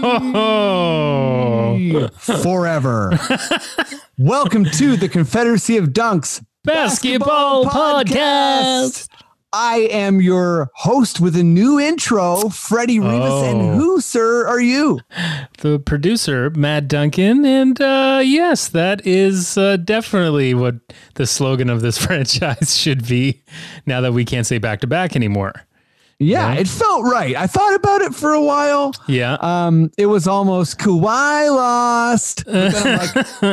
Oh, 0.00 1.76
forever. 2.42 3.18
Welcome 4.16 4.64
to 4.66 4.96
the 4.96 5.08
Confederacy 5.08 5.76
of 5.76 5.86
Dunks 5.86 6.44
Basketball 6.62 7.64
Podcast. 7.64 9.08
I 9.52 9.88
am 9.90 10.20
your 10.20 10.70
host 10.74 11.20
with 11.20 11.34
a 11.34 11.42
new 11.42 11.80
intro, 11.80 12.48
Freddie 12.50 13.00
Rivas. 13.00 13.32
Oh. 13.32 13.44
And 13.44 13.80
who, 13.80 14.00
sir, 14.00 14.46
are 14.46 14.60
you? 14.60 15.00
The 15.58 15.80
producer, 15.80 16.50
Matt 16.50 16.86
Duncan. 16.86 17.44
And 17.44 17.80
uh, 17.80 18.20
yes, 18.22 18.68
that 18.68 19.04
is 19.06 19.58
uh, 19.58 19.78
definitely 19.78 20.54
what 20.54 20.76
the 21.14 21.26
slogan 21.26 21.70
of 21.70 21.80
this 21.80 21.98
franchise 22.04 22.76
should 22.76 23.08
be 23.08 23.42
now 23.86 24.00
that 24.02 24.12
we 24.12 24.24
can't 24.24 24.46
say 24.46 24.58
back 24.58 24.80
to 24.82 24.86
back 24.86 25.16
anymore. 25.16 25.54
Yeah, 26.20 26.52
Yeah. 26.54 26.60
it 26.60 26.66
felt 26.66 27.04
right. 27.04 27.36
I 27.36 27.46
thought 27.46 27.74
about 27.76 28.00
it 28.00 28.12
for 28.12 28.32
a 28.32 28.42
while. 28.42 28.92
Yeah. 29.06 29.34
Um, 29.40 29.90
it 29.96 30.06
was 30.06 30.26
almost 30.26 30.78
Kawhi 30.78 31.48
lost. 31.54 32.44
But 32.46 32.72
then 32.72 32.86
I'm 32.86 32.98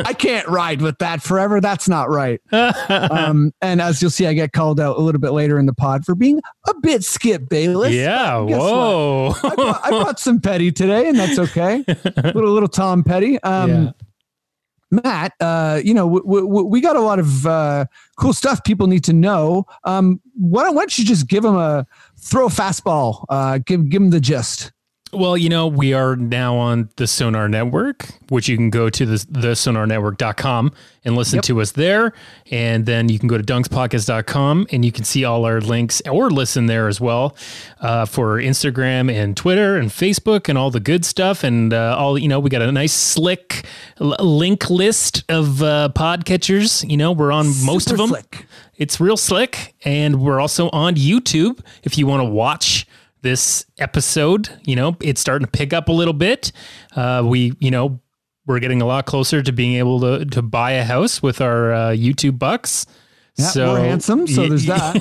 like, 0.00 0.06
I 0.08 0.12
can't 0.12 0.48
ride 0.48 0.82
with 0.82 0.98
that 0.98 1.22
forever. 1.22 1.60
That's 1.60 1.88
not 1.88 2.10
right. 2.10 2.40
Um, 2.52 3.52
and 3.62 3.80
as 3.80 4.02
you'll 4.02 4.10
see, 4.10 4.26
I 4.26 4.32
get 4.32 4.52
called 4.52 4.80
out 4.80 4.96
a 4.96 5.00
little 5.00 5.20
bit 5.20 5.30
later 5.30 5.58
in 5.58 5.66
the 5.66 5.72
pod 5.74 6.04
for 6.04 6.14
being 6.16 6.40
a 6.68 6.74
bit 6.80 7.04
Skip 7.04 7.48
Bayless. 7.48 7.92
yeah. 7.94 8.36
Whoa. 8.38 9.32
I 9.44 9.54
brought, 9.54 9.80
I 9.86 9.90
brought 9.90 10.18
some 10.18 10.40
Petty 10.40 10.72
today, 10.72 11.08
and 11.08 11.16
that's 11.18 11.38
okay. 11.38 11.84
little 12.34 12.52
little 12.52 12.68
Tom 12.68 13.04
Petty. 13.04 13.40
Um, 13.42 13.70
Yeah. 13.70 13.90
Matt, 14.92 15.32
uh, 15.40 15.80
you 15.84 15.92
know, 15.94 16.04
w- 16.08 16.46
w- 16.46 16.64
we 16.66 16.80
got 16.80 16.94
a 16.94 17.00
lot 17.00 17.18
of 17.18 17.44
uh, 17.44 17.86
cool 18.18 18.32
stuff 18.32 18.62
people 18.62 18.86
need 18.86 19.02
to 19.04 19.12
know. 19.12 19.66
Um, 19.82 20.20
why, 20.38 20.62
don't, 20.62 20.76
why 20.76 20.82
don't 20.82 20.96
you 20.96 21.04
just 21.04 21.26
give 21.26 21.42
them 21.42 21.56
a 21.56 21.84
throw 22.26 22.46
a 22.46 22.50
fastball? 22.50 23.24
Uh, 23.28 23.58
give 23.64 23.88
give 23.88 24.02
them 24.02 24.10
the 24.10 24.20
gist. 24.20 24.72
Well, 25.12 25.36
you 25.36 25.48
know, 25.48 25.66
we 25.68 25.94
are 25.94 26.16
now 26.16 26.56
on 26.56 26.90
the 26.96 27.06
Sonar 27.06 27.48
Network, 27.48 28.06
which 28.28 28.48
you 28.48 28.56
can 28.56 28.70
go 28.70 28.90
to 28.90 29.06
the, 29.06 29.24
the 29.30 29.48
sonarnetwork.com 29.48 30.72
and 31.04 31.16
listen 31.16 31.36
Yep. 31.36 31.44
to 31.44 31.60
us 31.60 31.72
there. 31.72 32.12
And 32.50 32.84
then 32.86 33.08
you 33.08 33.18
can 33.18 33.28
go 33.28 33.38
to 33.38 33.44
dunkspodcast.com 33.44 34.66
and 34.72 34.84
you 34.84 34.90
can 34.92 35.04
see 35.04 35.24
all 35.24 35.44
our 35.44 35.60
links 35.60 36.02
or 36.10 36.28
listen 36.30 36.66
there 36.66 36.88
as 36.88 37.00
well 37.00 37.36
uh, 37.80 38.04
for 38.04 38.38
Instagram 38.38 39.10
and 39.10 39.36
Twitter 39.36 39.76
and 39.76 39.90
Facebook 39.90 40.48
and 40.48 40.58
all 40.58 40.70
the 40.70 40.80
good 40.80 41.04
stuff. 41.04 41.44
And 41.44 41.72
uh, 41.72 41.96
all, 41.96 42.18
you 42.18 42.28
know, 42.28 42.40
we 42.40 42.50
got 42.50 42.62
a 42.62 42.72
nice 42.72 42.92
slick 42.92 43.64
l- 44.00 44.16
link 44.18 44.68
list 44.68 45.22
of 45.30 45.62
uh, 45.62 45.88
podcatchers. 45.94 46.88
You 46.90 46.96
know, 46.96 47.12
we're 47.12 47.32
on 47.32 47.46
most 47.64 47.90
of 47.92 47.96
them. 47.98 48.08
slick. 48.08 48.46
It's 48.76 49.00
real 49.00 49.16
slick. 49.16 49.74
And 49.84 50.20
we're 50.20 50.40
also 50.40 50.68
on 50.70 50.96
YouTube 50.96 51.60
if 51.84 51.96
you 51.96 52.06
want 52.08 52.20
to 52.20 52.24
watch 52.28 52.86
this 53.22 53.66
episode. 53.78 54.48
You 54.64 54.76
know, 54.76 54.96
it's 55.00 55.20
starting 55.20 55.46
to 55.46 55.50
pick 55.50 55.72
up 55.72 55.88
a 55.88 55.92
little 55.92 56.14
bit. 56.14 56.52
Uh, 56.94 57.22
we, 57.24 57.52
you 57.58 57.70
know, 57.70 58.00
we're 58.46 58.60
getting 58.60 58.80
a 58.80 58.86
lot 58.86 59.06
closer 59.06 59.42
to 59.42 59.52
being 59.52 59.74
able 59.74 60.00
to, 60.00 60.24
to 60.26 60.42
buy 60.42 60.72
a 60.72 60.84
house 60.84 61.22
with 61.22 61.40
our 61.40 61.72
uh, 61.72 61.90
YouTube 61.90 62.38
bucks. 62.38 62.86
Yeah, 63.36 63.50
we're 63.54 63.80
handsome, 63.80 64.26
so 64.26 64.48
there's 64.48 64.64
that. 64.64 64.94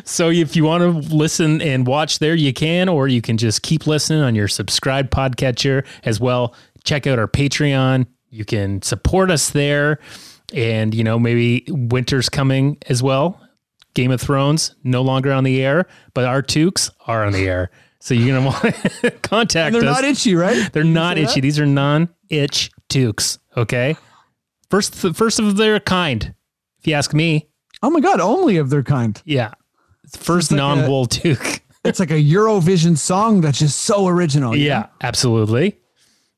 so 0.06 0.30
if 0.30 0.56
you 0.56 0.64
want 0.64 0.82
to 0.82 1.14
listen 1.14 1.60
and 1.60 1.86
watch 1.86 2.20
there, 2.20 2.34
you 2.34 2.54
can, 2.54 2.88
or 2.88 3.06
you 3.06 3.20
can 3.20 3.36
just 3.36 3.60
keep 3.62 3.86
listening 3.86 4.22
on 4.22 4.34
your 4.34 4.48
subscribed 4.48 5.10
podcatcher 5.10 5.84
as 6.04 6.20
well. 6.20 6.54
Check 6.84 7.06
out 7.06 7.18
our 7.18 7.28
Patreon. 7.28 8.06
You 8.30 8.46
can 8.46 8.80
support 8.80 9.30
us 9.30 9.50
there. 9.50 9.98
And, 10.54 10.94
you 10.94 11.04
know, 11.04 11.18
maybe 11.18 11.66
winter's 11.68 12.30
coming 12.30 12.78
as 12.88 13.02
well. 13.02 13.43
Game 13.94 14.10
of 14.10 14.20
Thrones 14.20 14.74
no 14.84 15.02
longer 15.02 15.32
on 15.32 15.44
the 15.44 15.62
air, 15.62 15.86
but 16.14 16.24
our 16.24 16.42
toques 16.42 16.90
are 17.06 17.24
on 17.24 17.32
the 17.32 17.48
air. 17.48 17.70
So 18.00 18.12
you're 18.14 18.36
going 18.38 18.42
to 18.62 18.68
want 18.68 18.74
to 19.02 19.10
contact 19.22 19.74
us. 19.74 19.80
They're 19.80 19.90
us. 19.90 19.96
not 20.02 20.04
itchy, 20.04 20.34
right? 20.34 20.72
They're 20.72 20.84
not 20.84 21.16
itchy. 21.16 21.36
that? 21.36 21.40
These 21.42 21.58
are 21.58 21.66
non-itch 21.66 22.70
toques. 22.88 23.38
Okay. 23.56 23.96
First, 24.70 24.94
first 24.94 25.38
of 25.38 25.56
their 25.56 25.78
kind, 25.80 26.34
if 26.80 26.86
you 26.86 26.94
ask 26.94 27.14
me. 27.14 27.48
Oh 27.82 27.90
my 27.90 28.00
god, 28.00 28.20
only 28.20 28.56
of 28.56 28.70
their 28.70 28.82
kind. 28.82 29.20
Yeah. 29.24 29.52
First 30.16 30.50
like 30.50 30.58
non-wool 30.58 31.06
toque. 31.06 31.60
It's 31.84 32.00
like 32.00 32.10
a 32.10 32.14
Eurovision 32.14 32.96
song 32.96 33.42
that's 33.42 33.58
just 33.58 33.80
so 33.82 34.06
original. 34.06 34.56
Yeah, 34.56 34.86
absolutely. 35.02 35.78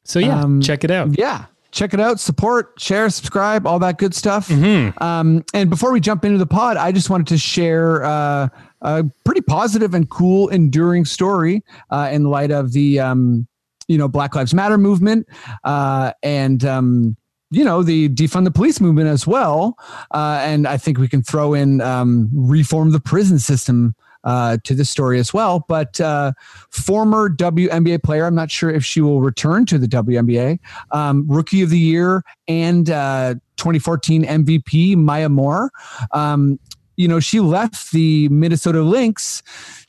So 0.05 0.19
yeah, 0.19 0.41
Um, 0.43 0.61
check 0.61 0.83
it 0.83 0.91
out. 0.91 1.17
Yeah. 1.17 1.45
Check 1.77 1.93
it 1.93 2.01
out, 2.01 2.19
support, 2.19 2.73
share, 2.79 3.11
subscribe, 3.11 3.67
all 3.67 3.79
that 3.81 3.99
good 3.99 4.15
stuff. 4.15 4.49
Mm-hmm. 4.49 5.03
Um, 5.03 5.45
and 5.53 5.69
before 5.69 5.93
we 5.93 6.01
jump 6.01 6.25
into 6.25 6.39
the 6.39 6.47
pod, 6.47 6.79
I 6.79 6.91
just 6.91 7.11
wanted 7.11 7.27
to 7.27 7.37
share 7.37 8.03
uh, 8.03 8.49
a 8.81 9.05
pretty 9.27 9.43
positive 9.43 9.93
and 9.93 10.09
cool, 10.09 10.49
enduring 10.49 11.05
story 11.05 11.63
uh, 11.91 12.09
in 12.11 12.25
light 12.25 12.51
of 12.51 12.73
the 12.73 12.99
um, 13.01 13.47
you 13.89 13.99
know 13.99 14.09
Black 14.09 14.35
Lives 14.35 14.55
Matter 14.55 14.79
movement 14.79 15.29
uh, 15.65 16.15
and 16.23 16.65
um, 16.65 17.15
you 17.51 17.63
know 17.63 17.83
the 17.83 18.09
defund 18.09 18.45
the 18.45 18.51
police 18.51 18.81
movement 18.81 19.09
as 19.09 19.27
well. 19.27 19.77
Uh, 20.13 20.41
and 20.43 20.67
I 20.67 20.79
think 20.79 20.97
we 20.97 21.09
can 21.09 21.23
throw 21.23 21.53
in 21.53 21.83
um, 21.83 22.31
reform 22.33 22.93
the 22.93 23.01
prison 23.01 23.39
system 23.39 23.95
uh, 24.27 24.59
to 24.65 24.75
this 24.75 24.91
story 24.91 25.19
as 25.19 25.33
well. 25.33 25.65
But 25.69 26.01
uh, 26.01 26.33
former 26.71 27.31
WNBA 27.31 28.03
player, 28.03 28.27
I'm 28.27 28.35
not 28.35 28.51
sure 28.51 28.69
if 28.69 28.85
she 28.85 29.01
will 29.01 29.21
return 29.23 29.65
to 29.67 29.79
the 29.79 29.87
WNBA, 29.87 30.59
um, 30.91 31.25
rookie 31.27 31.63
of 31.63 31.71
the 31.71 31.79
year 31.79 32.23
and 32.47 32.91
uh, 32.91 33.35
2014 33.57 34.25
MVP, 34.25 34.97
Maya 34.97 35.29
Moore. 35.29 35.71
Um, 36.13 36.59
you 36.97 37.09
know, 37.09 37.21
she 37.21 37.41
left 37.41 37.93
the 37.93 38.29
Minnesota 38.29 38.83
Lynx 38.83 39.43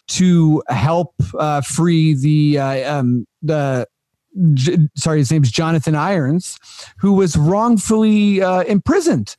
to 0.08 0.64
help 0.70 1.16
uh, 1.38 1.62
free 1.62 2.14
the 2.14 2.60
um, 2.60 3.26
the 3.42 3.88
sorry, 4.96 5.20
his 5.20 5.32
name's 5.32 5.52
Jonathan 5.52 5.96
Irons, 5.96 6.60
who 6.98 7.14
was 7.14 7.36
wrongfully 7.36 8.42
uh, 8.42 8.64
imprisoned. 8.64 9.36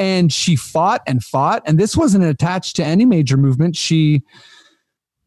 And 0.00 0.32
she 0.32 0.56
fought 0.56 1.02
and 1.06 1.22
fought. 1.22 1.62
And 1.66 1.78
this 1.78 1.96
wasn't 1.96 2.24
attached 2.24 2.74
to 2.76 2.84
any 2.84 3.04
major 3.04 3.36
movement. 3.36 3.76
She, 3.76 4.22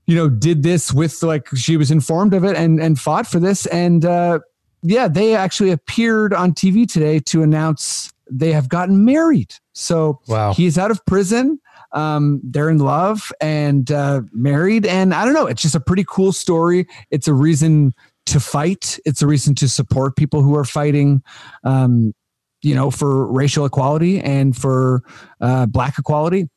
you 0.08 0.16
know, 0.16 0.28
did 0.30 0.64
this 0.64 0.92
with 0.92 1.24
like 1.24 1.48
she 1.56 1.78
was 1.78 1.92
informed 1.92 2.34
of 2.34 2.44
it 2.44 2.58
and 2.58 2.82
and 2.82 3.00
fought 3.00 3.26
for 3.28 3.40
this. 3.40 3.66
And 3.68 4.04
uh, 4.04 4.40
yeah, 4.82 5.08
they 5.08 5.36
actually 5.36 5.72
appeared 5.72 6.34
on 6.34 6.52
TV 6.54 6.86
today 6.92 7.20
to 7.20 7.42
announce 7.44 8.12
they 8.30 8.52
have 8.52 8.68
gotten 8.68 9.06
married. 9.06 9.54
So 9.74 10.20
Wow. 10.28 10.54
he's 10.54 10.78
out 10.78 10.92
of 10.92 11.06
prison. 11.06 11.60
Um, 11.92 12.42
they're 12.44 12.70
in 12.70 12.80
love 12.80 13.32
and 13.40 13.92
uh, 13.92 14.22
married. 14.32 14.86
And 14.88 15.14
I 15.14 15.24
don't 15.24 15.34
know, 15.36 15.46
it's 15.46 15.62
just 15.62 15.76
a 15.76 15.80
pretty 15.80 16.04
cool 16.08 16.32
story. 16.32 16.88
It's 17.12 17.28
a 17.28 17.34
reason 17.34 17.94
to 18.26 18.40
fight. 18.40 18.98
It's 19.06 19.22
a 19.22 19.28
reason 19.28 19.54
to 19.56 19.70
support 19.70 20.16
people 20.16 20.42
who 20.42 20.56
are 20.56 20.66
fighting, 20.66 21.22
um, 21.64 22.14
you 22.64 22.74
know, 22.74 22.90
for 22.90 23.32
racial 23.32 23.66
equality 23.66 24.20
and 24.20 24.56
for 24.58 25.04
uh, 25.42 25.66
black 25.68 25.98
equality. 26.00 26.50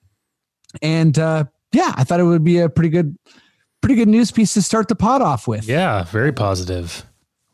And 0.82 1.18
uh, 1.18 1.44
yeah, 1.72 1.92
I 1.96 2.04
thought 2.04 2.20
it 2.20 2.24
would 2.24 2.44
be 2.44 2.58
a 2.58 2.68
pretty 2.68 2.88
good, 2.90 3.16
pretty 3.80 3.96
good 3.96 4.08
news 4.08 4.30
piece 4.30 4.54
to 4.54 4.62
start 4.62 4.88
the 4.88 4.94
pod 4.96 5.20
off 5.22 5.46
with. 5.48 5.68
Yeah, 5.68 6.04
very 6.04 6.32
positive. 6.32 7.04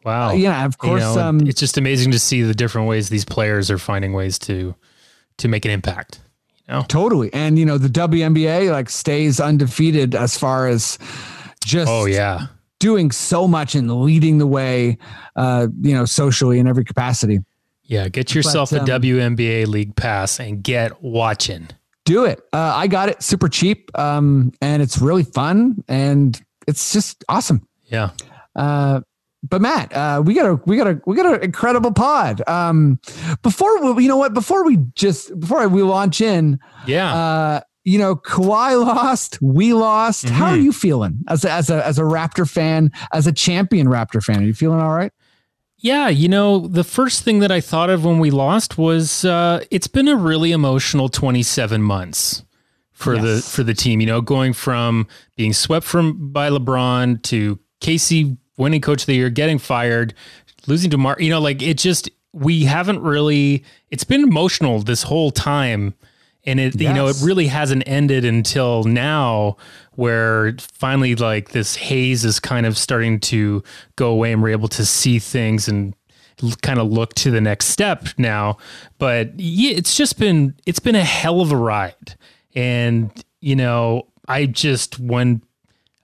Wow. 0.04 0.31
Uh, 0.31 0.32
yeah, 0.32 0.64
of 0.64 0.72
You 0.82 0.88
course. 0.88 1.02
know, 1.02 1.20
um, 1.20 1.40
it's 1.46 1.60
just 1.60 1.78
amazing 1.78 2.10
to 2.12 2.19
see 2.19 2.43
the 2.43 2.54
different 2.54 2.88
ways 2.88 3.08
these 3.08 3.25
players 3.25 3.70
are 3.70 3.78
finding 3.78 4.12
ways 4.12 4.38
to 4.40 4.75
to 5.38 5.48
make 5.48 5.64
an 5.64 5.70
impact. 5.70 6.20
Totally. 6.88 7.31
And 7.34 7.58
you 7.58 7.66
know, 7.66 7.76
the 7.76 7.88
WNBA 7.88 8.70
like 8.70 8.88
stays 8.88 9.38
undefeated 9.40 10.14
as 10.14 10.38
far 10.38 10.69
as 10.69 10.98
just 11.64 11.88
Oh 11.90 12.06
yeah. 12.06 12.46
doing 12.81 13.10
so 13.10 13.46
much 13.46 13.75
and 13.75 14.02
leading 14.02 14.38
the 14.38 14.46
way 14.46 14.96
uh, 15.37 15.66
you 15.82 15.93
know, 15.94 16.05
socially 16.06 16.58
in 16.58 16.66
every 16.66 16.84
capacity. 16.84 17.40
Yeah, 17.84 18.08
get 18.08 18.34
yourself 18.34 18.70
But, 18.70 18.81
um, 18.81 18.88
a 18.88 18.99
WNBA 19.00 19.67
league 19.67 19.96
pass 19.96 20.38
and 20.40 20.62
get 20.62 21.02
watching. 21.02 21.69
Do 22.05 22.25
it. 22.25 22.40
Uh, 22.52 22.73
I 22.75 22.87
got 22.87 23.08
it 23.08 23.23
super 23.23 23.49
cheap. 23.49 23.90
Um, 23.99 24.52
and 24.61 24.82
it's 24.82 24.99
really 24.99 25.25
fun 25.25 25.84
and 25.88 26.40
it's 26.67 26.93
just 26.93 27.25
awesome. 27.29 27.67
Yeah. 27.87 28.11
Uh, 28.56 29.00
but 29.49 29.61
Matt, 29.61 29.93
uh, 29.93 30.23
we 30.25 30.34
got 30.34 30.46
a 30.46 30.55
we 30.67 30.76
got 30.76 30.87
a 30.87 31.00
we 31.06 31.17
got 31.17 31.26
an 31.34 31.43
incredible 31.43 31.93
pod. 31.93 32.43
Um, 32.49 33.00
before 33.43 33.93
we, 33.94 34.05
you 34.05 34.08
know 34.08 34.17
what? 34.17 34.34
Before 34.34 34.64
we 34.64 34.79
just 34.94 35.38
before 35.40 35.67
we 35.69 35.82
launch 35.82 36.20
in, 36.20 36.61
Yeah. 36.87 37.12
uh, 37.12 37.61
you 37.84 37.99
know, 37.99 38.14
Kawhi 38.14 38.81
lost, 38.87 39.43
we 39.43 39.75
lost. 39.75 40.29
How 40.29 40.46
are 40.50 40.56
you 40.56 40.70
feeling 40.73 41.19
as 41.29 41.44
a, 41.44 41.50
as 41.50 41.70
a 41.70 41.84
as 41.84 41.99
a 41.99 42.02
Raptor 42.02 42.49
fan, 42.49 42.93
as 43.12 43.26
a 43.26 43.32
champion 43.32 43.88
Raptor 43.88 44.23
fan? 44.23 44.43
Are 44.43 44.46
you 44.46 44.55
feeling 44.55 44.81
all 44.81 44.94
right? 44.94 45.12
Yeah, 45.82 46.08
you 46.08 46.29
know, 46.29 46.61
the 46.61 46.84
first 46.84 47.25
thing 47.25 47.40
that 47.40 47.50
I 47.50 47.61
thought 47.61 47.90
of 47.90 48.05
when 48.05 48.20
we 48.20 48.31
lost 48.31 48.79
was 48.79 49.25
uh, 49.25 49.64
it's 49.73 49.88
been 49.88 50.06
a 50.06 50.14
really 50.14 50.52
emotional 50.52 51.08
27 51.08 51.82
months 51.82 52.44
for 52.93 53.19
the 53.19 53.43
for 53.43 53.64
the 53.64 53.75
team. 53.75 54.00
You 54.00 54.06
know, 54.06 54.20
going 54.20 54.52
from 54.52 55.08
being 55.37 55.52
swept 55.52 55.84
from 55.84 56.31
by 56.32 56.50
LeBron 56.50 57.20
to 57.25 57.58
Casey 57.81 58.37
winning 58.56 58.81
Coach 58.81 59.02
of 59.02 59.06
the 59.06 59.17
Year, 59.17 59.29
getting 59.29 59.58
fired, 59.58 60.14
losing 60.69 60.88
to 60.93 60.99
Mark. 60.99 61.20
You 61.20 61.31
know, 61.31 61.40
like 61.40 61.61
it 61.61 61.79
just 61.79 62.08
we 62.32 62.62
haven't 62.62 63.02
really. 63.02 63.64
It's 63.90 64.05
been 64.05 64.23
emotional 64.23 64.79
this 64.82 65.02
whole 65.02 65.32
time, 65.32 65.94
and 66.44 66.59
it 66.59 66.81
you 66.81 66.93
know 66.93 67.06
it 67.06 67.17
really 67.23 67.47
hasn't 67.47 67.85
ended 67.87 68.25
until 68.25 68.85
now, 68.85 69.56
where 69.93 70.55
finally 70.59 71.15
like 71.15 71.50
this 71.50 71.77
haze 71.77 72.25
is 72.25 72.41
kind 72.41 72.67
of 72.67 72.77
starting 72.77 73.21
to 73.21 73.62
go 73.97 74.11
away, 74.11 74.33
and 74.33 74.43
we're 74.43 74.50
able 74.50 74.69
to 74.69 74.85
see 74.85 75.19
things 75.19 75.69
and 75.69 75.94
kind 76.62 76.81
of 76.81 76.91
look 76.91 77.15
to 77.15 77.31
the 77.31 77.41
next 77.41 77.67
step 77.67 78.09
now. 78.19 78.56
But 78.99 79.39
yeah, 79.39 79.73
it's 79.73 79.97
just 79.97 80.19
been 80.19 80.55
it's 80.67 80.81
been 80.81 80.97
a 80.97 81.05
hell 81.05 81.41
of 81.41 81.53
a 81.53 81.56
ride, 81.56 82.17
and 82.55 83.11
you 83.41 83.56
know 83.56 84.09
I 84.27 84.47
just 84.47 84.99
when 84.99 85.43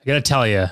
I 0.01 0.05
gotta 0.05 0.23
tell 0.23 0.47
you, 0.47 0.67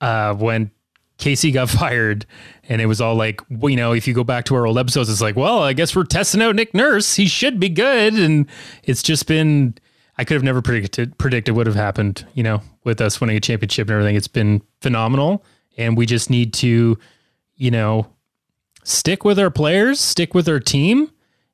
uh, 0.00 0.34
when 0.34 0.70
Casey 1.18 1.50
got 1.50 1.68
fired, 1.70 2.26
and 2.68 2.80
it 2.80 2.86
was 2.86 3.00
all 3.00 3.14
like, 3.14 3.40
well, 3.50 3.70
you 3.70 3.76
know, 3.76 3.92
if 3.92 4.06
you 4.06 4.14
go 4.14 4.24
back 4.24 4.44
to 4.46 4.54
our 4.54 4.66
old 4.66 4.78
episodes, 4.78 5.08
it's 5.08 5.20
like, 5.20 5.36
well, 5.36 5.62
I 5.62 5.72
guess 5.72 5.94
we're 5.94 6.04
testing 6.04 6.42
out 6.42 6.54
Nick 6.56 6.74
Nurse. 6.74 7.16
He 7.16 7.26
should 7.26 7.58
be 7.60 7.68
good, 7.68 8.14
and 8.14 8.46
it's 8.84 9.02
just 9.02 9.26
been. 9.26 9.74
I 10.18 10.24
could 10.24 10.34
have 10.34 10.42
never 10.42 10.62
predicted 10.62 11.18
predicted 11.18 11.54
what 11.54 11.60
would 11.60 11.66
have 11.66 11.76
happened, 11.76 12.26
you 12.32 12.42
know, 12.42 12.62
with 12.84 13.02
us 13.02 13.20
winning 13.20 13.36
a 13.36 13.40
championship 13.40 13.88
and 13.88 13.92
everything. 13.96 14.16
It's 14.16 14.28
been 14.28 14.62
phenomenal, 14.80 15.44
and 15.76 15.96
we 15.96 16.06
just 16.06 16.30
need 16.30 16.54
to, 16.54 16.98
you 17.56 17.70
know, 17.70 18.06
stick 18.82 19.24
with 19.24 19.38
our 19.38 19.50
players, 19.50 20.00
stick 20.00 20.32
with 20.32 20.48
our 20.48 20.60
team, 20.60 21.10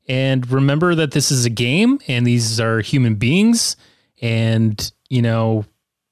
and 0.08 0.48
remember 0.48 0.94
that 0.94 1.10
this 1.10 1.32
is 1.32 1.44
a 1.44 1.50
game 1.50 1.98
and 2.06 2.24
these 2.24 2.60
are 2.60 2.80
human 2.80 3.16
beings, 3.16 3.76
and 4.20 4.92
you 5.08 5.22
know, 5.22 5.64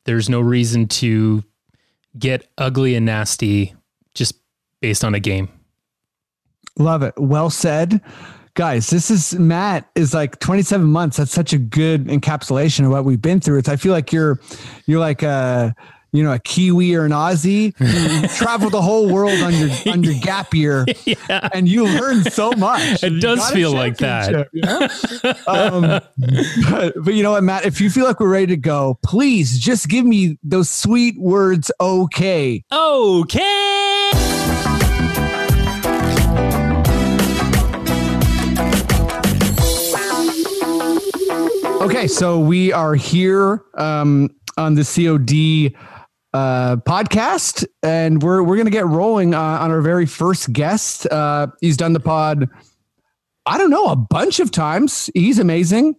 there's 0.05 0.29
no 0.29 0.41
reason 0.41 0.89
to 0.89 1.45
get 2.19 2.49
ugly 2.59 2.95
and 2.95 3.07
nasty 3.07 3.75
just 4.15 4.35
based 4.81 5.05
on 5.05 5.15
a 5.15 5.21
game. 5.21 5.49
Love 6.79 7.03
it. 7.03 7.15
Well 7.17 7.51
said. 7.51 8.01
Guys, 8.55 8.91
this 8.91 9.11
is 9.11 9.35
Matt 9.39 9.89
is 9.95 10.13
like 10.13 10.39
27 10.41 10.87
months. 10.87 11.17
That's 11.17 11.31
such 11.31 11.53
a 11.53 11.59
good 11.59 12.07
encapsulation 12.07 12.85
of 12.85 12.91
what 12.91 13.05
we've 13.05 13.23
been 13.23 13.41
through. 13.41 13.59
It's 13.59 13.69
I 13.69 13.77
feel 13.77 13.93
like 13.93 14.13
you're 14.13 14.41
you're 14.87 15.01
like 15.01 15.23
a 15.23 15.75
you 16.13 16.23
know 16.23 16.33
a 16.33 16.39
Kiwi 16.39 16.95
or 16.95 17.05
an 17.05 17.13
Aussie. 17.13 17.75
You 17.79 18.29
travel 18.37 18.71
the 18.71 18.83
whole 18.83 19.09
world 19.09 19.41
on 19.41 19.55
your 19.55 19.71
on 19.87 20.03
your 20.03 20.15
gap 20.15 20.55
year, 20.55 20.87
yeah. 21.05 21.49
and 21.53 21.69
you 21.69 21.85
learn 21.87 22.25
so 22.25 22.53
much. 22.53 23.03
It 23.11 23.21
does 23.21 23.51
feel 23.51 23.73
like 23.73 23.97
that. 23.99 24.49
you 24.53 24.63
know? 24.63 24.89
um, 25.47 26.01
but, 26.71 26.95
but 27.05 27.15
you 27.15 27.23
know 27.23 27.33
what, 27.33 27.43
Matt? 27.43 27.65
If 27.65 27.81
you 27.81 27.91
feel 27.91 28.05
like 28.05 28.21
we're 28.21 28.29
ready 28.29 28.49
to 28.49 28.57
go, 28.57 28.99
please 29.03 29.59
just 29.59 29.89
give 29.89 30.05
me 30.05 30.39
those 30.43 30.69
sweet 30.71 31.19
words. 31.19 31.71
Okay. 31.81 32.65
Okay. 32.73 34.11
Okay, 41.81 42.07
so 42.07 42.39
we 42.39 42.73
are 42.73 42.95
here 42.95 43.65
um, 43.75 44.31
on 44.57 44.75
the 44.75 44.85
COD 44.85 45.75
uh, 46.33 46.77
podcast, 46.77 47.65
and 47.83 48.23
we're 48.23 48.43
we're 48.43 48.57
gonna 48.57 48.71
get 48.71 48.87
rolling 48.87 49.35
uh, 49.35 49.41
on 49.41 49.71
our 49.71 49.81
very 49.81 50.07
first 50.07 50.53
guest. 50.53 51.07
Uh, 51.07 51.49
he's 51.61 51.77
done 51.77 51.93
the 51.93 52.01
pod, 52.01 52.49
I 53.47 53.59
don't 53.59 53.71
know, 53.71 53.87
a 53.87 53.97
bunch 53.97 54.41
of 54.41 54.51
times. 54.51 55.11
He's 55.15 55.39
amazing. 55.39 55.97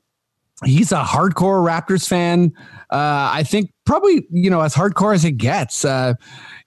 He's 0.64 0.92
a 0.92 1.02
hardcore 1.02 1.66
Raptors 1.66 2.08
fan. 2.08 2.54
Uh, 2.92 3.32
I 3.34 3.44
think 3.44 3.72
probably 3.86 4.28
you 4.32 4.50
know 4.50 4.62
as 4.62 4.74
hardcore 4.74 5.14
as 5.14 5.26
it 5.26 5.34
gets. 5.34 5.84
Uh, 5.84 6.14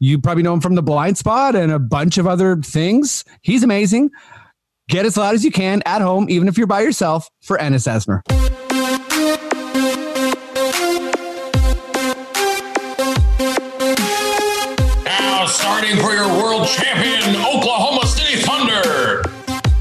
you 0.01 0.21
probably 0.21 0.43
know 0.43 0.55
him 0.55 0.61
from 0.61 0.75
the 0.75 0.83
Blind 0.83 1.17
Spot 1.17 1.55
and 1.55 1.73
a 1.73 1.79
bunch 1.79 2.19
of 2.19 2.27
other 2.27 2.57
things. 2.57 3.25
He's 3.43 3.63
amazing. 3.63 4.11
Get 4.89 5.07
as 5.07 5.17
loud 5.17 5.35
as 5.35 5.45
you 5.45 5.51
can 5.51 5.83
at 5.87 6.03
home, 6.03 6.27
even 6.29 6.47
if 6.49 6.59
you're 6.59 6.67
by 6.67 6.83
yourself, 6.83 7.31
for 7.43 7.59
Ennis 7.59 7.87
Esmer. 7.87 8.21
For 15.85 16.15
your 16.15 16.29
world 16.29 16.67
champion, 16.67 17.37
Oklahoma 17.43 18.07
City 18.07 18.41
Thunder, 18.41 19.23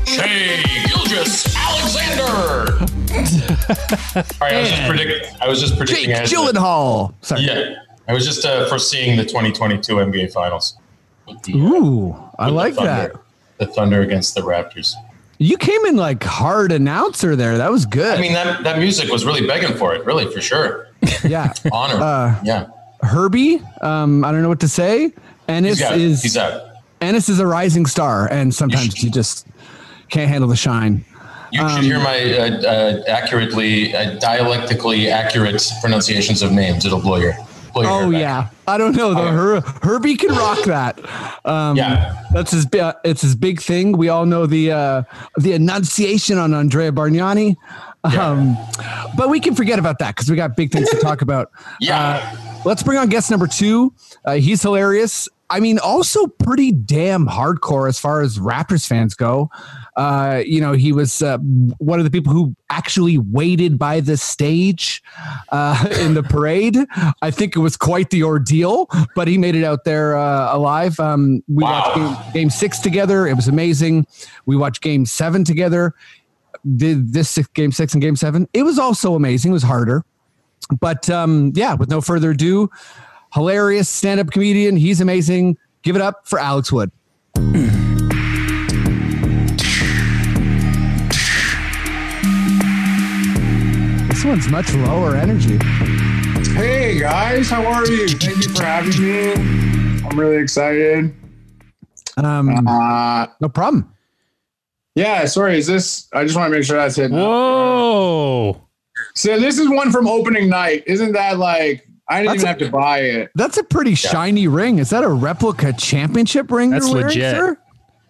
Shea 0.05 0.61
Gilgis 0.83 1.55
Alexander. 1.55 2.73
All 4.41 4.49
right, 4.49 4.53
I 4.53 4.59
was 4.59 4.69
just 4.69 4.87
predicting. 4.89 5.37
I 5.41 5.47
was 5.47 5.61
just 5.61 5.77
predicting. 5.77 6.09
Jake 6.09 6.25
Gyllenhaal. 6.25 7.13
Sorry. 7.21 7.43
Yeah, 7.43 7.75
I 8.09 8.13
was 8.13 8.25
just 8.25 8.43
uh, 8.43 8.67
foreseeing 8.67 9.15
the 9.15 9.23
2022 9.23 9.95
NBA 9.95 10.33
Finals. 10.33 10.77
The, 11.45 11.55
Ooh, 11.55 12.13
I 12.37 12.47
with 12.47 12.49
the 12.49 12.51
like 12.51 12.75
that. 12.75 13.13
The 13.59 13.67
Thunder 13.67 14.01
against 14.01 14.35
the 14.35 14.41
Raptors. 14.41 14.95
You 15.37 15.55
came 15.55 15.85
in 15.85 15.95
like 15.95 16.21
hard 16.21 16.73
announcer 16.73 17.37
there. 17.37 17.57
That 17.57 17.71
was 17.71 17.85
good. 17.85 18.17
I 18.17 18.21
mean, 18.21 18.33
that 18.33 18.65
that 18.65 18.77
music 18.77 19.09
was 19.09 19.23
really 19.23 19.47
begging 19.47 19.77
for 19.77 19.95
it, 19.95 20.05
really 20.05 20.29
for 20.29 20.41
sure. 20.41 20.89
yeah. 21.23 21.53
Honor. 21.71 21.95
Uh, 21.95 22.41
yeah, 22.43 22.67
Herbie, 23.01 23.61
um, 23.79 24.25
I 24.25 24.33
don't 24.33 24.41
know 24.41 24.49
what 24.49 24.59
to 24.59 24.67
say. 24.67 25.13
Ennis 25.47 25.79
he's 25.79 25.91
is 25.91 26.21
He's 26.23 26.37
out. 26.37 26.61
Ennis 27.01 27.27
is 27.29 27.39
a 27.39 27.47
rising 27.47 27.85
star, 27.85 28.27
and 28.31 28.53
sometimes 28.53 29.03
you 29.03 29.09
just 29.11 29.45
can't 30.09 30.29
handle 30.29 30.49
the 30.49 30.55
shine. 30.55 31.03
You 31.51 31.61
Um, 31.61 31.75
should 31.75 31.83
hear 31.83 31.99
my 31.99 32.33
uh, 32.33 32.61
uh, 32.61 33.03
accurately, 33.07 33.93
uh, 33.95 34.17
dialectically 34.19 35.09
accurate 35.09 35.69
pronunciations 35.81 36.41
of 36.41 36.51
names. 36.51 36.85
It'll 36.85 36.99
blow 37.01 37.17
your, 37.17 37.33
blow 37.73 37.83
your 37.83 37.91
Oh 37.91 38.09
yeah, 38.09 38.47
I 38.67 38.77
don't 38.77 38.95
know. 38.95 39.13
The 39.13 39.31
Her- 39.31 39.61
Herbie 39.83 40.15
can 40.15 40.29
rock 40.33 40.63
that. 40.63 40.99
Um, 41.45 41.75
Yeah. 41.77 42.23
that's 42.31 42.51
his. 42.51 42.65
It's 43.03 43.21
his 43.21 43.35
big 43.35 43.61
thing. 43.61 43.97
We 43.97 44.09
all 44.09 44.25
know 44.25 44.45
the 44.47 44.71
uh, 44.71 45.03
the 45.37 45.53
enunciation 45.53 46.37
on 46.39 46.53
Andrea 46.53 46.91
Bargnani. 46.91 47.55
Um, 48.05 48.57
but 49.15 49.29
we 49.29 49.39
can 49.39 49.55
forget 49.55 49.77
about 49.79 49.99
that 49.99 50.15
because 50.15 50.29
we 50.29 50.35
got 50.35 50.55
big 50.57 50.71
things 50.71 50.89
to 50.89 50.97
talk 50.99 51.21
about. 51.21 51.51
Yeah. 51.79 51.99
Uh, 52.33 52.35
let's 52.65 52.81
bring 52.83 52.97
on 52.97 53.09
guest 53.09 53.29
number 53.31 53.47
two. 53.47 53.93
Uh, 54.25 54.33
he's 54.33 54.61
hilarious. 54.61 55.29
I 55.53 55.59
mean, 55.59 55.77
also 55.77 56.25
pretty 56.25 56.71
damn 56.71 57.27
hardcore 57.27 57.87
as 57.87 57.99
far 57.99 58.21
as 58.21 58.39
Raptors 58.39 58.87
fans 58.87 59.13
go. 59.13 59.51
Uh, 59.95 60.41
you 60.43 60.59
know, 60.59 60.73
he 60.73 60.91
was 60.91 61.21
uh, 61.21 61.37
one 61.77 61.99
of 61.99 62.05
the 62.05 62.09
people 62.09 62.33
who 62.33 62.55
actually 62.71 63.19
waited 63.19 63.77
by 63.77 63.99
the 63.99 64.17
stage 64.17 65.03
uh, 65.51 65.87
in 65.99 66.15
the 66.15 66.23
parade. 66.23 66.75
I 67.21 67.29
think 67.29 67.55
it 67.55 67.59
was 67.59 67.77
quite 67.77 68.09
the 68.09 68.23
ordeal, 68.23 68.87
but 69.15 69.27
he 69.27 69.37
made 69.37 69.55
it 69.55 69.63
out 69.63 69.83
there 69.83 70.17
uh, 70.17 70.55
alive. 70.55 70.99
Um, 70.99 71.43
we 71.47 71.63
Wow. 71.63 71.81
watched 71.81 71.95
game, 71.95 72.33
game 72.33 72.49
six 72.49 72.79
together. 72.79 73.27
It 73.27 73.35
was 73.35 73.47
amazing. 73.47 74.07
We 74.47 74.55
watched 74.55 74.81
game 74.81 75.05
seven 75.05 75.43
together. 75.43 75.93
Did 76.77 77.13
this 77.13 77.29
six, 77.29 77.47
game 77.49 77.71
six 77.71 77.93
and 77.93 78.01
game 78.01 78.15
seven. 78.15 78.47
It 78.53 78.63
was 78.63 78.79
also 78.79 79.13
amazing. 79.13 79.51
It 79.51 79.53
was 79.53 79.63
harder. 79.63 80.03
But 80.79 81.09
um, 81.11 81.51
yeah, 81.55 81.75
with 81.75 81.89
no 81.91 82.01
further 82.01 82.31
ado, 82.31 82.71
hilarious 83.33 83.89
stand 83.89 84.19
up 84.19 84.31
comedian. 84.31 84.77
He's 84.77 85.01
amazing. 85.01 85.57
Give 85.81 85.95
it 85.95 86.01
up 86.01 86.27
for 86.27 86.39
Alex 86.39 86.71
Wood. 86.71 86.91
This 94.09 94.23
one's 94.25 94.47
much 94.49 94.73
lower 94.75 95.15
energy. 95.15 95.57
Hey 96.53 96.99
guys, 96.99 97.49
how 97.49 97.65
are 97.65 97.85
you? 97.87 98.07
Thank 98.07 98.45
you 98.45 98.53
for 98.53 98.63
having 98.63 99.01
me. 99.01 99.31
I'm 100.07 100.19
really 100.19 100.37
excited. 100.37 101.13
Um, 102.17 102.67
Uh, 102.67 103.27
no 103.41 103.49
problem. 103.49 103.91
yeah, 104.95 105.25
sorry. 105.25 105.57
Is 105.57 105.67
this? 105.67 106.07
I 106.13 106.23
just 106.23 106.35
want 106.37 106.51
to 106.51 106.57
make 106.57 106.65
sure 106.65 106.77
that's 106.77 106.97
it. 106.99 107.11
Whoa. 107.11 108.61
So 109.15 109.39
this 109.39 109.57
is 109.57 109.67
one 109.69 109.91
from 109.91 110.07
opening 110.07 110.47
night. 110.49 110.83
Isn't 110.85 111.13
that 111.13 111.37
like? 111.39 111.87
I 112.09 112.21
didn't 112.23 112.27
That's 112.27 112.35
even 112.43 112.45
a- 112.45 112.47
have 112.49 112.57
to 112.59 112.69
buy 112.69 112.99
it. 112.99 113.31
That's 113.35 113.57
a 113.57 113.63
pretty 113.63 113.95
shiny 113.95 114.47
ring. 114.47 114.79
Is 114.79 114.89
that 114.89 115.03
a 115.03 115.09
replica 115.09 115.73
championship 115.73 116.51
ring? 116.51 116.69
That's 116.71 116.85
you're 116.85 116.95
wearing, 116.95 117.07
legit. 117.07 117.35
sir? 117.35 117.57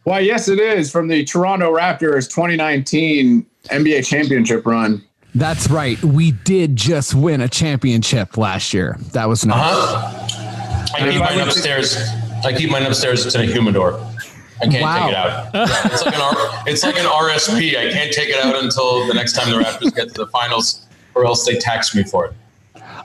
Why, 0.04 0.20
yes, 0.20 0.50
it 0.50 0.60
is 0.60 0.92
from 0.92 1.08
the 1.08 1.24
Toronto 1.24 1.74
Raptors 1.74 2.30
2019 2.30 3.46
NBA 3.70 4.06
championship 4.06 4.66
run. 4.66 5.04
That's 5.36 5.70
right. 5.70 6.02
We 6.04 6.32
did 6.32 6.76
just 6.76 7.16
win 7.16 7.42
a 7.42 7.48
championship 7.48 8.38
last 8.38 8.74
year. 8.74 8.98
That 9.14 9.30
was 9.30 9.46
nice. 9.46 9.58
Uh-huh. 9.60 10.96
I 10.96 11.10
keep 11.10 11.20
mine 11.20 11.40
upstairs. 11.40 11.98
I 12.46 12.54
keep 12.54 12.70
mine 12.70 12.84
upstairs 12.84 13.26
It's 13.26 13.36
in 13.36 13.42
a 13.42 13.46
humidor. 13.46 13.94
I 14.62 14.68
can't 14.68 14.82
Wow. 14.84 15.00
take 15.00 15.10
it 15.10 15.16
out. 15.16 15.50
Yeah, 15.54 15.94
it's 15.94 16.06
like 16.06 16.16
an 16.16 16.22
R, 16.22 16.64
it's 16.68 16.84
like 16.84 16.98
an 17.00 17.06
RSP. 17.06 17.78
I 17.78 17.92
can't 17.92 18.12
take 18.14 18.30
it 18.30 18.44
out 18.46 18.62
until 18.62 19.08
the 19.08 19.14
next 19.14 19.34
time 19.34 19.50
the 19.50 19.58
Raptors 19.64 19.96
get 19.96 20.10
to 20.10 20.14
the 20.26 20.28
finals. 20.28 20.82
or 21.16 21.26
else 21.26 21.46
they 21.46 21.56
tax 21.58 21.94
me 21.96 22.04
for 22.04 22.26
it. 22.26 22.34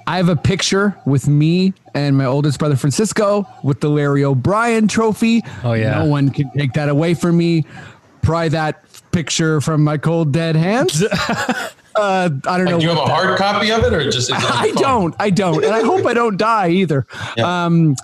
I 0.09 0.17
have 0.17 0.29
a 0.31 0.37
picture 0.37 0.97
with 1.05 1.29
me 1.29 1.75
and 1.95 2.17
my 2.17 2.25
oldest 2.25 2.59
brother 2.59 2.77
Francisco 2.77 3.47
with 3.63 3.81
the 3.81 3.91
Larry 3.91 4.25
O'Brien 4.25 4.89
trophy. 4.89 5.43
Oh, 5.63 5.75
yeah. 5.75 5.99
No 6.03 6.07
one 6.07 6.31
can 6.31 6.51
take 6.53 6.73
that 6.73 6.89
away 6.89 7.13
from 7.15 7.37
me. 7.37 7.65
Pry 8.23 8.49
that 8.49 8.83
picture 9.13 9.61
from 9.61 9.85
my 9.85 9.99
cold 9.99 10.33
dead 10.33 10.57
hands. 10.57 11.03
uh, 11.03 11.69
I 11.97 12.29
don't 12.29 12.45
Like, 12.47 12.65
know. 12.65 12.79
do 12.79 12.85
you 12.85 12.89
have 12.89 12.99
a 12.99 13.01
that- 13.03 13.09
hard 13.09 13.39
copy 13.39 13.71
of 13.71 13.85
it, 13.85 13.93
or 13.93 14.03
just? 14.05 14.31
Is 14.31 14.31
it 14.31 14.35
on 14.37 14.43
I 14.53 14.65
your 14.67 14.75
phone? 14.77 14.83
don't. 14.83 15.15
I 15.19 15.31
don't. 15.31 15.65
And 15.65 15.75
I 15.75 15.83
hope 15.83 16.07
I 16.07 16.15
don't 16.15 16.37
die 16.39 16.71
either. 16.71 17.07
Yeah. 17.37 17.65
Um 17.67 17.95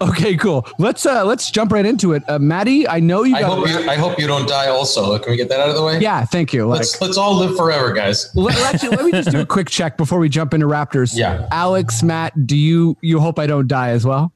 okay, 0.00 0.36
cool. 0.36 0.66
Let's 0.78 1.04
uh 1.06 1.24
let's 1.24 1.50
jump 1.50 1.72
right 1.72 1.84
into 1.86 2.12
it. 2.12 2.22
Uh 2.28 2.38
Maddie, 2.38 2.88
I 2.88 3.00
know 3.00 3.22
you 3.24 3.36
I 3.36 3.42
hope 3.42 3.68
you. 3.68 3.90
I 3.90 3.96
hope 3.96 4.18
you 4.18 4.26
don't 4.26 4.48
die. 4.48 4.68
Also, 4.68 5.18
can 5.18 5.30
we 5.30 5.36
get 5.36 5.48
that 5.48 5.60
out 5.60 5.68
of 5.68 5.76
the 5.76 5.82
way? 5.84 5.98
Yeah, 6.00 6.24
thank 6.24 6.52
you. 6.52 6.66
Like 6.66 6.78
Let's 6.78 7.00
let's 7.00 7.16
all 7.16 7.34
live 7.36 7.56
forever, 7.56 7.92
guys. 7.92 8.30
let, 8.34 8.56
actually, 8.74 8.96
let 8.96 9.04
me 9.04 9.12
just 9.12 9.30
do 9.30 9.40
a 9.40 9.46
quick 9.56 9.68
check 9.68 9.96
before 9.96 10.18
we 10.18 10.28
jump 10.28 10.54
into 10.54 10.66
Raptors. 10.66 11.16
Yeah. 11.16 11.46
Alex, 11.50 12.02
Matt, 12.02 12.46
do 12.46 12.56
you 12.56 12.96
you 13.02 13.20
hope 13.20 13.38
I 13.38 13.46
don't 13.46 13.68
die 13.68 13.90
as 13.90 14.04
well? 14.06 14.32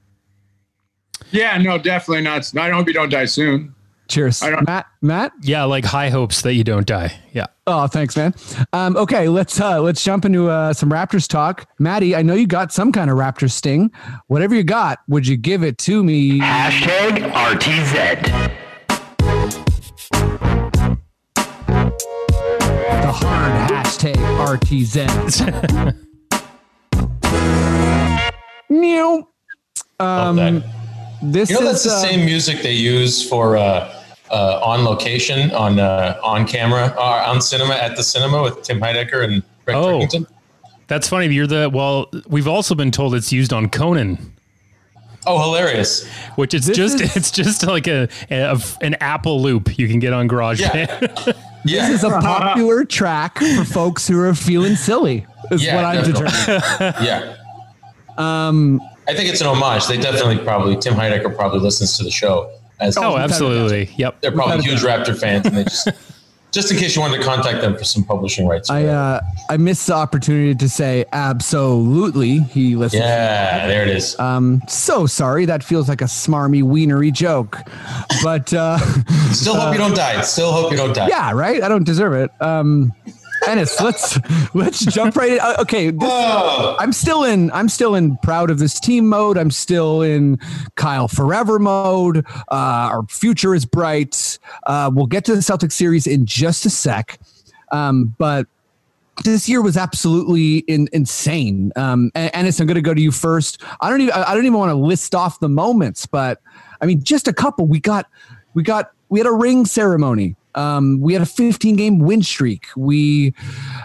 Yeah, 1.30 1.58
no, 1.58 1.78
definitely 1.78 2.22
not. 2.22 2.50
I 2.56 2.70
hope 2.70 2.86
you 2.86 2.92
don't 2.94 3.08
die 3.10 3.24
soon. 3.24 3.74
Cheers. 4.08 4.42
Matt, 4.66 4.86
Matt? 5.00 5.32
Yeah, 5.42 5.64
like 5.64 5.84
high 5.84 6.10
hopes 6.10 6.42
that 6.42 6.54
you 6.54 6.62
don't 6.64 6.86
die. 6.86 7.12
Yeah. 7.32 7.46
Oh, 7.66 7.86
thanks, 7.86 8.16
man. 8.16 8.34
Um, 8.74 8.96
okay, 8.96 9.28
let's 9.28 9.58
uh, 9.60 9.80
let's 9.80 10.04
jump 10.04 10.24
into 10.26 10.50
uh, 10.50 10.72
some 10.74 10.90
Raptors 10.90 11.26
talk. 11.26 11.66
Maddie, 11.78 12.14
I 12.14 12.22
know 12.22 12.34
you 12.34 12.46
got 12.46 12.72
some 12.72 12.92
kind 12.92 13.10
of 13.10 13.16
Raptor 13.16 13.50
sting. 13.50 13.90
Whatever 14.26 14.54
you 14.54 14.62
got, 14.62 14.98
would 15.08 15.26
you 15.26 15.36
give 15.38 15.62
it 15.64 15.78
to 15.78 16.04
me? 16.04 16.38
Hashtag 16.40 17.30
RTZ. 17.32 18.52
The 23.02 23.12
hard 23.12 23.70
hashtag 23.70 24.14
RTZ. 24.58 25.94
Meow. 28.70 29.28
Love 30.00 30.28
Um, 30.28 30.36
that. 30.36 30.73
This 31.32 31.50
You 31.50 31.56
know 31.60 31.66
is 31.68 31.82
that's 31.82 31.84
the 31.84 31.90
uh, 31.90 32.10
same 32.10 32.24
music 32.24 32.62
they 32.62 32.72
use 32.72 33.26
for 33.28 33.56
uh, 33.56 34.02
uh, 34.30 34.60
on 34.62 34.84
location, 34.84 35.50
on 35.52 35.78
uh, 35.78 36.18
on 36.22 36.46
camera, 36.46 36.94
uh, 36.98 37.24
on 37.26 37.40
cinema 37.40 37.74
at 37.74 37.96
the 37.96 38.02
cinema 38.02 38.42
with 38.42 38.62
Tim 38.62 38.80
Heidecker 38.80 39.24
and 39.24 39.42
Greg 39.64 39.76
Oh. 39.76 40.00
Turkington. 40.00 40.26
That's 40.86 41.08
funny. 41.08 41.32
You're 41.32 41.46
the 41.46 41.70
well. 41.72 42.10
We've 42.28 42.48
also 42.48 42.74
been 42.74 42.90
told 42.90 43.14
it's 43.14 43.32
used 43.32 43.52
on 43.54 43.70
Conan, 43.70 44.18
Oh, 45.26 45.42
hilarious! 45.42 46.06
which 46.36 46.52
is 46.52 46.66
This 46.66 46.76
just 46.76 47.00
is- 47.00 47.16
it's 47.16 47.30
just 47.30 47.66
like 47.66 47.86
a, 47.86 48.08
a 48.30 48.60
an 48.82 48.94
Apple 49.00 49.40
loop 49.40 49.78
you 49.78 49.88
can 49.88 49.98
get 49.98 50.12
on 50.12 50.28
GarageBand. 50.28 51.34
Yeah, 51.64 51.88
This 51.88 51.88
is 51.88 52.04
a 52.04 52.10
popular 52.10 52.84
track 52.84 53.38
for 53.38 53.64
folks 53.64 54.06
who 54.06 54.20
are 54.20 54.34
feeling 54.34 54.76
silly. 54.76 55.26
Is 55.50 55.64
Yeah, 55.64 55.76
what 55.76 55.84
I'm 55.86 56.04
determining. 56.04 56.94
yeah. 57.06 57.36
Um, 58.18 58.80
I 59.06 59.14
think 59.14 59.28
it's 59.28 59.40
an 59.40 59.46
homage. 59.46 59.86
They 59.86 59.98
definitely 59.98 60.38
probably 60.38 60.76
Tim 60.76 60.94
Heidecker 60.94 61.34
probably 61.34 61.60
listens 61.60 61.96
to 61.98 62.04
the 62.04 62.10
show 62.10 62.50
as 62.80 62.96
oh, 62.96 63.16
absolutely. 63.16 63.90
Yep. 63.96 64.20
they're 64.20 64.32
probably 64.32 64.56
Without 64.56 64.66
a 64.66 64.70
huge 64.70 64.82
Raptor 64.82 65.18
fans, 65.18 65.46
and 65.46 65.56
they 65.56 65.64
just 65.64 65.88
just 66.52 66.70
in 66.70 66.78
case 66.78 66.94
you 66.94 67.02
wanted 67.02 67.18
to 67.18 67.24
contact 67.24 67.60
them 67.60 67.76
for 67.76 67.84
some 67.84 68.04
publishing 68.04 68.46
rights. 68.46 68.70
I 68.70 68.84
uh, 68.84 69.20
I 69.50 69.56
missed 69.56 69.86
the 69.86 69.94
opportunity 69.94 70.54
to 70.54 70.68
say 70.68 71.04
absolutely. 71.12 72.38
He 72.38 72.76
listens. 72.76 73.00
yeah, 73.00 73.66
there 73.66 73.82
it 73.82 73.88
is. 73.88 74.18
Um, 74.18 74.62
so 74.68 75.06
sorry. 75.06 75.44
That 75.44 75.62
feels 75.62 75.88
like 75.88 76.00
a 76.00 76.06
smarmy 76.06 76.62
wienery 76.62 77.10
joke, 77.10 77.58
but 78.22 78.52
uh, 78.54 78.78
Still 79.32 79.56
hope 79.56 79.72
you 79.72 79.78
don't 79.78 79.96
die. 79.96 80.20
Still 80.22 80.52
hope 80.52 80.70
you 80.70 80.76
don't 80.76 80.94
die. 80.94 81.08
yeah, 81.08 81.32
right. 81.32 81.62
I 81.62 81.68
don't 81.68 81.84
deserve 81.84 82.14
it. 82.14 82.30
Um, 82.40 82.92
Ennis, 83.48 83.80
let's 83.80 84.18
let's 84.54 84.84
jump 84.84 85.16
right 85.16 85.32
in. 85.32 85.40
Uh, 85.40 85.56
okay, 85.60 85.90
this, 85.90 86.08
Oh, 86.10 86.76
I'm 86.78 86.92
still 86.92 87.24
in. 87.24 87.50
I'm 87.52 87.68
still 87.68 87.94
in 87.94 88.16
proud 88.18 88.50
of 88.50 88.58
this 88.58 88.80
team 88.80 89.08
mode. 89.08 89.36
I'm 89.36 89.50
still 89.50 90.02
in 90.02 90.38
Kyle 90.76 91.08
forever 91.08 91.58
mode. 91.58 92.26
Uh, 92.50 92.90
our 92.92 93.06
future 93.08 93.54
is 93.54 93.64
bright. 93.64 94.38
Uh, 94.66 94.90
we'll 94.92 95.06
get 95.06 95.24
to 95.26 95.34
the 95.34 95.40
Celtics 95.40 95.72
series 95.72 96.06
in 96.06 96.26
just 96.26 96.66
a 96.66 96.70
sec, 96.70 97.18
um, 97.72 98.14
but 98.18 98.46
this 99.22 99.48
year 99.48 99.62
was 99.62 99.76
absolutely 99.76 100.58
in, 100.58 100.88
insane. 100.92 101.72
Um, 101.76 102.10
Ennis, 102.14 102.58
I'm 102.58 102.66
going 102.66 102.74
to 102.74 102.82
go 102.82 102.94
to 102.94 103.00
you 103.00 103.12
first. 103.12 103.62
I 103.80 103.90
don't 103.90 104.00
even. 104.00 104.14
I 104.14 104.34
don't 104.34 104.44
even 104.44 104.58
want 104.58 104.70
to 104.70 104.76
list 104.76 105.14
off 105.14 105.40
the 105.40 105.48
moments, 105.48 106.06
but 106.06 106.40
I 106.80 106.86
mean, 106.86 107.02
just 107.02 107.28
a 107.28 107.32
couple. 107.32 107.66
We 107.66 107.80
got, 107.80 108.08
we 108.54 108.62
got, 108.62 108.92
we 109.08 109.20
had 109.20 109.26
a 109.26 109.32
ring 109.32 109.64
ceremony. 109.66 110.36
Um, 110.54 111.00
we 111.00 111.12
had 111.12 111.22
a 111.22 111.26
15 111.26 111.76
game 111.76 111.98
win 111.98 112.22
streak. 112.22 112.66
We 112.76 113.34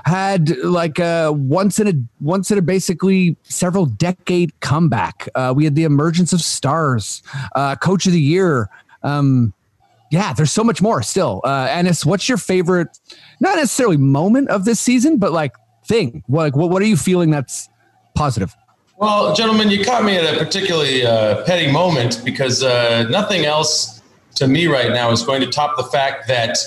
had 0.05 0.57
like 0.59 0.99
a 0.99 1.31
once 1.31 1.79
in 1.79 1.87
a 1.87 1.93
once 2.19 2.51
in 2.51 2.57
a 2.57 2.61
basically 2.61 3.37
several 3.43 3.85
decade 3.85 4.59
comeback. 4.59 5.27
Uh, 5.35 5.53
we 5.55 5.63
had 5.63 5.75
the 5.75 5.83
emergence 5.83 6.33
of 6.33 6.41
stars, 6.41 7.23
uh, 7.55 7.75
coach 7.75 8.05
of 8.05 8.13
the 8.13 8.21
year. 8.21 8.69
Um, 9.03 9.53
yeah, 10.11 10.33
there's 10.33 10.51
so 10.51 10.63
much 10.63 10.81
more 10.81 11.03
still. 11.03 11.41
Uh, 11.43 11.67
Ennis, 11.69 12.05
what's 12.05 12.27
your 12.27 12.37
favorite, 12.37 12.97
not 13.39 13.57
necessarily 13.57 13.97
moment 13.97 14.49
of 14.49 14.65
this 14.65 14.79
season, 14.79 15.17
but 15.17 15.31
like 15.31 15.55
thing? 15.85 16.23
Like, 16.27 16.55
what, 16.55 16.69
what 16.69 16.81
are 16.81 16.85
you 16.85 16.97
feeling 16.97 17.29
that's 17.29 17.69
positive? 18.15 18.55
Well, 18.97 19.33
gentlemen, 19.33 19.69
you 19.69 19.85
caught 19.85 20.03
me 20.03 20.17
at 20.17 20.33
a 20.33 20.37
particularly 20.37 21.05
uh, 21.05 21.43
petty 21.45 21.71
moment 21.71 22.21
because 22.25 22.63
uh, 22.63 23.03
nothing 23.09 23.45
else 23.45 23.98
to 24.35 24.47
me 24.47 24.67
right 24.67 24.91
now 24.91 25.11
is 25.11 25.23
going 25.23 25.41
to 25.41 25.47
top 25.47 25.77
the 25.77 25.83
fact 25.83 26.27
that 26.27 26.57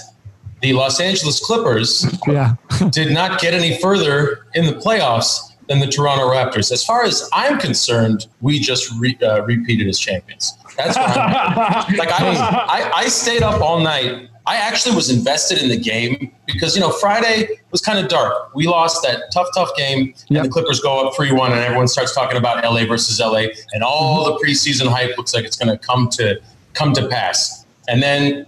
the 0.60 0.72
Los 0.72 1.00
Angeles 1.00 1.40
Clippers 1.40 2.06
Yeah. 2.26 2.54
did 2.90 3.12
not 3.12 3.40
get 3.40 3.54
any 3.54 3.80
further 3.80 4.46
in 4.54 4.66
the 4.66 4.72
playoffs 4.72 5.38
than 5.68 5.80
the 5.80 5.86
Toronto 5.86 6.28
Raptors. 6.30 6.70
As 6.70 6.84
far 6.84 7.04
as 7.04 7.28
I'm 7.32 7.58
concerned, 7.58 8.26
we 8.40 8.60
just 8.60 8.92
re- 8.98 9.18
uh, 9.22 9.42
repeated 9.44 9.88
as 9.88 9.98
champions. 9.98 10.52
That's 10.76 10.96
what 10.96 11.16
I'm 11.16 11.96
like. 11.96 12.10
I 12.10 12.28
was, 12.28 12.38
I, 12.38 12.90
I 12.94 13.08
stayed 13.08 13.42
up 13.42 13.60
all 13.60 13.80
night. 13.80 14.28
I 14.44 14.56
actually 14.56 14.96
was 14.96 15.08
invested 15.08 15.62
in 15.62 15.68
the 15.68 15.76
game 15.78 16.32
because 16.46 16.74
you 16.74 16.80
know 16.80 16.90
Friday 16.90 17.48
was 17.70 17.80
kind 17.80 17.98
of 18.00 18.08
dark. 18.08 18.52
We 18.56 18.66
lost 18.66 19.00
that 19.04 19.30
tough, 19.32 19.46
tough 19.54 19.70
game, 19.76 20.14
and 20.30 20.44
the 20.44 20.48
Clippers 20.48 20.80
go 20.80 21.06
up 21.06 21.14
three-one, 21.14 21.52
and 21.52 21.60
everyone 21.60 21.86
starts 21.86 22.12
talking 22.12 22.36
about 22.36 22.64
LA 22.64 22.84
versus 22.84 23.20
LA, 23.20 23.44
and 23.72 23.84
all 23.84 24.24
the 24.24 24.44
preseason 24.44 24.88
hype 24.88 25.16
looks 25.16 25.32
like 25.32 25.44
it's 25.44 25.56
going 25.56 25.68
to 25.68 25.78
come 25.86 26.08
to 26.10 26.40
come 26.74 26.92
to 26.94 27.08
pass. 27.08 27.66
And 27.88 28.02
then 28.02 28.46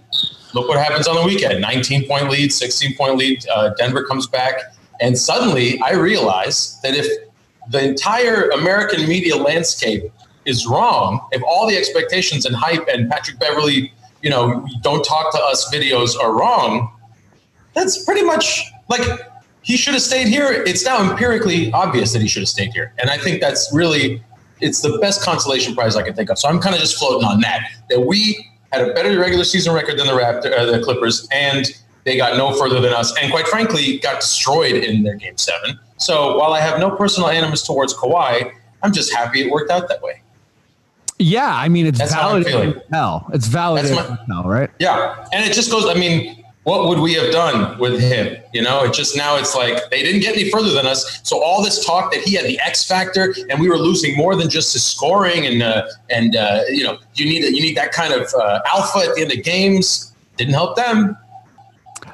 look 0.53 0.67
what 0.67 0.77
happens 0.77 1.07
on 1.07 1.15
the 1.15 1.23
weekend. 1.23 1.61
19 1.61 2.07
point 2.07 2.29
lead 2.29 2.51
16 2.51 2.95
point 2.95 3.17
lead 3.17 3.45
uh, 3.53 3.69
denver 3.77 4.03
comes 4.03 4.27
back. 4.27 4.55
And 5.01 5.17
suddenly 5.17 5.79
i 5.81 5.91
realize 5.93 6.79
that 6.81 6.95
if 6.95 7.05
the 7.69 7.83
entire 7.83 8.49
american 8.51 9.09
media 9.09 9.35
landscape 9.35 10.03
is 10.45 10.67
wrong 10.67 11.19
if 11.31 11.41
all 11.43 11.67
the 11.67 11.75
expectations 11.75 12.45
and 12.45 12.55
hype 12.55 12.87
and 12.87 13.09
patrick 13.09 13.39
beverley 13.39 13.91
you 14.21 14.29
know 14.29 14.65
don't 14.83 15.03
talk 15.03 15.33
to 15.33 15.39
us 15.39 15.69
videos 15.73 16.15
are 16.17 16.31
wrong 16.31 16.95
that's 17.73 18.05
pretty 18.05 18.23
much 18.23 18.63
like 18.87 19.01
he 19.65 19.77
should 19.77 19.95
have 19.95 20.03
stayed 20.03 20.27
here. 20.27 20.51
It's 20.51 20.85
now 20.85 21.01
empirically 21.01 21.71
obvious 21.71 22.13
that 22.13 22.21
he 22.21 22.27
should 22.27 22.43
have 22.43 22.49
stayed 22.49 22.71
here. 22.71 22.93
And 22.99 23.09
i 23.09 23.17
think 23.17 23.41
that's 23.41 23.69
really 23.73 24.23
it's 24.61 24.81
the 24.81 24.97
best 24.99 25.21
consolation 25.23 25.73
prize 25.75 25.95
i 25.95 26.01
can 26.01 26.13
think 26.13 26.29
of 26.29 26.37
so 26.39 26.47
i'm 26.47 26.59
kind 26.59 26.73
of 26.75 26.81
just 26.81 26.97
floating 26.97 27.27
on 27.27 27.39
that 27.41 27.69
that 27.89 27.99
we 28.01 28.47
had 28.71 28.89
a 28.89 28.93
better 28.93 29.17
regular 29.19 29.43
season 29.43 29.73
record 29.73 29.97
than 29.97 30.05
the 30.07 30.13
Raptor, 30.13 30.51
uh, 30.57 30.65
the 30.65 30.81
Clippers, 30.83 31.27
and 31.31 31.65
they 32.03 32.17
got 32.17 32.35
no 32.37 32.51
further 32.53 32.81
than 32.81 32.91
us, 32.93 33.15
and 33.21 33.31
quite 33.31 33.47
frankly, 33.47 33.99
got 33.99 34.19
destroyed 34.19 34.73
in 34.75 35.01
their 35.03 35.15
game 35.15 35.37
seven. 35.37 35.79
So 35.97 36.37
while 36.37 36.51
I 36.51 36.59
have 36.59 36.77
no 36.79 36.91
personal 36.91 37.29
animus 37.29 37.65
towards 37.65 37.93
Kawhi, 37.93 38.51
I'm 38.83 38.91
just 38.91 39.13
happy 39.13 39.43
it 39.43 39.51
worked 39.51 39.71
out 39.71 39.87
that 39.87 40.01
way. 40.01 40.21
Yeah. 41.19 41.47
I 41.55 41.69
mean, 41.69 41.85
it's 41.85 41.99
That's 41.99 42.11
how 42.11 42.31
I'm 42.31 42.43
validated. 42.43 42.73
feeling. 42.73 42.77
as 42.77 42.83
hell. 42.91 43.29
It's 43.33 43.91
my- 43.91 44.17
hell, 44.27 44.43
right? 44.43 44.69
Yeah, 44.79 45.25
and 45.31 45.45
it 45.49 45.53
just 45.53 45.71
goes. 45.71 45.85
I 45.87 45.93
mean, 45.93 46.43
what 46.65 46.89
would 46.89 46.99
we 46.99 47.13
have 47.13 47.31
done 47.31 47.77
with 47.79 47.99
him? 47.99 48.37
You 48.53 48.61
know, 48.63 48.83
it 48.83 48.93
just 48.93 49.15
now 49.15 49.37
it's 49.37 49.55
like 49.55 49.89
they 49.91 50.03
didn't 50.03 50.21
get 50.21 50.35
any 50.35 50.49
further 50.51 50.71
than 50.71 50.85
us. 50.85 51.21
So 51.23 51.41
all 51.41 51.63
this 51.63 51.85
talk 51.85 52.11
that 52.11 52.21
he 52.21 52.33
had 52.35 52.45
the 52.45 52.59
X 52.59 52.85
factor 52.85 53.33
and 53.49 53.59
we 53.59 53.69
were 53.69 53.77
losing 53.77 54.17
more 54.17 54.35
than 54.35 54.49
just 54.49 54.73
his 54.73 54.83
scoring 54.83 55.45
and 55.45 55.63
uh, 55.63 55.85
and 56.09 56.35
uh, 56.35 56.61
you 56.69 56.83
know 56.83 56.97
you 57.13 57.25
need 57.25 57.43
you 57.55 57.61
need 57.61 57.77
that 57.77 57.91
kind 57.91 58.13
of 58.13 58.27
uh, 58.33 58.59
alpha 58.73 58.99
at 59.07 59.15
the 59.15 59.21
end 59.21 59.31
of 59.31 59.43
games. 59.43 60.13
Didn't 60.37 60.53
help 60.55 60.75
them. 60.75 61.15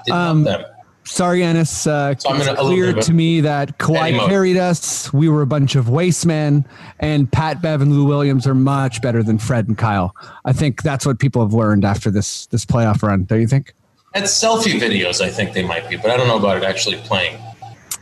Didn't 0.05 0.17
Um, 0.19 0.45
help 0.45 0.61
them. 0.61 0.71
Sorry, 1.03 1.43
Ennis. 1.43 1.87
Uh, 1.87 2.13
So 2.17 2.33
it's 2.35 2.47
in 2.47 2.49
a- 2.49 2.51
a 2.51 2.61
little 2.61 2.67
clear 2.69 2.85
bit 2.87 2.91
of 2.93 2.97
a 2.99 3.01
to 3.07 3.13
me 3.13 3.41
that 3.41 3.77
Kawhi 3.79 4.27
carried 4.27 4.55
us. 4.57 5.11
We 5.11 5.29
were 5.29 5.41
a 5.41 5.47
bunch 5.47 5.75
of 5.75 5.89
waste 5.89 6.25
men, 6.25 6.63
and 6.99 7.29
Pat 7.31 7.61
Bev 7.61 7.81
and 7.81 7.91
Lou 7.91 8.05
Williams 8.05 8.45
are 8.45 8.53
much 8.53 9.01
better 9.01 9.23
than 9.23 9.37
Fred 9.39 9.67
and 9.67 9.77
Kyle. 9.77 10.13
I 10.45 10.53
think 10.53 10.83
that's 10.83 11.05
what 11.05 11.17
people 11.19 11.41
have 11.41 11.53
learned 11.53 11.83
after 11.85 12.11
this 12.11 12.45
this 12.47 12.65
playoff 12.65 13.01
run. 13.01 13.23
Don't 13.23 13.41
you 13.41 13.47
think? 13.47 13.73
At 14.13 14.23
selfie 14.23 14.79
videos, 14.79 15.21
I 15.21 15.29
think 15.29 15.53
they 15.53 15.63
might 15.63 15.89
be, 15.89 15.95
but 15.95 16.11
I 16.11 16.17
don't 16.17 16.27
know 16.27 16.37
about 16.37 16.57
it 16.57 16.63
actually 16.63 16.97
playing. 16.97 17.37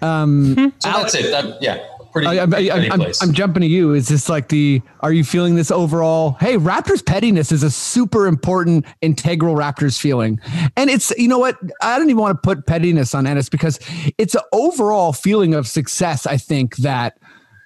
Um, 0.02 0.74
So 0.80 0.90
that's 0.90 1.14
it. 1.14 1.30
That, 1.32 1.62
yeah. 1.62 1.86
pretty, 2.12 2.28
I, 2.28 2.44
I, 2.44 2.46
pretty 2.48 2.72
I, 2.72 2.78
I'm, 2.94 3.00
place. 3.00 3.22
I'm 3.22 3.34
jumping 3.34 3.62
to 3.62 3.68
you. 3.68 3.94
Is 3.94 4.08
this 4.08 4.30
like 4.30 4.50
the? 4.50 4.82
Are 5.02 5.14
you 5.14 5.24
feeling 5.24 5.56
this 5.56 5.72
overall? 5.72 6.38
Hey, 6.40 6.56
Raptors 6.58 7.06
pettiness 7.06 7.52
is 7.52 7.64
a 7.64 7.72
super 7.72 8.28
important, 8.28 8.86
integral 9.02 9.56
Raptors 9.56 10.00
feeling, 10.00 10.40
and 10.76 10.90
it's 10.90 11.12
you 11.12 11.28
know 11.28 11.40
what? 11.40 11.58
I 11.82 11.98
don't 12.00 12.10
even 12.10 12.22
want 12.22 12.42
to 12.42 12.42
put 12.42 12.66
pettiness 12.66 13.14
on 13.14 13.28
Ennis 13.28 13.50
because 13.50 13.80
it's 14.18 14.36
an 14.36 14.42
overall 14.52 15.14
feeling 15.14 15.54
of 15.54 15.68
success. 15.68 16.26
I 16.26 16.38
think 16.38 16.78
that 16.78 17.18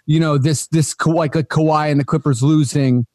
you 0.05 0.19
know 0.19 0.37
this 0.37 0.67
this 0.67 0.95
like 1.05 1.35
like 1.35 1.47
Kawhi 1.47 1.91
and 1.91 1.99
the 1.99 2.05
Clippers 2.05 2.43
losing. 2.43 3.05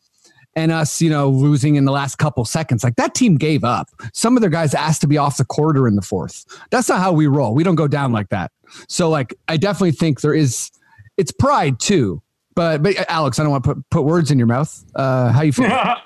And 0.58 0.72
us, 0.72 1.00
you 1.00 1.08
know, 1.08 1.30
losing 1.30 1.76
in 1.76 1.84
the 1.84 1.92
last 1.92 2.16
couple 2.16 2.44
seconds. 2.44 2.82
Like 2.82 2.96
that 2.96 3.14
team 3.14 3.36
gave 3.36 3.62
up. 3.62 3.88
Some 4.12 4.36
of 4.36 4.40
their 4.40 4.50
guys 4.50 4.74
asked 4.74 5.00
to 5.02 5.06
be 5.06 5.16
off 5.16 5.36
the 5.36 5.44
quarter 5.44 5.86
in 5.86 5.94
the 5.94 6.02
fourth. 6.02 6.44
That's 6.70 6.88
not 6.88 6.98
how 6.98 7.12
we 7.12 7.28
roll. 7.28 7.54
We 7.54 7.62
don't 7.62 7.76
go 7.76 7.86
down 7.86 8.10
like 8.10 8.30
that. 8.30 8.50
So, 8.88 9.08
like, 9.08 9.34
I 9.46 9.56
definitely 9.56 9.92
think 9.92 10.20
there 10.20 10.34
is 10.34 10.72
it's 11.16 11.30
pride 11.30 11.78
too. 11.78 12.20
But 12.56 12.82
but 12.82 12.96
Alex, 13.08 13.38
I 13.38 13.44
don't 13.44 13.52
want 13.52 13.62
to 13.64 13.74
put, 13.76 13.90
put 13.90 14.02
words 14.02 14.32
in 14.32 14.38
your 14.38 14.48
mouth. 14.48 14.84
Uh, 14.96 15.30
how 15.30 15.42
you 15.42 15.52
feel? 15.52 15.66
uh, 15.72 15.98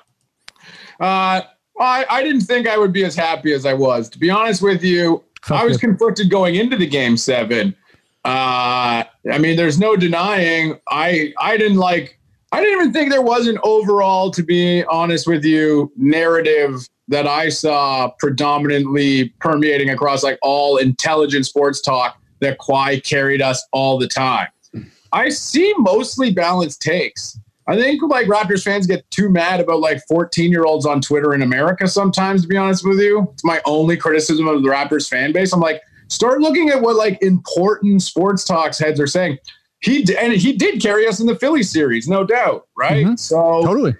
I, 0.99 1.41
I 1.79 2.21
didn't 2.21 2.41
think 2.41 2.67
I 2.67 2.77
would 2.77 2.93
be 2.93 3.05
as 3.05 3.15
happy 3.15 3.53
as 3.53 3.65
I 3.65 3.73
was. 3.73 4.07
To 4.09 4.19
be 4.19 4.29
honest 4.29 4.61
with 4.61 4.83
you, 4.83 5.23
Felt 5.41 5.61
I 5.61 5.65
was 5.65 5.77
good. 5.77 5.87
conflicted 5.87 6.29
going 6.29 6.55
into 6.55 6.77
the 6.77 6.85
game 6.85 7.17
seven. 7.17 7.75
Uh, 8.23 9.03
I 9.31 9.37
mean, 9.39 9.57
there's 9.57 9.79
no 9.79 9.95
denying 9.95 10.79
I 10.89 11.33
I 11.39 11.57
didn't 11.57 11.77
like 11.77 12.19
I 12.53 12.61
didn't 12.61 12.81
even 12.81 12.93
think 12.93 13.09
there 13.09 13.23
was 13.23 13.47
an 13.47 13.57
overall, 13.63 14.29
to 14.29 14.43
be 14.43 14.83
honest 14.83 15.25
with 15.25 15.43
you, 15.43 15.91
narrative 15.97 16.87
that 17.07 17.25
I 17.25 17.49
saw 17.49 18.11
predominantly 18.19 19.29
permeating 19.39 19.89
across 19.89 20.21
like 20.21 20.37
all 20.43 20.77
intelligent 20.77 21.47
sports 21.47 21.81
talk 21.81 22.21
that 22.41 22.59
Kawhi 22.59 23.03
carried 23.03 23.41
us 23.41 23.65
all 23.71 23.97
the 23.97 24.07
time. 24.07 24.49
Hmm. 24.71 24.83
I 25.11 25.29
see 25.29 25.73
mostly 25.79 26.29
balanced 26.29 26.83
takes. 26.83 27.39
I 27.67 27.75
think 27.75 28.03
like 28.03 28.27
Raptors 28.27 28.63
fans 28.63 28.85
get 28.85 29.09
too 29.09 29.29
mad 29.29 29.59
about 29.59 29.79
like 29.79 30.03
14 30.07 30.51
year 30.51 30.65
olds 30.65 30.85
on 30.85 31.01
Twitter 31.01 31.33
in 31.33 31.41
America 31.41 31.87
sometimes, 31.87 32.43
to 32.43 32.47
be 32.47 32.55
honest 32.55 32.87
with 32.87 32.99
you. 32.99 33.27
It's 33.33 33.43
my 33.43 33.63
only 33.65 33.97
criticism 33.97 34.47
of 34.47 34.61
the 34.61 34.69
Raptors 34.69 35.09
fan 35.09 35.31
base. 35.31 35.53
I'm 35.53 35.59
like, 35.59 35.81
start 36.07 36.39
looking 36.39 36.69
at 36.69 36.79
what 36.79 36.97
like 36.97 37.17
important 37.23 38.03
sports 38.03 38.43
talks 38.43 38.77
heads 38.77 38.99
are 38.99 39.07
saying. 39.07 39.39
He 39.83 40.03
d- 40.03 40.15
and 40.17 40.31
he 40.33 40.53
did 40.53 40.81
carry 40.81 41.07
us 41.07 41.19
in 41.19 41.27
the 41.27 41.35
Philly 41.35 41.61
series, 41.63 42.07
no 42.07 42.23
doubt, 42.23 42.67
right? 42.77 43.05
Mhm. 43.05 43.19
So 43.19 43.61
Totally. 43.63 43.95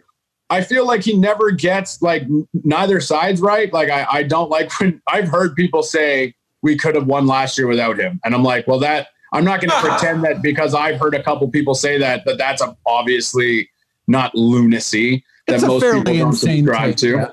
I 0.50 0.62
feel 0.62 0.86
like 0.88 1.04
he 1.04 1.18
never 1.18 1.52
gets 1.52 2.02
like 2.02 2.22
n- 2.24 2.48
neither 2.64 3.00
side's 3.02 3.42
right. 3.42 3.72
Like 3.74 3.90
I, 3.90 4.06
I 4.12 4.24
don't 4.24 4.50
like 4.50 4.72
when 4.80 5.02
I've 5.08 5.28
heard 5.28 5.56
people 5.56 5.84
say 5.84 6.34
we 6.62 6.78
could 6.78 6.96
have 6.96 7.08
won 7.08 7.28
last 7.28 7.58
year 7.58 7.68
without 7.68 8.00
him, 8.00 8.20
and 8.24 8.34
I'm 8.34 8.44
like, 8.44 8.66
well, 8.68 8.80
that 8.80 9.08
I'm 9.34 9.44
not 9.44 9.60
going 9.62 9.70
to 9.82 9.90
pretend 9.90 10.24
that 10.24 10.42
because 10.42 10.74
I've 10.74 11.00
heard 11.00 11.16
a 11.16 11.24
couple 11.24 11.48
people 11.50 11.76
say 11.76 11.98
that 11.98 12.24
that 12.26 12.38
that's 12.38 12.62
a, 12.62 12.76
obviously 12.86 13.70
not 14.08 14.34
lunacy 14.36 15.24
that 15.48 15.56
It's 15.56 15.64
a 15.64 15.68
most 15.68 15.82
people 15.84 16.14
don't 16.18 16.34
subscribe 16.34 16.90
take. 16.92 16.98
to. 16.98 17.10
Yeah. 17.18 17.30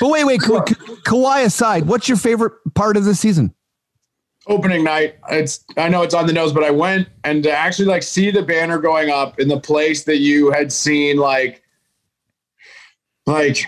But 0.00 0.08
wait, 0.10 0.24
wait, 0.24 0.40
Ka- 0.40 0.62
Ka- 0.64 0.74
Kawhi 1.06 1.44
aside, 1.44 1.86
what's 1.86 2.08
your 2.08 2.16
favorite 2.18 2.52
part 2.74 2.96
of 2.96 3.04
the 3.04 3.14
season? 3.14 3.54
Opening 4.46 4.84
night 4.84 5.16
it's 5.30 5.64
i 5.78 5.88
know 5.88 6.02
it's 6.02 6.12
on 6.12 6.26
the 6.26 6.32
nose 6.32 6.52
but 6.52 6.62
i 6.62 6.70
went 6.70 7.08
and 7.24 7.42
to 7.42 7.50
actually 7.50 7.86
like 7.86 8.02
see 8.02 8.30
the 8.30 8.42
banner 8.42 8.78
going 8.78 9.08
up 9.08 9.40
in 9.40 9.48
the 9.48 9.58
place 9.58 10.04
that 10.04 10.18
you 10.18 10.50
had 10.50 10.70
seen 10.70 11.16
like 11.16 11.62
like 13.24 13.64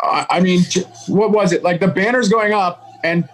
i, 0.00 0.38
mean 0.38 0.62
what 1.08 1.32
was 1.32 1.52
it? 1.52 1.64
Like 1.64 1.80
the 1.80 1.88
banner's 1.88 2.28
going 2.28 2.52
up 2.52 2.88
and 3.02 3.28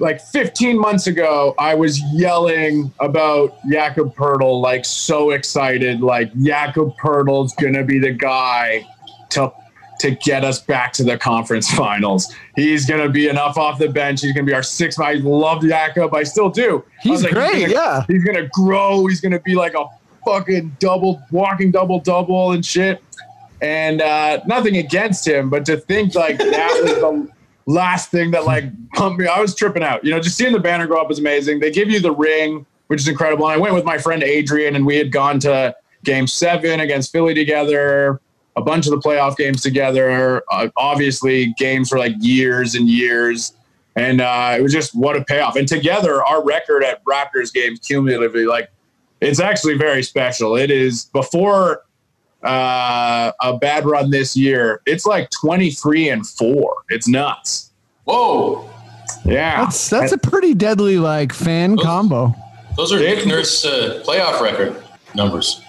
like 0.00 0.22
15 0.22 0.80
months 0.80 1.06
ago 1.06 1.54
i 1.58 1.74
was 1.74 2.00
yelling 2.14 2.90
about 3.00 3.54
Jakob 3.70 4.16
Poeltl 4.16 4.62
like 4.62 4.86
so 4.86 5.32
excited 5.32 6.00
like 6.00 6.34
Jakob 6.42 6.96
Poeltl's 6.96 7.54
gonna 7.56 7.84
be 7.84 7.98
the 7.98 8.12
guy 8.12 8.86
to 9.30 9.52
to 10.00 10.12
get 10.12 10.44
us 10.44 10.60
back 10.60 10.92
to 10.94 11.04
the 11.04 11.16
conference 11.16 11.70
finals. 11.74 12.34
He's 12.56 12.86
going 12.86 13.02
to 13.02 13.08
be 13.08 13.28
enough 13.28 13.56
off 13.56 13.78
the 13.78 13.88
bench. 13.88 14.20
He's 14.20 14.32
going 14.32 14.44
to 14.46 14.50
be 14.50 14.54
our 14.54 14.62
sixth. 14.62 15.00
I 15.00 15.14
love 15.14 15.62
Jakob. 15.62 16.14
I 16.14 16.22
still 16.24 16.50
do. 16.50 16.84
He's 17.02 17.22
like, 17.22 17.32
great. 17.32 17.60
gonna- 17.68 17.72
yeah. 17.72 18.04
He's 18.08 18.24
going 18.24 18.36
to 18.36 18.48
grow. 18.52 19.06
He's 19.06 19.20
going 19.20 19.32
to 19.32 19.40
be 19.40 19.54
like 19.54 19.74
a 19.74 19.86
fucking 20.24 20.76
double, 20.78 21.22
walking 21.30 21.70
double 21.70 22.00
double 22.00 22.52
and 22.52 22.64
shit. 22.64 23.02
And 23.60 24.02
uh, 24.02 24.40
nothing 24.46 24.76
against 24.76 25.26
him, 25.26 25.48
but 25.48 25.64
to 25.66 25.76
think 25.76 26.14
like 26.14 26.36
that 26.38 26.80
was 26.82 26.94
the 26.94 27.30
last 27.66 28.10
thing 28.10 28.30
that 28.32 28.44
like 28.44 28.64
pumped 28.94 29.18
me, 29.18 29.26
I 29.26 29.40
was 29.40 29.54
tripping 29.54 29.82
out. 29.82 30.04
You 30.04 30.10
know, 30.10 30.20
just 30.20 30.36
seeing 30.36 30.52
the 30.52 30.58
banner 30.60 30.86
go 30.86 31.00
up 31.00 31.08
was 31.08 31.18
amazing. 31.18 31.60
They 31.60 31.70
give 31.70 31.88
you 31.88 32.00
the 32.00 32.12
ring, 32.12 32.66
which 32.88 33.00
is 33.00 33.08
incredible. 33.08 33.46
And 33.46 33.54
I 33.54 33.56
went 33.56 33.74
with 33.74 33.84
my 33.84 33.96
friend 33.96 34.22
Adrian, 34.22 34.76
and 34.76 34.84
we 34.84 34.96
had 34.96 35.10
gone 35.10 35.38
to 35.40 35.74
Game 36.02 36.26
Seven 36.26 36.80
against 36.80 37.10
Philly 37.12 37.32
together 37.32 38.20
a 38.56 38.62
bunch 38.62 38.86
of 38.86 38.92
the 38.92 38.98
playoff 38.98 39.36
games 39.36 39.62
together. 39.62 40.42
Uh, 40.50 40.68
obviously, 40.76 41.54
games 41.58 41.88
for 41.88 41.98
like 41.98 42.14
years 42.20 42.74
and 42.74 42.88
years. 42.88 43.52
And 43.96 44.20
uh, 44.20 44.54
it 44.58 44.62
was 44.62 44.72
just 44.72 44.94
what 44.94 45.16
a 45.16 45.24
payoff. 45.24 45.56
And 45.56 45.68
together, 45.68 46.22
our 46.24 46.44
record 46.44 46.82
at 46.84 47.04
Raptors 47.04 47.52
games 47.52 47.78
cumulatively, 47.80 48.44
like, 48.44 48.70
it's 49.20 49.40
actually 49.40 49.78
very 49.78 50.02
special. 50.02 50.56
It 50.56 50.70
is 50.70 51.04
before 51.06 51.84
uh, 52.44 53.32
a 53.40 53.56
bad 53.56 53.86
run 53.86 54.10
this 54.10 54.36
year, 54.36 54.82
it's 54.86 55.06
like 55.06 55.30
23 55.40 56.10
and 56.10 56.26
four. 56.26 56.82
It's 56.90 57.08
nuts. 57.08 57.70
Whoa, 58.04 58.68
Yeah. 59.24 59.64
That's 59.64 59.88
that's 59.88 60.12
a 60.12 60.18
pretty 60.18 60.52
deadly 60.52 60.98
like 60.98 61.32
fan 61.32 61.76
combo. 61.78 62.34
those 62.76 62.92
are 62.92 62.98
Nick 62.98 63.26
Nurse 63.26 63.64
uh, 63.64 64.02
playoff 64.06 64.40
record 64.40 64.76
numbers. 65.14 65.62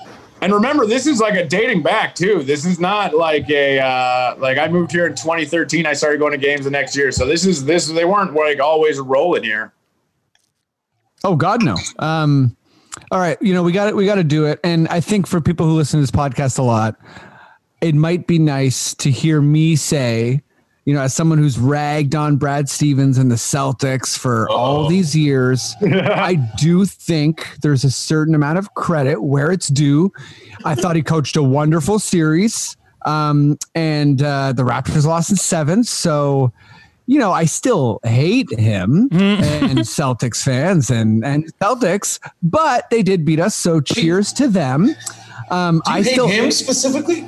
And 0.46 0.54
remember, 0.54 0.86
this 0.86 1.08
is 1.08 1.20
like 1.20 1.34
a 1.34 1.44
dating 1.44 1.82
back 1.82 2.14
too. 2.14 2.44
This 2.44 2.68
is 2.68 2.80
not 2.80 3.16
like 3.16 3.50
a 3.50 3.80
uh, 3.80 4.36
like 4.38 4.60
I 4.60 4.68
moved 4.68 4.92
here 4.92 5.08
in 5.08 5.16
2013. 5.16 5.88
I 5.88 5.94
started 5.94 6.20
going 6.20 6.34
to 6.34 6.38
games 6.38 6.66
the 6.66 6.70
next 6.70 6.96
year, 6.96 7.12
so 7.12 7.26
this 7.26 7.48
is 7.48 7.66
this. 7.66 7.88
They 7.88 8.06
weren't 8.06 8.36
like 8.36 8.60
always 8.60 9.00
rolling 9.00 9.42
here. 9.42 9.74
Oh 11.24 11.36
God, 11.36 11.64
no. 11.64 11.76
Um, 11.98 12.56
all 13.10 13.18
right, 13.18 13.42
you 13.42 13.56
know 13.56 13.64
we 13.64 13.72
got 13.72 13.88
it. 13.88 13.96
We 13.96 14.06
got 14.06 14.16
to 14.16 14.24
do 14.24 14.46
it. 14.46 14.60
And 14.64 14.88
I 14.90 15.00
think 15.00 15.26
for 15.26 15.42
people 15.42 15.66
who 15.66 15.74
listen 15.74 15.98
to 15.98 16.02
this 16.04 16.12
podcast 16.12 16.60
a 16.60 16.62
lot, 16.62 16.96
it 17.82 17.96
might 17.96 18.28
be 18.28 18.38
nice 18.38 18.94
to 18.98 19.10
hear 19.10 19.42
me 19.42 19.76
say, 19.76 20.44
you 20.86 20.94
know, 20.94 21.02
as 21.02 21.14
someone 21.14 21.38
who's 21.40 21.58
ragged 21.58 22.14
on 22.16 22.38
Brad 22.38 22.70
Stevens 22.70 23.18
and 23.18 23.30
the 23.32 23.36
Celtics 23.36 24.18
for 24.18 24.48
all 24.50 24.84
Uh-oh. 24.84 24.90
these 24.90 25.16
years, 25.16 25.76
I 25.82 26.36
do 26.58 26.86
think 26.86 27.58
there's 27.62 27.84
a 27.84 27.90
certain 27.92 28.36
amount 28.36 28.60
of 28.60 28.74
credit 28.76 29.22
where 29.24 29.52
it's 29.52 29.68
due. 29.68 30.14
I 30.64 30.76
thought 30.76 30.96
he 30.96 31.02
coached 31.02 31.36
a 31.38 31.44
wonderful 31.44 31.98
series. 32.00 32.78
Um, 33.06 33.58
and 33.76 34.22
uh, 34.22 34.54
the 34.54 34.64
Raptors 34.64 35.06
lost 35.06 35.30
in 35.32 35.38
seven. 35.38 35.84
So, 35.84 36.52
you 37.08 37.20
know, 37.20 37.32
I 37.32 37.46
still 37.46 38.00
hate 38.04 38.50
him 38.52 39.10
and 39.12 39.80
Celtics 39.80 40.44
fans 40.44 40.90
and, 40.90 41.24
and 41.26 41.46
Celtics, 41.60 42.20
but 42.42 42.90
they 42.90 43.04
did 43.04 43.26
beat 43.26 43.40
us. 43.40 43.54
So 43.56 43.80
cheers 43.80 44.34
to 44.34 44.48
them. 44.48 44.96
Um, 45.52 45.82
Do 45.86 45.92
you 45.92 45.98
I 45.98 46.02
hate 46.04 46.12
still 46.14 46.28
him 46.28 46.50
specifically, 46.50 47.26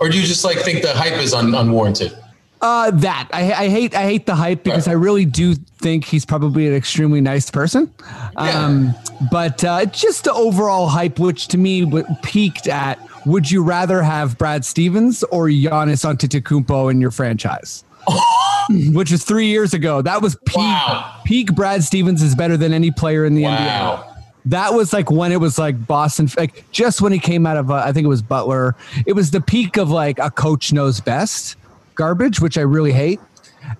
or 0.00 0.08
do 0.08 0.20
you 0.20 0.26
just 0.26 0.44
like 0.44 0.58
think 0.58 0.82
the 0.82 0.92
hype 0.92 1.18
is 1.18 1.32
un- 1.32 1.54
unwarranted? 1.54 2.16
Uh, 2.60 2.90
that 2.90 3.28
I, 3.32 3.52
I 3.52 3.68
hate. 3.68 3.94
I 3.94 4.02
hate 4.02 4.26
the 4.26 4.34
hype 4.34 4.64
because 4.64 4.86
I 4.86 4.92
really 4.92 5.24
do 5.24 5.54
think 5.54 6.04
he's 6.04 6.26
probably 6.26 6.68
an 6.68 6.74
extremely 6.74 7.22
nice 7.22 7.50
person. 7.50 7.92
Um, 8.36 8.94
but 9.30 9.64
uh, 9.64 9.86
just 9.86 10.24
the 10.24 10.32
overall 10.34 10.86
hype, 10.88 11.18
which 11.18 11.48
to 11.48 11.58
me 11.58 11.90
peaked 12.22 12.68
at, 12.68 12.98
would 13.24 13.50
you 13.50 13.62
rather 13.62 14.02
have 14.02 14.36
Brad 14.36 14.66
Stevens 14.66 15.22
or 15.24 15.46
Giannis 15.46 16.04
Antetokounmpo 16.04 16.90
in 16.90 17.00
your 17.00 17.10
franchise? 17.10 17.84
which 18.92 19.12
is 19.12 19.24
three 19.24 19.46
years 19.46 19.74
ago. 19.74 20.02
That 20.02 20.22
was 20.22 20.36
peak. 20.46 20.56
Wow. 20.56 21.20
Peak. 21.24 21.54
Brad 21.54 21.82
Stevens 21.82 22.22
is 22.22 22.34
better 22.34 22.56
than 22.56 22.72
any 22.72 22.90
player 22.90 23.24
in 23.24 23.34
the 23.34 23.44
NBA. 23.44 24.06
That 24.46 24.72
was 24.72 24.92
like 24.92 25.10
when 25.10 25.32
it 25.32 25.40
was 25.40 25.58
like 25.58 25.86
Boston, 25.86 26.28
like 26.36 26.70
just 26.72 27.02
when 27.02 27.12
he 27.12 27.18
came 27.18 27.46
out 27.46 27.58
of, 27.58 27.70
uh, 27.70 27.82
I 27.84 27.92
think 27.92 28.06
it 28.06 28.08
was 28.08 28.22
Butler. 28.22 28.74
It 29.06 29.12
was 29.12 29.30
the 29.30 29.40
peak 29.40 29.76
of 29.76 29.90
like 29.90 30.18
a 30.18 30.30
coach 30.30 30.72
knows 30.72 30.98
best 31.00 31.56
garbage, 32.00 32.40
which 32.40 32.56
I 32.56 32.62
really 32.62 32.92
hate. 32.92 33.20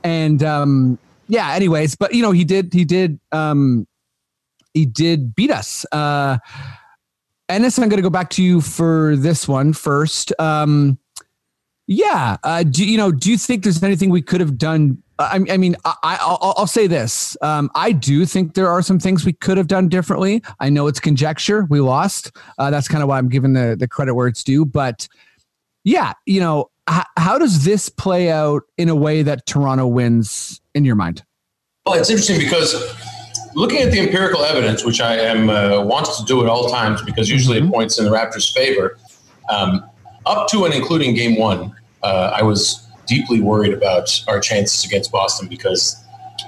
And 0.05 0.43
um, 0.43 0.99
yeah, 1.29 1.53
anyways, 1.53 1.97
but 1.97 2.15
you 2.15 2.23
know, 2.23 2.33
he 2.33 2.45
did, 2.45 2.75
he 2.75 2.85
did, 2.85 3.19
um, 3.33 3.87
he 4.75 4.85
did 4.85 5.35
beat 5.35 5.51
us. 5.51 5.87
Uh, 5.91 6.37
Ennis, 7.49 7.79
I'm 7.79 7.89
going 7.89 7.97
to 7.97 8.03
go 8.03 8.11
back 8.11 8.29
to 8.31 8.43
you 8.43 8.61
for 8.61 9.17
this 9.17 9.49
one 9.49 9.73
first. 9.73 10.33
Um, 10.39 10.99
yeah, 11.87 12.37
uh, 12.45 12.63
do 12.63 12.85
you 12.85 12.97
know? 12.97 13.11
Do 13.11 13.31
you 13.33 13.37
think 13.37 13.65
there's 13.65 13.83
anything 13.83 14.11
we 14.11 14.23
could 14.23 14.41
have 14.41 14.57
done? 14.57 15.03
I, 15.19 15.41
I 15.51 15.57
mean, 15.57 15.75
I, 15.85 16.19
I'll, 16.21 16.55
I'll 16.57 16.67
say 16.69 16.87
this. 16.87 17.37
Um, 17.43 17.69
I 17.75 17.91
do 17.91 18.25
think 18.25 18.55
there 18.55 18.69
are 18.69 18.81
some 18.81 19.01
things 19.01 19.27
we 19.27 19.33
could 19.33 19.57
have 19.57 19.67
done 19.67 19.89
differently. 19.89 20.41
I 20.61 20.71
know 20.71 20.87
it's 20.87 21.01
conjecture. 21.01 21.67
We 21.69 21.81
lost. 21.81 22.31
Uh, 22.59 22.71
that's 22.71 22.87
kind 22.87 23.03
of 23.03 23.09
why 23.09 23.19
I'm 23.19 23.29
giving 23.29 23.55
the 23.55 23.75
the 23.77 23.89
credit 23.89 24.15
where 24.15 24.29
it's 24.29 24.45
due. 24.45 24.65
But 24.65 25.09
yeah, 25.83 26.13
you 26.27 26.39
know, 26.39 26.70
h- 26.91 27.05
how 27.17 27.39
does 27.39 27.65
this 27.65 27.89
play 27.89 28.31
out 28.31 28.63
in 28.79 28.89
a 28.89 28.95
way 28.95 29.23
that 29.23 29.47
Toronto 29.47 29.87
wins 29.87 30.61
in 30.75 30.85
your 30.85 30.97
mind? 30.97 31.23
Well, 31.87 31.95
it's 31.99 32.11
interesting 32.11 32.39
because 32.39 32.75
looking 33.55 33.79
at 33.83 33.91
the 33.91 33.99
empirical 34.01 34.43
evidence, 34.45 34.85
which 34.85 35.01
I 35.01 35.17
am 35.17 35.51
uh, 35.51 35.83
wanted 35.83 36.15
to 36.19 36.25
do 36.25 36.43
at 36.43 36.49
all 36.49 36.69
times 36.69 37.03
because 37.03 37.29
usually 37.31 37.59
Mm-hmm. 37.59 37.69
it 37.69 37.73
points 37.73 37.99
in 37.99 38.05
the 38.05 38.11
Raptors' 38.11 38.53
favor. 38.53 38.99
Um, 39.49 39.85
up 40.27 40.49
to 40.49 40.65
and 40.65 40.75
including 40.75 41.15
Game 41.15 41.39
One, 41.39 41.75
uh, 42.03 42.33
I 42.35 42.43
was 42.43 42.87
deeply 43.07 43.41
worried 43.41 43.73
about 43.73 44.23
our 44.29 44.39
chances 44.39 44.85
against 44.85 45.11
Boston 45.11 45.49
because 45.49 45.97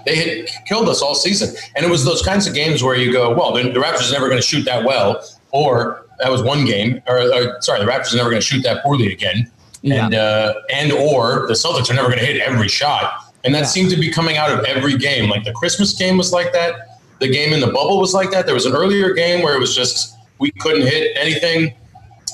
they 0.06 0.14
had 0.14 0.48
killed 0.66 0.88
us 0.88 1.02
all 1.02 1.14
season, 1.14 1.54
and 1.74 1.84
it 1.84 1.90
was 1.90 2.04
those 2.04 2.22
kinds 2.22 2.46
of 2.46 2.54
games 2.54 2.82
where 2.82 2.94
you 2.94 3.12
go, 3.12 3.34
"Well, 3.34 3.52
the, 3.52 3.62
the 3.64 3.80
Raptors 3.80 4.08
are 4.10 4.12
never 4.12 4.28
going 4.28 4.40
to 4.40 4.46
shoot 4.46 4.64
that 4.66 4.84
well," 4.84 5.24
or 5.50 6.06
that 6.20 6.30
was 6.30 6.42
one 6.42 6.64
game, 6.64 7.02
or, 7.08 7.18
or 7.18 7.60
sorry, 7.62 7.80
the 7.80 7.90
Raptors 7.90 8.12
are 8.12 8.16
never 8.18 8.30
going 8.30 8.40
to 8.40 8.46
shoot 8.46 8.62
that 8.62 8.82
poorly 8.84 9.12
again, 9.12 9.50
Yeah. 9.82 10.06
and 10.06 10.14
uh, 10.14 10.54
and 10.72 10.92
or 10.92 11.46
the 11.48 11.54
Celtics 11.54 11.90
are 11.90 11.94
never 11.94 12.08
going 12.08 12.20
to 12.20 12.24
hit 12.24 12.40
every 12.40 12.68
shot, 12.68 13.12
and 13.44 13.54
that 13.54 13.60
Yeah. 13.60 13.66
seemed 13.66 13.90
to 13.90 13.96
be 13.96 14.10
coming 14.10 14.36
out 14.36 14.50
of 14.50 14.64
every 14.64 14.96
game. 14.96 15.28
Like 15.28 15.44
the 15.44 15.52
Christmas 15.52 15.92
game 15.92 16.16
was 16.16 16.32
like 16.32 16.52
that. 16.52 17.00
The 17.20 17.28
game 17.28 17.52
in 17.52 17.60
the 17.60 17.66
bubble 17.68 17.98
was 18.00 18.14
like 18.14 18.30
that. 18.32 18.46
There 18.46 18.54
was 18.54 18.66
an 18.66 18.72
earlier 18.74 19.12
game 19.12 19.42
where 19.42 19.54
it 19.54 19.60
was 19.60 19.74
just 19.74 20.16
we 20.38 20.50
couldn't 20.60 20.82
hit 20.86 21.16
anything. 21.16 21.74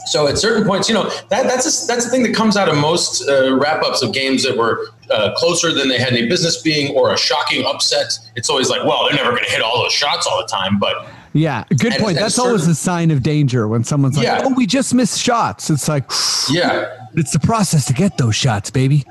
So 0.07 0.27
at 0.27 0.39
certain 0.39 0.65
points, 0.67 0.89
you 0.89 0.95
know 0.95 1.11
that 1.29 1.43
that's 1.45 1.67
a, 1.67 1.87
that's 1.87 2.05
the 2.07 2.11
thing 2.11 2.23
that 2.23 2.35
comes 2.35 2.57
out 2.57 2.69
of 2.69 2.77
most 2.77 3.29
uh, 3.29 3.55
wrap 3.59 3.83
ups 3.83 4.01
of 4.03 4.13
games 4.15 4.43
that 4.45 4.57
were 4.57 4.87
uh, 5.11 5.33
closer 5.37 5.73
than 5.73 5.89
they 5.89 5.99
had 5.99 6.13
any 6.15 6.27
business 6.29 6.63
being, 6.63 6.95
or 6.97 7.13
a 7.13 7.19
shocking 7.19 7.65
upset. 7.67 8.19
It's 8.37 8.49
always 8.49 8.71
like, 8.71 8.85
well, 8.85 9.07
they're 9.07 9.17
never 9.17 9.31
going 9.33 9.45
to 9.45 9.51
hit 9.51 9.61
all 9.61 9.83
those 9.83 9.93
shots 9.93 10.27
all 10.27 10.39
the 10.41 10.47
time, 10.47 10.79
but 10.79 11.07
Yeah, 11.35 11.65
good 11.77 11.93
point. 11.95 12.17
That's 12.19 12.39
always 12.39 12.63
certain- 12.63 12.73
a 12.73 12.77
sign 12.77 13.11
of 13.11 13.23
danger 13.23 13.69
when 13.69 13.85
someone's 13.85 14.17
like, 14.17 14.25
Yeah. 14.25 14.41
"Oh, 14.45 14.55
we 14.55 14.65
just 14.67 14.95
missed 14.95 15.21
shots." 15.21 15.69
It's 15.69 15.89
like 15.89 16.11
yeah. 16.51 16.98
It's 17.15 17.33
the 17.33 17.41
process 17.41 17.85
to 17.87 17.93
get 17.93 18.17
those 18.19 18.37
shots, 18.37 18.71
baby. 18.71 19.05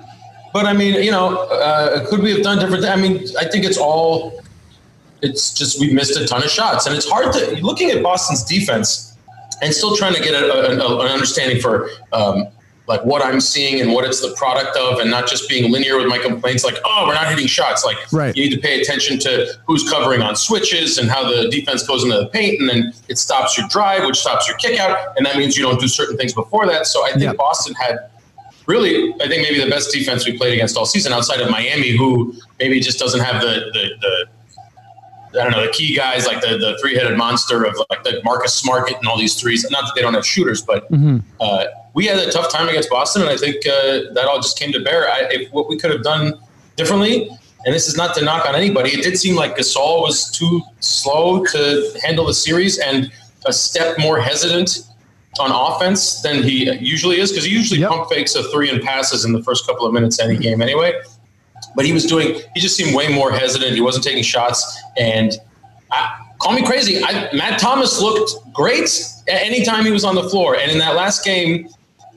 But 0.53 0.65
I 0.65 0.73
mean, 0.73 0.95
you 1.03 1.12
know, 1.12 1.38
uh, 1.38 2.07
could 2.07 2.21
we 2.21 2.31
have 2.31 2.41
done 2.43 2.60
different? 2.60 2.86
I 2.86 2.95
mean, 2.95 3.25
I 3.39 3.45
think 3.45 3.65
it's 3.65 3.77
all. 3.77 4.41
It's 5.21 5.53
just 5.53 5.79
we 5.79 5.91
missed 5.93 6.15
a 6.17 6.27
ton 6.27 6.43
of 6.43 6.49
shots, 6.49 6.86
and 6.86 6.95
it's 6.95 7.10
hard 7.10 7.33
to 7.33 7.60
looking 7.65 7.89
at 7.89 8.03
Boston's 8.03 8.43
defense 8.43 9.15
and 9.62 9.73
still 9.73 9.95
trying 9.95 10.13
to 10.13 10.21
get 10.21 10.33
a, 10.36 10.45
a, 10.53 10.77
a- 10.77 10.99
an 11.05 11.12
understanding 11.12 11.60
for 11.60 11.89
um, 12.13 12.47
like 12.88 13.04
what 13.04 13.21
I'm 13.21 13.41
seeing 13.41 13.82
and 13.82 13.91
what 13.91 14.06
it's 14.06 14.21
the 14.21 14.34
product 14.38 14.78
of, 14.78 15.00
and 15.00 15.12
not 15.12 15.28
just 15.28 15.50
being 15.50 15.69
linear 15.71 15.97
with 15.97 16.08
my 16.08 16.17
complaints. 16.17 16.63
Like, 16.63 16.78
oh, 16.86 17.04
we're 17.06 17.13
not 17.13 17.28
hitting 17.28 17.45
shots. 17.47 17.84
Like, 17.84 17.97
Right. 18.13 18.36
you 18.36 18.45
need 18.45 18.56
to 18.56 18.62
pay 18.62 18.80
attention 18.80 19.19
to 19.19 19.45
who's 19.65 19.89
covering 19.89 20.21
on 20.21 20.36
switches 20.38 20.97
and 20.97 21.10
how 21.10 21.30
the 21.30 21.50
defense 21.50 21.86
goes 21.86 22.04
into 22.06 22.15
the 22.17 22.28
paint, 22.28 22.62
and 22.62 22.69
then 22.69 22.93
it 23.10 23.17
stops 23.17 23.58
your 23.58 23.67
drive, 23.67 24.06
which 24.06 24.17
stops 24.17 24.47
your 24.47 24.56
kick 24.58 24.80
out, 24.80 24.97
and 25.17 25.26
that 25.26 25.36
means 25.38 25.58
you 25.58 25.63
don't 25.63 25.80
do 25.82 25.88
certain 25.88 26.15
things 26.17 26.34
before 26.34 26.65
that. 26.65 26.88
So 26.88 27.06
I 27.06 27.10
think 27.12 27.23
Yep. 27.23 27.38
Boston 27.38 27.73
had 27.76 28.00
really, 28.67 29.13
I 29.21 29.28
think 29.28 29.41
maybe 29.43 29.60
the 29.63 29.69
best 29.69 29.91
defense 29.91 30.26
we 30.26 30.38
played 30.38 30.54
against 30.54 30.78
all 30.78 30.86
season 30.86 31.12
outside 31.13 31.41
of 31.41 31.50
Miami, 31.50 31.91
who 31.95 32.34
maybe 32.60 32.80
just 32.80 33.00
doesn't 33.00 33.21
have 33.21 33.41
the 33.41 33.69
the, 33.73 33.89
the 34.02 34.26
I 35.39 35.43
don't 35.43 35.52
know 35.52 35.65
the 35.65 35.71
key 35.71 35.95
guys 35.95 36.26
like 36.26 36.41
the 36.41 36.58
the 36.58 36.78
three 36.82 36.95
headed 36.95 37.17
monster 37.17 37.63
of 37.63 37.76
like 37.89 38.04
the 38.04 38.21
Marcus 38.23 38.54
Smart 38.54 38.91
and 38.91 39.08
all 39.08 39.17
these 39.17 39.39
threes. 39.39 39.69
Not 39.69 39.84
that 39.84 39.93
they 39.95 40.02
don't 40.02 40.13
have 40.13 40.26
shooters, 40.26 40.62
but 40.62 40.88
uh, 41.39 41.65
we 41.93 42.06
had 42.06 42.17
a 42.19 42.32
tough 42.32 42.52
time 42.52 42.67
against 42.69 42.89
Boston, 42.89 43.21
and 43.21 43.32
I 43.32 43.38
think 43.38 43.58
uh, 43.67 44.13
that 44.13 44.26
all 44.30 44.38
just 44.41 44.58
came 44.60 44.71
to 44.73 44.80
bear. 44.80 45.10
I, 45.10 45.28
if 45.32 45.52
what 45.52 45.69
we 45.69 45.78
could 45.78 45.91
have 45.91 46.04
done 46.04 46.34
differently. 46.76 47.30
And 47.65 47.76
this 47.76 47.88
is 47.89 47.97
not 47.97 48.15
to 48.15 48.23
knock 48.23 48.45
on 48.47 48.56
anybody. 48.56 48.91
It 48.91 49.04
did 49.04 49.17
seem 49.17 49.36
like 49.36 49.58
Gasol 49.58 50.02
was 50.02 50.32
too 50.32 50.62
slow 50.80 51.43
to 51.43 52.00
handle 52.02 52.26
the 52.26 52.34
series 52.34 52.78
and 52.78 53.12
a 53.45 53.52
step 53.52 53.97
more 54.00 54.21
hesitant 54.21 54.88
on 55.39 55.52
offense 55.52 56.21
than 56.21 56.43
he 56.43 56.71
usually 56.78 57.19
is 57.19 57.32
because 57.32 57.43
he 57.43 57.52
usually 57.52 57.82
Yep. 57.82 57.89
pump 57.89 58.10
fakes 58.10 58.36
a 58.36 58.43
three 58.52 58.69
and 58.69 58.82
passes 58.82 59.26
in 59.26 59.34
the 59.34 59.43
first 59.43 59.65
couple 59.67 59.86
of 59.86 59.91
minutes 59.91 60.19
any 60.19 60.38
game 60.38 60.62
anyway. 60.62 60.93
But 61.75 61.85
he 61.85 61.93
was 61.93 62.05
doing, 62.05 62.41
he 62.53 62.59
just 62.59 62.75
seemed 62.75 62.95
way 62.95 63.13
more 63.13 63.31
hesitant. 63.31 63.75
He 63.75 63.81
wasn't 63.81 64.03
taking 64.03 64.23
shots. 64.23 64.81
And 64.97 65.33
I, 65.91 66.27
call 66.39 66.53
me 66.53 66.65
crazy. 66.65 67.03
I, 67.03 67.31
Matt 67.33 67.59
Thomas 67.59 68.01
looked 68.01 68.31
great 68.53 68.89
any 69.27 69.63
time 69.63 69.85
he 69.85 69.91
was 69.91 70.03
on 70.03 70.15
the 70.15 70.29
floor. 70.29 70.55
And 70.55 70.71
in 70.71 70.77
that 70.79 70.95
last 70.95 71.23
game, 71.23 71.69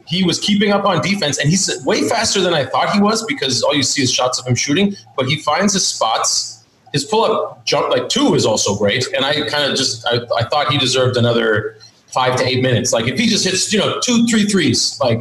he 0.07 0.25
was 0.25 0.41
keeping 0.41 0.73
up 0.73 0.85
on 0.85 1.01
defense 1.03 1.39
and 1.39 1.49
he's 1.49 1.71
way 1.85 2.09
faster 2.09 2.41
than 2.41 2.53
I 2.53 2.65
thought 2.65 2.91
he 2.93 3.01
was 3.01 3.25
because 3.27 3.63
all 3.63 3.75
you 3.75 3.85
see 3.85 4.03
is 4.03 4.13
shots 4.13 4.41
of 4.41 4.47
him 4.47 4.57
shooting, 4.57 4.97
but 5.17 5.27
he 5.27 5.37
finds 5.37 5.73
his 5.73 5.87
spots. 5.87 6.65
His 6.93 7.05
pull 7.05 7.25
up 7.25 7.65
jump 7.65 7.91
like 7.91 8.09
two 8.09 8.35
is 8.35 8.45
also 8.45 8.77
great. 8.77 9.07
And 9.15 9.25
I 9.25 9.49
kind 9.49 9.71
of 9.71 9.79
just, 9.79 10.05
I, 10.07 10.21
I 10.37 10.45
thought 10.49 10.73
he 10.73 10.79
deserved 10.79 11.17
another 11.17 11.77
five 12.09 12.35
to 12.37 12.45
eight 12.45 12.61
minutes. 12.61 12.93
Like 12.93 13.07
if 13.07 13.19
he 13.19 13.29
just 13.29 13.45
hits, 13.45 13.73
you 13.73 13.79
know, 13.79 14.01
two, 14.01 14.27
three 14.27 14.45
threes, 14.47 14.99
like 15.01 15.21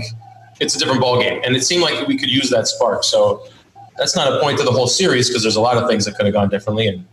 it's 0.59 0.75
a 0.75 0.79
different 0.79 1.01
ball 1.01 1.21
game. 1.21 1.39
And 1.45 1.55
it 1.55 1.63
seemed 1.63 1.83
like 1.83 2.07
we 2.07 2.17
could 2.17 2.31
use 2.31 2.49
that 2.49 2.67
spark. 2.67 3.03
So 3.03 3.47
that's 3.99 4.15
not 4.15 4.33
a 4.33 4.39
point 4.39 4.57
to 4.57 4.63
the 4.63 4.71
whole 4.71 4.87
series 4.87 5.27
because 5.27 5.43
there's 5.43 5.57
a 5.57 5.61
lot 5.61 5.77
of 5.77 5.87
things 5.87 6.05
that 6.05 6.15
could 6.15 6.25
have 6.25 6.33
gone 6.33 6.49
differently. 6.49 6.87
And, 6.87 7.05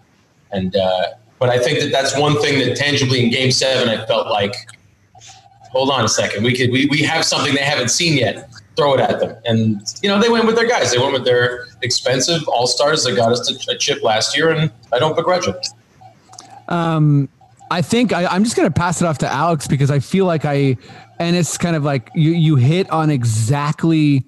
and, 0.53 0.75
uh, 0.75 1.09
but 1.38 1.51
I 1.51 1.59
think 1.59 1.81
that 1.81 1.92
that's 1.92 2.16
one 2.18 2.40
thing 2.40 2.59
that 2.61 2.77
tangibly 2.77 3.22
in 3.22 3.31
game 3.31 3.51
seven, 3.51 3.88
I 3.88 4.07
felt 4.07 4.29
like, 4.29 4.55
hold 5.70 5.90
on 5.90 6.05
a 6.05 6.09
second. 6.09 6.42
We 6.42 6.57
could 6.57 6.70
we, 6.70 6.87
we 6.87 7.03
have 7.03 7.25
something 7.25 7.55
they 7.55 7.61
haven't 7.61 7.90
seen 7.90 8.16
yet. 8.16 8.51
Throw 8.77 8.94
it 8.94 9.01
at 9.01 9.20
them. 9.20 9.37
And 9.44 9.81
you 10.03 10.09
know, 10.09 10.20
they 10.20 10.29
went 10.29 10.46
with 10.46 10.55
their 10.55 10.66
guys. 10.66 10.92
They 10.92 10.99
went 10.99 11.12
with 11.12 11.25
their 11.25 11.66
expensive 11.83 12.46
all 12.49 12.66
stars 12.66 13.05
that 13.05 13.16
got 13.16 13.33
us 13.33 13.46
to 13.49 13.72
a 13.72 13.77
chip 13.77 14.03
last 14.03 14.37
year, 14.37 14.51
and 14.51 14.70
I 14.92 14.99
don't 14.99 15.16
begrudge 15.16 15.49
it. 15.49 15.66
Um, 16.68 17.29
I 17.70 17.83
think 17.83 18.12
I, 18.12 18.27
I'm 18.27 18.44
just 18.44 18.57
going 18.57 18.68
to 18.68 18.72
pass 18.72 19.01
it 19.01 19.07
off 19.07 19.18
to 19.18 19.33
Alex 19.33 19.66
because 19.66 19.90
I 19.90 19.99
feel 19.99 20.27
like 20.27 20.44
I, 20.44 20.77
and 21.18 21.37
it's 21.37 21.57
kind 21.57 21.75
of 21.75 21.85
like 21.85 22.11
you 22.14 22.33
you 22.33 22.57
hit 22.57 22.88
on 22.90 23.11
exactly, 23.11 24.25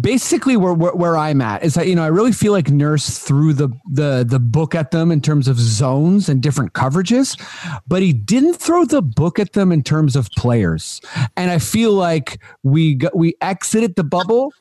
basically 0.00 0.56
where 0.56 0.72
where, 0.72 0.94
where 0.94 1.16
I'm 1.16 1.40
at 1.40 1.64
is 1.64 1.74
that 1.74 1.86
you 1.86 1.94
know 1.94 2.02
I 2.02 2.08
really 2.08 2.32
feel 2.32 2.52
like 2.52 2.70
Nurse 2.70 3.18
threw 3.18 3.52
the 3.52 3.68
the 3.90 4.24
the 4.28 4.38
book 4.38 4.74
at 4.74 4.90
them 4.90 5.10
in 5.10 5.20
terms 5.20 5.48
of 5.48 5.58
zones 5.58 6.28
and 6.28 6.42
different 6.42 6.72
coverages, 6.72 7.38
but 7.86 8.02
he 8.02 8.12
didn't 8.12 8.54
throw 8.54 8.84
the 8.84 9.02
book 9.02 9.38
at 9.38 9.52
them 9.52 9.72
in 9.72 9.82
terms 9.82 10.16
of 10.16 10.30
players, 10.32 11.00
and 11.36 11.50
I 11.50 11.58
feel 11.58 11.92
like 11.92 12.40
we 12.62 12.94
got, 12.94 13.16
we 13.16 13.34
exited 13.40 13.96
the 13.96 14.04
bubble 14.04 14.52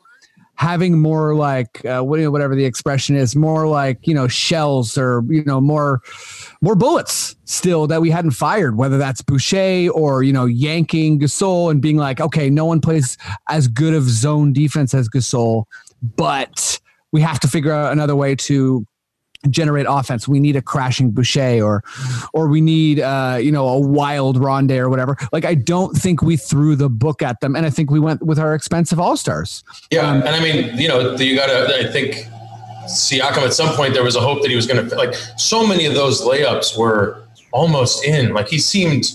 having 0.61 1.01
more 1.01 1.33
like 1.33 1.83
uh, 1.85 2.01
whatever 2.01 2.55
the 2.55 2.65
expression 2.65 3.15
is, 3.15 3.35
more 3.35 3.67
like 3.67 4.05
you 4.05 4.13
know 4.13 4.27
shells 4.27 4.95
or 4.95 5.23
you 5.27 5.43
know 5.43 5.59
more 5.59 6.01
more 6.61 6.75
bullets 6.75 7.35
still 7.45 7.87
that 7.87 7.99
we 7.99 8.11
hadn't 8.11 8.31
fired, 8.31 8.77
whether 8.77 8.99
that's 8.99 9.23
Boucher 9.23 9.89
or 9.89 10.21
you 10.21 10.31
know 10.31 10.45
yanking 10.45 11.19
Gasol 11.19 11.71
and 11.71 11.81
being 11.81 11.97
like, 11.97 12.21
okay, 12.21 12.47
no 12.47 12.65
one 12.65 12.79
plays 12.79 13.17
as 13.49 13.67
good 13.67 13.95
of 13.95 14.03
zone 14.03 14.53
defense 14.53 14.93
as 14.93 15.09
Gasol, 15.09 15.63
but 16.15 16.79
we 17.11 17.21
have 17.21 17.39
to 17.39 17.47
figure 17.47 17.73
out 17.73 17.91
another 17.91 18.15
way 18.15 18.35
to 18.35 18.85
generate 19.49 19.85
offense. 19.89 20.27
We 20.27 20.39
need 20.39 20.55
a 20.55 20.61
crashing 20.61 21.11
Boucher 21.11 21.61
or 21.63 21.83
or 22.33 22.47
we 22.47 22.61
need 22.61 22.99
uh, 22.99 23.37
you 23.41 23.51
know 23.51 23.67
a 23.67 23.79
wild 23.79 24.37
Rondae 24.37 24.77
or 24.77 24.89
whatever. 24.89 25.17
Like 25.31 25.45
I 25.45 25.55
don't 25.55 25.95
think 25.95 26.21
we 26.21 26.37
threw 26.37 26.75
the 26.75 26.89
book 26.89 27.21
at 27.21 27.39
them, 27.39 27.55
and 27.55 27.65
I 27.65 27.69
think 27.69 27.91
we 27.91 27.99
went 27.99 28.23
with 28.23 28.39
our 28.39 28.53
expensive 28.53 28.99
all 28.99 29.17
stars. 29.17 29.63
Yeah, 29.89 30.13
and 30.13 30.29
I 30.29 30.39
mean, 30.41 30.77
you 30.77 30.87
know, 30.87 31.15
you 31.15 31.35
got 31.35 31.47
to. 31.47 31.87
I 31.87 31.91
think 31.91 32.27
Siakam 32.85 33.45
at 33.45 33.53
some 33.53 33.75
point 33.75 33.93
there 33.93 34.03
was 34.03 34.15
a 34.15 34.21
hope 34.21 34.41
that 34.41 34.49
he 34.49 34.55
was 34.55 34.67
going 34.67 34.87
to 34.87 34.95
like. 34.95 35.13
So 35.37 35.65
many 35.65 35.85
of 35.85 35.93
those 35.93 36.21
layups 36.21 36.77
were 36.77 37.23
almost 37.51 38.03
in. 38.05 38.33
Like 38.33 38.47
he 38.47 38.59
seemed 38.59 39.11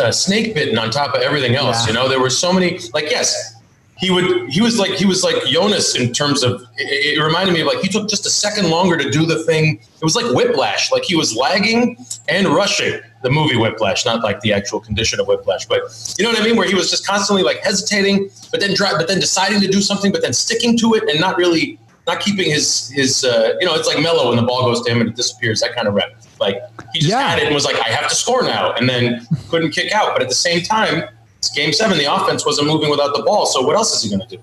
uh, 0.00 0.12
snake 0.12 0.54
bitten 0.54 0.78
on 0.78 0.90
top 0.90 1.14
of 1.14 1.22
everything 1.22 1.54
else. 1.54 1.82
Yeah. 1.82 1.88
You 1.88 1.92
know, 1.94 2.08
there 2.08 2.20
were 2.20 2.30
so 2.30 2.52
many. 2.52 2.78
Like 2.92 3.10
yes, 3.10 3.56
he 4.00 4.10
would. 4.10 4.50
He 4.50 4.60
was 4.62 4.78
like 4.78 4.92
he 4.92 5.04
was 5.04 5.22
like 5.22 5.44
Jonas 5.44 5.94
in 5.94 6.12
terms 6.12 6.42
of. 6.42 6.62
It, 6.78 7.18
it 7.18 7.22
reminded 7.22 7.52
me 7.52 7.60
of 7.60 7.66
like 7.66 7.80
he 7.80 7.88
took 7.88 8.08
just 8.08 8.24
a 8.26 8.30
second 8.30 8.70
longer 8.70 8.96
to 8.96 9.10
do 9.10 9.26
the 9.26 9.44
thing. 9.44 9.78
It 9.78 10.02
was 10.04 10.16
like 10.16 10.24
Whiplash. 10.34 10.90
Like 10.90 11.04
he 11.04 11.14
was 11.16 11.36
lagging 11.36 11.96
and 12.28 12.48
rushing. 12.48 12.98
The 13.22 13.28
movie 13.30 13.56
Whiplash, 13.56 14.06
not 14.06 14.22
like 14.24 14.40
the 14.40 14.54
actual 14.54 14.80
condition 14.80 15.20
of 15.20 15.28
Whiplash, 15.28 15.66
but 15.66 15.82
you 16.18 16.24
know 16.24 16.30
what 16.30 16.40
I 16.40 16.44
mean, 16.44 16.56
where 16.56 16.66
he 16.66 16.74
was 16.74 16.88
just 16.90 17.06
constantly 17.06 17.42
like 17.42 17.58
hesitating, 17.58 18.30
but 18.50 18.60
then 18.60 18.72
dri 18.72 18.88
but 18.96 19.06
then 19.08 19.20
deciding 19.20 19.60
to 19.60 19.68
do 19.68 19.82
something, 19.82 20.10
but 20.10 20.22
then 20.22 20.32
sticking 20.32 20.78
to 20.78 20.94
it 20.94 21.02
and 21.10 21.20
not 21.20 21.36
really 21.36 21.78
not 22.06 22.20
keeping 22.20 22.50
his 22.50 22.88
his 22.88 23.22
uh, 23.24 23.52
you 23.60 23.66
know 23.66 23.74
it's 23.74 23.86
like 23.86 24.00
mellow 24.02 24.28
when 24.28 24.36
the 24.36 24.42
ball 24.42 24.62
goes 24.62 24.80
to 24.82 24.90
him 24.90 25.02
and 25.02 25.10
it 25.10 25.16
disappears 25.16 25.60
that 25.60 25.74
kind 25.76 25.86
of 25.86 25.92
rep 25.92 26.18
like 26.40 26.56
he 26.94 27.00
just 27.00 27.10
Yeah. 27.10 27.20
had 27.28 27.38
it 27.38 27.44
and 27.44 27.54
was 27.54 27.66
like 27.66 27.76
I 27.76 27.90
have 27.90 28.08
to 28.08 28.14
score 28.16 28.42
now 28.42 28.72
and 28.72 28.88
then 28.88 29.26
couldn't 29.50 29.72
kick 29.72 29.92
out 29.92 30.14
but 30.14 30.22
at 30.22 30.30
the 30.30 30.34
same 30.34 30.62
time 30.62 31.04
it's 31.40 31.50
game 31.50 31.72
seven 31.72 31.96
the 31.96 32.04
offense 32.04 32.44
wasn't 32.44 32.66
moving 32.66 32.90
without 32.90 33.16
the 33.16 33.22
ball 33.22 33.46
so 33.46 33.62
what 33.62 33.74
else 33.74 33.96
is 33.96 34.02
he 34.02 34.14
going 34.14 34.28
to 34.28 34.36
do 34.36 34.42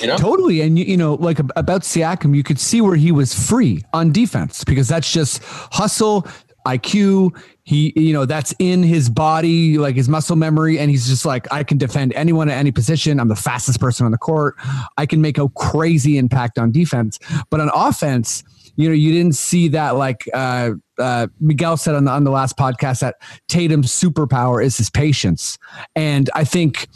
you 0.00 0.06
know 0.06 0.16
Totally. 0.16 0.60
And, 0.62 0.78
you, 0.78 0.84
you 0.84 0.96
know, 0.96 1.14
like 1.14 1.38
about 1.38 1.82
Siakam, 1.82 2.34
you 2.34 2.42
could 2.42 2.58
see 2.58 2.80
where 2.80 2.96
he 2.96 3.12
was 3.12 3.32
free 3.32 3.84
on 3.92 4.12
defense 4.12 4.64
because 4.64 4.88
that's 4.88 5.12
just 5.12 5.42
hustle, 5.44 6.26
IQ. 6.66 7.36
He, 7.62 7.92
you 7.96 8.12
know, 8.12 8.24
that's 8.24 8.54
in 8.58 8.82
his 8.82 9.08
body, 9.08 9.78
like 9.78 9.96
his 9.96 10.08
muscle 10.08 10.36
memory. 10.36 10.78
And 10.78 10.90
he's 10.90 11.06
just 11.06 11.24
like, 11.24 11.50
I 11.52 11.64
can 11.64 11.78
defend 11.78 12.12
anyone 12.14 12.48
at 12.48 12.58
any 12.58 12.72
position. 12.72 13.18
I'm 13.20 13.28
the 13.28 13.36
fastest 13.36 13.80
person 13.80 14.06
on 14.06 14.12
the 14.12 14.18
court. 14.18 14.56
I 14.96 15.06
can 15.06 15.20
make 15.20 15.38
a 15.38 15.48
crazy 15.50 16.18
impact 16.18 16.58
on 16.58 16.72
defense. 16.72 17.18
But 17.50 17.60
on 17.60 17.70
offense, 17.74 18.44
you 18.76 18.88
know, 18.88 18.94
you 18.94 19.12
didn't 19.12 19.34
see 19.34 19.68
that 19.68 19.96
like 19.96 20.28
uh, 20.32 20.72
uh, 20.98 21.26
Miguel 21.40 21.76
said 21.76 21.94
on 21.94 22.04
the 22.04 22.10
on 22.10 22.24
the 22.24 22.30
last 22.30 22.56
podcast 22.56 23.00
that 23.00 23.16
Tatum's 23.48 23.88
superpower 23.88 24.62
is 24.64 24.76
his 24.76 24.90
patience, 24.90 25.58
and 25.94 26.30
I 26.34 26.44
think 26.44 26.86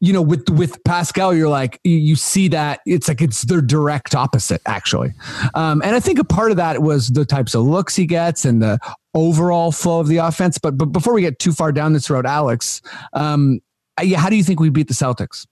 you 0.00 0.14
know, 0.14 0.22
with 0.22 0.48
with 0.48 0.82
Pascal, 0.84 1.34
you're 1.34 1.48
like 1.48 1.78
you, 1.84 2.16
see 2.16 2.48
that 2.48 2.80
it's 2.86 3.06
like 3.06 3.20
it's 3.20 3.42
their 3.42 3.60
direct 3.60 4.14
opposite, 4.14 4.62
actually. 4.64 5.12
Um, 5.54 5.82
and 5.82 5.94
I 5.94 6.00
think 6.00 6.18
a 6.18 6.24
part 6.24 6.50
of 6.50 6.56
that 6.56 6.82
was 6.82 7.08
the 7.08 7.26
types 7.26 7.54
of 7.54 7.64
looks 7.64 7.96
he 7.96 8.06
gets 8.06 8.46
and 8.46 8.62
the 8.62 8.78
overall 9.14 9.72
flow 9.72 10.00
of 10.00 10.08
the 10.08 10.16
offense. 10.16 10.56
But 10.56 10.78
but 10.78 10.86
before 10.86 11.12
we 11.12 11.20
get 11.20 11.38
too 11.38 11.52
far 11.52 11.70
down 11.70 11.92
this 11.92 12.08
road, 12.08 12.24
Alex, 12.24 12.80
um, 13.12 13.60
uh, 13.98 14.16
how 14.16 14.30
do 14.30 14.36
you 14.36 14.42
think 14.42 14.58
we 14.58 14.70
beat 14.70 14.88
the 14.88 14.94
Celtics? 14.94 15.46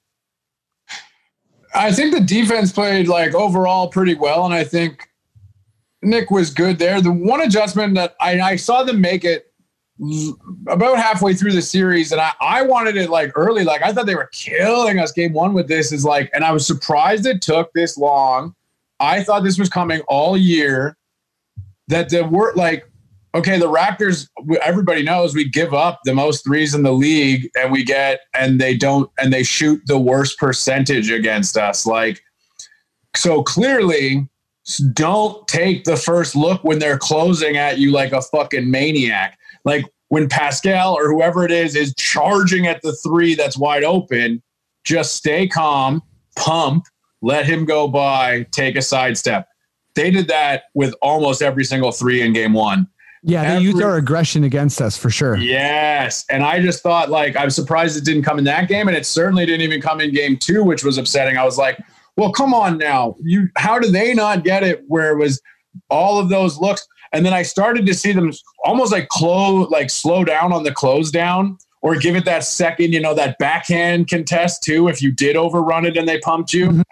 I 1.75 1.93
think 1.93 2.15
the 2.15 2.21
defense 2.21 2.73
played 2.73 3.07
like 3.07 3.35
overall 3.35 3.89
pretty 3.89 4.15
well, 4.15 4.47
and 4.47 4.55
I 4.55 4.65
think 4.65 5.08
Nick 6.03 6.31
was 6.31 6.51
good 6.51 6.79
there. 6.79 7.01
The 7.01 7.13
one 7.13 7.41
adjustment 7.41 7.95
that 7.95 8.15
I, 8.21 8.41
I 8.41 8.57
saw 8.57 8.83
them 8.85 9.01
make 9.01 9.25
it 9.25 9.53
about 10.69 10.97
halfway 10.97 11.35
through 11.35 11.53
the 11.53 11.63
series, 11.63 12.13
and 12.13 12.21
I, 12.21 12.33
I 12.41 12.63
wanted 12.63 12.97
it 12.97 13.11
like 13.11 13.33
early. 13.35 13.65
Like 13.65 13.83
I 13.83 13.93
thought 13.93 14.07
they 14.07 14.15
were 14.15 14.31
killing 14.33 14.99
us 14.99 15.13
game 15.13 15.33
one 15.33 15.55
with 15.55 15.69
this. 15.69 15.93
Is 15.93 16.05
like, 16.05 16.31
and 16.33 16.45
I 16.45 16.53
was 16.53 16.67
surprised 16.67 17.27
it 17.27 17.43
took 17.43 17.73
this 17.73 17.99
long. 17.99 18.55
I 19.01 19.23
thought 19.23 19.45
this 19.45 19.59
was 19.59 19.69
coming 19.69 20.01
all 20.09 20.37
year. 20.37 20.97
That 21.89 22.11
the 22.11 22.23
were 22.23 22.53
like 22.55 22.89
okay, 23.35 23.59
the 23.59 23.71
Raptors, 23.71 24.29
everybody 24.63 25.03
knows 25.03 25.35
we 25.35 25.49
give 25.49 25.75
up 25.75 26.01
the 26.05 26.15
most 26.15 26.45
threes 26.45 26.75
in 26.75 26.83
the 26.83 26.93
league 26.93 27.51
and 27.59 27.71
we 27.71 27.85
get, 27.85 28.21
and 28.35 28.61
they 28.61 28.77
don't, 28.77 29.11
and 29.19 29.33
they 29.33 29.43
shoot 29.43 29.81
the 29.87 29.99
worst 29.99 30.39
percentage 30.39 31.11
against 31.11 31.57
us. 31.57 31.87
Like, 31.87 32.21
so 33.15 33.43
clearly, 33.43 34.29
don't 34.77 35.47
take 35.49 35.85
the 35.85 35.97
first 35.97 36.37
look 36.37 36.63
when 36.63 36.79
they're 36.79 36.99
closing 36.99 37.57
at 37.57 37.79
you 37.79 37.91
like 37.91 38.13
a 38.13 38.21
fucking 38.21 38.71
maniac. 38.71 39.39
Like, 39.65 39.85
when 40.09 40.29
Pascal 40.29 40.95
or 40.95 41.11
whoever 41.11 41.45
it 41.45 41.51
is 41.51 41.77
is 41.77 41.95
charging 41.97 42.67
at 42.67 42.81
the 42.83 42.95
three 42.95 43.35
that's 43.35 43.59
wide 43.59 43.85
open, 43.85 44.43
just 44.85 45.17
stay 45.17 45.47
calm, 45.47 46.03
pump, 46.37 46.85
let 47.21 47.45
him 47.45 47.65
go 47.67 47.89
by, 47.89 48.47
take 48.51 48.77
a 48.77 48.83
sidestep. 48.83 49.49
They 49.95 50.11
did 50.11 50.29
that 50.29 50.65
with 50.75 50.95
almost 51.03 51.43
every 51.43 51.65
single 51.65 51.93
three 51.93 52.23
in 52.23 52.33
game 52.33 52.53
one. 52.55 52.89
Yeah, 53.23 53.43
they 53.43 53.57
Every- 53.57 53.65
used 53.65 53.83
our 53.83 53.97
aggression 53.97 54.45
against 54.45 54.81
us 54.81 54.97
for 54.97 55.11
sure. 55.11 55.37
Yes. 55.37 56.25
And 56.31 56.45
I 56.45 56.63
just 56.63 56.83
thought, 56.83 57.11
like, 57.11 57.37
I'm 57.37 57.51
surprised 57.51 57.99
it 57.99 58.05
didn't 58.05 58.23
come 58.23 58.39
in 58.39 58.45
that 58.45 58.69
game. 58.69 58.87
And 58.87 58.97
it 58.97 59.05
certainly 59.05 59.45
didn't 59.45 59.63
even 59.63 59.81
come 59.81 60.01
in 60.01 60.15
game 60.15 60.37
two, 60.37 60.63
which 60.63 60.85
was 60.85 60.99
upsetting. 60.99 61.37
I 61.37 61.45
was 61.45 61.59
like, 61.59 61.79
well, 62.19 62.33
come 62.33 62.53
on 62.53 62.79
now. 62.79 63.15
You 63.21 63.49
how 63.57 63.79
do 63.79 63.89
they 63.91 64.13
not 64.13 64.43
get 64.43 64.65
it 64.65 64.83
where 64.89 65.13
it 65.13 65.19
was 65.19 65.41
all 65.89 66.19
of 66.19 66.29
those 66.29 66.59
looks? 66.59 66.87
And 67.13 67.25
then 67.25 67.33
I 67.33 67.43
started 67.43 67.87
to 67.87 67.95
see 67.95 68.11
them 68.11 68.33
almost 68.65 68.91
like 68.91 69.09
close, 69.09 69.71
like 69.71 69.89
slow 69.89 70.25
down 70.25 70.53
on 70.53 70.65
the 70.65 70.73
close 70.73 71.13
down 71.13 71.57
or 71.81 71.95
give 71.95 72.17
it 72.17 72.25
that 72.25 72.43
second, 72.43 72.93
you 72.93 73.01
know, 73.01 73.15
that 73.15 73.39
backhand 73.39 74.09
contest 74.09 74.65
too, 74.65 74.89
if 74.89 75.01
you 75.01 75.13
did 75.13 75.37
overrun 75.37 75.87
it 75.87 75.97
and 75.97 76.09
they 76.09 76.19
pumped 76.19 76.53
you. 76.53 76.67
Mm-hmm. 76.67 76.83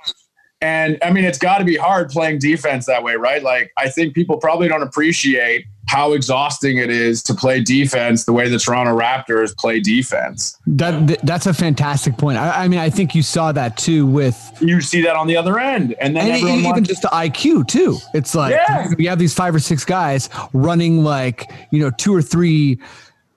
And 0.60 0.96
I 1.02 1.10
mean, 1.10 1.24
it's 1.24 1.38
got 1.38 1.58
to 1.58 1.64
be 1.64 1.76
hard 1.76 2.08
playing 2.08 2.38
defense 2.38 2.86
that 2.86 3.02
way, 3.02 3.16
right? 3.16 3.42
Like, 3.42 3.72
I 3.76 3.88
think 3.90 4.14
people 4.14 4.38
probably 4.38 4.68
don't 4.68 4.82
appreciate 4.82 5.66
how 5.86 6.12
exhausting 6.12 6.78
it 6.78 6.90
is 6.90 7.22
to 7.22 7.34
play 7.34 7.60
defense 7.60 8.24
the 8.24 8.32
way 8.32 8.48
the 8.48 8.58
Toronto 8.58 8.98
Raptors 8.98 9.56
play 9.56 9.80
defense. 9.80 10.58
That 10.66 11.20
that's 11.24 11.46
a 11.46 11.54
fantastic 11.54 12.18
point. 12.18 12.38
I, 12.38 12.64
I 12.64 12.68
mean, 12.68 12.80
I 12.80 12.90
think 12.90 13.14
you 13.14 13.22
saw 13.22 13.52
that 13.52 13.76
too 13.76 14.06
with 14.06 14.36
You 14.60 14.80
see 14.80 15.00
that 15.02 15.16
on 15.16 15.26
the 15.26 15.36
other 15.36 15.58
end, 15.58 15.94
and 16.00 16.16
then 16.16 16.30
and 16.30 16.42
even 16.42 16.64
wants- 16.64 16.88
just 16.88 17.02
the 17.02 17.08
IQ 17.08 17.68
too. 17.68 17.98
It's 18.14 18.34
like 18.34 18.52
Yeah. 18.52 18.88
we 18.98 19.06
have 19.06 19.18
these 19.18 19.34
five 19.34 19.54
or 19.54 19.60
six 19.60 19.84
guys 19.84 20.28
running 20.52 21.04
like 21.04 21.50
you 21.70 21.80
know 21.80 21.90
two 21.90 22.14
or 22.14 22.22
three 22.22 22.78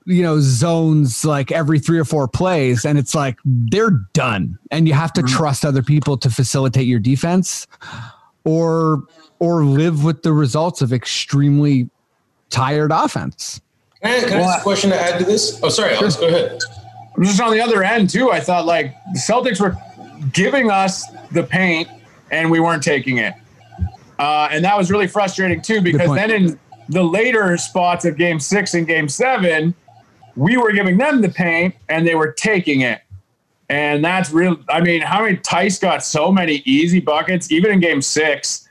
you 0.06 0.24
know 0.24 0.40
zones 0.40 1.24
like 1.24 1.52
every 1.52 1.80
three 1.80 2.00
or 2.00 2.06
four 2.06 2.28
plays, 2.28 2.84
and 2.84 2.98
it's 2.98 3.14
like 3.14 3.38
they're 3.46 3.92
done, 4.14 4.58
and 4.72 4.88
you 4.88 4.94
have 4.96 5.14
to 5.14 5.22
mm-hmm. 5.22 5.36
trust 5.36 5.64
other 5.64 5.84
people 5.84 6.18
to 6.18 6.30
facilitate 6.32 6.88
your 6.88 7.00
defense, 7.00 7.68
or 8.44 9.04
or 9.38 9.64
live 9.64 10.04
with 10.04 10.24
the 10.24 10.34
results 10.34 10.82
of 10.82 10.92
extremely 10.92 11.90
tired 12.50 12.92
offense. 12.92 13.62
Can 14.02 14.12
I, 14.12 14.28
can 14.28 14.38
I 14.40 14.42
ask 14.42 14.60
a 14.60 14.64
question 14.64 14.90
to 14.92 15.00
add 15.00 15.20
to 15.20 15.26
this? 15.26 15.60
Oh, 15.62 15.70
sorry, 15.70 15.94
Alex, 15.94 16.16
go 16.16 16.28
ahead. 16.28 16.60
I 17.16 17.20
was 17.20 17.30
just 17.30 17.42
on 17.42 17.52
the 17.52 17.60
other 17.60 17.84
end 17.84 18.10
too. 18.10 18.32
I 18.32 18.40
thought 18.40 18.66
like 18.66 18.96
the 19.14 19.20
Celtics 19.20 19.60
were 19.60 19.76
giving 20.32 20.72
us 20.72 21.06
the 21.32 21.44
paint, 21.44 21.90
and 22.32 22.50
we 22.50 22.60
weren't 22.60 22.84
taking 22.84 23.18
it, 23.18 23.34
uh, 24.20 24.48
and 24.52 24.64
that 24.64 24.78
was 24.78 24.90
really 24.90 25.08
frustrating 25.08 25.62
too. 25.62 25.82
Because 25.82 26.14
then 26.16 26.32
in 26.32 26.60
the 26.88 27.04
later 27.04 27.58
spots 27.58 28.06
of 28.06 28.18
Game 28.18 28.40
Six 28.40 28.74
and 28.74 28.88
Game 28.88 29.10
Seven, 29.10 29.74
we 30.36 30.56
were 30.56 30.72
giving 30.72 30.98
them 30.98 31.22
the 31.22 31.30
paint, 31.30 31.76
and 31.90 32.08
they 32.08 32.16
were 32.16 32.32
taking 32.32 32.82
it. 32.82 33.02
And 33.68 34.04
that's 34.04 34.32
real. 34.32 34.58
I 34.70 34.82
mean, 34.82 35.02
how 35.02 35.24
many 35.24 35.38
Theis 35.38 35.80
got 35.80 36.04
so 36.04 36.32
many 36.32 36.64
easy 36.66 37.00
buckets, 37.00 37.52
even 37.52 37.72
in 37.72 37.80
game 37.80 38.02
six 38.02 38.69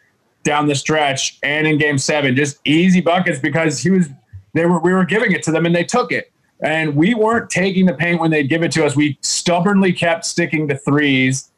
down 0.49 0.67
the 0.67 0.75
stretch 0.75 1.39
and 1.43 1.67
in 1.67 1.77
game 1.77 1.99
seven, 1.99 2.35
just 2.35 2.59
easy 2.65 3.03
buckets 3.03 3.39
because 3.39 3.81
he 3.81 3.91
was, 3.91 4.09
they 4.55 4.65
were, 4.65 4.81
we 4.81 4.95
were 4.95 5.05
giving 5.05 5.31
it 5.33 5.43
to 5.43 5.53
them 5.53 5.67
and 5.67 5.77
they 5.77 5.85
took 5.85 6.11
it. 6.11 6.33
And 6.63 6.97
we 6.97 7.13
weren't 7.15 7.51
taking 7.51 7.85
the 7.85 7.93
paint 7.93 8.19
when 8.19 8.31
they'd 8.31 8.49
give 8.49 8.63
it 8.63 8.73
to 8.73 8.87
us. 8.87 8.97
We 8.97 9.19
stubbornly 9.21 9.93
kept 9.93 10.25
sticking 10.25 10.67
to 10.69 10.79
threes, 10.79 11.51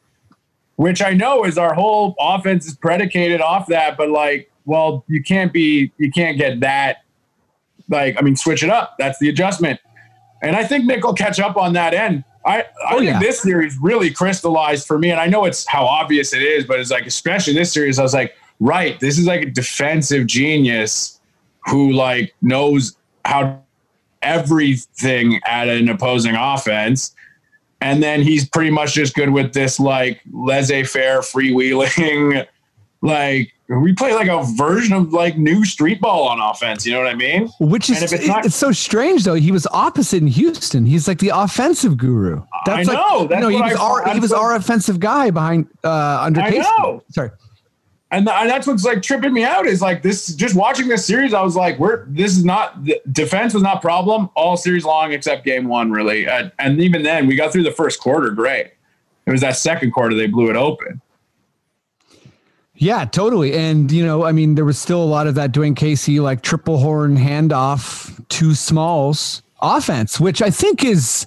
which 0.75 1.01
I 1.01 1.13
know 1.13 1.45
is 1.45 1.57
our 1.57 1.73
whole 1.73 2.15
offense 2.19 2.67
is 2.67 2.75
predicated 2.75 3.39
off 3.39 3.65
that. 3.67 3.95
But 3.95 4.09
like, 4.09 4.51
well, 4.65 5.05
you 5.07 5.23
can't 5.23 5.53
be, 5.53 5.93
you 5.97 6.11
can't 6.11 6.37
get 6.37 6.59
that. 6.59 6.97
Like, 7.89 8.17
I 8.19 8.21
mean, 8.21 8.35
switch 8.35 8.61
it 8.61 8.69
up. 8.69 8.95
That's 8.99 9.17
the 9.19 9.29
adjustment. 9.29 9.79
And 10.43 10.53
I 10.55 10.65
think 10.65 10.83
Nick 10.83 11.03
will 11.05 11.13
catch 11.13 11.39
up 11.39 11.55
on 11.55 11.71
that 11.73 11.93
end. 11.93 12.25
I, 12.45 12.61
I 12.61 12.65
Oh, 12.91 12.97
think 12.97 13.11
yeah. 13.11 13.19
this 13.19 13.39
series 13.39 13.77
really 13.81 14.11
crystallized 14.11 14.85
for 14.85 14.99
me. 14.99 15.11
And 15.11 15.19
I 15.19 15.27
know 15.27 15.45
it's 15.45 15.65
how 15.65 15.85
obvious 15.85 16.33
it 16.33 16.41
is, 16.41 16.65
but 16.65 16.79
it's 16.79 16.91
like, 16.91 17.05
especially 17.05 17.53
this 17.53 17.71
series, 17.71 17.97
I 17.97 18.03
was 18.03 18.13
like, 18.13 18.35
right, 18.61 18.97
this 19.01 19.17
is 19.17 19.25
like 19.25 19.41
a 19.41 19.49
defensive 19.51 20.25
genius 20.27 21.19
who 21.67 21.91
like 21.91 22.33
knows 22.41 22.95
how 23.25 23.61
everything 24.21 25.39
at 25.45 25.67
an 25.67 25.89
opposing 25.89 26.35
offense. 26.35 27.13
And 27.81 28.01
then 28.01 28.21
he's 28.21 28.47
pretty 28.47 28.69
much 28.69 28.93
just 28.93 29.15
good 29.15 29.31
with 29.31 29.53
this 29.53 29.79
like 29.79 30.21
laissez-faire 30.31 31.19
freewheeling. 31.21 32.47
Like 33.03 33.51
we 33.67 33.93
play 33.95 34.13
like 34.13 34.27
a 34.27 34.43
version 34.55 34.93
of 34.93 35.11
like 35.11 35.35
new 35.35 35.65
street 35.65 35.99
ball 35.99 36.27
on 36.27 36.39
offense. 36.39 36.85
You 36.85 36.93
know 36.93 36.99
what 36.99 37.07
I 37.07 37.15
mean? 37.15 37.49
Which 37.59 37.89
is 37.89 37.95
And 37.95 38.05
if 38.05 38.13
it's 38.13 38.45
it's, 38.45 38.55
so 38.55 38.71
strange 38.71 39.23
though. 39.23 39.33
He 39.33 39.51
was 39.51 39.65
opposite 39.71 40.17
in 40.21 40.27
Houston. 40.27 40.85
He's 40.85 41.07
like 41.07 41.17
the 41.17 41.29
offensive 41.33 41.97
guru. 41.97 42.43
That's 42.67 42.87
I 42.87 42.93
like 42.93 43.09
know, 43.09 43.21
you 43.23 43.27
that's 43.29 43.41
know, 43.41 43.47
he 43.47 43.59
was 43.59 43.73
I- 43.73 43.83
our 43.83 44.13
he 44.13 44.19
was 44.19 44.31
our 44.31 44.53
offensive 44.53 44.99
guy 44.99 45.31
behind 45.31 45.65
uh 45.83 46.19
under 46.21 46.41
I 46.41 46.51
Casey. 46.51 46.69
know. 46.77 47.01
Sorry. 47.09 47.31
And, 48.13 48.25
th- 48.25 48.37
and 48.41 48.49
that's 48.49 48.67
what's 48.67 48.83
like 48.83 49.01
tripping 49.01 49.33
me 49.33 49.45
out 49.45 49.65
is 49.65 49.81
like 49.81 50.01
this 50.01 50.35
just 50.35 50.53
watching 50.53 50.89
this 50.89 51.05
series 51.05 51.33
i 51.33 51.41
was 51.41 51.55
like 51.55 51.79
we're 51.79 52.05
this 52.07 52.35
is 52.35 52.43
not 52.43 52.77
defense 53.11 53.53
was 53.53 53.63
not 53.63 53.81
problem 53.81 54.29
all 54.35 54.57
series 54.57 54.83
long 54.83 55.13
except 55.13 55.45
game 55.45 55.67
one 55.67 55.91
really. 55.91 56.27
Uh, 56.27 56.49
and 56.59 56.81
even 56.81 57.03
then 57.03 57.27
we 57.27 57.35
got 57.35 57.51
through 57.51 57.63
the 57.63 57.71
first 57.71 57.99
quarter 57.99 58.29
great. 58.29 58.71
It 59.25 59.31
was 59.31 59.41
that 59.41 59.55
second 59.55 59.91
quarter 59.91 60.15
they 60.15 60.27
blew 60.27 60.49
it 60.49 60.55
open. 60.55 61.01
Yeah, 62.75 63.05
totally. 63.05 63.53
And 63.53 63.91
you 63.91 64.03
know, 64.03 64.25
I 64.25 64.31
mean, 64.31 64.55
there 64.55 64.65
was 64.65 64.79
still 64.79 65.03
a 65.03 65.05
lot 65.05 65.27
of 65.27 65.35
that 65.35 65.51
Dwane 65.51 65.75
Casey 65.75 66.19
like 66.19 66.41
triple 66.41 66.77
horn 66.77 67.15
handoff, 67.17 68.27
two 68.29 68.55
smalls 68.55 69.43
offense, 69.61 70.19
which 70.19 70.41
I 70.41 70.49
think 70.49 70.83
is 70.83 71.25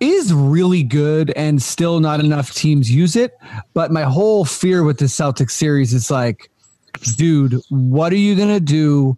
is 0.00 0.32
really 0.32 0.82
good 0.82 1.30
and 1.36 1.60
still 1.62 2.00
not 2.00 2.20
enough 2.20 2.52
teams 2.54 2.90
use 2.90 3.16
it. 3.16 3.36
But 3.74 3.90
my 3.90 4.02
whole 4.02 4.44
fear 4.44 4.84
with 4.84 4.98
the 4.98 5.06
Celtics 5.06 5.52
series 5.52 5.92
is 5.92 6.10
like, 6.10 6.50
dude, 7.16 7.56
what 7.70 8.12
are 8.12 8.16
you 8.16 8.34
gonna 8.36 8.60
do 8.60 9.16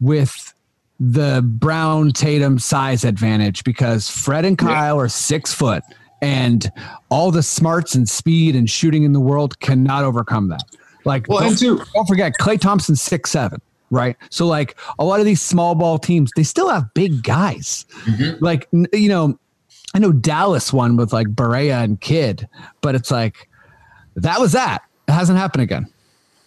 with 0.00 0.54
the 1.00 1.42
Brown 1.44 2.12
Tatum 2.12 2.58
size 2.58 3.04
advantage? 3.04 3.64
Because 3.64 4.08
Fred 4.08 4.44
and 4.44 4.56
Kyle 4.58 4.98
are 5.00 5.08
six 5.08 5.52
foot 5.52 5.82
and 6.20 6.70
all 7.10 7.30
the 7.30 7.42
smarts 7.42 7.94
and 7.94 8.08
speed 8.08 8.56
and 8.56 8.68
shooting 8.68 9.04
in 9.04 9.12
the 9.12 9.20
world 9.20 9.60
cannot 9.60 10.02
overcome 10.04 10.48
that. 10.48 10.62
Like, 11.04 11.26
Well, 11.28 11.38
don't, 11.40 11.48
and 11.50 11.58
two- 11.58 11.80
don't 11.94 12.06
forget, 12.08 12.32
Klay 12.40 12.60
Thompson 12.60 12.96
six 12.96 13.30
seven, 13.30 13.60
right? 13.90 14.16
So, 14.30 14.46
like, 14.46 14.76
a 14.98 15.04
lot 15.04 15.20
of 15.20 15.26
these 15.26 15.40
small 15.40 15.74
ball 15.74 15.98
teams, 15.98 16.30
they 16.36 16.42
still 16.42 16.68
have 16.68 16.92
big 16.94 17.22
guys. 17.22 17.86
Mm-hmm. 18.04 18.44
Like, 18.44 18.68
you 18.92 19.08
know, 19.08 19.38
I 19.94 19.98
know 19.98 20.12
Dallas 20.12 20.72
won 20.72 20.96
with 20.96 21.12
like 21.12 21.28
Barea 21.28 21.82
and 21.82 22.00
Kidd, 22.00 22.48
but 22.82 22.94
it's 22.94 23.10
like 23.10 23.48
that 24.16 24.38
was 24.38 24.52
that. 24.52 24.82
It 25.06 25.12
hasn't 25.12 25.38
happened 25.38 25.62
again. 25.62 25.86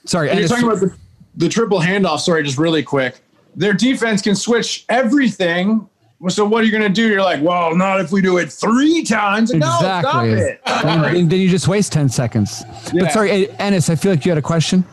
Sorry, 0.05 0.29
And 0.29 0.39
and 0.39 0.47
you're 0.47 0.49
talking 0.49 0.67
about 0.67 0.79
the, 0.79 0.95
the 1.35 1.49
triple 1.49 1.79
handoff 1.79 2.19
sorry 2.19 2.43
just 2.43 2.57
really 2.57 2.83
quick 2.83 3.21
their 3.55 3.73
defense 3.73 4.21
can 4.21 4.35
switch 4.35 4.85
everything 4.89 5.87
so 6.27 6.45
what 6.45 6.61
are 6.61 6.65
you 6.65 6.71
going 6.71 6.83
to 6.83 6.89
do 6.89 7.07
you're 7.07 7.21
like 7.21 7.41
well 7.41 7.75
not 7.75 7.99
if 7.99 8.11
we 8.11 8.21
do 8.21 8.37
it 8.37 8.51
three 8.51 9.03
times 9.03 9.53
no 9.53 9.65
stop 9.79 10.25
exactly. 10.25 10.31
it 10.31 10.61
and, 10.65 11.17
and 11.17 11.29
then 11.29 11.39
you 11.39 11.49
just 11.49 11.67
waste 11.67 11.91
ten 11.91 12.09
seconds. 12.09 12.63
Yeah. 12.93 13.03
But 13.03 13.11
sorry, 13.11 13.49
Ennis, 13.59 13.89
I 13.89 13.95
feel 13.95 14.11
like 14.11 14.25
you 14.25 14.31
had 14.31 14.37
a 14.37 14.41
question. 14.41 14.83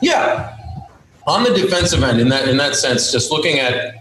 Yeah. 0.00 0.56
On 1.26 1.42
the 1.42 1.50
defensive 1.50 2.02
end, 2.02 2.20
in 2.20 2.28
that 2.28 2.48
in 2.48 2.56
that 2.58 2.76
sense, 2.76 3.10
just 3.10 3.30
looking 3.30 3.58
at 3.58 3.96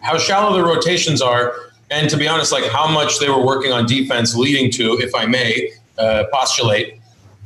how 0.00 0.16
shallow 0.16 0.56
the 0.56 0.62
rotations 0.62 1.20
are, 1.20 1.54
and 1.90 2.08
to 2.08 2.16
be 2.16 2.28
honest, 2.28 2.52
like 2.52 2.64
how 2.70 2.86
much 2.86 3.18
they 3.18 3.28
were 3.28 3.44
working 3.44 3.72
on 3.72 3.86
defense, 3.86 4.36
leading 4.36 4.70
to, 4.72 4.92
if 5.00 5.14
I 5.14 5.26
may, 5.26 5.72
uh, 5.98 6.24
postulate. 6.32 6.94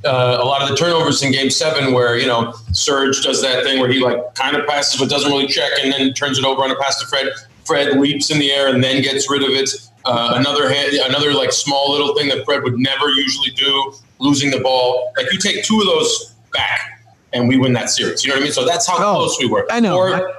Uh, 0.05 0.39
a 0.41 0.45
lot 0.45 0.61
of 0.63 0.69
the 0.69 0.77
turnovers 0.77 1.23
in 1.23 1.31
Game 1.31 1.49
Seven, 1.49 1.95
where 1.95 2.19
you 2.19 2.27
know 2.27 2.53
Serge 2.73 3.23
does 3.23 3.41
that 3.41 3.65
thing 3.65 3.81
where 3.81 3.89
he 3.89 4.01
like 4.01 4.35
kind 4.35 4.57
of 4.57 4.67
passes 4.67 5.01
but 5.01 5.09
doesn't 5.09 5.31
really 5.31 5.47
check, 5.47 5.71
and 5.83 5.93
then 5.93 6.13
turns 6.13 6.39
it 6.39 6.45
over 6.45 6.63
on 6.63 6.71
a 6.71 6.77
pass 6.77 7.01
to 7.01 7.07
Fred. 7.07 7.29
Fred 7.65 7.99
leaps 7.99 8.31
in 8.31 8.39
the 8.39 8.51
air 8.51 8.75
and 8.75 8.83
then 8.83 9.03
gets 9.03 9.31
rid 9.31 9.43
of 9.43 9.51
it. 9.51 9.71
Uh, 10.05 10.33
another 10.35 10.69
hand, 10.69 10.93
another 10.95 11.33
like 11.33 11.53
small 11.53 11.93
little 11.93 12.15
thing 12.17 12.29
that 12.29 12.45
Fred 12.45 12.63
would 12.65 12.77
never 12.77 13.09
usually 13.11 13.51
do, 13.51 13.95
losing 14.19 14.51
the 14.51 14.59
ball. 14.59 15.13
Like 15.17 15.33
you 15.33 15.39
take 15.39 15.65
two 15.65 15.79
of 15.81 15.87
those 15.87 16.35
back, 16.53 17.02
and 17.33 17.49
we 17.49 17.57
win 17.59 17.73
that 17.75 17.91
series. 17.91 18.25
You 18.25 18.31
know 18.31 18.37
what 18.37 18.41
I 18.43 18.45
mean? 18.45 18.53
So 18.53 18.65
that's 18.65 18.87
how 18.87 18.97
Oh, 18.97 19.15
close 19.19 19.39
we 19.41 19.47
were. 19.49 19.67
I 19.71 19.81
know. 19.81 19.97
Or 19.97 20.33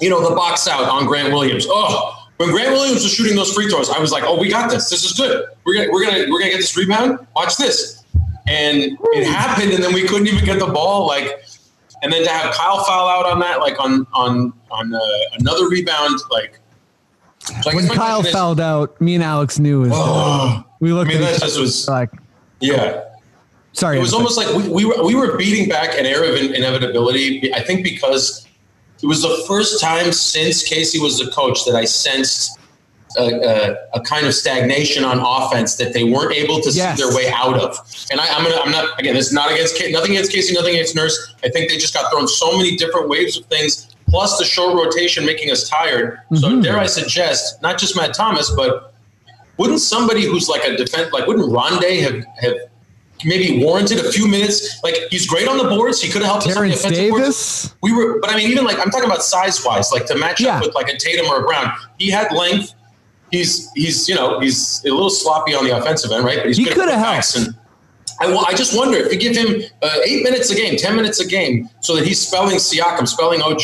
you 0.00 0.08
know 0.10 0.26
the 0.28 0.34
box 0.34 0.66
out 0.68 0.82
on 0.88 1.06
Grant 1.06 1.32
Williams. 1.32 1.66
Oh, 1.68 2.16
when 2.38 2.50
Grant 2.50 2.70
Williams 2.72 3.02
was 3.02 3.12
shooting 3.12 3.36
those 3.36 3.52
free 3.52 3.68
throws, 3.68 3.90
I 3.90 3.98
was 3.98 4.12
like, 4.12 4.24
oh, 4.24 4.38
we 4.38 4.48
got 4.48 4.70
this. 4.70 4.88
This 4.90 5.04
is 5.04 5.12
good. 5.12 5.46
We're 5.64 5.74
gonna 5.74 5.88
we're 5.92 6.04
gonna 6.04 6.24
we're 6.30 6.38
gonna 6.38 6.50
get 6.52 6.56
this 6.58 6.76
rebound. 6.76 7.26
Watch 7.36 7.56
this. 7.56 8.04
And 8.48 8.98
it 9.12 9.26
happened, 9.26 9.72
and 9.72 9.82
then 9.84 9.92
we 9.92 10.06
couldn't 10.08 10.26
even 10.26 10.44
get 10.44 10.58
the 10.58 10.66
ball. 10.66 11.06
Like, 11.06 11.44
and 12.02 12.12
then 12.12 12.24
to 12.24 12.30
have 12.30 12.52
Kyle 12.54 12.82
foul 12.84 13.08
out 13.08 13.26
on 13.26 13.38
that, 13.40 13.60
like 13.60 13.78
on 13.78 14.06
on 14.12 14.52
on 14.70 14.94
uh, 14.94 15.00
another 15.38 15.68
rebound, 15.68 16.18
like. 16.30 16.58
so 17.62 17.70
When 17.74 17.86
Kyle 17.88 18.16
question 18.20 18.26
is- 18.26 18.32
fouled 18.32 18.60
out, 18.60 18.98
me 19.00 19.14
and 19.14 19.22
Alex 19.22 19.58
knew. 19.58 19.84
Is, 19.84 19.92
Oh, 19.94 20.64
we 20.80 20.92
looked. 20.92 21.10
I 21.10 21.14
mean, 21.14 21.22
at 21.22 21.32
that 21.34 21.40
just 21.42 21.60
was 21.60 21.86
like, 21.88 22.10
yeah. 22.60 23.04
Sorry. 23.72 23.98
It 23.98 24.00
was 24.00 24.12
almost 24.12 24.36
like 24.36 24.52
we, 24.54 24.68
we 24.68 24.84
were 24.84 25.04
we 25.04 25.14
were 25.14 25.36
beating 25.36 25.68
back 25.68 25.98
an 25.98 26.06
air 26.06 26.24
of 26.24 26.34
in- 26.36 26.54
inevitability. 26.54 27.54
I 27.54 27.62
think 27.62 27.84
because 27.84 28.46
it 29.02 29.06
was 29.06 29.22
the 29.22 29.44
first 29.46 29.80
time 29.80 30.12
since 30.12 30.62
Casey 30.62 30.98
was 30.98 31.18
the 31.18 31.30
coach 31.30 31.64
that 31.64 31.74
I 31.74 31.84
sensed 31.84 32.58
a, 33.16 33.22
a, 33.22 33.98
a 33.98 34.00
kind 34.02 34.26
of 34.26 34.34
stagnation 34.34 35.04
on 35.04 35.18
offense 35.18 35.74
that 35.76 35.92
they 35.92 36.04
weren't 36.04 36.32
able 36.32 36.60
to 36.60 36.70
Yes. 36.70 36.96
see 36.98 37.04
their 37.04 37.14
way 37.14 37.30
out 37.30 37.58
of. 37.58 37.78
And 38.10 38.20
I, 38.20 38.26
I'm 38.26 38.44
gonna 38.44 38.60
I'm 38.60 38.70
not 38.70 38.98
again. 38.98 39.14
This 39.14 39.28
is 39.28 39.32
not 39.32 39.50
against 39.50 39.80
nothing 39.90 40.12
against 40.12 40.32
Casey, 40.32 40.54
nothing 40.54 40.74
against 40.74 40.94
Nurse. 40.94 41.34
I 41.42 41.48
think 41.48 41.70
they 41.70 41.76
just 41.76 41.94
got 41.94 42.10
thrown 42.12 42.28
so 42.28 42.56
many 42.56 42.76
different 42.76 43.08
waves 43.08 43.38
of 43.38 43.46
things. 43.46 43.88
Plus 44.08 44.38
the 44.38 44.44
short 44.44 44.74
rotation 44.74 45.24
making 45.24 45.52
us 45.52 45.68
tired. 45.68 46.18
So 46.34 46.48
mm-hmm. 46.48 46.62
dare 46.62 46.78
I 46.78 46.86
suggest 46.86 47.62
not 47.62 47.78
just 47.78 47.94
Matt 47.94 48.12
Thomas, 48.12 48.50
but 48.50 48.92
wouldn't 49.56 49.80
somebody 49.80 50.24
who's 50.24 50.48
like 50.48 50.64
a 50.64 50.76
defense 50.76 51.12
like 51.12 51.26
wouldn't 51.26 51.48
Rondae 51.48 52.02
have 52.02 52.24
have 52.40 52.69
maybe 53.24 53.62
warranted 53.64 53.98
a 54.00 54.10
few 54.12 54.26
minutes? 54.28 54.82
Like 54.82 54.96
he's 55.10 55.26
great 55.26 55.48
on 55.48 55.58
the 55.58 55.64
boards. 55.64 56.00
He 56.02 56.10
could 56.10 56.22
have 56.22 56.30
helped 56.30 56.46
us 56.46 56.56
on 56.56 56.68
the 56.68 56.74
Terrence 56.74 56.84
offensive 56.84 57.10
boards. 57.10 57.74
We 57.82 57.92
were, 57.92 58.18
but 58.20 58.30
I 58.30 58.36
mean, 58.36 58.50
even 58.50 58.64
like 58.64 58.78
I'm 58.78 58.90
talking 58.90 59.06
about 59.08 59.22
size 59.22 59.64
wise, 59.64 59.92
like 59.92 60.06
to 60.06 60.16
match 60.16 60.40
Yeah. 60.40 60.56
up 60.58 60.62
with 60.64 60.74
like 60.74 60.88
a 60.88 60.96
Tatum 60.96 61.26
or 61.26 61.40
a 61.40 61.44
Brown. 61.44 61.72
He 61.98 62.10
had 62.10 62.32
length. 62.32 62.74
He's 63.30 63.70
he's 63.74 64.08
you 64.08 64.14
know 64.14 64.40
he's 64.40 64.82
a 64.84 64.90
little 64.90 65.10
sloppy 65.10 65.54
on 65.54 65.64
the 65.64 65.76
offensive 65.76 66.10
end, 66.10 66.24
right? 66.24 66.38
But 66.38 66.46
he's 66.48 66.56
He 66.56 66.64
coulda 66.66 66.92
putbacks. 66.92 67.34
helped. 67.34 67.36
And 68.20 68.36
I, 68.36 68.36
I 68.48 68.54
just 68.54 68.76
wonder 68.76 68.98
if 68.98 69.12
you 69.12 69.18
give 69.18 69.36
him 69.36 69.62
uh, 69.82 69.98
eight 70.04 70.22
minutes 70.24 70.50
a 70.50 70.54
game, 70.54 70.76
ten 70.76 70.96
minutes 70.96 71.20
a 71.20 71.26
game, 71.26 71.70
so 71.80 71.94
that 71.96 72.06
he's 72.06 72.20
spelling 72.20 72.56
Siakam, 72.56 73.06
spelling 73.08 73.40
OG. 73.40 73.62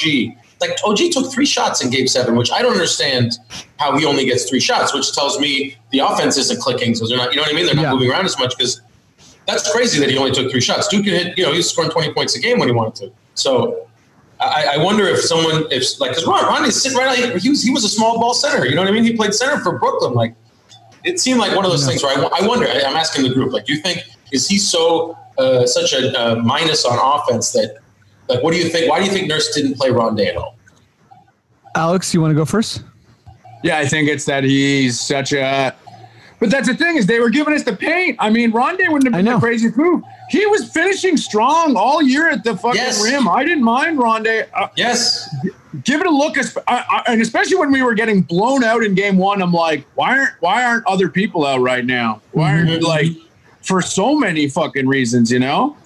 Like 0.61 0.71
OG 0.85 1.11
took 1.12 1.31
three 1.31 1.45
shots 1.45 1.85
in 1.85 1.90
Game 1.90 2.07
Seven, 2.07 2.35
which 2.37 2.51
I 2.51 2.62
don't 2.62 2.73
understand 2.73 3.37
how 3.79 3.99
he 3.99 4.07
only 4.07 4.25
gets 4.25 4.49
three 4.49 4.61
shots, 4.61 4.95
which 4.95 5.12
tells 5.12 5.38
me 5.38 5.77
the 5.92 5.99
offense 5.99 6.38
isn't 6.38 6.61
clicking. 6.62 6.95
So 6.95 7.07
they're 7.07 7.19
not, 7.19 7.33
you 7.33 7.37
know 7.37 7.42
what 7.42 7.53
I 7.53 7.55
mean? 7.55 7.66
They're 7.66 7.75
not 7.75 7.83
Yeah. 7.83 7.92
moving 7.92 8.11
around 8.11 8.25
as 8.25 8.38
much 8.38 8.57
because 8.57 8.81
that's 9.46 9.70
crazy 9.70 10.00
that 10.00 10.11
he 10.11 10.18
only 10.18 10.32
took 10.32 10.50
three 10.50 10.61
shots. 10.61 10.88
Duke 10.88 11.04
could 11.04 11.12
hit, 11.12 11.38
you 11.38 11.44
know, 11.44 11.52
he's 11.52 11.70
scoring 11.70 11.90
20 11.90 12.12
points 12.12 12.37
a 12.37 12.40
game 12.40 12.59
when 12.59 12.68
he 12.68 12.74
wanted 12.74 12.94
to. 12.96 13.12
So 13.35 13.88
I, 14.40 14.74
I 14.74 14.76
wonder 14.78 15.06
if 15.06 15.20
someone, 15.20 15.64
if 15.70 15.98
like, 16.00 16.11
because 16.11 16.26
Ron, 16.26 16.44
Ron 16.44 16.64
is 16.64 16.80
sitting 16.80 16.98
right 16.98 17.09
out, 17.09 17.37
he 17.38 17.48
was, 17.48 17.62
he 17.62 17.70
was 17.70 17.85
a 17.85 17.88
small 17.88 18.18
ball 18.18 18.35
center. 18.35 18.66
You 18.66 18.74
know 18.74 18.82
what 18.82 18.88
I 18.88 18.92
mean? 18.92 19.04
He 19.04 19.16
played 19.16 19.35
center 19.35 19.59
for 19.62 19.78
Brooklyn. 19.78 20.14
Like, 20.14 20.35
it 21.04 21.20
seemed 21.20 21.38
like 21.38 21.54
one 21.54 21.64
of 21.64 21.70
those 21.70 21.87
things 21.87 22.02
where 22.02 22.18
I, 22.18 22.40
I 22.40 22.46
wonder, 22.46 22.66
I, 22.66 22.82
I'm 22.87 22.96
asking 22.96 23.24
the 23.24 23.32
group, 23.32 23.52
like, 23.52 23.66
do 23.66 23.74
you 23.74 23.80
think, 23.80 24.02
is 24.32 24.48
he 24.48 24.59
so, 24.59 25.16
uh, 25.38 25.64
such 25.66 25.92
a 25.92 26.18
uh, 26.18 26.37
minus 26.37 26.85
on 26.85 26.98
offense 26.98 27.52
that, 27.52 27.78
like, 28.28 28.42
what 28.42 28.52
do 28.52 28.59
you 28.59 28.68
think? 28.68 28.90
Why 28.90 28.98
do 28.98 29.04
you 29.04 29.12
think 29.12 29.28
Nurse 29.28 29.54
didn't 29.54 29.74
play 29.74 29.90
Rondae 29.90 30.26
at 30.26 30.37
all? 30.37 30.56
Alex, 31.76 32.12
you 32.12 32.20
want 32.20 32.32
to 32.32 32.35
go 32.35 32.44
first? 32.44 32.82
Yeah, 33.62 33.78
I 33.78 33.87
think 33.87 34.09
it's 34.09 34.24
that 34.24 34.42
he's 34.42 34.98
such 34.98 35.32
a. 35.32 35.74
But 36.38 36.51
that's 36.51 36.68
the 36.68 36.75
thing 36.75 36.96
is 36.96 37.07
they 37.07 37.18
were 37.18 37.31
giving 37.31 37.55
us 37.55 37.62
the 37.62 37.75
paint. 37.75 38.16
I 38.18 38.29
mean, 38.29 38.53
Rondae 38.53 38.90
wouldn't 38.92 39.05
have 39.05 39.12
been 39.14 39.25
know. 39.25 39.35
the 39.35 39.40
craziest 39.40 39.77
move. 39.77 40.03
He 40.29 40.44
was 40.46 40.70
finishing 40.70 41.16
strong 41.16 41.77
all 41.77 42.03
year 42.03 42.29
at 42.29 42.44
the 42.44 42.57
fucking 42.57 42.81
Yes. 42.81 43.03
rim. 43.03 43.27
I 43.29 43.42
didn't 43.44 43.64
mind 43.64 43.99
Rondae. 43.99 44.46
Uh, 44.53 44.68
Yes. 44.77 45.35
give 45.85 46.01
it 46.01 46.07
a 46.07 46.11
look, 46.11 46.35
esp- 46.35 46.62
I, 46.68 46.85
I, 47.07 47.12
and 47.12 47.22
especially 47.22 47.57
when 47.57 47.70
we 47.70 47.81
were 47.83 47.94
getting 47.94 48.20
blown 48.22 48.64
out 48.64 48.83
in 48.85 48.94
game 48.94 49.16
one. 49.16 49.40
I'm 49.40 49.53
like, 49.53 49.87
why 49.94 50.18
aren't 50.18 50.33
why 50.40 50.64
aren't 50.64 50.87
other 50.87 51.09
people 51.09 51.46
out 51.46 51.61
right 51.61 51.85
now? 51.87 52.20
Why 52.33 52.53
aren't 52.59 52.83
like 52.83 53.12
for 53.62 53.81
so 53.81 54.14
many 54.18 54.49
fucking 54.49 54.87
reasons, 54.87 55.31
you 55.33 55.38
know? 55.38 55.77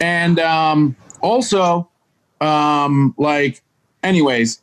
And 0.00 0.38
um, 0.40 0.96
also, 1.20 1.88
um, 2.40 3.14
like, 3.18 3.62
anyways, 4.02 4.61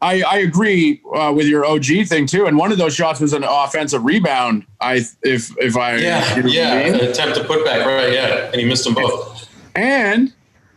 I, 0.00 0.22
I 0.22 0.38
agree 0.38 1.00
uh, 1.14 1.32
with 1.34 1.46
your 1.48 1.64
OG 1.64 1.86
thing 2.06 2.26
too. 2.26 2.46
And 2.46 2.56
one 2.56 2.70
of 2.70 2.78
those 2.78 2.94
shots 2.94 3.18
was 3.20 3.32
an 3.32 3.42
offensive 3.44 4.04
rebound. 4.04 4.64
I 4.80 5.04
if 5.22 5.50
if 5.58 5.76
I 5.76 5.96
Yeah. 5.96 6.36
you 6.36 6.42
know 6.42 6.48
what 6.48 6.56
I 6.56 6.60
Yeah. 6.60 6.84
mean? 6.92 6.94
An 6.94 7.10
attempt 7.10 7.36
to 7.36 7.44
put 7.44 7.64
back, 7.64 7.84
right? 7.84 8.12
Yeah. 8.12 8.50
And 8.52 8.56
he 8.60 8.64
missed 8.64 8.84
them 8.84 8.94
both. 8.94 9.48
and 9.74 10.32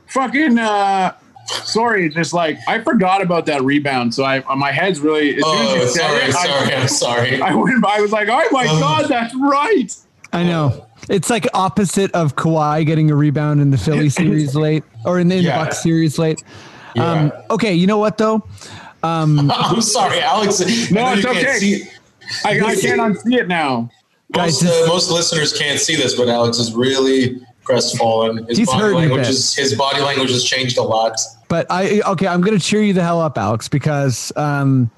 fucking 0.08 0.58
uh 0.60 1.14
sorry 1.48 2.10
just 2.10 2.34
like 2.34 2.58
i 2.68 2.80
forgot 2.82 3.22
about 3.22 3.46
that 3.46 3.62
rebound 3.64 4.14
so 4.14 4.24
i 4.26 4.40
my 4.56 4.72
head's 4.72 5.00
really 5.00 5.38
as 5.38 5.44
soon 5.44 5.56
as 5.56 5.70
Oh, 5.72 5.76
you 5.76 5.88
said 5.88 6.02
sorry. 6.02 6.18
it, 6.18 6.36
I- 6.36 6.46
Sorry. 6.46 6.76
I'm 6.76 6.88
sorry. 6.88 7.42
I 7.42 7.54
went. 7.64 7.86
I 7.86 8.02
was 8.02 8.12
like, 8.12 8.28
"Oh 8.30 8.48
my 8.52 8.66
god, 8.66 9.06
that's 9.08 9.34
right." 9.36 9.96
I 10.34 10.44
know. 10.44 10.88
It's 11.10 11.30
like 11.30 11.48
opposite 11.54 12.12
of 12.14 12.36
Kawhi 12.36 12.86
getting 12.86 13.10
a 13.12 13.16
rebound 13.16 13.60
in 13.62 13.70
the 13.72 13.78
Philly 13.78 14.10
series 14.22 14.56
late 14.56 14.84
or 15.06 15.20
in 15.20 15.28
the 15.30 15.36
in 15.38 15.44
the 15.44 15.50
Yeah. 15.50 15.64
Bucks 15.64 15.82
series 15.82 16.18
late. 16.20 16.44
Yeah. 16.96 17.10
Um, 17.12 17.32
okay, 17.50 17.74
you 17.74 17.88
know 17.88 17.98
what 17.98 18.18
though? 18.18 18.44
I'm 19.04 19.82
sorry, 19.82 20.20
Alex. 20.20 20.60
No, 20.92 21.04
know 21.04 21.14
it's 21.14 21.24
you 21.24 21.30
can't 21.30 21.38
okay. 21.38 21.58
see- 21.58 21.84
I, 22.46 22.52
I 22.52 22.76
can't 22.76 23.02
unsee 23.02 23.38
it 23.40 23.48
now. 23.48 23.90
Guys, 24.32 24.64
most, 24.64 24.84
uh, 24.84 24.88
most 24.88 25.12
listeners 25.12 25.58
can't 25.58 25.80
see 25.80 25.96
this, 25.96 26.16
but 26.16 26.30
Alex 26.30 26.58
is 26.58 26.74
really 26.74 27.42
crestfallen. 27.64 28.48
His 28.48 28.60
He's 28.60 28.68
body 28.68 28.94
language 28.94 29.28
is 29.28 29.54
his 29.56 29.76
body 29.76 30.02
language 30.02 30.32
has 30.32 30.44
changed 30.44 30.78
a 30.78 30.84
lot. 30.84 31.20
But 31.50 31.68
I 31.70 32.02
okay, 32.02 32.28
I'm 32.28 32.42
gonna 32.42 32.60
cheer 32.60 32.82
you 32.82 32.94
the 32.94 33.04
hell 33.04 33.20
up, 33.20 33.38
Alex, 33.38 33.68
because 33.68 34.32
um, 34.38 34.90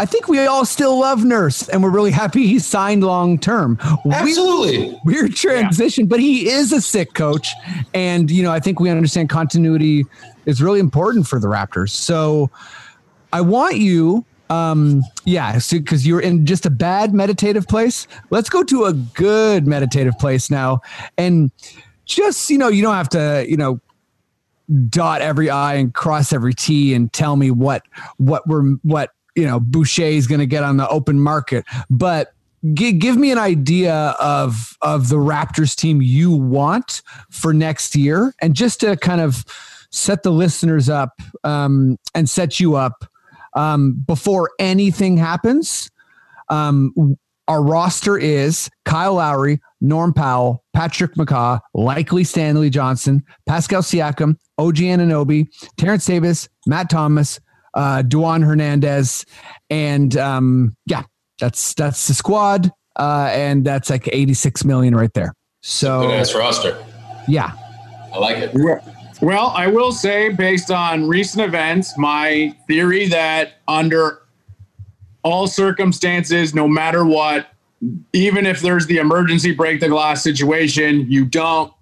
I 0.00 0.06
think 0.06 0.28
we 0.28 0.44
all 0.46 0.64
still 0.64 0.98
love 0.98 1.24
Nurse, 1.24 1.68
and 1.68 1.82
we're 1.82 1.90
really 1.90 2.10
happy 2.10 2.46
he 2.46 2.58
signed 2.58 3.04
long 3.04 3.38
term. 3.38 3.78
Absolutely. 4.10 4.98
Weird 5.04 5.36
transition, 5.36 6.06
but 6.06 6.18
he 6.18 6.48
is 6.48 6.72
a 6.72 6.80
sick 6.80 7.14
coach, 7.14 7.48
and 7.94 8.30
you 8.30 8.42
know 8.42 8.50
I 8.50 8.58
think 8.58 8.80
we 8.80 8.90
understand 8.90 9.30
continuity 9.30 10.04
is 10.46 10.60
really 10.60 10.80
important 10.80 11.28
for 11.28 11.38
the 11.38 11.46
Raptors. 11.46 11.90
So 11.90 12.50
I 13.32 13.40
want 13.40 13.76
you, 13.76 14.24
um, 14.48 15.02
yeah, 15.24 15.58
because 15.70 16.06
you're 16.06 16.20
in 16.20 16.46
just 16.46 16.66
a 16.66 16.70
bad 16.70 17.14
meditative 17.14 17.68
place. 17.68 18.06
Let's 18.30 18.50
go 18.50 18.62
to 18.64 18.84
a 18.84 18.92
good 18.92 19.66
meditative 19.66 20.18
place 20.18 20.50
now, 20.50 20.80
and 21.16 21.50
just 22.06 22.50
you 22.50 22.58
know 22.58 22.68
you 22.68 22.82
don't 22.82 22.94
have 22.94 23.08
to 23.10 23.46
you 23.48 23.56
know 23.56 23.80
dot 24.88 25.20
every 25.20 25.50
i 25.50 25.74
and 25.74 25.94
cross 25.94 26.32
every 26.32 26.54
t 26.54 26.94
and 26.94 27.12
tell 27.12 27.34
me 27.34 27.50
what 27.50 27.82
what 28.18 28.46
we're 28.46 28.62
what 28.82 29.10
you 29.34 29.46
know 29.46 29.60
boucher 29.60 30.02
is 30.02 30.26
going 30.26 30.40
to 30.40 30.46
get 30.46 30.62
on 30.62 30.76
the 30.76 30.88
open 30.88 31.20
market. 31.20 31.64
But 31.88 32.32
gi- 32.74 32.92
give 32.92 33.16
me 33.16 33.30
an 33.32 33.38
idea 33.38 34.14
of 34.20 34.76
of 34.82 35.08
the 35.08 35.16
raptors 35.16 35.74
team 35.74 36.02
you 36.02 36.30
want 36.30 37.02
for 37.30 37.52
next 37.52 37.96
year. 37.96 38.34
And 38.40 38.54
just 38.54 38.80
to 38.80 38.96
kind 38.96 39.20
of 39.20 39.44
set 39.90 40.22
the 40.22 40.30
listeners 40.30 40.88
up 40.88 41.20
um, 41.44 41.98
and 42.14 42.28
set 42.28 42.60
you 42.60 42.76
up 42.76 43.10
um, 43.54 44.02
before 44.06 44.50
anything 44.58 45.16
happens 45.16 45.90
um, 46.48 47.16
our 47.48 47.62
roster 47.62 48.16
is 48.16 48.68
Kyle 48.84 49.14
Lowry, 49.14 49.60
Norm 49.80 50.12
Powell, 50.12 50.62
Patrick 50.72 51.14
McCaw, 51.14 51.58
likely 51.74 52.22
Stanley 52.22 52.70
Johnson, 52.70 53.24
Pascal 53.46 53.82
Siakam, 53.82 54.36
OG 54.58 54.76
Anunoby, 54.76 55.46
Terence 55.76 56.06
Davis, 56.06 56.48
Matt 56.66 56.90
Thomas, 56.90 57.40
uh, 57.74 58.02
Dewan 58.02 58.42
Hernandez, 58.42 59.24
and 59.68 60.16
um, 60.16 60.76
yeah, 60.86 61.02
that's 61.40 61.74
that's 61.74 62.06
the 62.06 62.14
squad, 62.14 62.70
uh, 62.96 63.30
and 63.32 63.64
that's 63.64 63.90
like 63.90 64.08
86 64.12 64.64
million 64.64 64.94
right 64.94 65.12
there. 65.14 65.28
Good 65.28 65.34
So 65.62 66.10
ass 66.12 66.34
roster. 66.34 66.80
yeah, 67.26 67.52
I 68.14 68.18
like 68.18 68.38
it. 68.38 68.54
Well, 69.22 69.52
I 69.54 69.66
will 69.66 69.92
say, 69.92 70.30
based 70.30 70.70
on 70.70 71.06
recent 71.06 71.44
events, 71.44 71.96
my 71.98 72.56
theory 72.66 73.06
that 73.08 73.54
under 73.68 74.22
all 75.22 75.46
circumstances, 75.46 76.54
no 76.54 76.66
matter 76.66 77.04
what, 77.04 77.48
even 78.12 78.46
if 78.46 78.60
there's 78.60 78.86
the 78.86 78.96
emergency 78.98 79.52
break 79.52 79.80
the 79.80 79.88
glass 79.88 80.22
situation, 80.22 81.10
you 81.10 81.24
don't 81.26 81.72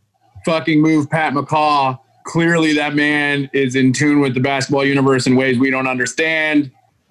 fucking 0.44 0.80
move 0.80 1.08
Pat 1.10 1.32
McCaw. 1.32 1.98
Clearly, 2.24 2.74
that 2.74 2.94
man 2.94 3.48
is 3.52 3.74
in 3.74 3.92
tune 3.92 4.20
with 4.20 4.34
the 4.34 4.40
basketball 4.40 4.84
universe 4.84 5.26
in 5.26 5.36
ways 5.36 5.58
we 5.58 5.70
don't 5.70 5.86
understand. 5.86 6.70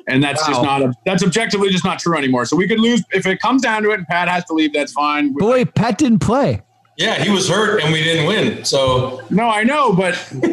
And 0.10 0.24
that's 0.24 0.46
just 0.48 0.62
not 0.62 0.82
a, 0.82 0.94
that's 1.06 1.24
objectively 1.24 1.70
just 1.70 1.84
not 1.84 2.00
true 2.00 2.18
anymore. 2.18 2.46
So 2.46 2.56
we 2.56 2.68
could 2.68 2.80
lose 2.80 3.04
if 3.12 3.26
it 3.26 3.42
comes 3.42 3.62
down 3.62 3.84
to 3.84 3.92
it 3.92 3.96
and 3.96 4.08
Pat 4.08 4.30
has 4.30 4.46
to 4.46 4.54
leave, 4.54 4.72
that's 4.74 4.94
fine. 4.94 5.34
Boy, 5.34 5.66
Pat 5.66 5.98
didn't 5.98 6.20
play. 6.20 6.62
Yeah, 6.98 7.24
he 7.24 7.30
was 7.30 7.48
hurt 7.48 7.82
and 7.82 7.94
we 7.94 8.04
didn't 8.04 8.26
win. 8.26 8.66
So 8.66 9.24
No, 9.30 9.48
I 9.48 9.64
know, 9.64 9.94
but 9.94 10.16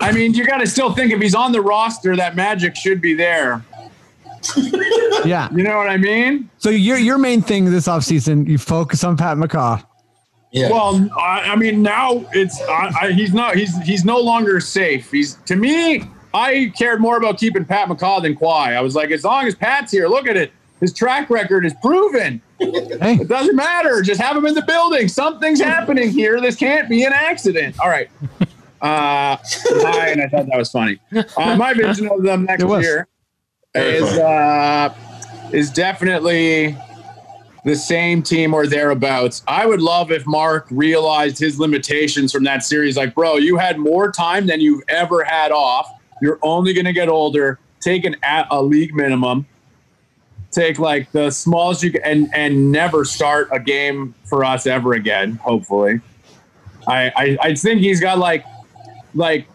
I 0.00 0.12
mean, 0.12 0.32
you 0.34 0.46
got 0.46 0.58
to 0.58 0.66
still 0.66 0.92
think 0.94 1.12
if 1.12 1.20
he's 1.20 1.34
on 1.34 1.52
the 1.52 1.60
roster, 1.60 2.16
that 2.16 2.34
magic 2.36 2.74
should 2.74 3.00
be 3.00 3.14
there. 3.14 3.64
Yeah. 5.24 5.50
You 5.54 5.62
know 5.64 5.76
what 5.76 5.90
I 5.90 5.98
mean? 5.98 6.48
So 6.56 6.70
your 6.70 6.96
your 6.96 7.18
main 7.18 7.42
thing 7.42 7.66
this 7.66 7.86
offseason, 7.86 8.48
you 8.48 8.56
focus 8.56 9.04
on 9.04 9.18
Pat 9.18 9.36
McCaw. 9.36 9.84
yeah. 10.50 10.70
Well, 10.70 11.10
I, 11.18 11.52
I 11.52 11.56
mean, 11.56 11.82
now 11.82 12.24
it's 12.32 12.58
I, 12.62 12.90
I, 13.02 13.12
he's 13.12 13.34
not 13.34 13.54
he's 13.56 13.76
he's 13.82 14.02
no 14.02 14.18
longer 14.18 14.58
safe. 14.60 15.10
He's 15.10 15.34
to 15.44 15.56
me, 15.56 16.04
I 16.32 16.72
cared 16.78 17.02
more 17.02 17.18
about 17.18 17.38
keeping 17.38 17.66
Pat 17.66 17.88
McCaw 17.88 18.22
than 18.22 18.34
Kawhi. 18.34 18.68
I 18.74 18.80
was 18.80 18.94
like, 18.94 19.10
as 19.10 19.24
long 19.24 19.46
as 19.46 19.54
Pat's 19.54 19.92
here, 19.92 20.08
look 20.08 20.26
at 20.26 20.38
it. 20.38 20.52
His 20.80 20.94
track 20.94 21.28
record 21.28 21.66
is 21.66 21.74
proven. 21.82 22.40
Hey, 22.60 23.14
It 23.20 23.28
doesn't 23.28 23.56
matter. 23.56 24.02
Just 24.02 24.20
have 24.20 24.34
them 24.34 24.46
in 24.46 24.54
the 24.54 24.62
building. 24.62 25.08
Something's 25.08 25.60
happening 25.60 26.10
here. 26.10 26.40
This 26.40 26.56
can't 26.56 26.88
be 26.88 27.04
an 27.04 27.12
accident. 27.12 27.76
All 27.80 27.88
right. 27.88 28.10
Uh, 28.82 29.36
hi, 29.42 30.08
and 30.08 30.22
I 30.22 30.28
thought 30.28 30.46
that 30.46 30.56
was 30.56 30.70
funny. 30.70 30.98
Uh, 31.36 31.56
my 31.56 31.74
vision 31.74 32.08
of 32.08 32.22
them 32.22 32.44
next 32.44 32.62
year 32.64 33.08
Very 33.74 33.96
is 33.98 34.04
uh, 34.18 34.94
is 35.52 35.70
definitely 35.70 36.76
the 37.64 37.76
same 37.76 38.22
team 38.22 38.54
or 38.54 38.66
thereabouts. 38.66 39.42
I 39.46 39.66
would 39.66 39.82
love 39.82 40.10
if 40.10 40.26
Marc 40.26 40.66
realized 40.70 41.38
his 41.38 41.58
limitations 41.58 42.32
from 42.32 42.44
that 42.44 42.62
series. 42.64 42.96
Like, 42.96 43.14
bro, 43.14 43.36
you 43.36 43.58
had 43.58 43.78
more 43.78 44.10
time 44.10 44.46
than 44.46 44.60
you've 44.60 44.82
ever 44.88 45.24
had 45.24 45.52
off. 45.52 45.90
You're 46.22 46.38
only 46.42 46.72
going 46.72 46.86
to 46.86 46.92
get 46.94 47.08
older. 47.08 47.58
Take 47.80 48.04
an 48.04 48.16
at 48.22 48.46
a 48.50 48.62
league 48.62 48.94
minimum. 48.94 49.46
Take 50.50 50.78
like 50.78 51.10
the 51.12 51.30
smallest 51.30 51.82
you 51.82 51.92
can, 51.92 52.02
and 52.02 52.28
and 52.34 52.72
never 52.72 53.04
start 53.04 53.48
a 53.52 53.60
game 53.60 54.14
for 54.24 54.44
us 54.44 54.66
ever 54.66 54.94
again. 54.94 55.34
Hopefully, 55.36 56.00
I 56.88 57.12
I, 57.16 57.38
I 57.42 57.54
think 57.54 57.80
he's 57.80 58.00
got 58.00 58.18
like 58.18 58.44
like 59.14 59.46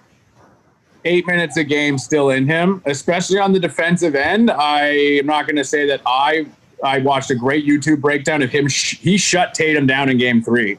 eight 1.04 1.28
minutes 1.28 1.58
a 1.58 1.64
game 1.64 1.98
still 1.98 2.30
in 2.30 2.48
him, 2.48 2.82
especially 2.86 3.40
on 3.40 3.52
the 3.54 3.60
defensive 3.60 4.16
end. 4.16 4.50
I 4.50 4.88
am 5.20 5.26
not 5.26 5.46
going 5.46 5.58
to 5.58 5.64
say 5.66 5.86
that 5.88 6.02
I 6.06 6.46
I 6.84 7.00
watched 7.00 7.30
a 7.30 7.36
great 7.36 7.66
YouTube 7.66 8.00
breakdown 8.02 8.42
of 8.42 8.50
him. 8.50 8.68
Sh- 8.68 8.98
he 8.98 9.18
shut 9.18 9.54
Tatum 9.54 9.88
down 9.88 10.10
in 10.10 10.18
Game 10.18 10.42
Three. 10.42 10.78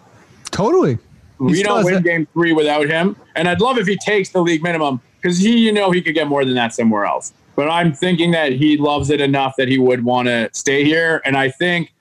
totally. 0.51 0.99
We 1.39 1.63
don't 1.63 1.85
win 1.85 1.95
that- 1.95 2.05
Game 2.05 2.27
Three 2.33 2.55
without 2.55 2.89
him, 2.89 3.17
and 3.35 3.49
I'd 3.49 3.61
love 3.61 3.77
if 3.77 3.87
he 3.87 3.99
takes 3.99 4.31
the 4.31 4.41
league 4.41 4.63
minimum 4.63 5.01
because 5.21 5.39
he, 5.39 5.59
you 5.59 5.73
know, 5.73 5.91
he 5.91 6.01
could 6.01 6.15
get 6.15 6.27
more 6.27 6.45
than 6.45 6.55
that 6.55 6.73
somewhere 6.73 7.05
else. 7.05 7.35
But 7.57 7.69
I'm 7.69 7.93
thinking 7.93 8.31
that 8.33 8.53
he 8.53 8.77
loves 8.77 9.11
it 9.11 9.21
enough 9.21 9.55
that 9.57 9.69
he 9.69 9.79
would 9.79 10.05
want 10.05 10.29
to 10.29 10.51
stay 10.53 10.85
here, 10.85 11.23
and 11.25 11.37
I 11.37 11.51
think 11.51 11.93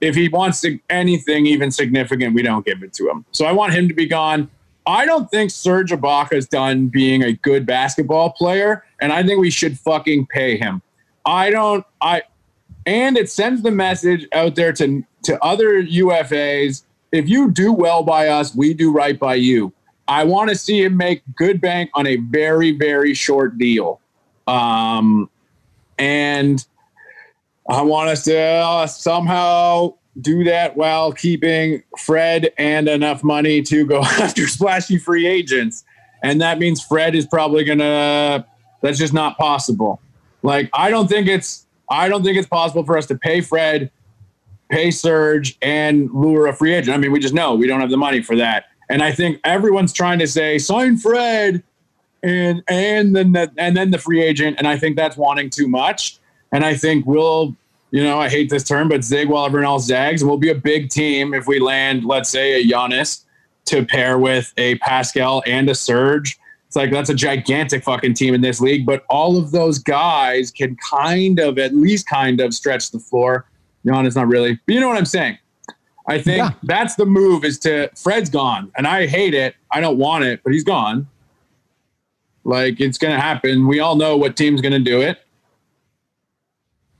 if 0.00 0.14
he 0.14 0.28
wants 0.28 0.60
to, 0.60 0.78
anything 0.90 1.46
even 1.46 1.70
significant, 1.70 2.34
we 2.34 2.42
don't 2.42 2.66
give 2.66 2.82
it 2.82 2.92
to 2.94 3.08
him. 3.08 3.24
So 3.32 3.46
I 3.46 3.52
want 3.52 3.72
him 3.72 3.88
to 3.88 3.94
be 3.94 4.06
gone. 4.06 4.50
I 4.86 5.04
don't 5.04 5.30
think 5.30 5.50
Serge 5.50 5.90
Ibaka's 5.90 6.46
done 6.46 6.88
being 6.88 7.22
a 7.22 7.32
good 7.32 7.66
basketball 7.66 8.30
player, 8.30 8.84
and 9.00 9.12
I 9.12 9.22
think 9.22 9.40
we 9.40 9.50
should 9.50 9.78
fucking 9.78 10.26
pay 10.26 10.56
him. 10.56 10.82
I 11.24 11.50
don't. 11.50 11.84
I 12.00 12.22
and 12.86 13.16
it 13.16 13.28
sends 13.28 13.62
the 13.62 13.72
message 13.72 14.28
out 14.32 14.54
there 14.54 14.72
to 14.74 15.02
to 15.24 15.42
other 15.44 15.82
UFAs. 15.82 16.84
If 17.10 17.28
you 17.28 17.50
do 17.50 17.72
well 17.72 18.04
by 18.04 18.28
us, 18.28 18.54
we 18.54 18.74
do 18.74 18.92
right 18.92 19.18
by 19.18 19.34
you. 19.34 19.72
I 20.08 20.22
want 20.22 20.50
to 20.50 20.56
see 20.56 20.84
him 20.84 20.96
make 20.96 21.22
good 21.34 21.60
bank 21.60 21.90
on 21.94 22.06
a 22.06 22.16
very 22.16 22.70
very 22.70 23.12
short 23.12 23.58
deal, 23.58 24.00
um, 24.46 25.28
and 25.98 26.64
I 27.68 27.82
want 27.82 28.10
us 28.10 28.24
to 28.24 28.86
somehow 28.88 29.94
do 30.20 30.44
that 30.44 30.76
while 30.76 31.12
keeping 31.12 31.82
Fred 31.98 32.52
and 32.58 32.88
enough 32.88 33.22
money 33.22 33.62
to 33.62 33.84
go 33.84 34.00
after 34.02 34.46
splashy 34.46 34.98
free 34.98 35.26
agents. 35.26 35.84
And 36.22 36.40
that 36.40 36.58
means 36.58 36.82
Fred 36.82 37.14
is 37.14 37.26
probably 37.26 37.64
gonna. 37.64 38.46
That's 38.82 38.98
just 38.98 39.12
not 39.12 39.36
possible. 39.36 40.00
Like 40.42 40.70
I 40.72 40.90
don't 40.90 41.08
think 41.08 41.28
it's. 41.28 41.66
I 41.88 42.08
don't 42.08 42.24
think 42.24 42.36
it's 42.36 42.48
possible 42.48 42.84
for 42.84 42.98
us 42.98 43.06
to 43.06 43.16
pay 43.16 43.40
Fred, 43.40 43.90
pay 44.70 44.90
Serge, 44.90 45.56
and 45.62 46.10
lure 46.12 46.48
a 46.48 46.52
free 46.52 46.74
agent. 46.74 46.96
I 46.96 46.98
mean, 46.98 47.12
we 47.12 47.20
just 47.20 47.34
know 47.34 47.54
we 47.54 47.66
don't 47.66 47.80
have 47.80 47.90
the 47.90 47.96
money 47.96 48.22
for 48.22 48.34
that. 48.36 48.66
And 48.88 49.02
I 49.02 49.12
think 49.12 49.40
everyone's 49.44 49.92
trying 49.92 50.18
to 50.20 50.26
say 50.26 50.58
sign 50.58 50.96
Fred, 50.96 51.62
and 52.22 52.62
and 52.68 53.14
then 53.14 53.32
the, 53.32 53.50
and 53.56 53.76
then 53.76 53.90
the 53.90 53.98
free 53.98 54.22
agent. 54.22 54.56
And 54.58 54.66
I 54.66 54.76
think 54.78 54.96
that's 54.96 55.16
wanting 55.16 55.50
too 55.50 55.68
much. 55.68 56.18
And 56.52 56.64
I 56.64 56.74
think 56.74 57.06
we'll, 57.06 57.54
you 57.90 58.02
know, 58.02 58.18
I 58.18 58.28
hate 58.28 58.50
this 58.50 58.64
term, 58.64 58.88
but 58.88 59.04
zig 59.04 59.28
while 59.28 59.46
everyone 59.46 59.66
else 59.66 59.86
zags. 59.86 60.24
We'll 60.24 60.38
be 60.38 60.50
a 60.50 60.54
big 60.54 60.90
team 60.90 61.34
if 61.34 61.46
we 61.46 61.60
land, 61.60 62.04
let's 62.04 62.30
say, 62.30 62.60
a 62.60 62.64
Giannis 62.64 63.24
to 63.66 63.84
pair 63.84 64.18
with 64.18 64.52
a 64.56 64.76
Pascal 64.76 65.42
and 65.46 65.68
a 65.68 65.74
Serge. 65.74 66.38
It's 66.66 66.76
like 66.76 66.90
that's 66.90 67.10
a 67.10 67.14
gigantic 67.14 67.84
fucking 67.84 68.14
team 68.14 68.34
in 68.34 68.40
this 68.40 68.60
league. 68.60 68.86
But 68.86 69.04
all 69.08 69.36
of 69.36 69.50
those 69.52 69.78
guys 69.78 70.50
can 70.50 70.76
kind 70.90 71.38
of, 71.38 71.58
at 71.58 71.74
least 71.74 72.08
kind 72.08 72.40
of, 72.40 72.54
stretch 72.54 72.90
the 72.90 72.98
floor. 72.98 73.46
Giannis 73.84 74.16
not 74.16 74.26
really, 74.26 74.58
but 74.66 74.74
you 74.74 74.80
know 74.80 74.88
what 74.88 74.96
I'm 74.96 75.04
saying. 75.04 75.38
I 76.08 76.20
think 76.20 76.38
Yeah. 76.38 76.50
that's 76.64 76.94
the 76.96 77.06
move. 77.06 77.44
Is 77.44 77.58
to 77.60 77.88
Fred's 77.96 78.30
gone, 78.30 78.70
and 78.76 78.86
I 78.86 79.06
hate 79.06 79.34
it. 79.34 79.54
I 79.72 79.80
don't 79.80 79.98
want 79.98 80.24
it, 80.24 80.40
but 80.44 80.52
he's 80.52 80.64
gone. 80.64 81.06
Like 82.46 82.80
it's 82.80 82.96
gonna 82.96 83.20
happen. 83.20 83.66
We 83.66 83.80
all 83.80 83.96
know 83.96 84.16
what 84.16 84.36
team's 84.36 84.60
gonna 84.60 84.78
do 84.78 85.00
it, 85.02 85.18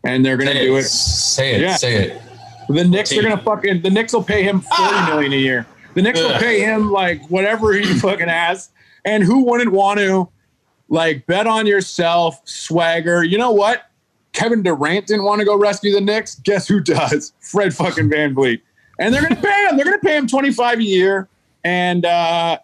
and 0.03 0.27
they're 0.27 0.37
gonna 0.37 0.55
do 0.55 0.77
it. 0.77 0.83
Say 0.83 1.55
it. 1.55 1.61
Yeah. 1.61 1.77
Say 1.77 1.95
it. 2.09 2.23
The 2.69 2.83
Knicks 2.83 3.17
are 3.17 3.23
gonna 3.23 3.41
fucking. 3.41 3.83
The 3.83 3.91
Knicks 3.91 4.13
will 4.13 4.25
pay 4.25 4.43
him 4.43 4.61
forty 4.61 5.07
million 5.07 5.33
a 5.33 5.37
year. 5.37 5.65
The 5.95 6.03
Knicks 6.03 6.21
will 6.21 6.37
pay 6.41 6.61
him 6.61 6.91
like 6.91 7.25
whatever 7.31 7.73
he 7.75 7.85
fucking 8.01 8.27
has. 8.27 8.71
And 9.05 9.23
who 9.23 9.45
wouldn't 9.45 9.71
want 9.71 10.01
to 10.01 10.29
like 10.89 11.25
bet 11.29 11.47
on 11.47 11.65
yourself, 11.65 12.41
swagger? 12.45 13.23
You 13.23 13.39
know 13.39 13.53
what? 13.53 13.89
Kevin 14.33 14.65
Durant 14.65 15.07
didn't 15.07 15.25
want 15.25 15.39
to 15.39 15.45
go 15.45 15.57
rescue 15.57 15.93
the 15.93 16.01
Knicks. 16.01 16.35
Guess 16.41 16.67
who 16.67 16.81
does? 16.81 17.35
Fred 17.41 17.73
fucking 17.73 18.11
VanVleet. 18.11 18.61
And 18.99 19.15
they're 19.15 19.23
gonna 19.23 19.37
pay 19.37 19.69
him. 19.69 19.77
They're 19.77 19.85
gonna 19.85 19.99
pay 19.99 20.17
him 20.17 20.27
twenty 20.27 20.53
five 20.53 20.81
a 20.81 20.85
year. 20.85 21.29
And 21.63 22.05
uh, 22.05 22.59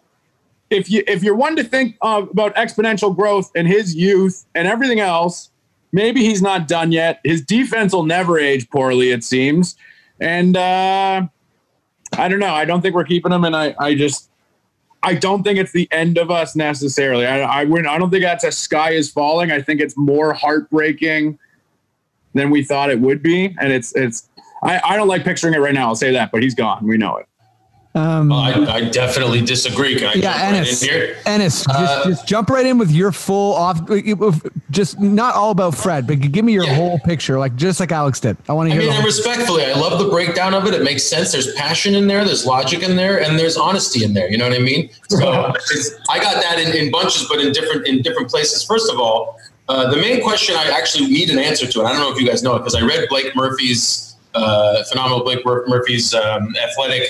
if 0.73 0.89
you 0.89 1.03
if 1.07 1.23
you're 1.23 1.35
one 1.35 1.55
to 1.55 1.63
think 1.63 1.97
about 2.01 2.55
exponential 2.55 3.15
growth 3.15 3.51
and 3.55 3.67
his 3.67 3.95
youth 3.95 4.45
and 4.55 4.67
everything 4.67 4.99
else, 4.99 5.49
maybe 5.91 6.21
he's 6.21 6.41
not 6.41 6.67
done 6.67 6.91
yet. 6.91 7.21
His 7.23 7.41
defense 7.41 7.93
will 7.93 8.03
never 8.03 8.37
age 8.37 8.69
poorly, 8.69 9.11
it 9.11 9.23
seems. 9.23 9.75
And 10.19 10.57
uh, 10.57 11.27
I 12.17 12.27
don't 12.27 12.39
know. 12.39 12.53
I 12.53 12.65
don't 12.65 12.81
think 12.81 12.95
we're 12.95 13.03
keeping 13.05 13.31
him, 13.31 13.45
and 13.45 13.55
I, 13.55 13.75
I 13.79 13.95
just 13.95 14.29
I 15.01 15.15
don't 15.15 15.43
think 15.43 15.59
it's 15.59 15.71
the 15.71 15.87
end 15.91 16.17
of 16.17 16.31
us 16.31 16.55
necessarily. 16.55 17.25
I 17.25 17.41
I, 17.41 17.63
wouldn't, 17.65 17.87
I 17.87 17.97
don't 17.97 18.09
think 18.09 18.23
that's 18.23 18.43
a 18.43 18.51
sky 18.51 18.91
is 18.91 19.11
falling. 19.11 19.51
I 19.51 19.61
think 19.61 19.81
it's 19.81 19.97
more 19.97 20.33
heartbreaking 20.33 21.39
than 22.33 22.49
we 22.49 22.63
thought 22.63 22.89
it 22.89 22.99
would 22.99 23.21
be, 23.21 23.55
and 23.59 23.71
it's 23.71 23.95
it's. 23.95 24.29
I, 24.63 24.79
I 24.83 24.95
don't 24.95 25.09
like 25.09 25.25
picturing 25.25 25.53
it 25.53 25.57
right 25.57 25.73
now. 25.73 25.87
I'll 25.89 25.95
say 25.95 26.11
that, 26.11 26.31
but 26.31 26.41
he's 26.41 26.55
gone. 26.55 26.87
We 26.87 26.97
know 26.97 27.17
it. 27.17 27.27
Um, 27.95 28.29
Well, 28.29 28.39
I, 28.39 28.53
I 28.73 28.81
definitely 28.89 29.41
disagree. 29.41 29.95
Can 29.95 30.07
I 30.07 30.13
yeah, 30.13 30.21
jump 30.21 30.35
right 30.41 30.53
Ennis. 30.55 30.81
in 30.81 30.89
here? 30.89 31.17
Ennis, 31.27 31.65
Uh, 31.69 31.73
just, 31.79 32.07
just 32.07 32.27
jump 32.27 32.49
right 32.49 32.65
in 32.65 32.79
with 32.79 32.89
your 32.91 33.11
full 33.11 33.53
off. 33.53 33.81
Just 34.71 34.99
not 34.99 35.35
all 35.35 35.51
about 35.51 35.75
Fred, 35.75 36.07
but 36.07 36.19
give 36.19 36.43
me 36.43 36.53
your 36.53 36.63
Yeah. 36.65 36.73
whole 36.73 36.97
picture, 36.99 37.37
like 37.37 37.55
just 37.55 37.79
like 37.79 37.91
Alex 37.91 38.19
did. 38.19 38.35
I 38.49 38.53
want 38.53 38.69
to 38.71 38.75
I 38.75 38.79
hear. 38.79 38.87
mean, 38.89 38.95
and 38.97 39.05
respectfully, 39.05 39.63
I 39.63 39.73
love 39.79 39.99
the 39.99 40.09
breakdown 40.09 40.55
of 40.55 40.65
it. 40.65 40.73
It 40.73 40.81
makes 40.83 41.03
sense. 41.03 41.31
There's 41.31 41.53
passion 41.53 41.93
in 41.93 42.07
there, 42.07 42.25
there's 42.25 42.47
logic 42.47 42.81
in 42.81 42.95
there, 42.95 43.21
and 43.21 43.37
there's 43.37 43.57
honesty 43.57 44.03
in 44.03 44.15
there. 44.15 44.27
You 44.31 44.39
know 44.39 44.49
what 44.49 44.57
I 44.59 44.63
mean? 44.63 44.89
So 45.09 45.53
it's, 45.71 45.91
I 46.09 46.17
got 46.17 46.41
that 46.41 46.57
in, 46.59 46.75
in 46.75 46.89
bunches, 46.91 47.27
but 47.29 47.39
in 47.39 47.51
different 47.53 47.85
in 47.87 48.01
different 48.01 48.27
places. 48.29 48.63
First 48.63 48.91
of 48.91 48.99
all, 48.99 49.37
uh, 49.69 49.91
the 49.91 49.97
main 49.97 50.23
question 50.23 50.55
I 50.55 50.69
actually 50.71 51.05
need 51.09 51.29
an 51.29 51.37
answer 51.37 51.67
to, 51.67 51.79
and 51.79 51.87
I 51.87 51.91
don't 51.93 52.01
know 52.01 52.11
if 52.11 52.19
you 52.19 52.27
guys 52.27 52.41
know 52.41 52.55
it 52.55 52.59
because 52.59 52.73
I 52.73 52.81
read 52.81 53.07
Blake 53.07 53.35
Murphy's 53.35 54.15
uh, 54.33 54.83
phenomenal 54.85 55.23
Blake 55.23 55.45
Mur- 55.45 55.63
Murphy's 55.67 56.11
um, 56.15 56.55
athletic 56.57 57.03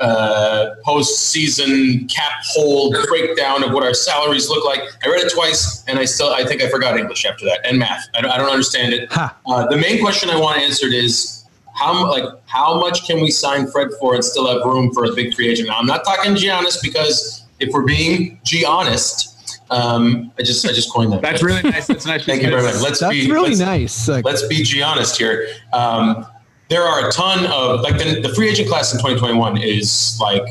uh, 0.00 0.70
post-season 0.84 2.06
cap 2.08 2.32
hold 2.44 2.94
breakdown 3.08 3.62
of 3.64 3.72
what 3.72 3.82
our 3.82 3.94
salaries 3.94 4.48
look 4.48 4.64
like. 4.64 4.80
I 5.04 5.08
read 5.08 5.24
it 5.24 5.32
twice, 5.32 5.84
and 5.88 5.98
I 5.98 6.04
still 6.04 6.30
I 6.32 6.44
think 6.44 6.62
I 6.62 6.68
forgot 6.68 6.98
English 6.98 7.24
after 7.24 7.44
that 7.46 7.60
and 7.64 7.78
math. 7.78 8.06
I 8.14 8.20
don't, 8.20 8.30
I 8.30 8.36
don't 8.38 8.50
understand 8.50 8.92
it. 8.94 9.10
Ha. 9.12 9.36
Uh, 9.46 9.66
the 9.68 9.76
main 9.76 10.00
question 10.00 10.30
I 10.30 10.38
want 10.38 10.60
answered 10.60 10.92
is 10.92 11.44
how 11.74 12.08
like 12.10 12.24
how 12.46 12.78
much 12.80 13.06
can 13.06 13.20
we 13.20 13.30
sign 13.30 13.66
Fred 13.70 13.88
for 14.00 14.14
and 14.14 14.24
still 14.24 14.46
have 14.52 14.64
room 14.64 14.92
for 14.92 15.04
a 15.04 15.14
big 15.14 15.34
free 15.34 15.48
agent? 15.48 15.68
Now 15.68 15.78
I'm 15.78 15.86
not 15.86 16.04
talking 16.04 16.32
Giannis 16.34 16.82
because 16.82 17.44
if 17.60 17.72
we're 17.72 17.84
being 17.86 18.38
G 18.44 18.64
honest, 18.64 19.60
um, 19.70 20.32
I 20.38 20.42
just 20.42 20.64
I 20.66 20.72
just 20.72 20.92
coined 20.92 21.12
that. 21.12 21.22
That's 21.22 21.42
really 21.42 21.62
nice. 21.62 21.86
That's 21.86 22.06
nice. 22.06 22.24
Thank 22.24 22.42
you 22.42 22.50
very 22.50 22.62
much. 22.62 22.76
Let's 22.80 23.00
That's 23.00 23.12
be 23.12 23.30
really 23.30 23.48
let's- 23.50 23.60
nice. 23.60 24.08
Like, 24.08 24.24
let's 24.24 24.46
be 24.46 24.62
G 24.62 24.80
honest 24.82 25.18
here. 25.18 25.48
Um, 25.72 26.26
there 26.68 26.82
are 26.82 27.08
a 27.08 27.12
ton 27.12 27.46
of 27.46 27.80
like 27.80 27.98
the, 27.98 28.20
the 28.20 28.28
free 28.34 28.48
agent 28.48 28.68
class 28.68 28.92
in 28.92 28.98
2021 28.98 29.56
is 29.58 30.18
like 30.20 30.42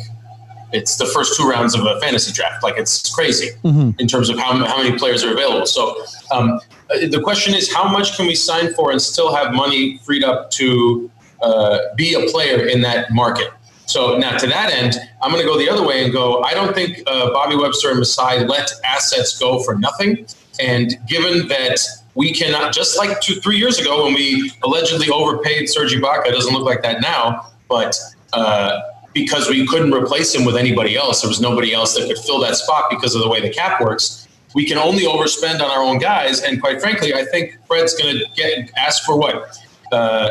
it's 0.73 0.97
the 0.97 1.05
first 1.05 1.37
two 1.37 1.47
rounds 1.47 1.75
of 1.75 1.85
a 1.85 1.99
fantasy 2.01 2.33
draft. 2.33 2.61
Like 2.63 2.77
it's 2.77 3.13
crazy 3.13 3.51
in 3.99 4.07
terms 4.07 4.29
of 4.29 4.37
how, 4.37 4.53
how 4.65 4.81
many 4.81 4.97
players 4.97 5.23
are 5.23 5.31
available. 5.31 5.65
So 5.65 6.03
um, 6.31 6.59
uh, 6.89 7.07
the 7.09 7.21
question 7.23 7.53
is, 7.53 7.71
how 7.71 7.87
much 7.89 8.17
can 8.17 8.27
we 8.27 8.35
sign 8.35 8.73
for 8.73 8.91
and 8.91 9.01
still 9.01 9.33
have 9.33 9.53
money 9.53 9.97
freed 9.99 10.23
up 10.23 10.51
to 10.51 11.09
uh, 11.41 11.79
be 11.95 12.15
a 12.15 12.29
player 12.29 12.67
in 12.67 12.81
that 12.81 13.11
market? 13.11 13.49
So 13.85 14.17
now 14.17 14.37
to 14.37 14.47
that 14.47 14.73
end, 14.73 14.97
I'm 15.21 15.31
going 15.31 15.41
to 15.41 15.47
go 15.47 15.57
the 15.57 15.69
other 15.69 15.87
way 15.87 16.03
and 16.03 16.11
go. 16.11 16.41
I 16.43 16.53
don't 16.53 16.73
think 16.73 17.01
uh, 17.07 17.31
Bobby 17.31 17.55
Webster 17.55 17.89
and 17.89 17.99
Masai 17.99 18.45
let 18.45 18.69
assets 18.83 19.39
go 19.39 19.63
for 19.63 19.75
nothing. 19.75 20.27
And 20.59 20.97
given 21.07 21.47
that 21.47 21.79
we 22.17 22.33
cannot, 22.33 22.73
just 22.73 22.97
like 22.97 23.21
two, 23.21 23.35
three 23.41 23.57
years 23.57 23.77
ago 23.77 24.05
when 24.05 24.15
we 24.15 24.51
allegedly 24.63 25.07
overpaid 25.07 25.69
Serge 25.69 25.93
Ibaka, 25.93 26.25
it 26.25 26.31
doesn't 26.31 26.51
look 26.51 26.65
like 26.65 26.81
that 26.81 26.99
now, 26.99 27.51
but 27.69 27.95
uh, 28.33 28.81
because 29.13 29.47
we 29.47 29.67
couldn't 29.67 29.93
replace 29.93 30.33
him 30.33 30.43
with 30.43 30.57
anybody 30.57 30.97
else, 30.97 31.21
there 31.21 31.29
was 31.29 31.39
nobody 31.39 31.75
else 31.75 31.95
that 31.95 32.07
could 32.07 32.17
fill 32.17 32.39
that 32.39 32.55
spot 32.55 32.85
because 32.89 33.13
of 33.13 33.21
the 33.21 33.29
way 33.29 33.39
the 33.39 33.51
cap 33.51 33.79
works. 33.79 34.27
We 34.55 34.65
can 34.65 34.79
only 34.79 35.03
overspend 35.03 35.61
on 35.61 35.69
our 35.69 35.83
own 35.83 35.99
guys, 35.99 36.41
and 36.41 36.59
quite 36.59 36.81
frankly, 36.81 37.13
I 37.13 37.23
think 37.23 37.55
Fred's 37.67 37.93
going 37.93 38.17
to 38.17 38.25
get 38.35 38.71
asked 38.75 39.05
for 39.05 39.15
what 39.15 39.55
uh, 39.91 40.29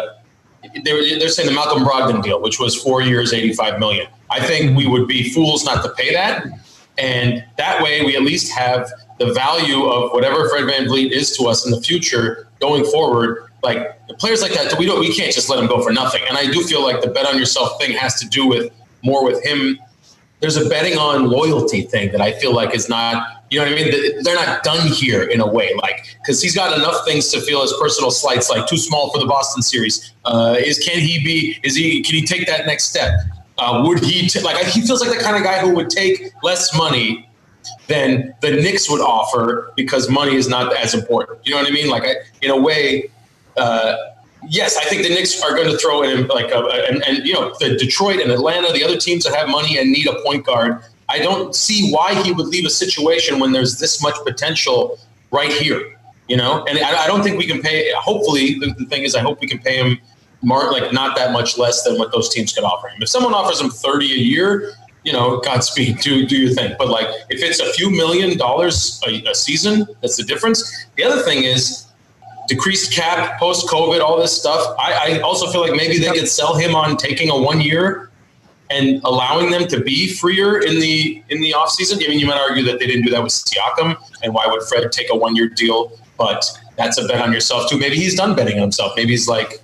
they're, 0.83 1.19
they're 1.21 1.29
saying 1.29 1.49
the 1.49 1.55
Malcolm 1.55 1.85
Brogdon 1.85 2.21
deal, 2.21 2.43
which 2.43 2.59
was 2.59 2.75
four 2.75 3.01
years, 3.01 3.33
85 3.33 3.79
million. 3.79 4.09
I 4.29 4.45
think 4.45 4.77
we 4.77 4.89
would 4.89 5.07
be 5.07 5.31
fools 5.31 5.65
not 5.65 5.85
to 5.85 5.91
pay 5.91 6.13
that. 6.13 6.47
And 6.99 7.45
that 7.59 7.81
way 7.81 8.05
we 8.05 8.17
at 8.17 8.23
least 8.23 8.51
have 8.53 8.91
the 9.19 9.33
value 9.33 9.85
of 9.85 10.13
whatever 10.13 10.49
Fred 10.49 10.65
VanVleet 10.65 11.11
is 11.11 11.37
to 11.37 11.45
us 11.45 11.65
in 11.65 11.73
the 11.73 11.81
future 11.81 12.49
going 12.61 12.85
forward. 12.85 13.51
Like 13.63 13.99
players 14.19 14.43
like 14.43 14.53
that, 14.53 14.79
we 14.79 14.87
don't, 14.87 15.01
we 15.01 15.15
can't 15.15 15.33
just 15.33 15.49
let 15.49 15.57
them 15.57 15.67
go 15.67 15.83
for 15.83 15.93
nothing. 15.93 16.23
And 16.29 16.37
I 16.37 16.51
do 16.51 16.63
feel 16.63 16.83
like 16.83 17.01
the 17.01 17.09
bet 17.09 17.27
on 17.27 17.39
yourself 17.39 17.81
thing 17.81 17.93
has 17.97 18.21
to 18.21 18.29
do 18.29 18.47
with 18.47 18.73
more 19.03 19.25
with 19.25 19.45
him. 19.45 19.79
There's 20.41 20.57
a 20.57 20.69
betting 20.69 20.99
on 20.99 21.29
loyalty 21.31 21.83
thing 21.83 22.13
that 22.13 22.21
I 22.21 22.33
feel 22.33 22.55
like 22.55 22.75
is 22.75 22.89
not 22.89 23.37
you 23.51 23.61
know 23.61 23.71
what 23.71 23.81
I 23.81 23.85
mean? 23.85 24.23
They're 24.23 24.35
not 24.35 24.65
done 24.65 24.89
here 24.89 25.23
in 25.23 25.41
a 25.41 25.47
way, 25.47 25.73
like 25.81 26.05
because 26.21 26.43
he's 26.43 26.55
got 26.55 26.77
enough 26.77 27.05
things 27.05 27.29
to 27.29 27.41
feel 27.41 27.63
as 27.63 27.73
personal 27.81 28.11
slights, 28.11 28.51
like 28.51 28.67
too 28.67 28.77
small 28.77 29.11
for 29.13 29.19
the 29.19 29.27
Boston 29.27 29.63
series. 29.63 30.13
Uh, 30.25 30.57
is 30.59 30.79
can 30.79 30.99
he 30.99 31.23
be? 31.23 31.59
Is 31.63 31.77
he? 31.77 32.03
Can 32.03 32.17
he 32.17 32.27
take 32.27 32.47
that 32.49 32.67
next 32.67 32.85
step? 32.85 33.21
Uh, 33.59 33.85
would 33.87 34.03
he 34.03 34.29
t- 34.29 34.41
like? 34.41 34.57
He 34.67 34.83
feels 34.83 35.01
like 35.01 35.17
the 35.17 35.23
kind 35.23 35.37
of 35.37 35.45
guy 35.45 35.61
who 35.61 35.75
would 35.77 35.91
take 35.91 36.33
less 36.43 36.77
money 36.77 37.26
than 37.89 38.35
the 38.41 38.51
Knicks 38.51 38.91
would 38.91 39.01
offer 39.01 39.73
because 39.77 40.11
money 40.11 40.35
is 40.35 40.49
not 40.49 40.75
as 40.77 40.95
important. 40.95 41.39
You 41.45 41.55
know 41.55 41.61
what 41.61 41.69
I 41.69 41.75
mean? 41.75 41.89
Like 41.89 42.05
I, 42.05 42.15
in 42.43 42.51
a 42.51 42.61
way. 42.61 43.11
Uh, 43.57 43.97
yes, 44.49 44.77
I 44.77 44.85
think 44.85 45.03
the 45.03 45.09
Knicks 45.09 45.43
are 45.43 45.57
going 45.57 45.71
to 45.71 45.79
throw 45.79 46.03
in 46.03 46.27
like 46.27 46.51
a, 46.51 46.59
and, 46.89 47.03
and 47.07 47.27
you 47.27 47.33
know 47.33 47.55
the 47.59 47.77
Detroit 47.77 48.21
and 48.21 48.31
Atlanta, 48.31 48.73
the 48.73 48.85
other 48.85 48.99
teams 48.99 49.25
that 49.25 49.35
have 49.35 49.49
money 49.49 49.79
and 49.79 49.91
need 49.91 50.07
a 50.07 50.21
point 50.23 50.45
guard 50.45 50.83
I 51.09 51.19
don't 51.19 51.55
see 51.55 51.91
why 51.91 52.21
he 52.23 52.33
would 52.33 52.47
leave 52.47 52.67
a 52.67 52.71
situation 52.71 53.39
when 53.39 53.53
there's 53.53 53.79
this 53.79 54.03
much 54.03 54.17
potential 54.25 54.99
right 55.31 55.53
here. 55.53 55.93
You 56.29 56.37
know, 56.37 56.65
and 56.65 56.79
I, 56.81 57.05
I 57.05 57.07
don't 57.07 57.23
think 57.23 57.39
we 57.39 57.47
can 57.47 57.63
pay. 57.63 57.93
Hopefully, 57.95 58.59
the, 58.59 58.75
the, 58.77 58.85
thing 58.87 59.05
is, 59.05 59.15
I 59.15 59.21
hope 59.21 59.41
we 59.41 59.47
can 59.47 59.61
pay 59.61 59.77
him 59.77 59.99
more, 60.43 60.73
like 60.73 60.93
not 60.93 61.17
that 61.17 61.31
much 61.31 61.57
less 61.57 61.85
than 61.85 61.99
what 61.99 62.11
those 62.11 62.29
teams 62.29 62.53
could 62.53 62.65
offer 62.65 62.89
him. 62.89 63.01
If 63.01 63.09
someone 63.09 63.33
offers 63.33 63.61
him 63.61 63.71
thirty 63.71 64.13
a 64.13 64.17
year, 64.17 64.73
you 65.07 65.13
know, 65.13 65.39
Godspeed, 65.39 66.01
do 66.01 66.27
do 66.27 66.37
your 66.37 66.53
thing. 66.53 66.75
But 66.77 66.89
like, 66.89 67.07
if 67.31 67.41
it's 67.41 67.61
a 67.61 67.73
few 67.75 67.91
million 67.91 68.37
dollars 68.37 69.01
a, 69.07 69.23
a 69.31 69.35
season, 69.37 69.87
that's 70.03 70.17
the 70.17 70.25
difference. 70.25 70.87
The 70.97 71.05
other 71.05 71.23
thing 71.23 71.45
is 71.45 71.87
decreased 72.49 72.93
cap, 72.93 73.39
post 73.39 73.69
COVID, 73.69 74.01
all 74.01 74.19
this 74.19 74.37
stuff. 74.37 74.75
I, 74.81 75.19
I 75.19 75.21
also 75.21 75.51
feel 75.53 75.61
like 75.61 75.75
maybe 75.75 75.99
they 75.99 76.13
could 76.13 76.29
sell 76.29 76.57
him 76.57 76.75
on 76.75 76.97
taking 76.97 77.31
a 77.31 77.41
one 77.41 77.61
year 77.61 78.11
and 78.69 79.01
allowing 79.05 79.53
them 79.53 79.69
to 79.69 79.81
be 79.81 80.13
freer 80.13 80.59
in 80.59 80.81
the 80.81 81.23
in 81.29 81.41
the 81.41 81.53
offseason. 81.53 82.05
I 82.05 82.09
mean, 82.09 82.19
you 82.19 82.27
might 82.27 82.41
argue 82.41 82.65
that 82.65 82.81
they 82.81 82.87
didn't 82.89 83.05
do 83.05 83.11
that 83.13 83.23
with 83.23 83.33
Siakam, 83.33 83.97
and 84.25 84.35
why 84.35 84.47
would 84.49 84.65
Fred 84.65 84.91
take 84.91 85.07
a 85.13 85.17
one 85.17 85.37
year 85.37 85.49
deal? 85.49 85.93
But 86.19 86.45
that's 86.77 86.99
a 86.99 87.07
bet 87.07 87.23
on 87.23 87.33
yourself 87.33 87.71
too. 87.71 87.79
Maybe 87.79 87.95
he's 87.95 88.17
done 88.17 88.35
betting 88.35 88.57
on 88.57 88.63
himself. 88.63 88.95
Maybe 88.97 89.11
he's 89.11 89.29
like, 89.29 89.63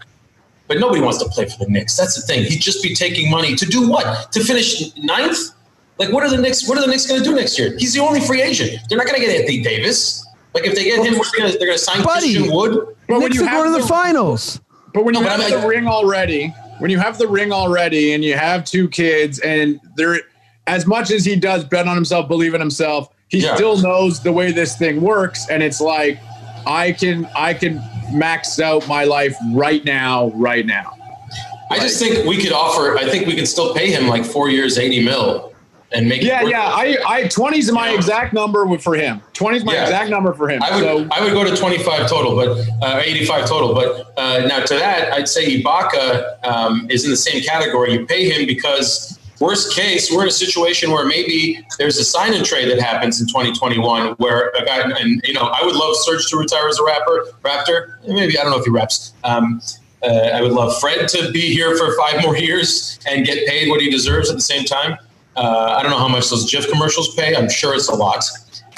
but 0.73 0.81
nobody 0.81 1.03
wants 1.03 1.19
to 1.19 1.29
play 1.29 1.45
for 1.47 1.63
the 1.63 1.71
Knicks. 1.71 1.99
That's 1.99 2.17
the 2.17 2.23
thing. 2.23 2.45
He'd 2.45 2.63
just 2.63 2.83
be 2.83 2.95
taking 2.95 3.31
money 3.31 3.55
to 3.57 3.67
do 3.67 3.87
what? 3.91 4.33
To 4.33 4.43
finish 4.43 4.97
ninth? 4.97 5.51
Like, 5.99 6.11
what 6.11 6.25
are 6.25 6.31
the 6.31 6.39
Knicks? 6.39 6.67
What 6.67 6.79
are 6.79 6.81
the 6.81 6.87
Knicks 6.87 7.07
going 7.07 7.23
to 7.23 7.29
do 7.29 7.37
next 7.37 7.59
year? 7.59 7.77
He's 7.77 7.93
the 7.93 8.01
only 8.01 8.21
free 8.21 8.41
agent. 8.41 8.81
They're 8.89 8.97
not 8.97 9.07
going 9.07 9.21
to 9.21 9.27
get 9.27 9.39
Anthony 9.39 9.63
Davis. 9.63 10.27
Like, 10.55 10.65
if 10.65 10.75
they 10.75 10.85
get 10.85 11.05
him, 11.05 11.13
they're 11.13 11.59
going 11.59 11.73
to 11.73 11.79
sign 11.79 12.03
Buddy, 12.03 12.37
Christian 12.37 12.55
Wood. 12.55 12.97
But 13.07 13.19
Knicks 13.19 13.23
when 13.23 13.33
you 13.33 13.51
go 13.51 13.65
to 13.65 13.71
the, 13.71 13.79
the 13.81 13.87
finals. 13.87 14.61
But 14.95 15.05
when 15.05 15.15
you 15.15 15.21
no, 15.21 15.29
have 15.29 15.61
the 15.61 15.69
ring 15.69 15.87
already, 15.87 16.49
when 16.79 16.91
you 16.91 16.99
have 16.99 17.19
the 17.19 17.29
ring 17.29 17.53
already 17.53 18.15
and 18.15 18.25
you 18.25 18.35
have 18.35 18.65
two 18.65 18.89
kids 18.89 19.41
and 19.41 19.79
there 19.97 20.21
as 20.67 20.87
much 20.87 21.11
as 21.11 21.25
he 21.27 21.37
does 21.37 21.65
bet 21.65 21.87
on 21.87 21.97
himself, 21.97 22.29
believe 22.29 22.55
in 22.55 22.61
himself, 22.61 23.11
he 23.29 23.41
yeah. 23.41 23.55
still 23.57 23.77
knows 23.77 24.23
the 24.23 24.33
way 24.33 24.53
this 24.53 24.79
thing 24.79 25.03
works. 25.03 25.49
And 25.51 25.63
it's 25.63 25.83
like, 25.83 26.19
I 26.67 26.93
can 26.93 27.27
I 27.37 27.53
can 27.53 27.83
max 28.13 28.61
out 28.61 28.87
my 28.89 29.05
life 29.05 29.37
right 29.53 29.85
now, 29.85 30.31
right 30.31 30.67
now. 30.67 30.97
I 31.71 31.79
just 31.79 31.99
think 31.99 32.27
we 32.27 32.37
could 32.37 32.53
offer. 32.53 32.99
I 32.99 33.09
think 33.09 33.27
we 33.27 33.35
can 33.35 33.47
still 33.47 33.75
pay 33.75 33.91
him 33.91 34.07
like 34.07 34.25
four 34.25 34.51
years, 34.51 34.79
eighty 34.79 35.03
mil, 35.03 35.53
and 35.93 36.09
make 36.09 36.23
yeah 36.23 36.43
yeah 36.43 36.73
i 36.75 36.97
i 37.07 37.29
20 37.29 37.59
is 37.59 37.73
my 37.73 37.91
exact 37.91 38.33
number 38.33 38.79
for 38.79 38.95
him 38.95 39.21
20 39.35 39.59
is 39.59 39.65
my 39.65 39.75
yeah. 39.75 39.83
exact 39.83 40.11
number 40.11 40.33
for 40.33 40.49
him 40.49 40.63
i 40.63 40.75
would 40.75 40.85
so. 40.85 41.09
i 41.13 41.23
would 41.23 41.33
go 41.33 41.45
to 41.45 41.55
25 41.55 42.09
total 42.09 42.35
but 42.35 42.67
uh, 42.83 43.01
85 43.03 43.49
total 43.49 43.75
but 43.75 44.13
uh, 44.17 44.47
now 44.47 44.61
to 44.61 44.75
that 44.75 45.13
i'd 45.13 45.29
say 45.29 45.63
ibaka 45.63 46.45
um, 46.45 46.87
is 46.91 47.05
in 47.05 47.11
the 47.11 47.17
same 47.17 47.43
category 47.43 47.93
you 47.93 48.07
pay 48.07 48.29
him 48.29 48.47
because 48.47 49.19
worst 49.43 49.75
case 49.75 50.11
we're 50.13 50.23
in 50.23 50.29
a 50.29 50.31
situation 50.31 50.93
where 50.93 51.05
maybe 51.05 51.59
there's 51.79 51.99
a 51.99 52.05
sign 52.05 52.33
and 52.33 52.47
trade 52.47 52.71
that 52.71 52.81
happens 52.81 53.21
in 53.21 53.27
2021 53.27 54.13
where 54.13 54.51
a 54.51 54.65
guy 54.65 54.81
and 55.01 55.21
you 55.25 55.35
know 55.35 55.47
i 55.59 55.65
would 55.65 55.75
love 55.75 55.95
serge 55.97 56.27
to 56.29 56.37
retire 56.37 56.69
as 56.69 56.79
a 56.79 56.85
rapper 56.85 57.27
raptor 57.43 57.77
maybe 58.07 58.39
i 58.39 58.43
don't 58.43 58.53
know 58.53 58.59
if 58.59 58.65
he 58.65 58.71
raps 58.71 59.13
um, 59.25 59.61
uh, 60.05 60.31
I 60.35 60.43
would 60.43 60.53
love 60.53 60.79
Fred 60.81 61.09
to 61.11 61.31
be 61.31 61.53
here 61.53 61.77
for 61.77 61.97
five 61.97 62.23
more 62.23 62.37
years 62.37 62.99
and 63.07 63.25
get 63.25 63.47
paid 63.47 63.69
what 63.69 63.81
he 63.81 63.89
deserves 63.89 64.31
at 64.31 64.35
the 64.35 64.43
same 64.43 64.65
time. 64.65 64.99
Uh, 65.37 65.77
I 65.79 65.83
don't 65.83 65.93
know 65.93 65.99
how 65.99 66.09
much 66.09 66.29
those 66.29 66.51
GIF 66.51 66.69
commercials 66.71 67.15
pay. 67.15 67.37
I'm 67.37 67.49
sure 67.49 67.75
it's 67.75 67.89
a 67.89 67.95
lot. 67.95 68.25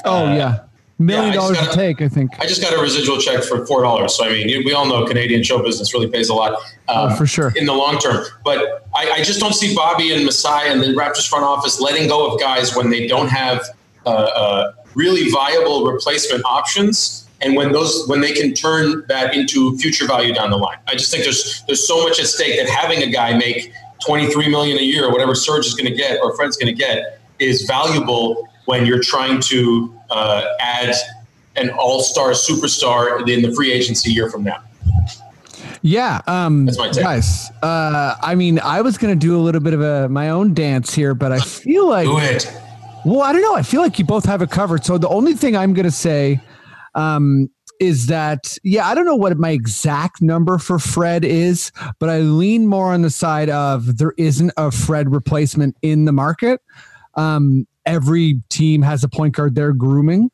Oh 0.05 0.27
uh, 0.27 0.35
yeah, 0.35 0.59
million 1.05 1.33
yeah, 1.33 1.39
dollars 1.39 1.59
a 1.61 1.73
take. 1.73 2.01
I 2.03 2.09
think. 2.09 2.39
I 2.41 2.47
just 2.47 2.61
got 2.61 2.73
a 2.73 2.81
residual 2.81 3.19
check 3.19 3.43
for 3.43 3.67
four 3.67 3.83
dollars. 3.83 4.17
So 4.17 4.25
I 4.25 4.31
mean, 4.31 4.65
we 4.65 4.73
all 4.73 4.87
know 4.87 5.07
Canadian 5.07 5.43
show 5.43 5.63
business 5.63 5.93
really 5.95 6.09
pays 6.09 6.29
a 6.29 6.35
lot. 6.35 6.55
Um, 6.89 7.13
oh, 7.13 7.17
for 7.17 7.27
sure. 7.27 7.53
In 7.57 7.67
the 7.67 7.73
long 7.73 7.99
term, 7.99 8.25
but 8.45 8.87
I, 8.95 9.11
I, 9.11 9.23
just 9.23 9.41
don't 9.41 9.55
see 9.55 9.75
Bobby 9.75 10.13
and 10.13 10.25
Masai 10.25 10.69
and 10.71 10.83
the 10.83 10.89
Raptors 10.89 11.29
front 11.29 11.45
office 11.45 11.81
letting 11.81 12.09
go 12.09 12.31
of 12.31 12.39
guys 12.39 12.77
when 12.77 12.91
they 12.91 13.07
don't 13.07 13.29
have 13.29 13.63
uh, 14.05 14.11
uh, 14.11 14.73
really 14.95 15.31
viable 15.31 15.87
replacement 15.87 16.45
options. 16.45 17.27
And 17.41 17.57
when 17.57 17.73
those 17.73 18.07
when 18.09 18.21
they 18.21 18.33
can 18.33 18.55
turn 18.55 19.05
that 19.09 19.35
into 19.35 19.77
future 19.79 20.07
value 20.07 20.33
down 20.33 20.51
the 20.51 20.57
line, 20.57 20.79
I 20.87 20.93
just 20.95 21.11
think 21.11 21.25
there's 21.25 21.63
there's 21.67 21.87
so 21.87 22.03
much 22.03 22.19
at 22.21 22.27
stake 22.27 22.59
that 22.59 22.69
having 22.69 23.03
a 23.03 23.11
guy 23.11 23.37
make 23.37 23.73
23 24.07 24.49
million 24.49 24.79
a 24.79 24.83
year 24.83 25.07
or 25.07 25.13
whatever 25.13 25.35
Serge 25.35 25.67
is 25.67 25.75
going 25.75 25.91
to 25.91 25.97
get 25.97 26.21
or 26.23 26.35
Fred's 26.37 26.57
going 26.57 26.75
to 26.75 26.79
get 26.79 27.21
is 27.39 27.63
valuable 27.63 28.49
when 28.67 28.87
you're 28.87 29.03
trying 29.03 29.41
to 29.41 29.94
uh, 30.11 30.45
add 30.61 30.95
an 31.57 31.71
all-star 31.71 32.31
superstar 32.31 33.29
in 33.29 33.43
the 33.43 33.53
free 33.55 33.73
agency 33.73 34.13
year 34.13 34.31
from 34.31 34.45
now. 34.45 34.63
Yeah, 35.83 36.23
um, 36.27 36.65
That's 36.65 36.79
my 36.79 36.89
take. 36.89 37.05
guys. 37.05 37.51
Uh, 37.63 38.17
I 38.23 38.35
mean, 38.35 38.59
I 38.59 38.81
was 38.81 38.97
going 38.97 39.13
to 39.13 39.27
do 39.27 39.37
a 39.37 39.43
little 39.43 39.61
bit 39.61 39.75
of 39.75 39.83
a 39.83 40.09
my 40.09 40.31
own 40.31 40.55
dance 40.55 40.95
here, 40.95 41.15
but 41.15 41.31
I 41.31 41.41
feel 41.41 41.89
like 41.89 42.07
do 42.07 42.19
it. 42.19 42.51
Well, 43.05 43.21
I 43.21 43.33
don't 43.35 43.43
know. 43.43 43.55
I 43.55 43.63
feel 43.63 43.83
like 43.83 43.99
you 43.99 44.05
both 44.07 44.25
have 44.25 44.41
it 44.41 44.51
covered. 44.51 44.85
So 44.85 44.97
the 44.97 45.09
only 45.09 45.35
thing 45.35 45.55
I'm 45.55 45.75
going 45.75 45.85
to 45.85 45.91
say 45.91 46.41
um, 46.95 47.51
is 47.81 48.07
that 48.07 48.57
yeah, 48.63 48.89
I 48.89 48.95
don't 48.95 49.05
know 49.05 49.15
what 49.15 49.37
my 49.37 49.51
exact 49.51 50.23
number 50.23 50.57
for 50.57 50.79
Fred 50.79 51.23
is, 51.23 51.71
but 51.99 52.09
I 52.09 52.21
lean 52.21 52.67
more 52.67 52.95
on 52.95 53.03
the 53.03 53.11
side 53.11 53.51
of 53.51 53.99
there 53.99 54.15
isn't 54.17 54.53
a 54.57 54.71
Fred 54.71 55.13
replacement 55.13 55.77
in 55.83 56.07
the 56.07 56.13
market. 56.13 56.63
Um, 57.15 57.67
every 57.87 58.43
team 58.49 58.83
has 58.83 59.05
a 59.05 59.09
point 59.09 59.35
guard 59.35 59.55
they're 59.55 59.73
grooming. 59.73 60.31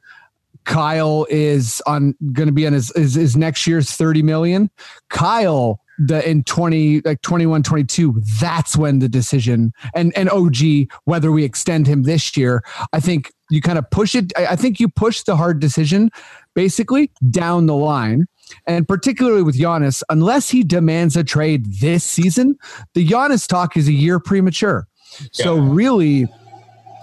Kyle 0.64 1.26
is 1.30 1.82
on 1.86 2.14
going 2.32 2.46
to 2.46 2.52
be 2.52 2.66
on 2.66 2.72
his, 2.72 2.92
his, 2.94 3.14
his 3.14 3.36
next 3.36 3.66
year's 3.66 3.92
30 3.92 4.22
million. 4.22 4.70
Kyle 5.08 5.80
the 6.02 6.26
in 6.26 6.42
20 6.44 7.02
like 7.02 7.20
21 7.20 7.62
22 7.62 8.22
that's 8.40 8.74
when 8.74 9.00
the 9.00 9.08
decision 9.08 9.70
and 9.94 10.16
and 10.16 10.30
og 10.30 10.56
whether 11.04 11.30
we 11.30 11.44
extend 11.44 11.86
him 11.86 12.04
this 12.04 12.38
year 12.38 12.64
i 12.94 13.00
think 13.00 13.30
you 13.50 13.60
kind 13.60 13.76
of 13.76 13.84
push 13.90 14.14
it 14.14 14.32
i 14.38 14.56
think 14.56 14.80
you 14.80 14.88
push 14.88 15.24
the 15.24 15.36
hard 15.36 15.60
decision 15.60 16.10
basically 16.54 17.10
down 17.30 17.66
the 17.66 17.74
line. 17.74 18.26
And 18.66 18.86
particularly 18.86 19.42
with 19.42 19.56
Giannis, 19.56 20.02
unless 20.08 20.50
he 20.50 20.62
demands 20.62 21.16
a 21.16 21.24
trade 21.24 21.66
this 21.80 22.04
season, 22.04 22.56
the 22.94 23.06
Giannis 23.06 23.46
talk 23.46 23.76
is 23.76 23.88
a 23.88 23.92
year 23.92 24.18
premature. 24.18 24.86
Yeah. 25.20 25.26
So 25.32 25.56
really, 25.56 26.26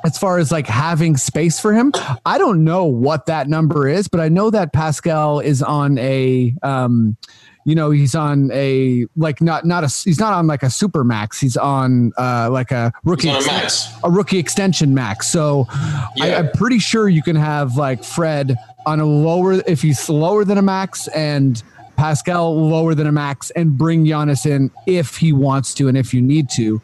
as 0.08 0.18
far 0.18 0.40
as 0.40 0.54
like 0.54 0.68
having 0.68 1.18
space 1.18 1.60
for 1.60 1.74
him, 1.74 1.92
I 2.26 2.38
don't 2.38 2.64
know 2.64 2.86
what 2.86 3.26
that 3.26 3.50
number 3.50 3.90
is, 3.90 4.08
but 4.08 4.22
I 4.22 4.30
know 4.30 4.50
that 4.50 4.72
Pascal 4.72 5.42
is 5.42 5.62
on 5.62 5.98
a 5.98 6.56
um, 6.64 7.18
you 7.66 7.76
know 7.76 7.92
he's 7.92 8.16
on 8.16 8.50
a 8.54 9.06
like 9.18 9.42
not 9.42 9.66
not 9.66 9.84
a 9.84 9.88
he's 9.88 10.18
not 10.18 10.32
on 10.32 10.48
like 10.48 10.64
a 10.64 10.70
super 10.70 11.04
max 11.04 11.38
he's 11.38 11.58
on 11.58 12.14
uh 12.18 12.50
like 12.50 12.72
a 12.72 12.94
rookie 13.04 13.28
a, 13.28 13.42
max. 13.46 13.90
a 14.06 14.10
rookie 14.10 14.40
extension 14.40 14.94
max 14.94 15.28
so 15.28 15.68
yeah. 16.16 16.24
I, 16.24 16.36
i'm 16.36 16.50
pretty 16.54 16.80
sure 16.80 17.10
you 17.10 17.22
can 17.22 17.36
have 17.36 17.76
like 17.76 18.06
fred 18.06 18.56
on 18.86 19.02
a 19.02 19.06
lower 19.06 19.56
if 19.68 19.82
he's 19.82 20.08
lower 20.08 20.46
than 20.46 20.58
a 20.58 20.62
max 20.62 21.10
and 21.10 21.62
Pascal 21.98 22.56
lower 22.56 22.94
than 22.94 23.08
a 23.08 23.12
max 23.12 23.50
and 23.52 23.76
bring 23.76 24.06
Giannis 24.06 24.46
in 24.46 24.72
if 24.86 25.18
he 25.18 25.34
wants 25.34 25.74
to 25.74 25.88
and 25.88 25.98
if 25.98 26.14
you 26.14 26.22
need 26.22 26.48
to. 26.52 26.80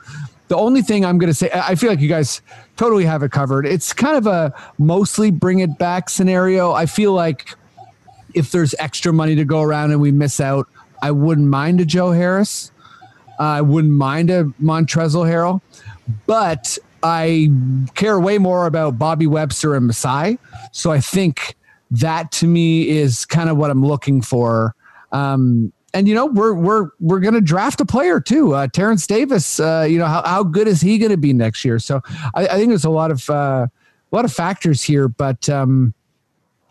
The 0.47 0.57
only 0.57 0.81
thing 0.81 1.05
I'm 1.05 1.17
going 1.17 1.29
to 1.29 1.33
say, 1.33 1.49
I 1.53 1.75
feel 1.75 1.89
like 1.89 1.99
you 1.99 2.09
guys 2.09 2.41
totally 2.75 3.05
have 3.05 3.23
it 3.23 3.31
covered. 3.31 3.65
It's 3.65 3.93
kind 3.93 4.17
of 4.17 4.27
a 4.27 4.53
mostly 4.77 5.31
bring 5.31 5.59
it 5.59 5.77
back 5.77 6.09
scenario. 6.09 6.71
I 6.71 6.85
feel 6.85 7.13
like 7.13 7.55
if 8.33 8.51
there's 8.51 8.75
extra 8.79 9.13
money 9.13 9.35
to 9.35 9.45
go 9.45 9.61
around 9.61 9.91
and 9.91 10.01
we 10.01 10.11
miss 10.11 10.39
out, 10.39 10.67
I 11.01 11.11
wouldn't 11.11 11.47
mind 11.47 11.81
a 11.81 11.85
Joe 11.85 12.11
Harris. 12.11 12.71
I 13.39 13.61
wouldn't 13.61 13.93
mind 13.93 14.29
a 14.29 14.45
Montrezl 14.61 15.25
Harrell, 15.25 15.61
but 16.27 16.77
I 17.01 17.49
care 17.95 18.19
way 18.19 18.37
more 18.37 18.65
about 18.65 18.97
Bobby 18.97 19.27
Webster 19.27 19.75
and 19.75 19.87
Masai. 19.87 20.37
So 20.71 20.91
I 20.91 20.99
think 20.99 21.55
that 21.91 22.31
to 22.33 22.47
me 22.47 22.89
is 22.89 23.25
kind 23.25 23.49
of 23.49 23.57
what 23.57 23.69
I'm 23.69 23.85
looking 23.85 24.21
for. 24.21 24.75
Um, 25.11 25.73
and 25.93 26.07
you 26.07 26.15
know 26.15 26.25
we're 26.25 26.53
we're 26.53 26.89
we're 26.99 27.19
going 27.19 27.33
to 27.33 27.41
draft 27.41 27.79
a 27.81 27.85
player 27.85 28.19
too. 28.19 28.53
Uh, 28.53 28.67
Terence 28.67 29.07
Davis. 29.07 29.59
Uh, 29.59 29.85
you 29.89 29.97
know 29.97 30.05
how, 30.05 30.23
how 30.23 30.43
good 30.43 30.67
is 30.67 30.81
he 30.81 30.97
going 30.97 31.11
to 31.11 31.17
be 31.17 31.33
next 31.33 31.63
year? 31.63 31.79
So 31.79 32.01
I, 32.33 32.47
I 32.47 32.55
think 32.55 32.69
there's 32.69 32.85
a 32.85 32.89
lot 32.89 33.11
of 33.11 33.29
uh, 33.29 33.67
a 34.11 34.15
lot 34.15 34.25
of 34.25 34.33
factors 34.33 34.81
here, 34.83 35.07
but 35.07 35.47
um, 35.49 35.93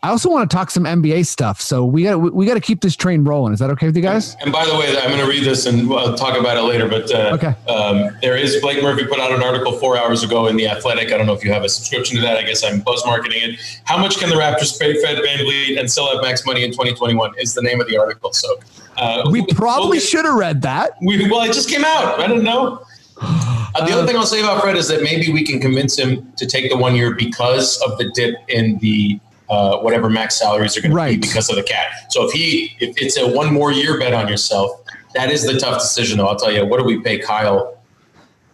I 0.03 0.09
also 0.09 0.29
want 0.29 0.51
to 0.51 0.53
talk 0.53 0.69
some 0.69 0.83
NBA 0.83 1.25
stuff. 1.25 1.61
So 1.61 1.85
we 1.85 2.03
got 2.03 2.17
we 2.17 2.45
got 2.45 2.55
to 2.55 2.59
keep 2.59 2.81
this 2.81 2.93
train 2.93 3.23
rolling. 3.23 3.53
Is 3.53 3.59
that 3.59 3.69
okay 3.69 3.85
with 3.85 3.95
you 3.95 4.01
guys? 4.01 4.35
And 4.41 4.51
by 4.51 4.65
the 4.65 4.75
way, 4.75 4.97
I'm 4.97 5.07
going 5.07 5.21
to 5.21 5.25
read 5.27 5.45
this 5.45 5.65
and 5.65 5.89
we'll 5.89 6.13
talk 6.15 6.37
about 6.37 6.57
it 6.57 6.61
later. 6.63 6.89
But 6.89 7.09
uh, 7.09 7.31
Okay. 7.39 7.55
um, 7.71 8.09
there 8.21 8.35
is 8.35 8.59
Blake 8.59 8.83
Murphy 8.83 9.05
put 9.05 9.21
out 9.21 9.31
an 9.31 9.41
article 9.41 9.71
four 9.79 9.97
hours 9.97 10.21
ago 10.21 10.47
in 10.47 10.57
the 10.57 10.67
Athletic. 10.67 11.13
I 11.13 11.17
don't 11.17 11.25
know 11.25 11.31
if 11.33 11.41
you 11.41 11.53
have 11.53 11.63
a 11.63 11.69
subscription 11.69 12.17
to 12.17 12.21
that. 12.23 12.35
I 12.35 12.43
guess 12.43 12.65
I'm 12.65 12.81
buzz 12.81 13.05
marketing 13.05 13.41
it. 13.53 13.59
How 13.85 13.97
much 13.97 14.17
can 14.19 14.27
the 14.27 14.35
Raptors 14.35 14.77
pay 14.77 14.99
Fred 14.99 15.19
VanVleet 15.23 15.79
and 15.79 15.89
still 15.89 16.11
have 16.13 16.21
max 16.21 16.45
money 16.45 16.65
in 16.65 16.71
2021? 16.71 17.31
Is 17.39 17.53
the 17.53 17.61
name 17.61 17.79
of 17.79 17.87
the 17.87 17.97
article. 17.97 18.33
So 18.33 18.59
uh, 18.97 19.23
We 19.31 19.39
we'll 19.39 19.47
probably 19.55 19.99
get- 19.99 20.07
should 20.09 20.25
have 20.25 20.35
read 20.35 20.63
that. 20.63 20.97
We, 21.01 21.29
well, 21.31 21.43
it 21.49 21.53
just 21.53 21.69
came 21.69 21.85
out. 21.85 22.19
I 22.19 22.27
don't 22.27 22.43
know. 22.43 22.85
Uh, 23.21 23.85
the 23.85 23.93
other 23.93 24.05
thing 24.05 24.17
I'll 24.17 24.25
say 24.25 24.41
about 24.41 24.61
Fred 24.61 24.75
is 24.75 24.89
that 24.89 25.01
maybe 25.01 25.31
we 25.31 25.45
can 25.45 25.61
convince 25.61 25.97
him 25.97 26.29
to 26.35 26.45
take 26.45 26.69
the 26.69 26.75
one 26.77 26.93
year 26.93 27.15
because 27.15 27.81
of 27.83 27.97
the 27.97 28.11
dip 28.13 28.35
in 28.49 28.77
the 28.79 29.17
uh, 29.49 29.77
whatever 29.79 30.09
max 30.09 30.39
salaries 30.39 30.77
are 30.77 30.81
going 30.81 30.93
Right. 30.93 31.11
to 31.15 31.17
be 31.19 31.27
because 31.27 31.49
of 31.49 31.55
the 31.55 31.63
cap. 31.63 31.87
So 32.09 32.25
if 32.27 32.31
he, 32.31 32.75
if 32.79 33.01
it's 33.01 33.17
a 33.17 33.27
one 33.27 33.53
more 33.53 33.71
year 33.71 33.99
bet 33.99 34.13
on 34.13 34.27
yourself, 34.27 34.81
that 35.15 35.31
is 35.31 35.45
the 35.45 35.59
tough 35.59 35.79
decision. 35.81 36.17
Though 36.17 36.27
I'll 36.27 36.35
tell 36.35 36.51
you, 36.51 36.65
what 36.65 36.77
do 36.79 36.83
we 36.85 36.99
pay 37.01 37.19
Kyle? 37.19 37.77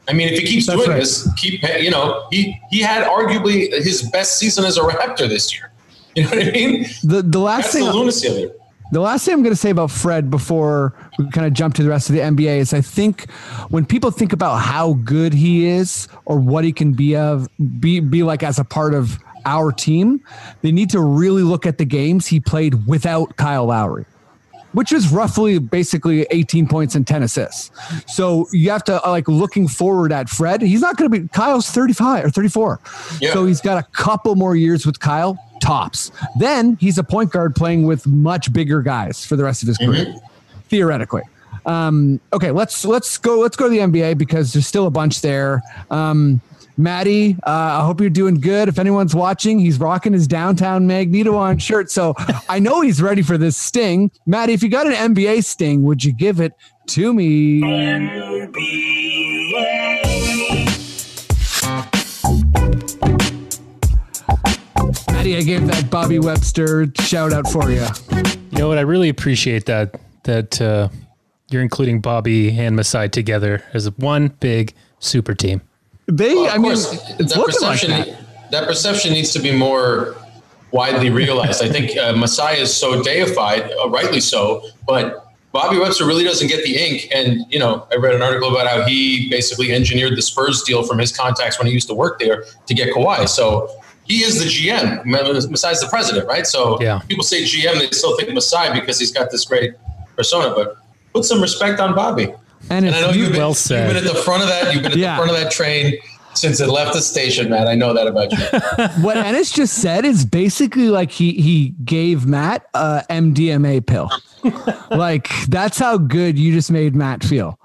I 0.08 0.14
mean, 0.14 0.28
if 0.30 0.40
he 0.40 0.46
keeps 0.46 0.66
That's 0.66 0.78
doing 0.80 0.90
right. 0.90 1.00
this, 1.00 1.32
keep 1.38 1.62
pay, 1.62 1.84
you 1.84 1.92
know 1.92 2.28
he 2.32 2.60
he 2.72 2.80
had 2.82 3.04
arguably 3.08 3.72
his 3.72 4.10
best 4.12 4.40
season 4.40 4.66
as 4.66 4.78
a 4.78 4.82
Raptor 4.82 5.28
this 5.30 5.54
year. 5.54 5.72
You 6.16 6.24
know 6.24 6.30
what 6.32 6.48
I 6.48 6.52
mean? 6.52 6.86
The 7.04 7.22
the 7.22 7.40
last 7.40 7.66
That's 7.66 7.74
thing 7.76 7.86
the 7.86 7.94
lunacy 7.94 8.28
of 8.28 8.36
it. 8.36 8.60
The 8.92 9.00
last 9.00 9.24
thing 9.24 9.36
I'm 9.36 9.44
going 9.44 9.54
to 9.54 9.60
say 9.62 9.70
about 9.70 9.92
Fred 9.92 10.32
before 10.32 10.96
we 11.20 11.30
kind 11.30 11.46
of 11.46 11.54
jump 11.54 11.76
to 11.76 11.84
the 11.84 11.90
rest 11.90 12.10
of 12.10 12.16
the 12.16 12.22
NBA 12.22 12.58
is 12.58 12.74
I 12.74 12.82
think 12.82 13.30
when 13.70 13.86
people 13.86 14.10
think 14.10 14.34
about 14.34 14.56
how 14.58 14.94
good 15.04 15.32
he 15.36 15.68
is 15.68 16.08
or 16.26 16.40
what 16.40 16.64
he 16.64 16.74
can 16.74 16.94
be 16.94 17.16
of 17.16 17.48
be 17.80 18.00
be 18.00 18.24
like 18.24 18.42
as 18.42 18.58
a 18.58 18.64
part 18.64 18.96
of 18.96 19.20
our 19.50 19.72
team, 19.72 20.24
they 20.62 20.72
need 20.72 20.90
to 20.92 21.02
really 21.02 21.44
look 21.44 21.66
at 21.66 21.78
the 21.78 21.86
games 21.86 22.28
he 22.28 22.40
played 22.40 22.88
without 22.88 23.36
Kyle 23.36 23.66
Lowry. 23.66 24.06
Which 24.74 24.92
is 24.92 25.12
roughly 25.12 25.58
basically 25.58 26.28
18 26.30 26.68
points 26.68 26.94
and 26.94 27.06
10 27.08 27.24
assists. 27.24 27.72
So 28.06 28.46
you 28.52 28.70
have 28.70 28.84
to 28.84 29.04
uh, 29.04 29.10
like 29.10 29.28
looking 29.28 29.68
forward 29.68 30.12
at 30.12 30.30
Fred. 30.30 30.62
He's 30.62 30.82
not 30.82 30.96
going 30.96 31.12
to 31.12 31.22
be 31.22 31.28
Kyle's 31.30 31.72
35 31.72 32.26
or 32.26 32.30
34. 32.30 32.80
Yeah. 33.20 33.34
So 33.34 33.48
he's 33.48 33.62
got 33.62 33.84
a 33.84 33.88
couple 33.94 34.36
more 34.36 34.56
years 34.56 34.86
with 34.86 35.00
Kyle 35.00 35.40
tops. 35.60 36.12
Then 36.38 36.78
he's 36.80 37.00
a 37.00 37.04
point 37.04 37.32
guard 37.32 37.56
playing 37.56 37.88
with 37.88 38.06
much 38.06 38.54
bigger 38.54 38.84
guys 38.84 39.26
for 39.26 39.36
the 39.36 39.44
rest 39.44 39.64
of 39.64 39.68
his 39.70 39.80
career, 39.80 40.14
theoretically. 40.68 41.24
Um, 41.66 42.20
okay, 42.34 42.52
let's 42.52 42.86
let's 42.86 43.18
go 43.18 43.40
let's 43.40 43.56
go 43.56 43.66
to 43.66 43.70
the 43.70 43.80
NBA 43.80 44.18
because 44.18 44.54
there's 44.54 44.68
still 44.68 44.88
a 44.88 44.92
bunch 44.92 45.22
there. 45.22 45.62
Um, 45.92 46.42
Maddie, 46.80 47.36
uh, 47.46 47.82
I 47.82 47.86
hope 47.86 48.00
you're 48.00 48.10
doing 48.10 48.36
good. 48.36 48.70
If 48.70 48.80
anyone's 48.80 49.14
watching, 49.14 49.60
he's 49.60 49.78
rocking 49.78 50.14
his 50.14 50.28
downtown 50.28 50.88
Magneto 50.88 51.36
on 51.36 51.58
shirt, 51.58 51.92
so 51.92 52.16
I 52.50 52.60
know 52.60 52.80
he's 52.80 53.02
ready 53.02 53.22
for 53.22 53.38
this 53.38 53.58
sting. 53.58 54.12
Maddie, 54.26 54.54
if 54.54 54.64
you 54.64 54.70
got 54.70 54.88
an 54.88 54.94
NBA 54.94 55.44
sting, 55.44 55.84
would 55.84 56.06
you 56.06 56.14
give 56.14 56.40
it 56.40 56.54
to 56.88 57.14
me? 57.14 57.60
Maddie, 65.12 65.36
I 65.36 65.42
gave 65.42 65.68
that 65.68 65.90
Bobby 65.92 66.20
Webster 66.20 66.88
shout 67.02 67.34
out 67.34 67.46
for 67.50 67.70
you. 67.70 67.86
You 68.52 68.58
know 68.58 68.70
what? 68.70 68.78
I 68.78 68.82
really 68.82 69.10
appreciate 69.10 69.66
that 69.66 70.00
that 70.24 70.62
uh, 70.62 70.88
you're 71.50 71.62
including 71.62 72.00
Bobby 72.00 72.58
and 72.58 72.78
Masai 72.78 73.10
together 73.10 73.66
as 73.74 73.92
one 73.98 74.30
big 74.40 74.74
super 75.00 75.34
team. 75.34 75.62
They, 76.12 76.34
Well, 76.36 76.48
of 76.48 76.54
I 76.54 76.58
mean, 76.58 76.72
it's 76.72 76.90
that 76.90 77.20
looking 77.20 77.38
like 77.38 77.46
perception 77.46 77.92
that. 77.92 78.52
that 78.52 78.68
perception 78.68 79.14
needs 79.14 79.32
to 79.34 79.40
be 79.40 79.52
more 79.56 80.16
widely 80.72 81.10
realized. 81.10 81.64
I 81.64 81.70
think 81.70 81.98
uh, 81.98 82.14
Masai 82.16 82.60
is 82.60 82.76
so 82.76 83.02
deified, 83.04 83.72
uh, 83.84 83.90
rightly 83.90 84.20
so, 84.20 84.64
but 84.88 85.26
Bobby 85.52 85.78
Webster 85.80 86.06
really 86.06 86.24
doesn't 86.24 86.48
get 86.48 86.64
the 86.64 86.76
ink. 86.78 87.08
And 87.14 87.46
you 87.52 87.60
know, 87.60 87.88
I 87.92 87.96
read 87.98 88.14
an 88.16 88.22
article 88.22 88.50
about 88.50 88.68
how 88.68 88.84
he 88.84 89.30
basically 89.30 89.72
engineered 89.74 90.16
the 90.18 90.22
Spurs 90.22 90.62
deal 90.64 90.84
from 90.84 91.00
his 91.00 91.12
contacts 91.16 91.58
when 91.60 91.68
he 91.68 91.74
used 91.74 91.88
to 91.90 91.96
work 91.96 92.20
there 92.20 92.44
to 92.68 92.74
get 92.74 92.94
Kawhi. 92.94 93.28
So 93.28 93.70
he 94.06 94.24
is 94.24 94.40
the 94.40 94.46
GM. 94.46 95.04
Masai's 95.06 95.80
the 95.82 95.88
president, 95.90 96.28
right? 96.28 96.46
So 96.48 96.80
Yeah. 96.82 97.00
people 97.08 97.24
say 97.24 97.44
GM, 97.44 97.80
they 97.80 97.90
still 97.92 98.16
think 98.18 98.32
Masai 98.34 98.80
because 98.80 99.00
he's 99.00 99.12
got 99.12 99.32
this 99.32 99.44
great 99.46 99.74
persona. 100.16 100.54
But 100.56 100.78
put 101.14 101.26
some 101.26 101.42
respect 101.42 101.80
on 101.80 101.96
Bobby. 101.96 102.34
And 102.70 102.86
And 102.86 102.96
I 102.96 103.02
know 103.02 103.12
you've 103.12 103.32
been, 103.32 103.40
Well 103.40 103.50
you've 103.50 103.68
been 103.68 103.96
at 103.98 104.04
the 104.04 104.22
front 104.24 104.44
of 104.44 104.50
that. 104.50 104.74
You've 104.74 104.84
been 104.84 104.92
at 104.94 104.98
Yeah. 104.98 105.16
the 105.16 105.24
front 105.24 105.32
of 105.38 105.44
that 105.44 105.52
train 105.52 105.98
since 106.34 106.60
it 106.60 106.68
left 106.70 106.94
the 106.94 107.02
station, 107.02 107.50
Matt. 107.50 107.68
I 107.68 107.76
know 107.76 107.94
that 107.94 108.08
about 108.08 108.32
you. 108.32 108.38
what 109.04 109.18
Ennis 109.18 109.52
just 109.52 109.76
said 109.82 110.06
is 110.06 110.26
basically 110.26 110.90
like 110.90 111.12
he 111.12 111.34
he 111.34 111.70
gave 111.84 112.26
Matt 112.26 112.68
a 112.74 113.04
MDMA 113.10 113.86
pill. 113.86 114.10
like 114.92 115.30
that's 115.48 115.78
how 115.80 115.98
good 115.98 116.38
you 116.40 116.54
just 116.54 116.72
made 116.72 116.96
Matt 116.96 117.24
feel. 117.24 117.60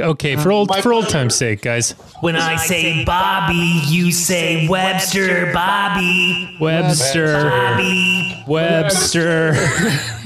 Okay, 0.00 0.36
for 0.36 0.52
uh, 0.52 0.54
old 0.54 0.76
for 0.82 0.92
old 0.92 1.08
time's 1.08 1.34
sake, 1.34 1.62
guys. 1.62 1.92
When 2.20 2.36
I 2.36 2.56
say 2.56 3.04
Bobby, 3.04 3.80
you 3.88 4.12
say 4.12 4.68
Webster, 4.68 5.52
Bobby, 5.52 6.56
Webster, 6.60 7.50
Bobby. 7.50 8.44
Webster. 8.46 9.54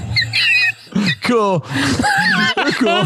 Cool. 1.23 1.65
We're 2.57 2.73
cool. 2.73 3.05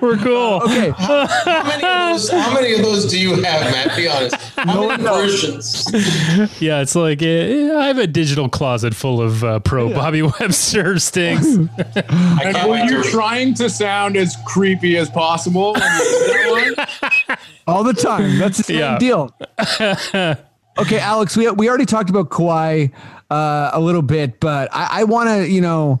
We're 0.00 0.16
cool. 0.18 0.60
Okay. 0.64 0.90
How 0.90 1.26
many, 1.64 1.84
of 1.84 2.12
those, 2.12 2.30
how 2.30 2.54
many 2.54 2.74
of 2.74 2.82
those 2.82 3.10
do 3.10 3.20
you 3.20 3.34
have, 3.42 3.42
Matt? 3.70 3.96
Be 3.96 4.08
honest. 4.08 4.34
How 4.56 4.88
many 4.88 5.02
versions? 5.02 5.86
Yeah, 6.60 6.80
it's 6.80 6.94
like 6.96 7.22
eh, 7.22 7.74
I 7.76 7.86
have 7.86 7.98
a 7.98 8.06
digital 8.06 8.48
closet 8.48 8.94
full 8.94 9.20
of 9.20 9.44
uh, 9.44 9.60
pro 9.60 9.90
Bobby 9.90 10.22
Webster 10.40 10.98
stings. 10.98 11.56
And 12.42 12.56
when 12.56 12.70
wait 12.70 12.90
you're 12.90 13.02
to. 13.02 13.10
trying 13.10 13.54
to 13.54 13.68
sound 13.68 14.16
as 14.16 14.36
creepy 14.46 14.96
as 14.96 15.10
possible, 15.10 15.72
when 15.74 15.82
you 15.82 15.98
do 15.98 16.74
that 16.74 16.74
one, 17.28 17.38
All 17.66 17.84
the 17.84 17.92
time. 17.92 18.38
That's 18.38 18.66
the 18.66 18.74
Yeah. 18.74 18.98
deal. 18.98 19.34
okay, 20.78 20.98
Alex, 20.98 21.36
we 21.36 21.50
we 21.50 21.68
already 21.68 21.86
talked 21.86 22.10
about 22.10 22.30
Kawhi 22.30 22.92
uh, 23.30 23.70
a 23.72 23.80
little 23.80 24.02
bit, 24.02 24.40
but 24.40 24.68
I, 24.72 25.00
I 25.00 25.04
want 25.04 25.28
to, 25.28 25.48
you 25.48 25.60
know, 25.60 26.00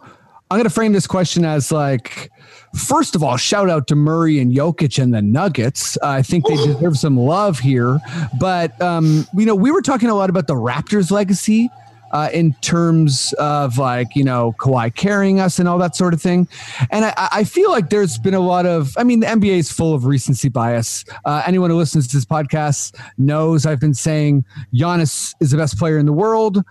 I'm 0.50 0.56
going 0.56 0.64
to 0.64 0.70
frame 0.70 0.92
this 0.92 1.06
question 1.06 1.44
as 1.44 1.70
like, 1.70 2.28
first 2.74 3.14
of 3.14 3.22
all, 3.22 3.36
shout 3.36 3.70
out 3.70 3.86
to 3.86 3.94
Murray 3.94 4.40
and 4.40 4.52
Jokic 4.52 5.00
and 5.00 5.14
the 5.14 5.22
Nuggets. 5.22 5.96
Uh, 5.98 6.08
I 6.08 6.22
think 6.22 6.44
they 6.44 6.56
deserve 6.56 6.98
some 6.98 7.16
love 7.16 7.60
here. 7.60 8.00
But 8.40 8.80
um, 8.82 9.28
you 9.32 9.46
know, 9.46 9.54
we 9.54 9.70
were 9.70 9.80
talking 9.80 10.08
a 10.08 10.14
lot 10.16 10.28
about 10.28 10.48
the 10.48 10.54
Raptors' 10.54 11.12
legacy. 11.12 11.70
Uh, 12.12 12.28
in 12.32 12.52
terms 12.54 13.32
of 13.34 13.78
like 13.78 14.16
you 14.16 14.24
know 14.24 14.52
Kawhi 14.58 14.92
carrying 14.92 15.38
us 15.38 15.60
and 15.60 15.68
all 15.68 15.78
that 15.78 15.94
sort 15.94 16.12
of 16.12 16.20
thing, 16.20 16.48
and 16.90 17.04
I, 17.04 17.14
I 17.16 17.44
feel 17.44 17.70
like 17.70 17.88
there's 17.88 18.18
been 18.18 18.34
a 18.34 18.40
lot 18.40 18.66
of 18.66 18.92
I 18.98 19.04
mean 19.04 19.20
the 19.20 19.28
NBA 19.28 19.58
is 19.58 19.70
full 19.70 19.94
of 19.94 20.06
recency 20.06 20.48
bias. 20.48 21.04
Uh, 21.24 21.44
anyone 21.46 21.70
who 21.70 21.76
listens 21.76 22.08
to 22.08 22.16
this 22.16 22.24
podcast 22.24 22.98
knows 23.16 23.64
I've 23.64 23.78
been 23.78 23.94
saying 23.94 24.44
Giannis 24.74 25.36
is 25.38 25.52
the 25.52 25.56
best 25.56 25.78
player 25.78 25.98
in 25.98 26.06
the 26.06 26.12
world. 26.12 26.64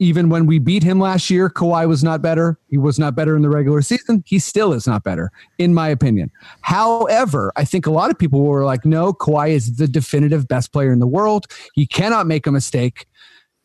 Even 0.00 0.28
when 0.28 0.46
we 0.46 0.58
beat 0.58 0.82
him 0.82 1.00
last 1.00 1.28
year, 1.28 1.50
Kawhi 1.50 1.88
was 1.88 2.04
not 2.04 2.22
better. 2.22 2.58
He 2.68 2.78
was 2.78 2.98
not 2.98 3.14
better 3.16 3.34
in 3.34 3.42
the 3.42 3.50
regular 3.50 3.82
season. 3.82 4.22
He 4.26 4.38
still 4.38 4.72
is 4.72 4.86
not 4.86 5.02
better, 5.02 5.32
in 5.58 5.74
my 5.74 5.88
opinion. 5.88 6.30
However, 6.60 7.52
I 7.56 7.64
think 7.64 7.86
a 7.86 7.90
lot 7.90 8.10
of 8.10 8.18
people 8.18 8.44
were 8.44 8.64
like, 8.64 8.84
no, 8.84 9.12
Kawhi 9.12 9.50
is 9.50 9.76
the 9.76 9.88
definitive 9.88 10.46
best 10.46 10.72
player 10.72 10.92
in 10.92 11.00
the 11.00 11.06
world. 11.06 11.46
He 11.74 11.86
cannot 11.86 12.26
make 12.26 12.46
a 12.46 12.52
mistake. 12.52 13.06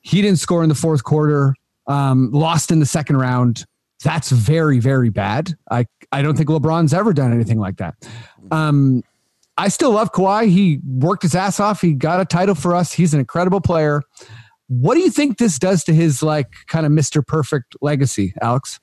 He 0.02 0.22
didn't 0.22 0.40
score 0.40 0.64
in 0.64 0.70
the 0.70 0.76
fourth 0.76 1.04
quarter, 1.04 1.56
um, 1.88 2.32
lost 2.32 2.72
in 2.72 2.80
the 2.80 2.86
second 2.86 3.18
round. 3.18 3.66
That's 4.04 4.32
very, 4.32 4.80
very 4.80 5.10
bad. 5.10 5.54
I, 5.72 5.86
I 6.12 6.22
don't 6.22 6.36
think 6.36 6.50
LeBron's 6.50 6.94
ever 6.94 7.14
done 7.14 7.32
anything 7.32 7.60
like 7.60 7.78
that. 7.78 7.96
Um, 8.52 9.04
I 9.58 9.68
still 9.68 9.92
love 9.92 10.12
Kawhi. 10.12 10.50
He 10.50 10.80
worked 10.86 11.22
his 11.22 11.36
ass 11.36 11.60
off. 11.60 11.80
He 11.80 11.94
got 11.94 12.20
a 12.20 12.26
title 12.26 12.56
for 12.56 12.76
us. 12.76 12.92
He's 12.92 13.14
an 13.14 13.20
incredible 13.20 13.62
player. 13.62 14.02
What 14.80 14.96
do 14.96 15.02
you 15.02 15.12
think 15.12 15.38
this 15.38 15.60
does 15.60 15.84
to 15.86 15.94
his 15.94 16.24
like 16.24 16.52
kind 16.68 16.86
of 16.86 16.92
Mr. 16.92 17.26
Perfect 17.26 17.76
legacy, 17.82 18.34
Alex? 18.42 18.80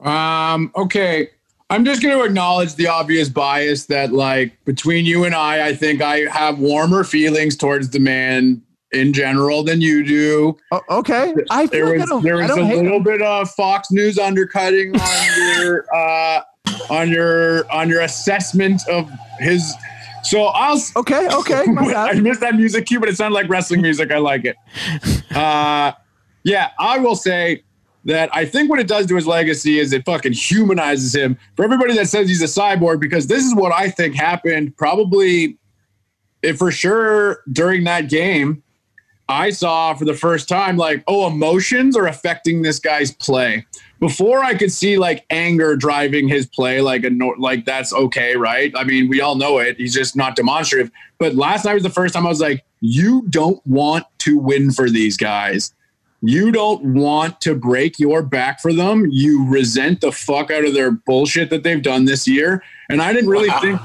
Um, 0.00 0.72
okay. 0.76 1.30
I'm 1.70 1.84
just 1.84 2.02
going 2.02 2.16
to 2.16 2.24
acknowledge 2.24 2.76
the 2.76 2.86
obvious 2.86 3.28
bias 3.28 3.86
that, 3.86 4.10
like, 4.10 4.64
between 4.64 5.04
you 5.04 5.24
and 5.24 5.34
I, 5.34 5.66
I 5.68 5.74
think 5.74 6.00
I 6.00 6.20
have 6.30 6.58
warmer 6.58 7.04
feelings 7.04 7.56
towards 7.56 7.90
the 7.90 8.00
man 8.00 8.62
in 8.92 9.12
general 9.12 9.62
than 9.62 9.82
you 9.82 10.02
do. 10.02 10.56
Oh, 10.72 10.80
okay, 10.90 11.34
I 11.50 11.66
feel 11.66 11.86
There 11.86 11.86
like 11.86 11.96
I 11.98 12.00
was 12.00 12.08
don't, 12.08 12.22
there 12.22 12.36
was 12.38 12.50
a 12.52 12.62
little 12.62 12.96
him. 12.96 13.02
bit 13.02 13.20
of 13.20 13.50
Fox 13.50 13.90
News 13.90 14.18
undercutting 14.18 14.98
on 14.98 15.60
your 15.60 15.94
uh, 15.94 16.40
on 16.88 17.10
your 17.10 17.70
on 17.70 17.90
your 17.90 18.00
assessment 18.00 18.80
of 18.88 19.10
his. 19.38 19.74
So 20.22 20.44
I'll 20.44 20.80
Okay, 20.96 21.28
okay, 21.28 21.64
I 21.78 22.14
missed 22.20 22.40
that 22.40 22.54
music 22.54 22.86
cue, 22.86 23.00
but 23.00 23.08
it 23.08 23.16
sounded 23.16 23.34
like 23.34 23.48
wrestling 23.48 23.82
music. 23.82 24.10
I 24.10 24.18
like 24.18 24.44
it. 24.44 24.56
Uh, 25.28 25.92
yeah, 26.42 26.70
I 26.80 26.98
will 26.98 27.14
say 27.14 27.62
that 28.06 28.34
I 28.34 28.46
think 28.46 28.70
what 28.70 28.80
it 28.80 28.88
does 28.88 29.06
to 29.06 29.14
his 29.14 29.26
legacy 29.26 29.78
is 29.78 29.92
it 29.92 30.04
fucking 30.06 30.32
humanizes 30.32 31.14
him. 31.14 31.38
For 31.54 31.64
everybody 31.64 31.94
that 31.94 32.08
says 32.08 32.28
he's 32.28 32.42
a 32.42 32.46
cyborg, 32.46 33.00
because 33.00 33.26
this 33.26 33.44
is 33.44 33.54
what 33.54 33.70
I 33.70 33.90
think 33.90 34.14
happened 34.14 34.76
probably, 34.76 35.58
if 36.42 36.56
for 36.56 36.70
sure 36.70 37.42
during 37.52 37.84
that 37.84 38.08
game, 38.08 38.62
I 39.28 39.50
saw 39.50 39.92
for 39.94 40.06
the 40.06 40.14
first 40.14 40.48
time 40.48 40.78
like, 40.78 41.04
oh, 41.06 41.26
emotions 41.26 41.96
are 41.96 42.06
affecting 42.06 42.62
this 42.62 42.78
guy's 42.78 43.12
play. 43.12 43.66
Before 44.00 44.44
I 44.44 44.54
could 44.54 44.70
see 44.70 44.96
like 44.96 45.24
anger 45.28 45.74
driving 45.74 46.28
his 46.28 46.46
play, 46.46 46.80
like 46.80 47.04
a 47.04 47.10
like 47.38 47.64
that's 47.64 47.92
okay, 47.92 48.36
right? 48.36 48.72
I 48.76 48.84
mean, 48.84 49.08
we 49.08 49.20
all 49.20 49.34
know 49.34 49.58
it. 49.58 49.76
He's 49.76 49.92
just 49.94 50.14
not 50.14 50.36
demonstrative. 50.36 50.90
But 51.18 51.34
last 51.34 51.64
night 51.64 51.74
was 51.74 51.82
the 51.82 51.90
first 51.90 52.14
time 52.14 52.24
I 52.24 52.28
was 52.28 52.40
like, 52.40 52.64
you 52.80 53.26
don't 53.28 53.64
want 53.66 54.06
to 54.20 54.38
win 54.38 54.70
for 54.70 54.88
these 54.88 55.16
guys. 55.16 55.72
You 56.20 56.52
don't 56.52 56.94
want 56.94 57.40
to 57.42 57.54
break 57.54 57.98
your 57.98 58.22
back 58.22 58.60
for 58.60 58.72
them. 58.72 59.06
You 59.10 59.44
resent 59.48 60.00
the 60.00 60.12
fuck 60.12 60.50
out 60.50 60.64
of 60.64 60.74
their 60.74 60.90
bullshit 60.92 61.50
that 61.50 61.62
they've 61.64 61.82
done 61.82 62.04
this 62.04 62.26
year. 62.26 62.62
And 62.88 63.02
I 63.02 63.12
didn't 63.12 63.30
really 63.30 63.48
Wow. 63.48 63.60
think 63.60 63.80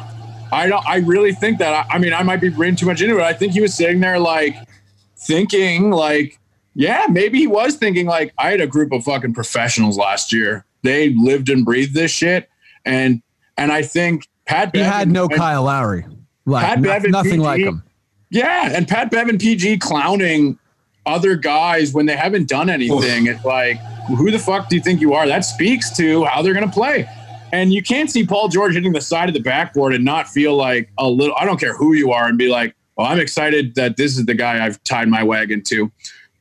I 0.51 0.67
don't 0.67 0.87
I 0.87 0.97
really 0.97 1.33
think 1.33 1.57
that 1.57 1.73
I, 1.73 1.95
I 1.95 1.97
mean 1.97 2.13
I 2.13 2.21
might 2.21 2.41
be 2.41 2.49
reading 2.49 2.75
too 2.75 2.85
much 2.85 3.01
into 3.01 3.17
it. 3.17 3.23
I 3.23 3.33
think 3.33 3.53
he 3.53 3.61
was 3.61 3.73
sitting 3.73 3.99
there 3.99 4.19
like 4.19 4.55
thinking 5.17 5.89
like 5.91 6.39
yeah, 6.75 7.05
maybe 7.09 7.39
he 7.39 7.47
was 7.47 7.75
thinking 7.75 8.05
like 8.05 8.33
I 8.37 8.51
had 8.51 8.61
a 8.61 8.67
group 8.67 8.91
of 8.91 9.03
fucking 9.03 9.33
professionals 9.33 9.97
last 9.97 10.31
year. 10.33 10.65
They 10.81 11.09
lived 11.15 11.49
and 11.49 11.63
breathed 11.65 11.93
this 11.93 12.11
shit 12.11 12.49
and 12.85 13.21
and 13.57 13.71
I 13.71 13.81
think 13.83 14.27
Pat 14.45 14.67
He 14.73 14.79
Bevan, 14.79 14.91
had 14.91 15.11
no 15.11 15.25
and- 15.25 15.35
Kyle 15.35 15.63
Lowry. 15.63 16.05
Like 16.45 16.65
Pat 16.65 16.81
no- 16.81 16.89
Bevan, 16.89 17.11
nothing 17.11 17.31
PG. 17.31 17.41
like 17.43 17.61
him. 17.61 17.83
Yeah, 18.29 18.71
and 18.75 18.87
Pat 18.87 19.11
Bevin 19.11 19.39
PG 19.39 19.77
clowning 19.77 20.57
other 21.05 21.35
guys 21.35 21.93
when 21.93 22.05
they 22.07 22.15
haven't 22.15 22.47
done 22.49 22.69
anything. 22.69 23.27
It's 23.27 23.45
like, 23.45 23.77
who 24.07 24.31
the 24.31 24.39
fuck 24.39 24.69
do 24.69 24.75
you 24.75 24.81
think 24.81 24.99
you 25.01 25.13
are? 25.13 25.27
That 25.27 25.41
speaks 25.45 25.95
to 25.97 26.23
how 26.25 26.41
they're 26.41 26.53
going 26.55 26.65
to 26.67 26.73
play. 26.73 27.07
And 27.51 27.71
you 27.71 27.83
can't 27.83 28.09
see 28.09 28.25
Paul 28.25 28.47
George 28.49 28.73
hitting 28.73 28.91
the 28.93 29.01
side 29.01 29.29
of 29.29 29.35
the 29.35 29.39
backboard 29.41 29.93
and 29.93 30.03
not 30.03 30.27
feel 30.27 30.55
like 30.55 30.89
a 30.97 31.07
little, 31.07 31.35
I 31.37 31.45
don't 31.45 31.59
care 31.59 31.75
who 31.77 31.93
you 31.93 32.11
are, 32.11 32.27
and 32.27 32.37
be 32.37 32.47
like, 32.49 32.75
well, 32.97 33.05
I'm 33.05 33.19
excited 33.19 33.75
that 33.75 33.97
this 33.97 34.17
is 34.17 34.25
the 34.25 34.33
guy 34.33 34.65
I've 34.65 34.83
tied 34.83 35.07
my 35.09 35.21
wagon 35.23 35.61
to. 35.65 35.91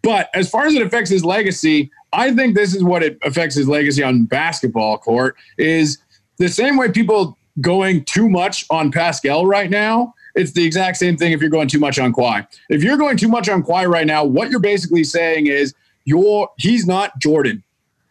But 0.03 0.28
as 0.34 0.50
far 0.50 0.66
as 0.66 0.74
it 0.74 0.82
affects 0.82 1.11
his 1.11 1.24
legacy, 1.24 1.90
I 2.12 2.34
think 2.34 2.55
this 2.55 2.74
is 2.74 2.82
what 2.82 3.03
it 3.03 3.18
affects 3.22 3.55
his 3.55 3.68
legacy 3.68 4.03
on 4.03 4.24
basketball 4.24 4.98
court 4.98 5.36
is 5.59 5.98
the 6.38 6.48
same 6.48 6.76
way 6.76 6.90
people 6.90 7.38
going 7.61 8.05
too 8.05 8.28
much 8.28 8.66
on 8.70 8.90
Pascal 8.90 9.46
right 9.46 9.70
now. 9.70 10.14
It's 10.34 10.53
the 10.53 10.64
exact 10.64 10.96
same 10.96 11.16
thing 11.16 11.32
if 11.32 11.40
you're 11.40 11.50
going 11.50 11.68
too 11.68 11.78
much 11.78 11.98
on 11.98 12.12
Kawhi. 12.12 12.46
If 12.70 12.82
you're 12.82 12.96
going 12.96 13.16
too 13.16 13.28
much 13.28 13.48
on 13.48 13.62
Kawhi 13.62 13.86
right 13.88 14.07
now, 14.07 14.24
what 14.24 14.50
you're 14.50 14.61
basically 14.61 15.05
saying 15.05 15.46
is 15.46 15.74
you're 16.05 16.48
he's 16.59 16.86
not 16.86 17.18
Jordan. 17.18 17.62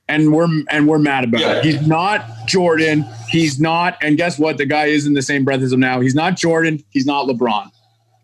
And 0.07 0.33
we're 0.33 0.47
and 0.69 0.87
we're 0.87 0.99
mad 0.99 1.23
about 1.23 1.41
Yeah. 1.41 1.53
it. 1.59 1.65
He's 1.65 1.87
not 1.87 2.25
Jordan. 2.45 3.05
He's 3.29 3.59
not, 3.61 3.97
and 4.01 4.17
guess 4.17 4.37
what? 4.37 4.57
The 4.57 4.65
guy 4.65 4.87
is 4.87 5.05
in 5.05 5.13
the 5.13 5.21
same 5.21 5.45
breath 5.45 5.61
as 5.61 5.71
him 5.71 5.79
now. 5.79 5.99
He's 6.01 6.15
not 6.15 6.35
Jordan. 6.35 6.83
He's 6.89 7.05
not 7.05 7.27
LeBron. 7.27 7.71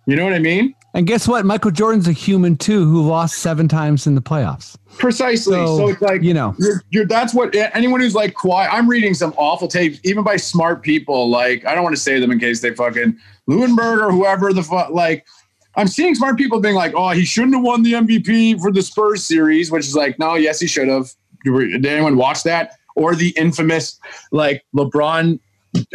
You 0.05 0.15
know 0.17 0.25
what 0.25 0.33
I 0.33 0.39
mean? 0.39 0.75
And 0.97 1.05
guess 1.05 1.27
what? 1.27 1.45
Michael 1.45 1.69
Jordan's 1.69 2.07
a 2.07 2.11
human 2.11 2.57
too, 2.57 2.83
who 2.89 3.07
lost 3.07 3.37
seven 3.37 3.67
times 3.67 4.07
in 4.07 4.15
the 4.15 4.21
playoffs. 4.21 4.77
Precisely. 4.97 5.53
So, 5.53 5.77
So, 5.77 5.89
it's 5.89 6.01
like 6.01 6.23
you 6.23 6.33
know. 6.33 6.55
you're, 6.57 6.83
you're 6.89 7.05
that's 7.05 7.35
what 7.35 7.55
anyone 7.55 7.99
who's 7.99 8.15
like 8.15 8.33
quiet. 8.33 8.73
I'm 8.73 8.89
reading 8.89 9.13
some 9.13 9.31
awful 9.37 9.67
tapes, 9.67 9.99
even 10.03 10.23
by 10.23 10.37
smart 10.37 10.81
people. 10.81 11.29
Like 11.29 11.63
I 11.67 11.75
don't 11.75 11.83
want 11.83 11.95
to 11.95 12.01
say 12.01 12.19
them 12.19 12.31
in 12.31 12.39
case 12.39 12.61
they 12.61 12.73
fucking 12.73 13.15
Lewinberg 13.47 14.01
or 14.01 14.11
whoever 14.11 14.51
the 14.53 14.63
fuck. 14.63 14.89
Like 14.89 15.27
I'm 15.75 15.87
seeing 15.87 16.15
smart 16.15 16.35
people 16.35 16.59
being 16.59 16.73
like, 16.73 16.93
oh, 16.95 17.11
he 17.11 17.25
shouldn't 17.25 17.53
have 17.53 17.63
won 17.63 17.83
the 17.83 17.93
MVP 17.93 18.59
for 18.59 18.71
the 18.71 18.81
Spurs 18.81 19.23
series, 19.23 19.69
which 19.69 19.85
is 19.85 19.95
like, 19.95 20.17
no, 20.17 20.33
yes, 20.33 20.59
he 20.59 20.65
should 20.65 20.87
have. 20.87 21.11
Did 21.45 21.85
anyone 21.85 22.17
watch 22.17 22.41
that? 22.41 22.71
Or 22.95 23.13
the 23.13 23.29
infamous 23.37 23.99
like 24.31 24.65
LeBron 24.75 25.39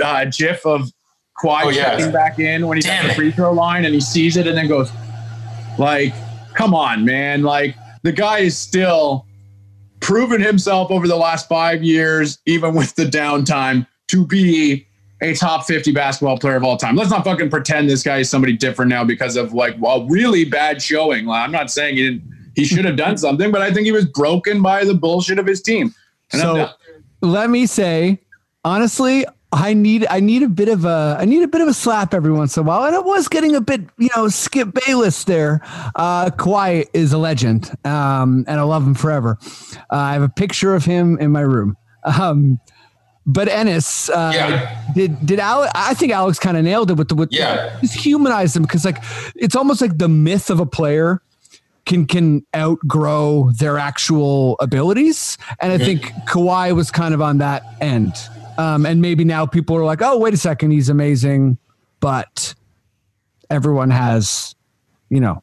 uh, 0.04 0.26
GIF 0.26 0.64
of 0.64 0.92
Kawhi 1.42 1.64
Oh, 1.64 1.68
yeah. 1.70 1.96
checking 1.96 2.12
back 2.12 2.38
in 2.38 2.66
when 2.66 2.76
he's 2.76 2.84
Damn 2.84 3.04
at 3.04 3.08
the 3.08 3.14
free 3.14 3.32
throw 3.32 3.52
line 3.52 3.84
and 3.84 3.94
he 3.94 4.00
sees 4.00 4.36
it 4.36 4.46
and 4.46 4.56
then 4.56 4.68
goes, 4.68 4.90
like, 5.78 6.14
come 6.54 6.74
on, 6.74 7.04
man. 7.04 7.42
Like, 7.42 7.76
the 8.02 8.12
guy 8.12 8.38
is 8.38 8.56
still 8.56 9.26
proven 10.00 10.40
himself 10.40 10.90
over 10.90 11.06
the 11.08 11.16
last 11.16 11.48
five 11.48 11.82
years, 11.82 12.38
even 12.46 12.74
with 12.74 12.94
the 12.94 13.04
downtime, 13.04 13.86
to 14.08 14.26
be 14.26 14.86
a 15.20 15.34
top 15.34 15.64
50 15.66 15.92
basketball 15.92 16.38
player 16.38 16.56
of 16.56 16.64
all 16.64 16.76
time. 16.76 16.96
Let's 16.96 17.10
not 17.10 17.24
fucking 17.24 17.48
pretend 17.50 17.88
this 17.88 18.02
guy 18.02 18.18
is 18.18 18.28
somebody 18.28 18.56
different 18.56 18.88
now 18.88 19.04
because 19.04 19.36
of 19.36 19.52
like 19.52 19.76
a 19.76 20.06
really 20.08 20.44
bad 20.44 20.82
showing. 20.82 21.26
Like, 21.26 21.44
I'm 21.44 21.52
not 21.52 21.70
saying 21.70 21.96
he 21.96 22.02
didn't, 22.02 22.22
he 22.56 22.64
should 22.64 22.84
have 22.84 22.96
done 22.96 23.16
something, 23.16 23.50
but 23.52 23.62
I 23.62 23.72
think 23.72 23.86
he 23.86 23.92
was 23.92 24.04
broken 24.04 24.60
by 24.62 24.84
the 24.84 24.94
bullshit 24.94 25.38
of 25.38 25.46
his 25.46 25.62
team. 25.62 25.94
And 26.32 26.42
So 26.42 26.68
let 27.20 27.50
me 27.50 27.66
say, 27.66 28.18
honestly, 28.64 29.24
I 29.54 29.74
need 29.74 30.06
I 30.08 30.20
need 30.20 30.42
a 30.42 30.48
bit 30.48 30.68
of 30.68 30.84
a 30.86 31.16
I 31.20 31.26
need 31.26 31.42
a 31.42 31.48
bit 31.48 31.60
of 31.60 31.68
a 31.68 31.74
slap 31.74 32.14
every 32.14 32.32
once 32.32 32.56
in 32.56 32.62
a 32.62 32.64
while, 32.66 32.84
and 32.84 32.94
it 32.94 33.04
was 33.04 33.28
getting 33.28 33.54
a 33.54 33.60
bit 33.60 33.82
you 33.98 34.08
know 34.16 34.28
Skip 34.28 34.70
Bayless 34.86 35.24
there. 35.24 35.60
Uh, 35.94 36.30
Kawhi 36.30 36.86
is 36.94 37.12
a 37.12 37.18
legend, 37.18 37.70
um, 37.84 38.44
and 38.48 38.58
I 38.58 38.62
love 38.62 38.82
him 38.86 38.94
forever. 38.94 39.38
Uh, 39.90 39.96
I 39.96 40.12
have 40.14 40.22
a 40.22 40.28
picture 40.30 40.74
of 40.74 40.84
him 40.86 41.18
in 41.18 41.32
my 41.32 41.42
room. 41.42 41.76
Um, 42.04 42.60
but 43.26 43.46
Ennis, 43.46 44.08
uh, 44.08 44.32
Yeah. 44.34 44.78
did 44.94 45.24
did 45.26 45.38
Alex? 45.38 45.70
I 45.74 45.92
think 45.94 46.12
Alex 46.12 46.38
kind 46.38 46.56
of 46.56 46.64
nailed 46.64 46.90
it 46.90 46.94
with 46.94 47.08
the 47.08 47.14
with 47.14 47.28
Yeah. 47.30 47.78
just 47.80 47.94
humanize 47.94 48.56
him 48.56 48.62
because 48.62 48.84
like 48.86 49.02
it's 49.36 49.54
almost 49.54 49.80
like 49.82 49.98
the 49.98 50.08
myth 50.08 50.48
of 50.48 50.60
a 50.60 50.66
player 50.66 51.20
can 51.84 52.06
can 52.06 52.44
outgrow 52.56 53.50
their 53.58 53.76
actual 53.78 54.56
abilities, 54.60 55.36
and 55.60 55.72
I 55.72 55.78
think 55.78 56.10
Kawhi 56.26 56.74
was 56.74 56.90
kind 56.90 57.12
of 57.12 57.20
on 57.20 57.36
that 57.38 57.62
end. 57.82 58.14
Um, 58.62 58.86
and 58.86 59.02
maybe 59.02 59.24
now 59.24 59.44
people 59.44 59.76
are 59.76 59.84
like, 59.84 60.02
oh, 60.02 60.18
wait 60.18 60.34
a 60.34 60.36
second, 60.36 60.70
he's 60.70 60.88
amazing, 60.88 61.58
but 62.00 62.54
everyone 63.50 63.90
has, 63.90 64.54
you 65.08 65.20
know, 65.20 65.42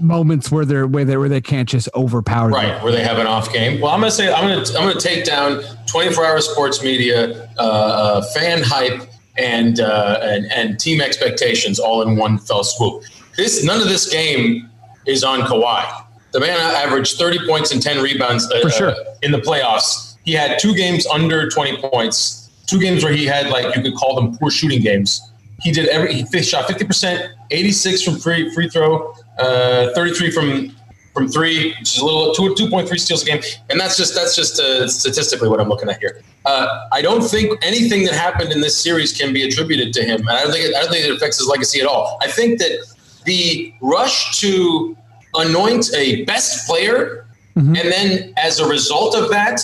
moments 0.00 0.50
where 0.50 0.64
they're 0.64 0.86
where 0.86 1.04
they 1.04 1.16
where 1.16 1.28
they 1.28 1.40
can't 1.40 1.68
just 1.68 1.88
overpower 1.94 2.50
them. 2.50 2.54
Right, 2.54 2.82
where 2.82 2.90
they 2.92 3.02
have 3.02 3.18
an 3.18 3.26
off 3.26 3.52
game. 3.52 3.80
Well, 3.80 3.92
I'm 3.92 4.00
gonna 4.00 4.10
say 4.10 4.32
I'm 4.32 4.48
gonna 4.48 4.78
I'm 4.78 4.88
gonna 4.88 5.00
take 5.00 5.24
down 5.24 5.62
24 5.86 6.24
hour 6.24 6.40
sports 6.40 6.82
media, 6.82 7.48
uh, 7.58 7.62
uh, 7.62 8.22
fan 8.32 8.62
hype, 8.62 9.02
and, 9.36 9.78
uh, 9.80 10.20
and 10.22 10.50
and 10.52 10.80
team 10.80 11.00
expectations 11.00 11.78
all 11.78 12.02
in 12.02 12.16
one 12.16 12.38
fell 12.38 12.64
swoop. 12.64 13.04
This 13.36 13.62
none 13.62 13.80
of 13.80 13.88
this 13.88 14.10
game 14.10 14.70
is 15.06 15.22
on 15.22 15.40
Kawhi. 15.42 16.04
The 16.32 16.40
man 16.40 16.58
averaged 16.58 17.18
30 17.18 17.46
points 17.46 17.72
and 17.72 17.80
10 17.80 18.02
rebounds 18.02 18.50
uh, 18.50 18.60
For 18.62 18.70
sure. 18.70 18.90
uh, 18.90 18.94
in 19.22 19.30
the 19.30 19.38
playoffs. 19.38 20.13
He 20.24 20.32
had 20.32 20.58
two 20.58 20.74
games 20.74 21.06
under 21.06 21.48
20 21.48 21.78
points, 21.88 22.50
two 22.66 22.80
games 22.80 23.04
where 23.04 23.12
he 23.12 23.26
had 23.26 23.50
like 23.50 23.74
you 23.76 23.82
could 23.82 23.94
call 23.94 24.14
them 24.14 24.36
poor 24.38 24.50
shooting 24.50 24.80
games. 24.80 25.30
He 25.62 25.70
did 25.70 25.88
every 25.88 26.14
he 26.14 26.42
shot 26.42 26.66
50%, 26.66 27.30
86 27.50 28.02
from 28.02 28.16
free 28.16 28.52
free 28.54 28.68
throw, 28.68 29.14
uh, 29.38 29.92
33 29.94 30.30
from 30.30 30.74
from 31.14 31.28
three, 31.28 31.74
which 31.78 31.94
is 31.94 31.98
a 31.98 32.04
little 32.04 32.34
two 32.34 32.54
two 32.56 32.68
point 32.68 32.88
three 32.88 32.98
steals 32.98 33.22
a 33.22 33.26
game, 33.26 33.40
and 33.70 33.78
that's 33.78 33.96
just 33.96 34.14
that's 34.14 34.34
just 34.34 34.58
uh, 34.58 34.88
statistically 34.88 35.48
what 35.48 35.60
I'm 35.60 35.68
looking 35.68 35.88
at 35.88 36.00
here. 36.00 36.22
Uh, 36.44 36.88
I 36.92 37.00
don't 37.00 37.22
think 37.22 37.56
anything 37.64 38.04
that 38.04 38.14
happened 38.14 38.50
in 38.50 38.60
this 38.60 38.76
series 38.76 39.16
can 39.16 39.32
be 39.32 39.44
attributed 39.44 39.94
to 39.94 40.02
him, 40.04 40.20
and 40.20 40.30
I 40.30 40.42
don't 40.42 40.52
think 40.52 40.66
it, 40.66 40.74
I 40.74 40.80
don't 40.80 40.90
think 40.90 41.06
it 41.06 41.12
affects 41.12 41.38
his 41.38 41.46
legacy 41.46 41.80
at 41.80 41.86
all. 41.86 42.18
I 42.20 42.28
think 42.28 42.58
that 42.58 42.84
the 43.24 43.72
rush 43.80 44.40
to 44.40 44.96
anoint 45.34 45.94
a 45.94 46.24
best 46.24 46.66
player, 46.66 47.26
and 47.56 47.92
then 47.92 48.34
as 48.36 48.58
a 48.58 48.66
result 48.66 49.14
of 49.14 49.30
that, 49.30 49.60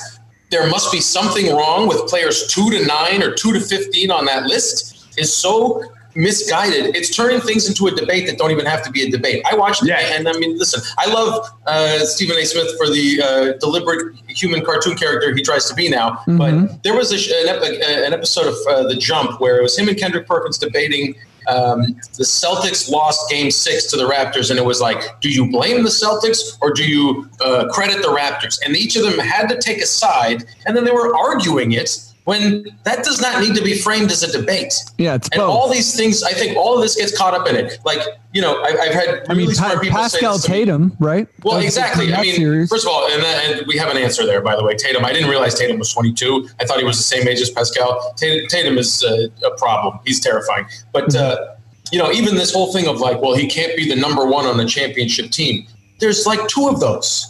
there 0.51 0.69
must 0.69 0.91
be 0.93 1.01
something 1.01 1.55
wrong 1.55 1.87
with 1.89 2.07
players 2.09 2.47
two 2.49 2.71
to 2.71 2.85
nine 2.87 3.23
or 3.23 3.33
two 3.35 3.53
to 3.53 3.61
fifteen 3.61 4.11
on 4.11 4.25
that 4.27 4.45
list 4.47 5.15
is 5.19 5.33
so 5.33 5.83
misguided. 6.17 6.97
It's 6.97 7.15
turning 7.15 7.41
things 7.41 7.69
into 7.69 7.87
a 7.87 7.93
debate 7.93 8.27
that 8.27 8.37
don't 8.37 8.51
even 8.51 8.67
have 8.67 8.83
to 8.83 8.91
be 8.91 9.03
a 9.05 9.11
debate. 9.11 9.45
I 9.51 9.55
watched 9.55 9.85
Yeah. 9.85 10.01
it, 10.01 10.19
and 10.19 10.29
I 10.29 10.33
mean, 10.33 10.59
listen, 10.59 10.83
I 10.99 11.07
love 11.07 11.47
uh, 11.69 12.01
Stephen 12.01 12.37
A. 12.37 12.45
Smith 12.45 12.67
for 12.77 12.89
the 12.89 13.23
uh, 13.23 13.53
deliberate 13.59 14.17
human 14.27 14.65
cartoon 14.65 14.97
character 14.97 15.33
he 15.33 15.41
tries 15.43 15.67
to 15.67 15.75
be 15.75 15.89
now. 15.89 16.21
But 16.27 16.83
there 16.83 16.95
was 16.97 17.13
a, 17.13 17.17
an, 17.43 17.49
ep- 17.49 17.63
uh, 17.63 18.07
an 18.07 18.13
episode 18.13 18.49
of 18.49 18.55
uh, 18.69 18.89
The 18.89 18.97
Jump 18.97 19.41
where 19.41 19.59
it 19.59 19.63
was 19.63 19.79
him 19.79 19.89
and 19.89 19.97
Kendrick 19.97 20.27
Perkins 20.27 20.59
debating. 20.59 21.15
Um, 21.49 21.95
the 22.16 22.24
Celtics 22.24 22.91
lost 22.91 23.28
Game 23.30 23.51
Six 23.51 23.91
to 23.91 23.97
the 23.97 24.09
Raptors, 24.09 24.51
and 24.51 24.59
it 24.59 24.64
was 24.64 24.80
like, 24.80 25.20
do 25.20 25.28
you 25.28 25.51
blame 25.51 25.82
the 25.82 25.88
Celtics 25.91 26.59
or 26.61 26.72
do 26.72 26.88
you 26.88 27.28
uh, 27.41 27.68
credit 27.70 28.03
the 28.03 28.09
Raptors? 28.09 28.59
And 28.64 28.76
each 28.76 28.97
of 28.97 29.03
them 29.03 29.18
had 29.18 29.49
to 29.49 29.59
take 29.59 29.78
a 29.78 29.86
side, 29.86 30.45
and 30.66 30.76
then 30.76 30.84
they 30.84 30.93
were 30.93 31.16
arguing 31.16 31.72
it 31.72 32.10
when 32.31 32.64
that 32.85 33.03
does 33.03 33.20
not 33.20 33.43
need 33.43 33.57
to 33.57 33.61
be 33.61 33.76
framed 33.76 34.12
as 34.12 34.22
a 34.22 34.31
debate. 34.31 34.72
Yeah, 34.99 35.16
it's 35.16 35.28
And 35.31 35.41
both. 35.41 35.51
all 35.51 35.68
these 35.68 35.97
things, 35.97 36.22
I 36.22 36.31
think 36.31 36.57
all 36.57 36.76
of 36.76 36.81
this 36.81 36.95
gets 36.95 37.16
caught 37.18 37.35
up 37.35 37.49
in 37.49 37.57
it. 37.57 37.81
Like, 37.85 37.99
you 38.33 38.41
know, 38.41 38.62
I, 38.62 38.68
I've 38.68 38.95
had 38.95 39.09
really 39.09 39.24
I 39.31 39.35
mean, 39.35 39.51
smart 39.53 39.83
people 39.83 39.99
Pascal 39.99 40.35
say 40.35 40.37
this 40.37 40.45
to 40.45 40.51
me. 40.53 40.59
Tatum, 40.59 40.97
right? 41.01 41.26
Well, 41.43 41.55
That 41.55 41.64
was 41.64 41.76
exactly. 41.76 42.14
I 42.14 42.22
mean, 42.22 42.37
series. 42.37 42.70
first 42.70 42.87
of 42.87 42.93
all, 42.93 43.09
and, 43.11 43.20
and 43.24 43.66
we 43.66 43.76
have 43.78 43.91
an 43.91 43.97
answer 43.97 44.24
there, 44.26 44.41
by 44.43 44.55
the 44.55 44.62
way. 44.62 44.76
Tatum, 44.76 45.05
I 45.05 45.12
didn't 45.12 45.28
realize 45.28 45.57
Tatum 45.59 45.81
was 45.81 45.93
22. 45.93 46.49
I 46.61 46.66
thought 46.66 46.78
he 46.78 46.85
was 46.85 46.99
the 46.99 47.03
same 47.03 47.26
age 47.26 47.41
as 47.41 47.51
Pascal. 47.51 48.14
Tatum, 48.16 48.47
Tatum 48.47 48.78
is 48.78 49.03
uh, 49.03 49.26
a 49.45 49.57
problem. 49.59 49.99
He's 50.07 50.20
terrifying. 50.20 50.66
But, 50.93 51.12
uh, 51.16 51.57
you 51.91 51.99
know, 51.99 52.12
even 52.12 52.37
this 52.37 52.53
whole 52.55 52.72
thing 52.72 52.87
of 52.87 53.01
like, 53.01 53.20
well, 53.20 53.35
he 53.35 53.49
can't 53.49 53.76
be 53.76 53.89
the 53.89 53.97
number 53.97 54.24
one 54.24 54.47
on 54.47 54.57
the 54.57 54.66
championship 54.66 55.33
team. 55.33 55.66
There's 55.99 56.26
like 56.26 56.47
two 56.47 56.68
of 56.68 56.78
those. 56.78 57.26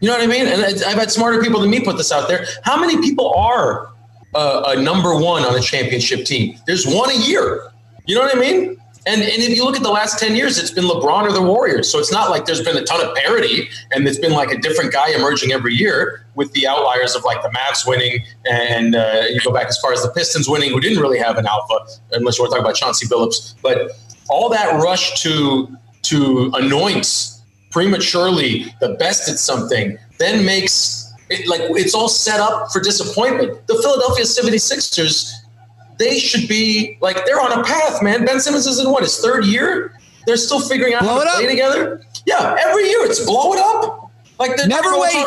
You 0.00 0.08
know 0.08 0.14
what 0.14 0.22
I 0.22 0.28
mean? 0.28 0.46
And 0.46 0.62
I've 0.84 0.98
had 0.98 1.10
smarter 1.10 1.40
people 1.42 1.60
than 1.60 1.70
me 1.70 1.80
put 1.80 1.96
this 1.96 2.12
out 2.12 2.28
there. 2.28 2.46
How 2.62 2.78
many 2.78 3.00
people 3.00 3.32
are 3.34 3.91
uh, 4.34 4.74
a 4.76 4.80
number 4.80 5.14
one 5.14 5.42
on 5.44 5.54
a 5.54 5.60
championship 5.60 6.24
team? 6.24 6.58
There's 6.66 6.86
one 6.86 7.10
a 7.10 7.18
year. 7.18 7.70
You 8.06 8.14
know 8.14 8.22
what 8.22 8.36
I 8.36 8.40
mean? 8.40 8.76
And, 9.04 9.20
and 9.20 9.42
if 9.42 9.56
you 9.56 9.64
look 9.64 9.76
at 9.76 9.82
the 9.82 9.90
last 9.90 10.20
10 10.20 10.36
years, 10.36 10.58
it's 10.58 10.70
been 10.70 10.84
LeBron 10.84 11.24
or 11.24 11.32
the 11.32 11.42
Warriors. 11.42 11.90
So 11.90 11.98
it's 11.98 12.12
not 12.12 12.30
like 12.30 12.46
there's 12.46 12.62
been 12.62 12.76
a 12.76 12.84
ton 12.84 13.04
of 13.04 13.14
parity 13.16 13.68
and 13.90 14.06
it's 14.06 14.18
been 14.18 14.32
like 14.32 14.52
a 14.52 14.58
different 14.58 14.92
guy 14.92 15.10
emerging 15.10 15.50
every 15.50 15.74
year 15.74 16.24
with 16.36 16.52
the 16.52 16.68
outliers 16.68 17.16
of 17.16 17.24
like 17.24 17.42
the 17.42 17.48
Mavs 17.48 17.86
winning. 17.86 18.22
And 18.48 18.94
uh, 18.94 19.24
you 19.28 19.40
go 19.40 19.52
back 19.52 19.66
as 19.66 19.78
far 19.78 19.92
as 19.92 20.02
the 20.02 20.10
Pistons 20.10 20.48
winning, 20.48 20.70
who 20.70 20.80
didn't 20.80 21.00
really 21.00 21.18
have 21.18 21.36
an 21.36 21.46
alpha, 21.46 21.74
unless 22.12 22.38
you 22.38 22.44
want 22.44 22.52
to 22.52 22.58
talk 22.58 22.64
about 22.64 22.76
Chauncey 22.76 23.06
Billups. 23.08 23.56
But 23.60 23.90
all 24.28 24.48
that 24.50 24.80
rush 24.80 25.20
to, 25.22 25.76
to 26.02 26.52
anoint 26.54 27.32
prematurely 27.72 28.72
the 28.80 28.90
best 29.00 29.28
at 29.28 29.38
something 29.38 29.98
then 30.18 30.44
makes 30.44 31.01
it 31.32 31.48
like 31.48 31.62
it's 31.62 31.94
all 31.94 32.08
set 32.08 32.40
up 32.40 32.70
for 32.72 32.80
disappointment. 32.80 33.66
The 33.66 33.74
Philadelphia 33.82 34.24
76ers, 34.24 35.32
they 35.98 36.18
should 36.18 36.48
be 36.48 36.98
like 37.00 37.24
they're 37.26 37.40
on 37.40 37.58
a 37.58 37.64
path, 37.64 38.02
man. 38.02 38.24
Ben 38.24 38.40
Simmons 38.40 38.66
is 38.66 38.78
in 38.78 38.90
what 38.90 39.02
his 39.02 39.18
third 39.18 39.44
year. 39.46 39.98
They're 40.26 40.36
still 40.36 40.60
figuring 40.60 40.94
out 40.94 41.02
Blow 41.02 41.18
how 41.18 41.24
to 41.24 41.30
up. 41.30 41.36
play 41.36 41.46
together. 41.48 42.02
Yeah, 42.26 42.56
every 42.60 42.88
year 42.88 43.04
it's 43.04 43.24
blow 43.26 43.52
it 43.54 43.58
up. 43.58 44.10
Like 44.38 44.52
Never 44.66 44.98
wait. 44.98 45.26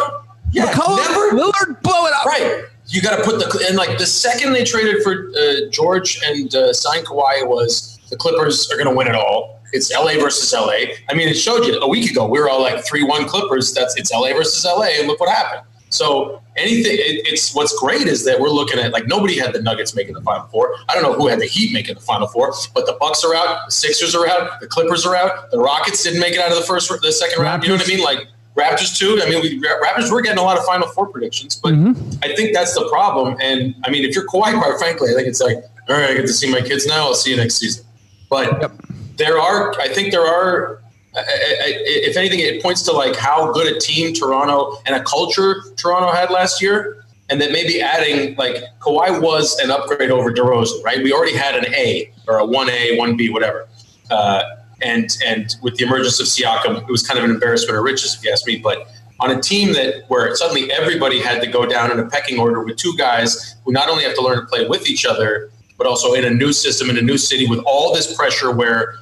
Yeah, 0.52 0.72
McCollum, 0.72 0.98
never. 0.98 1.32
Lillard, 1.38 1.82
blow 1.82 2.06
it 2.06 2.14
up. 2.14 2.26
Right. 2.26 2.64
You 2.88 3.02
got 3.02 3.18
to 3.18 3.24
put 3.24 3.40
the 3.40 3.66
and 3.68 3.76
like 3.78 3.98
the 3.98 4.06
second 4.06 4.54
they 4.54 4.64
traded 4.64 5.02
for 5.04 5.30
uh, 5.38 5.70
George 5.72 6.20
and 6.24 6.54
uh, 6.56 6.72
signed 6.72 7.06
Kawhi 7.08 7.46
was 7.48 8.00
the 8.10 8.16
Clippers 8.16 8.72
are 8.72 8.76
going 8.76 8.88
to 8.88 8.96
win 8.96 9.08
it 9.08 9.16
all. 9.16 9.60
It's 9.74 9.92
LA 9.92 10.14
versus 10.14 10.54
LA. 10.54 10.94
I 11.10 11.14
mean, 11.16 11.28
it 11.28 11.34
showed 11.34 11.66
you 11.66 11.78
a 11.80 11.88
week 11.88 12.10
ago. 12.12 12.28
We 12.28 12.40
were 12.40 12.50
all 12.50 12.62
like 12.62 12.86
three 12.86 13.04
one 13.04 13.28
Clippers. 13.28 13.74
That's 13.74 13.98
it's 13.98 14.14
LA 14.14 14.34
versus 14.34 14.64
LA, 14.64 15.00
and 15.00 15.08
look 15.08 15.20
what 15.20 15.30
happened. 15.30 15.64
So 15.96 16.42
anything, 16.58 16.94
it, 16.94 17.28
it's 17.28 17.56
what's 17.56 17.78
great 17.80 18.08
is 18.08 18.26
that 18.26 18.40
we're 18.40 18.50
looking 18.50 18.80
at 18.80 18.92
like 18.92 19.08
nobody 19.08 19.38
had 19.38 19.54
the 19.54 19.62
Nuggets 19.62 19.96
making 19.96 20.14
the 20.14 20.22
Final 20.22 20.48
Four. 20.48 20.76
I 20.90 20.94
don't 20.94 21.04
know 21.04 21.14
who 21.14 21.28
had 21.28 21.40
the 21.40 21.46
Heat 21.46 21.74
making 21.74 21.96
the 21.96 22.02
Final 22.02 22.28
Four, 22.28 22.54
but 22.74 22.86
the 22.86 22.98
Bucks 23.00 23.24
are 23.24 23.34
out, 23.34 23.66
the 23.66 23.72
Sixers 23.72 24.14
are 24.14 24.28
out, 24.28 24.60
the 24.60 24.68
Clippers 24.68 25.06
are 25.06 25.16
out, 25.16 25.52
the 25.52 25.60
Rockets 25.60 26.04
didn't 26.04 26.20
make 26.20 26.34
it 26.34 26.40
out 26.40 26.52
of 26.52 26.58
the 26.58 26.64
first, 26.64 26.92
the 27.02 27.12
second 27.12 27.42
round. 27.42 27.64
You 27.64 27.70
know 27.70 27.76
what 27.76 27.86
I 27.86 27.88
mean? 27.88 28.04
Like 28.04 28.28
Raptors 28.56 28.98
too. 28.98 29.20
I 29.24 29.30
mean, 29.30 29.42
we, 29.42 29.62
Raptors 29.62 30.12
were 30.12 30.22
getting 30.22 30.40
a 30.40 30.44
lot 30.44 30.58
of 30.58 30.66
Final 30.66 30.88
Four 30.90 31.08
predictions, 31.08 31.56
but 31.56 31.74
mm-hmm. 31.74 32.20
I 32.24 32.36
think 32.36 32.54
that's 32.54 32.74
the 32.74 32.88
problem. 32.90 33.38
And 33.42 33.76
I 33.86 33.90
mean, 33.90 34.04
if 34.04 34.16
you're 34.16 34.28
Kawhi, 34.28 34.60
quite 34.60 34.78
frankly, 34.78 35.12
I 35.12 35.14
think 35.14 35.28
it's 35.28 35.42
like, 35.42 35.58
all 35.88 35.96
right, 35.96 36.10
I 36.10 36.14
get 36.14 36.22
to 36.22 36.34
see 36.34 36.52
my 36.52 36.62
kids 36.62 36.86
now. 36.86 37.06
I'll 37.06 37.14
see 37.14 37.32
you 37.32 37.38
next 37.38 37.56
season. 37.56 37.86
But 38.30 38.72
there 39.18 39.40
are, 39.40 39.80
I 39.80 39.88
think 39.88 40.12
there 40.12 40.26
are. 40.26 40.82
If 41.18 42.18
anything, 42.18 42.40
it 42.40 42.62
points 42.62 42.82
to 42.84 42.92
like 42.92 43.16
how 43.16 43.52
good 43.52 43.74
a 43.74 43.80
team 43.80 44.14
Toronto 44.14 44.78
and 44.86 44.96
a 44.96 45.04
culture 45.04 45.64
Toronto 45.78 46.12
had 46.12 46.30
last 46.30 46.62
year, 46.62 47.04
and 47.30 47.40
that 47.42 47.52
maybe 47.52 47.82
adding 47.82 48.36
like 48.36 48.58
Kawhi 48.80 49.22
was 49.22 49.58
an 49.60 49.72
upgrade 49.72 50.12
over 50.12 50.32
DeRozan, 50.32 50.84
right? 50.84 51.04
We 51.04 51.14
already 51.14 51.36
had 51.36 51.56
an 51.56 51.74
A 51.74 52.12
or 52.28 52.38
a 52.38 52.46
one 52.46 52.70
A, 52.70 52.98
one 52.98 53.16
B, 53.16 53.30
whatever. 53.30 53.68
Uh, 54.12 54.44
and 54.82 55.10
and 55.26 55.56
with 55.62 55.78
the 55.78 55.86
emergence 55.86 56.20
of 56.20 56.28
Siakam, 56.28 56.82
it 56.82 56.92
was 56.92 57.06
kind 57.08 57.18
of 57.18 57.26
an 57.26 57.32
embarrassment 57.32 57.78
of 57.78 57.84
riches, 57.84 58.16
if 58.16 58.24
you 58.24 58.32
ask 58.32 58.46
me. 58.46 58.58
But 58.58 58.88
on 59.20 59.32
a 59.32 59.42
team 59.42 59.74
that 59.74 60.04
where 60.10 60.36
suddenly 60.36 60.72
everybody 60.72 61.22
had 61.22 61.42
to 61.42 61.48
go 61.48 61.66
down 61.66 61.92
in 61.92 62.00
a 62.00 62.10
pecking 62.10 62.38
order 62.38 62.64
with 62.64 62.76
two 62.76 62.96
guys 62.98 63.56
who 63.64 63.72
not 63.72 63.90
only 63.90 64.04
have 64.04 64.16
to 64.16 64.22
learn 64.22 64.38
to 64.38 64.46
play 64.46 64.68
with 64.68 64.90
each 64.90 65.06
other, 65.06 65.50
but 65.78 65.88
also 65.88 66.14
in 66.14 66.26
a 66.26 66.30
new 66.30 66.52
system 66.52 66.90
in 66.90 66.98
a 66.98 67.02
new 67.02 67.18
city 67.18 67.48
with 67.48 67.60
all 67.66 67.94
this 67.94 68.16
pressure 68.16 68.52
where 68.52 68.96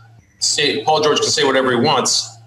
say, 0.43 0.83
Paul 0.83 1.01
George 1.01 1.19
can 1.19 1.29
say 1.29 1.43
whatever 1.43 1.71
he 1.71 1.77
wants. 1.77 2.37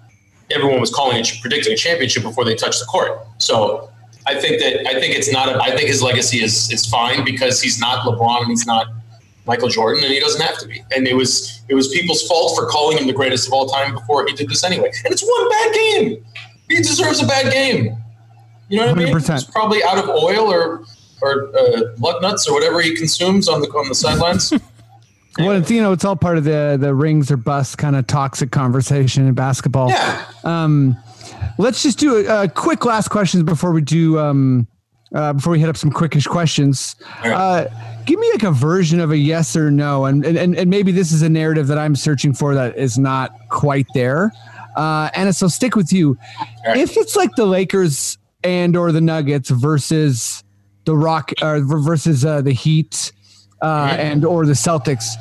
Everyone 0.49 0.79
was 0.79 0.93
calling 0.93 1.17
it 1.17 1.29
predicting 1.41 1.73
a 1.73 1.75
championship 1.75 2.23
before 2.23 2.45
they 2.45 2.55
touched 2.55 2.79
the 2.79 2.85
court. 2.85 3.19
So 3.37 3.89
I 4.25 4.35
think 4.35 4.61
that 4.61 4.87
I 4.87 4.99
think 4.99 5.15
it's 5.15 5.31
not. 5.31 5.49
A, 5.49 5.61
I 5.61 5.75
think 5.75 5.89
his 5.89 6.01
legacy 6.01 6.41
is 6.43 6.71
is 6.71 6.85
fine 6.85 7.25
because 7.25 7.61
he's 7.61 7.79
not 7.79 8.05
LeBron 8.05 8.41
and 8.41 8.49
he's 8.49 8.65
not 8.65 8.87
Michael 9.45 9.69
Jordan, 9.69 10.03
and 10.03 10.13
he 10.13 10.19
doesn't 10.19 10.41
have 10.41 10.57
to 10.59 10.67
be. 10.67 10.83
And 10.95 11.07
it 11.07 11.15
was 11.15 11.61
it 11.69 11.75
was 11.75 11.87
people's 11.87 12.25
fault 12.27 12.57
for 12.57 12.67
calling 12.67 12.97
him 12.97 13.07
the 13.07 13.13
greatest 13.13 13.47
of 13.47 13.53
all 13.53 13.67
time 13.67 13.93
before 13.93 14.25
he 14.27 14.33
did 14.33 14.49
this 14.49 14.63
anyway. 14.63 14.91
And 15.03 15.13
it's 15.13 15.23
one 15.23 15.49
bad 15.49 15.73
game. 15.73 16.25
He 16.69 16.77
deserves 16.77 17.23
a 17.23 17.27
bad 17.27 17.51
game. 17.51 17.97
You 18.69 18.79
know 18.79 18.87
what 18.87 18.99
I 18.99 19.03
mean? 19.05 19.13
100%. 19.13 19.33
He's 19.33 19.43
probably 19.45 19.81
out 19.83 19.97
of 19.97 20.09
oil 20.09 20.51
or 20.51 20.83
or 21.21 21.49
uh, 21.57 21.81
lug 21.97 22.21
nuts 22.21 22.47
or 22.47 22.53
whatever 22.53 22.81
he 22.81 22.95
consumes 22.95 23.47
on 23.47 23.61
the 23.61 23.69
on 23.69 23.87
the 23.87 23.95
sidelines. 23.95 24.53
Well, 25.37 25.51
it's, 25.51 25.69
you 25.71 25.81
know, 25.81 25.91
it's 25.91 26.03
all 26.05 26.15
part 26.15 26.37
of 26.37 26.43
the 26.43 26.77
the 26.79 26.93
rings 26.93 27.29
or 27.31 27.37
bust 27.37 27.77
kind 27.77 27.95
of 27.95 28.07
toxic 28.07 28.51
conversation 28.51 29.27
in 29.27 29.33
basketball. 29.33 29.89
yeah. 29.89 30.25
Um, 30.43 30.97
let's 31.57 31.83
just 31.83 31.99
do 31.99 32.27
a, 32.27 32.43
a 32.43 32.47
quick 32.49 32.85
last 32.85 33.09
questions 33.09 33.43
before 33.43 33.71
we 33.71 33.81
do 33.81 34.17
um, 34.19 34.67
uh, 35.13 35.33
before 35.33 35.51
we 35.51 35.59
hit 35.59 35.69
up 35.69 35.77
some 35.77 35.91
quickish 35.91 36.27
questions. 36.27 36.95
Right. 37.23 37.31
Uh, 37.33 38.03
give 38.05 38.19
me 38.19 38.29
like 38.31 38.43
a 38.43 38.51
version 38.51 38.99
of 38.99 39.11
a 39.11 39.17
yes 39.17 39.55
or 39.55 39.69
no, 39.71 40.05
and 40.05 40.25
and 40.25 40.55
and 40.55 40.69
maybe 40.69 40.91
this 40.91 41.11
is 41.11 41.21
a 41.21 41.29
narrative 41.29 41.67
that 41.67 41.77
I'm 41.77 41.95
searching 41.95 42.33
for 42.33 42.53
that 42.55 42.77
is 42.77 42.97
not 42.97 43.31
quite 43.49 43.87
there. 43.93 44.31
Uh, 44.75 45.09
and 45.15 45.35
so 45.35 45.47
stick 45.47 45.75
with 45.75 45.91
you. 45.91 46.17
right. 46.65 46.77
If 46.77 46.97
it's 46.97 47.15
like 47.15 47.31
the 47.35 47.45
Lakers 47.47 48.17
and 48.43 48.75
or 48.75 48.91
the 48.91 49.01
Nuggets 49.01 49.49
versus 49.49 50.43
the 50.85 50.95
Rock 50.95 51.31
or 51.41 51.59
versus 51.61 52.23
uh, 52.23 52.41
the 52.41 52.51
Heat 52.53 53.11
uh, 53.61 53.87
Mhm. 53.89 53.97
and 53.97 54.25
or 54.25 54.45
the 54.45 54.53
Celtics, 54.53 55.15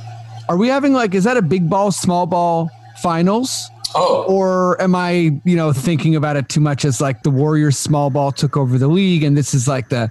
are 0.48 0.56
we 0.56 0.68
having 0.68 0.92
like 0.92 1.14
is 1.14 1.24
that 1.24 1.36
a 1.36 1.42
big 1.42 1.68
ball 1.68 1.92
small 1.92 2.26
ball 2.26 2.70
finals? 2.98 3.68
Oh, 3.94 4.24
or 4.28 4.80
am 4.82 4.94
I, 4.94 5.40
you 5.44 5.56
know, 5.56 5.72
thinking 5.72 6.16
about 6.16 6.36
it 6.36 6.48
too 6.48 6.60
much 6.60 6.84
as 6.84 7.00
like 7.00 7.22
the 7.22 7.30
Warriors 7.30 7.78
small 7.78 8.10
ball 8.10 8.30
took 8.30 8.56
over 8.56 8.76
the 8.78 8.88
league 8.88 9.22
and 9.22 9.36
this 9.36 9.54
is 9.54 9.66
like 9.66 9.88
the 9.88 10.10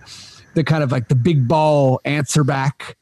the 0.55 0.63
kind 0.63 0.83
of 0.83 0.91
like 0.91 1.07
the 1.07 1.15
big 1.15 1.47
ball 1.47 1.99
answer 2.05 2.43
back? 2.43 2.95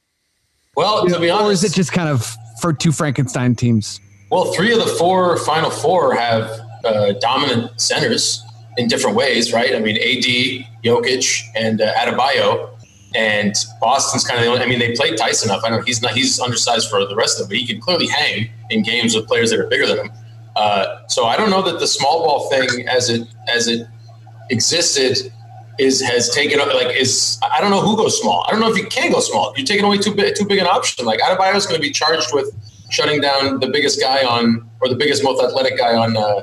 well, 0.76 1.08
to 1.08 1.20
be 1.20 1.30
honest, 1.30 1.48
or 1.48 1.52
is 1.52 1.64
it 1.64 1.74
just 1.74 1.92
kind 1.92 2.10
of 2.10 2.36
for 2.60 2.74
two 2.74 2.92
Frankenstein 2.92 3.56
teams? 3.56 4.00
Well, 4.30 4.52
three 4.54 4.74
of 4.74 4.80
the 4.80 4.88
four 4.98 5.38
Final 5.38 5.70
Four 5.70 6.16
have 6.16 6.50
uh, 6.84 7.14
dominant 7.20 7.80
centers 7.80 8.44
in 8.78 8.88
different 8.88 9.16
ways, 9.16 9.54
right? 9.54 9.76
I 9.76 9.80
mean, 9.80 9.98
AD, 9.98 10.84
Jokic, 10.84 11.42
and 11.56 11.82
uh, 11.82 11.94
Adebayo, 11.94 12.72
and 13.16 13.53
Boston's 13.80 14.24
kind 14.24 14.39
of 14.39 14.45
the 14.45 14.51
only. 14.51 14.64
I 14.64 14.68
mean, 14.68 14.80
they 14.80 14.93
played 14.93 15.18
Tyson 15.18 15.51
up. 15.51 15.61
I 15.64 15.70
know 15.70 15.82
he's 15.82 16.01
not. 16.01 16.14
He's 16.14 16.39
undersized 16.39 16.89
for 16.89 17.05
the 17.05 17.16
rest 17.16 17.39
of 17.39 17.43
them, 17.43 17.49
but 17.49 17.57
he 17.57 17.68
can 17.68 17.80
clearly 17.80 18.07
hang 18.07 18.49
in 18.70 18.84
games 18.84 19.16
with 19.16 19.28
players 19.28 19.51
that 19.51 19.59
are 19.59 19.68
bigger 19.68 19.88
than 19.88 19.97
him. 19.99 20.11
Uh, 20.55 21.07
so 21.07 21.26
I 21.26 21.36
don't 21.36 21.49
know 21.49 21.61
that 21.64 21.80
the 21.80 21.88
small 21.88 22.24
ball 22.24 22.49
thing, 22.49 22.88
as 22.88 23.09
it 23.09 23.28
as 23.47 23.68
it 23.68 23.88
existed, 24.49 25.32
is 25.80 26.01
has 26.01 26.30
taken 26.30 26.59
up 26.59 26.74
like 26.74 26.95
is 26.95 27.39
I 27.43 27.61
don't 27.61 27.72
know 27.72 27.82
who 27.82 27.95
goes 27.95 28.20
small. 28.20 28.45
I 28.47 28.51
don't 28.51 28.59
know 28.59 28.70
if 28.70 28.78
you 28.78 28.88
can 28.88 29.11
go 29.11 29.20
small. 29.20 29.53
You're 29.55 29.66
taking 29.66 29.86
away 29.86 29.97
too 29.97 30.14
big 30.14 30.36
too 30.36 30.45
big 30.45 30.59
an 30.59 30.68
option. 30.68 31.05
Like 31.05 31.20
Adebayo 31.20 31.55
is 31.55 31.66
going 31.66 31.80
to 31.80 31.82
be 31.82 31.91
charged 31.91 32.34
with 32.34 32.53
shutting 32.89 33.22
down 33.22 33.59
the 33.59 33.68
biggest 33.68 33.99
guy 33.99 34.24
on 34.24 34.70
or 34.82 34.89
the 34.89 34.95
biggest 34.95 35.24
most 35.24 35.43
athletic 35.43 35.78
guy 35.78 35.95
on. 35.95 36.16
Uh, 36.16 36.41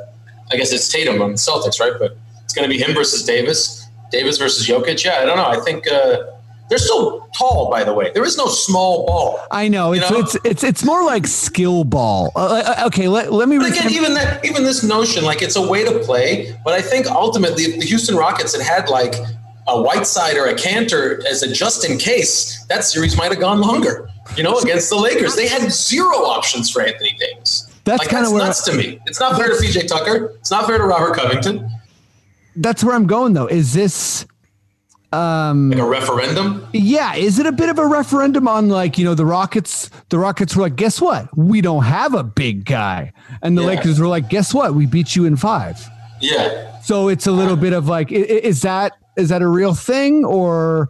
I 0.53 0.57
guess 0.57 0.73
it's 0.73 0.89
Tatum 0.89 1.23
on 1.23 1.31
the 1.31 1.37
Celtics, 1.37 1.79
right? 1.79 1.93
But 1.97 2.17
it's 2.43 2.53
going 2.53 2.69
to 2.69 2.75
be 2.75 2.83
him 2.83 2.93
versus 2.93 3.23
Davis. 3.23 3.87
Davis 4.11 4.39
versus 4.39 4.67
Jokic. 4.67 5.05
Yeah, 5.05 5.21
I 5.21 5.25
don't 5.25 5.37
know. 5.37 5.47
I 5.47 5.61
think 5.61 5.87
uh, 5.87 6.25
they're 6.71 6.79
still 6.79 7.29
tall. 7.37 7.71
By 7.71 7.85
the 7.85 7.93
way, 7.93 8.11
there 8.15 8.25
is 8.25 8.39
no 8.39 8.47
small 8.47 9.05
ball. 9.07 9.39
I 9.51 9.69
know 9.69 9.93
You 9.93 10.01
it's 10.01 10.11
know? 10.11 10.19
it's 10.21 10.37
it's 10.45 10.65
it's 10.65 10.85
more 10.85 11.05
like 11.05 11.27
skill 11.27 11.85
ball. 11.85 12.33
Uh, 12.35 12.63
uh, 12.79 12.87
okay, 12.87 13.09
let, 13.09 13.31
let 13.33 13.49
me. 13.49 13.59
But 13.59 13.73
again, 13.73 13.91
even 13.91 14.15
that, 14.15 14.43
even 14.45 14.63
this 14.65 14.83
notion, 14.83 15.25
like 15.25 15.43
it's 15.43 15.57
a 15.57 15.69
way 15.69 15.85
to 15.85 15.99
play. 15.99 16.57
But 16.65 16.73
I 16.75 16.81
think 16.81 17.07
ultimately, 17.11 17.67
the 17.79 17.85
Houston 17.85 18.17
Rockets 18.17 18.57
had 18.57 18.65
had 18.65 18.89
like 18.89 19.15
a 19.69 19.83
Whiteside 19.83 20.37
or 20.37 20.47
a 20.47 20.55
Kanter 20.55 21.23
as 21.27 21.43
a 21.43 21.53
just 21.53 21.85
in 21.89 21.99
case, 21.99 22.65
that 22.67 22.85
series 22.85 23.17
might 23.17 23.31
have 23.31 23.41
gone 23.41 23.61
longer. 23.61 24.09
You 24.37 24.43
know, 24.45 24.59
against 24.59 24.89
the 24.91 24.97
Lakers, 24.97 25.35
they 25.37 25.49
had 25.49 25.71
zero 25.73 26.17
options 26.25 26.71
for 26.71 26.83
Anthony 26.83 27.17
Davis. 27.19 27.67
That's 27.85 27.99
like, 28.01 28.09
kinda 28.09 28.23
that's 28.23 28.33
where 28.33 28.43
I- 28.43 28.47
nuts 28.47 28.63
to 28.65 28.73
me. 28.75 29.01
It's 29.07 29.19
not 29.21 29.37
fair 29.37 29.49
to 29.49 29.55
PJ 29.55 29.87
Tucker. 29.89 30.35
It's 30.41 30.51
not 30.51 30.67
fair 30.67 30.79
to 30.79 30.85
Robert 30.85 31.15
Covington. 31.17 31.69
that's 32.57 32.85
where 32.85 32.95
I'm 32.95 33.07
going 33.07 33.33
though. 33.33 33.47
Is 33.47 33.73
this? 33.73 34.25
Um, 35.13 35.71
Like 35.71 35.81
a 35.81 35.85
referendum. 35.85 36.67
yeah, 36.73 37.15
is 37.17 37.39
it 37.39 37.47
a 37.47 37.53
bit 37.53 37.69
of 37.69 37.79
a 37.79 37.87
referendum 37.87 38.47
on 38.47 38.69
like 38.69 38.97
you 38.99 39.05
know 39.05 39.15
the 39.15 39.27
Rockets? 39.27 39.91
The 40.11 40.19
Rockets 40.19 40.55
were 40.55 40.63
like, 40.63 40.77
guess 40.77 41.01
what? 41.01 41.29
We 41.37 41.61
don't 41.61 41.83
have 41.85 42.15
a 42.15 42.23
big 42.23 42.65
guy, 42.65 43.13
and 43.43 43.57
the 43.59 43.63
Yeah. 43.63 43.69
Lakers 43.69 43.99
were 43.99 44.07
like, 44.07 44.29
guess 44.29 44.55
what? 44.55 44.75
We 44.75 44.87
beat 44.87 45.17
you 45.17 45.25
in 45.25 45.37
five. 45.37 45.85
Yeah. 46.21 46.81
So 46.83 47.09
it's 47.09 47.27
a 47.27 47.33
little 47.33 47.57
bit 47.57 47.73
of 47.73 47.89
like, 47.89 48.13
is 48.13 48.63
that 48.63 48.93
is 49.17 49.29
that 49.31 49.43
a 49.43 49.49
real 49.49 49.75
thing 49.75 50.25
or 50.25 50.89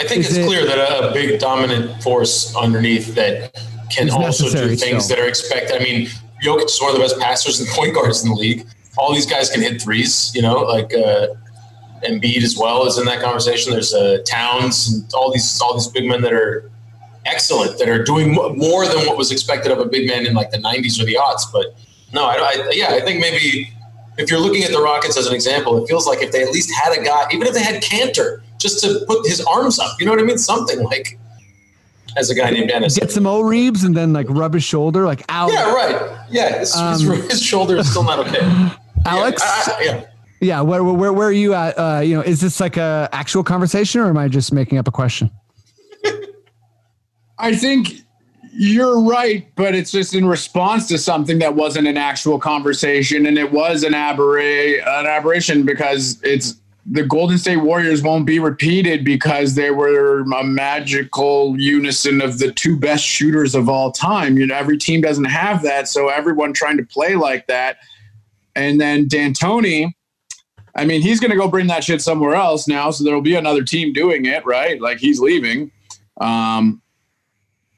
I 0.00 0.04
think 0.04 0.24
it's 0.24 0.34
it- 0.36 0.46
clear 0.46 0.66
that 0.66 0.78
a, 1.04 1.12
big 1.12 1.38
dominant 1.38 2.02
force 2.02 2.54
underneath 2.56 3.14
that 3.14 3.54
can 3.90 4.10
also 4.10 4.50
do 4.50 4.74
things 4.76 5.08
that 5.08 5.18
are 5.18 5.26
expected. 5.26 5.80
I 5.80 5.84
mean, 5.84 6.08
Jokic 6.44 6.66
is 6.66 6.80
one 6.80 6.90
of 6.90 6.96
the 6.96 7.02
best 7.02 7.18
passers 7.20 7.60
and 7.60 7.68
point 7.70 7.94
guards 7.94 8.22
in 8.22 8.30
the 8.30 8.34
league. 8.36 8.66
All 8.98 9.12
these 9.14 9.26
guys 9.26 9.48
can 9.50 9.62
hit 9.62 9.80
threes, 9.80 10.32
you 10.34 10.42
know, 10.42 10.58
like 10.60 10.92
uh, 10.94 11.28
Embiid 12.04 12.42
as 12.42 12.56
well 12.56 12.86
is 12.86 12.98
in 12.98 13.04
that 13.06 13.20
conversation. 13.22 13.72
There's 13.72 13.92
uh, 13.94 14.18
Towns 14.26 14.92
and 14.92 15.10
all 15.14 15.32
these 15.32 15.60
all 15.60 15.74
these 15.74 15.88
big 15.88 16.04
men 16.08 16.22
that 16.22 16.32
are 16.32 16.70
excellent, 17.26 17.78
that 17.78 17.88
are 17.88 18.02
doing 18.02 18.32
more 18.32 18.86
than 18.86 19.06
what 19.06 19.16
was 19.16 19.30
expected 19.30 19.70
of 19.70 19.78
a 19.78 19.84
big 19.84 20.08
man 20.08 20.26
in 20.26 20.34
like 20.34 20.50
the 20.50 20.58
90s 20.58 21.00
or 21.00 21.04
the 21.04 21.14
aughts. 21.14 21.42
But 21.52 21.74
no, 22.12 22.24
I, 22.24 22.34
I 22.36 22.70
yeah, 22.72 22.88
I 22.94 23.00
think 23.00 23.20
maybe 23.20 23.70
if 24.18 24.30
you're 24.30 24.40
looking 24.40 24.62
at 24.64 24.72
the 24.72 24.80
Rockets 24.80 25.16
as 25.18 25.26
an 25.26 25.34
example, 25.34 25.82
it 25.82 25.86
feels 25.88 26.06
like 26.06 26.22
if 26.22 26.32
they 26.32 26.42
at 26.42 26.50
least 26.50 26.72
had 26.74 26.96
a 26.98 27.02
guy, 27.04 27.26
even 27.32 27.46
if 27.46 27.52
they 27.54 27.62
had 27.62 27.82
Kanter, 27.82 28.42
just 28.58 28.82
to 28.84 29.04
put 29.06 29.26
his 29.26 29.40
arms 29.42 29.78
up, 29.78 29.96
you 30.00 30.06
know 30.06 30.12
what 30.12 30.20
I 30.20 30.24
mean? 30.24 30.38
Something 30.38 30.82
like 30.82 31.18
as 32.16 32.28
a 32.30 32.34
guy 32.34 32.50
named 32.50 32.68
Dennis. 32.68 32.98
Get 32.98 33.10
some 33.12 33.26
O 33.26 33.40
Reeves 33.42 33.84
and 33.84 33.96
then 33.96 34.12
like 34.12 34.26
rub 34.28 34.54
his 34.54 34.64
shoulder, 34.64 35.04
like 35.04 35.22
out. 35.28 35.52
Yeah, 35.52 35.72
right. 35.72 36.18
Yeah, 36.30 36.58
his, 36.58 36.74
his, 36.74 37.08
Um, 37.08 37.22
his 37.30 37.42
shoulder 37.42 37.76
is 37.76 37.88
still 37.90 38.02
not 38.04 38.18
okay. 38.20 38.40
Alex, 39.06 39.42
Yeah, 39.44 39.74
I- 39.74 39.76
I- 39.78 39.82
yeah. 39.84 40.04
Yeah, 40.40 40.62
where, 40.62 40.82
where 40.82 41.12
where 41.12 41.28
are 41.28 41.32
you 41.32 41.54
at? 41.54 41.78
Uh, 41.78 42.00
you 42.00 42.14
know, 42.14 42.22
is 42.22 42.40
this 42.40 42.60
like 42.60 42.76
a 42.76 43.08
actual 43.12 43.44
conversation 43.44 44.00
or 44.00 44.08
am 44.08 44.16
I 44.16 44.28
just 44.28 44.52
making 44.52 44.78
up 44.78 44.88
a 44.88 44.90
question? 44.90 45.30
I 47.38 47.54
think 47.54 48.00
you're 48.52 49.02
right, 49.02 49.48
but 49.54 49.74
it's 49.74 49.90
just 49.90 50.14
in 50.14 50.26
response 50.26 50.88
to 50.88 50.98
something 50.98 51.38
that 51.38 51.54
wasn't 51.54 51.86
an 51.86 51.96
actual 51.96 52.38
conversation, 52.38 53.26
and 53.26 53.38
it 53.38 53.52
was 53.52 53.82
an 53.82 53.92
aberra- 53.92 54.80
an 54.86 55.06
aberration 55.06 55.64
because 55.64 56.20
it's 56.22 56.56
the 56.86 57.04
Golden 57.04 57.36
State 57.36 57.58
Warriors 57.58 58.02
won't 58.02 58.24
be 58.24 58.38
repeated 58.38 59.04
because 59.04 59.54
they 59.54 59.70
were 59.70 60.20
a 60.20 60.42
magical 60.42 61.54
unison 61.60 62.22
of 62.22 62.38
the 62.38 62.50
two 62.50 62.76
best 62.76 63.04
shooters 63.04 63.54
of 63.54 63.68
all 63.68 63.92
time. 63.92 64.38
You 64.38 64.46
know, 64.46 64.54
every 64.54 64.78
team 64.78 65.02
doesn't 65.02 65.26
have 65.26 65.62
that, 65.62 65.86
so 65.86 66.08
everyone 66.08 66.52
trying 66.52 66.78
to 66.78 66.84
play 66.84 67.14
like 67.14 67.46
that, 67.46 67.76
and 68.56 68.80
then 68.80 69.06
D'Antoni. 69.06 69.92
I 70.74 70.84
mean, 70.84 71.02
he's 71.02 71.20
going 71.20 71.30
to 71.30 71.36
go 71.36 71.48
bring 71.48 71.66
that 71.68 71.84
shit 71.84 72.00
somewhere 72.00 72.34
else 72.34 72.68
now, 72.68 72.90
so 72.90 73.04
there 73.04 73.14
will 73.14 73.22
be 73.22 73.34
another 73.34 73.64
team 73.64 73.92
doing 73.92 74.24
it, 74.24 74.44
right? 74.46 74.80
Like 74.80 74.98
he's 74.98 75.20
leaving. 75.20 75.70
Um, 76.20 76.80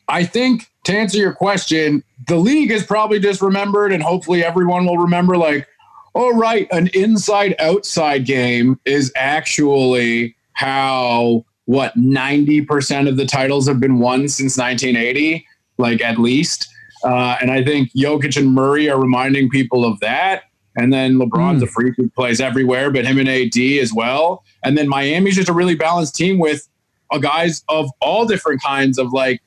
I 0.09 0.24
think 0.24 0.70
to 0.84 0.97
answer 0.97 1.18
your 1.18 1.32
question, 1.32 2.03
the 2.26 2.36
league 2.36 2.70
is 2.70 2.84
probably 2.84 3.18
just 3.18 3.40
remembered, 3.40 3.93
and 3.93 4.03
hopefully 4.03 4.45
everyone 4.45 4.84
will 4.84 4.99
remember 4.99 5.36
like, 5.36 5.66
oh, 6.14 6.36
right, 6.36 6.68
an 6.70 6.88
inside 6.95 7.55
outside 7.59 8.26
game 8.26 8.78
is 8.84 9.12
actually 9.16 10.36
how 10.53 11.45
what 11.64 11.97
90% 11.97 13.09
of 13.09 13.16
the 13.16 13.24
titles 13.24 13.66
have 13.66 13.80
been 13.80 13.99
won 13.99 14.28
since 14.28 14.59
1980, 14.59 15.47
like 15.78 16.03
at 16.03 16.18
least. 16.18 16.68
Uh, 17.05 17.36
and 17.40 17.51
I 17.51 17.64
think 17.64 17.90
Jokic 17.95 18.36
and 18.36 18.53
Murray 18.53 18.90
are 18.90 19.01
reminding 19.01 19.49
people 19.49 19.84
of 19.84 19.99
that. 20.01 20.45
And 20.77 20.93
then 20.93 21.14
LeBron's 21.18 21.62
a 21.62 21.66
freak 21.66 21.95
who 21.97 22.09
plays 22.09 22.41
everywhere, 22.41 22.91
but 22.91 23.05
him 23.05 23.18
and 23.18 23.29
AD 23.29 23.57
as 23.81 23.93
well. 23.93 24.45
And 24.64 24.77
then 24.77 24.89
Miami's 24.89 25.37
just 25.37 25.49
a 25.49 25.53
really 25.53 25.75
balanced 25.75 26.16
team 26.16 26.39
with 26.39 26.68
uh, 27.11 27.18
guys 27.18 27.62
of 27.68 27.91
all 28.01 28.27
different 28.27 28.62
kinds 28.62 28.99
of 28.99 29.12
like 29.12 29.43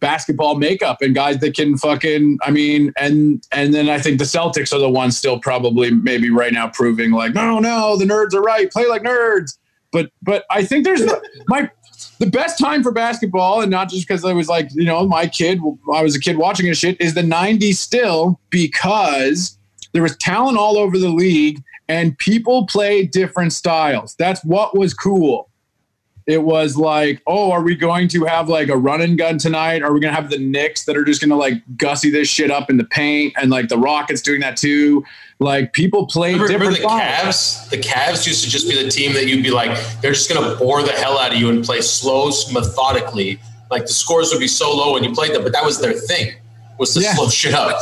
basketball 0.00 0.54
makeup 0.56 0.98
and 1.00 1.14
guys 1.14 1.38
that 1.38 1.54
can 1.54 1.76
fucking 1.76 2.38
I 2.42 2.50
mean 2.50 2.92
and 2.96 3.44
and 3.50 3.74
then 3.74 3.88
I 3.88 3.98
think 3.98 4.18
the 4.18 4.24
Celtics 4.24 4.72
are 4.72 4.78
the 4.78 4.88
ones 4.88 5.18
still 5.18 5.40
probably 5.40 5.90
maybe 5.90 6.30
right 6.30 6.52
now 6.52 6.68
proving 6.68 7.10
like 7.10 7.34
no 7.34 7.58
no 7.58 7.96
the 7.96 8.04
nerds 8.04 8.34
are 8.34 8.42
right. 8.42 8.70
Play 8.70 8.86
like 8.86 9.02
nerds. 9.02 9.58
But 9.90 10.10
but 10.22 10.44
I 10.50 10.64
think 10.64 10.84
there's 10.84 11.02
my 11.48 11.70
the 12.18 12.26
best 12.26 12.58
time 12.58 12.82
for 12.82 12.92
basketball 12.92 13.60
and 13.60 13.70
not 13.70 13.88
just 13.88 14.06
because 14.06 14.24
I 14.24 14.32
was 14.32 14.48
like 14.48 14.68
you 14.72 14.84
know 14.84 15.06
my 15.06 15.26
kid 15.26 15.60
I 15.92 16.02
was 16.02 16.14
a 16.14 16.20
kid 16.20 16.38
watching 16.38 16.66
this 16.66 16.78
shit 16.78 17.00
is 17.00 17.14
the 17.14 17.22
90s 17.22 17.74
still 17.74 18.40
because 18.50 19.57
there 19.98 20.02
was 20.04 20.16
talent 20.16 20.56
all 20.56 20.78
over 20.78 20.96
the 20.98 21.08
league 21.08 21.60
and 21.88 22.16
people 22.18 22.66
played 22.66 23.10
different 23.10 23.52
styles 23.52 24.14
that's 24.14 24.44
what 24.44 24.76
was 24.78 24.94
cool 24.94 25.48
it 26.26 26.42
was 26.42 26.76
like, 26.76 27.22
oh, 27.26 27.50
are 27.50 27.62
we 27.62 27.74
going 27.74 28.06
to 28.08 28.26
have 28.26 28.50
like 28.50 28.68
a 28.68 28.76
run 28.76 29.00
and 29.00 29.16
gun 29.16 29.38
tonight? 29.38 29.82
Are 29.82 29.94
we 29.94 29.98
going 29.98 30.14
to 30.14 30.20
have 30.20 30.28
the 30.28 30.36
Knicks 30.36 30.84
that 30.84 30.94
are 30.94 31.02
just 31.02 31.22
going 31.22 31.30
to 31.30 31.36
like 31.36 31.54
gussy 31.78 32.10
this 32.10 32.28
shit 32.28 32.50
up 32.50 32.68
in 32.68 32.76
the 32.76 32.84
paint 32.84 33.32
and 33.40 33.50
like 33.50 33.70
the 33.70 33.78
Rockets 33.78 34.20
doing 34.20 34.40
that 34.42 34.58
too? 34.58 35.02
Like 35.38 35.72
people 35.72 36.06
play 36.06 36.34
Remember, 36.34 36.48
different 36.48 36.76
remember 36.76 36.98
the 36.98 37.22
styles. 37.22 37.34
Cavs? 37.66 37.70
The 37.70 37.78
Cavs 37.78 38.26
used 38.26 38.44
to 38.44 38.50
just 38.50 38.68
be 38.68 38.74
the 38.84 38.90
team 38.90 39.14
that 39.14 39.26
you'd 39.26 39.42
be 39.42 39.50
like, 39.50 39.70
they're 40.02 40.12
just 40.12 40.28
going 40.30 40.46
to 40.46 40.54
bore 40.58 40.82
the 40.82 40.92
hell 40.92 41.18
out 41.18 41.32
of 41.32 41.38
you 41.40 41.48
and 41.48 41.64
play 41.64 41.80
slow, 41.80 42.30
methodically. 42.52 43.40
Like 43.70 43.86
the 43.86 43.94
scores 43.94 44.30
would 44.30 44.40
be 44.40 44.48
so 44.48 44.70
low 44.76 44.92
when 44.92 45.04
you 45.04 45.12
played 45.14 45.34
them, 45.34 45.42
but 45.44 45.54
that 45.54 45.64
was 45.64 45.80
their 45.80 45.94
thing, 45.94 46.34
was 46.78 46.92
to 46.92 47.00
Yeah. 47.00 47.14
slow 47.14 47.30
shit 47.30 47.54
up. 47.54 47.80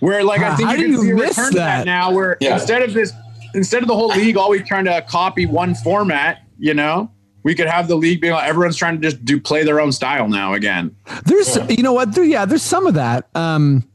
Where 0.00 0.22
like 0.24 0.40
I 0.40 0.54
think 0.56 0.68
how 0.68 0.74
you 0.74 0.86
do 0.88 0.92
can 0.96 1.02
see 1.02 1.10
a 1.10 1.14
miss 1.14 1.28
return 1.38 1.52
to 1.52 1.58
that? 1.58 1.76
that 1.78 1.86
now, 1.86 2.12
where 2.12 2.36
Yeah. 2.40 2.54
instead 2.54 2.82
of 2.82 2.92
this, 2.94 3.12
instead 3.54 3.82
of 3.82 3.88
the 3.88 3.94
whole 3.94 4.08
league 4.08 4.36
always 4.36 4.66
trying 4.66 4.84
to 4.86 5.02
copy 5.08 5.46
one 5.46 5.74
format, 5.74 6.42
you 6.58 6.74
know, 6.74 7.10
we 7.42 7.54
could 7.54 7.66
have 7.68 7.88
the 7.88 7.96
league 7.96 8.20
being 8.20 8.32
like 8.34 8.48
everyone's 8.48 8.76
trying 8.76 8.96
to 8.96 9.02
just 9.02 9.24
do 9.24 9.40
play 9.40 9.64
their 9.64 9.80
own 9.80 9.92
style 9.92 10.28
now 10.28 10.54
again. 10.54 10.94
There's, 11.24 11.56
you 11.70 11.82
know 11.82 11.92
what? 11.92 12.14
There, 12.14 12.24
yeah, 12.24 12.44
there's 12.44 12.62
some 12.62 12.86
of 12.86 12.94
that. 12.94 13.28
Um, 13.34 13.88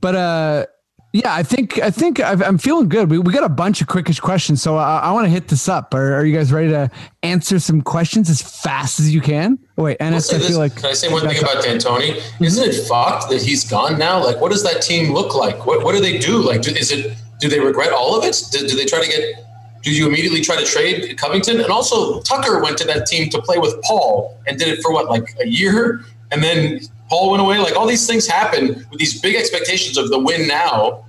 but 0.00 0.14
uh, 0.14 0.66
yeah, 1.12 1.34
I 1.34 1.42
think 1.42 1.80
I 1.80 1.90
think 1.90 2.20
I've, 2.20 2.42
I'm 2.42 2.56
feeling 2.58 2.88
good. 2.88 3.10
We, 3.10 3.18
we 3.18 3.32
got 3.32 3.42
a 3.42 3.48
bunch 3.48 3.80
of 3.80 3.88
quickish 3.88 4.20
questions, 4.20 4.62
so 4.62 4.76
I, 4.76 4.98
I 4.98 5.12
want 5.12 5.24
to 5.24 5.30
hit 5.30 5.48
this 5.48 5.68
up. 5.68 5.92
Are, 5.92 6.14
are 6.14 6.24
you 6.24 6.36
guys 6.36 6.52
ready 6.52 6.68
to 6.70 6.88
answer 7.24 7.58
some 7.58 7.82
questions 7.82 8.30
as 8.30 8.40
fast 8.40 9.00
as 9.00 9.12
you 9.12 9.20
can? 9.20 9.58
Oh, 9.76 9.84
wait, 9.84 9.96
Ennis, 9.98 10.32
I 10.32 10.38
this- 10.38 10.48
feel 10.48 10.58
like 10.58 10.76
can 10.76 10.86
I 10.86 10.92
say 10.92 11.10
one 11.12 11.26
thing 11.26 11.38
about 11.42 11.64
D'Antoni? 11.64 12.22
Isn't 12.40 12.68
it 12.68 12.86
fucked 12.86 13.28
that 13.30 13.42
he's 13.42 13.68
gone 13.68 13.98
now? 13.98 14.24
Like, 14.24 14.40
what 14.40 14.52
does 14.52 14.62
that 14.62 14.82
team 14.82 15.12
look 15.12 15.34
like? 15.34 15.66
What, 15.66 15.84
what 15.84 15.94
do 15.94 16.00
they 16.00 16.18
do? 16.18 16.38
Like, 16.42 16.62
do, 16.62 16.70
is 16.70 16.92
it? 16.92 17.16
Do 17.40 17.48
they 17.48 17.58
regret 17.58 17.92
all 17.92 18.16
of 18.16 18.24
it? 18.24 18.40
Do, 18.52 18.66
do 18.68 18.76
they 18.76 18.84
try 18.84 19.02
to 19.02 19.08
get? 19.08 19.46
Do 19.82 19.90
you 19.90 20.06
immediately 20.06 20.42
try 20.42 20.56
to 20.56 20.64
trade 20.66 21.16
Covington? 21.18 21.58
And 21.60 21.70
also, 21.70 22.20
Tucker 22.20 22.62
went 22.62 22.76
to 22.78 22.84
that 22.84 23.06
team 23.06 23.30
to 23.30 23.40
play 23.40 23.56
with 23.58 23.80
Paul 23.82 24.38
and 24.46 24.58
did 24.58 24.68
it 24.68 24.82
for 24.82 24.92
what, 24.92 25.08
like 25.08 25.34
a 25.40 25.48
year, 25.48 26.04
and 26.30 26.42
then 26.42 26.80
Paul 27.10 27.32
went 27.32 27.42
away. 27.42 27.58
Like 27.58 27.76
all 27.76 27.86
these 27.86 28.06
things 28.06 28.26
happen 28.26 28.86
with 28.90 28.98
these 28.98 29.20
big 29.20 29.34
expectations 29.34 29.98
of 29.98 30.08
the 30.08 30.18
win 30.18 30.46
now, 30.46 31.04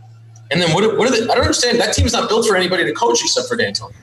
and 0.49 0.60
then 0.60 0.74
what? 0.74 0.97
What 0.97 1.08
are 1.08 1.12
they? 1.12 1.24
I 1.24 1.36
don't 1.36 1.41
understand. 1.41 1.80
That 1.80 1.93
team's 1.93 2.12
not 2.12 2.28
built 2.28 2.47
for 2.47 2.56
anybody 2.58 2.84
to 2.84 2.91
coach 2.91 3.22
except 3.22 3.47
for 3.47 3.56
D'Antoni. 3.56 3.93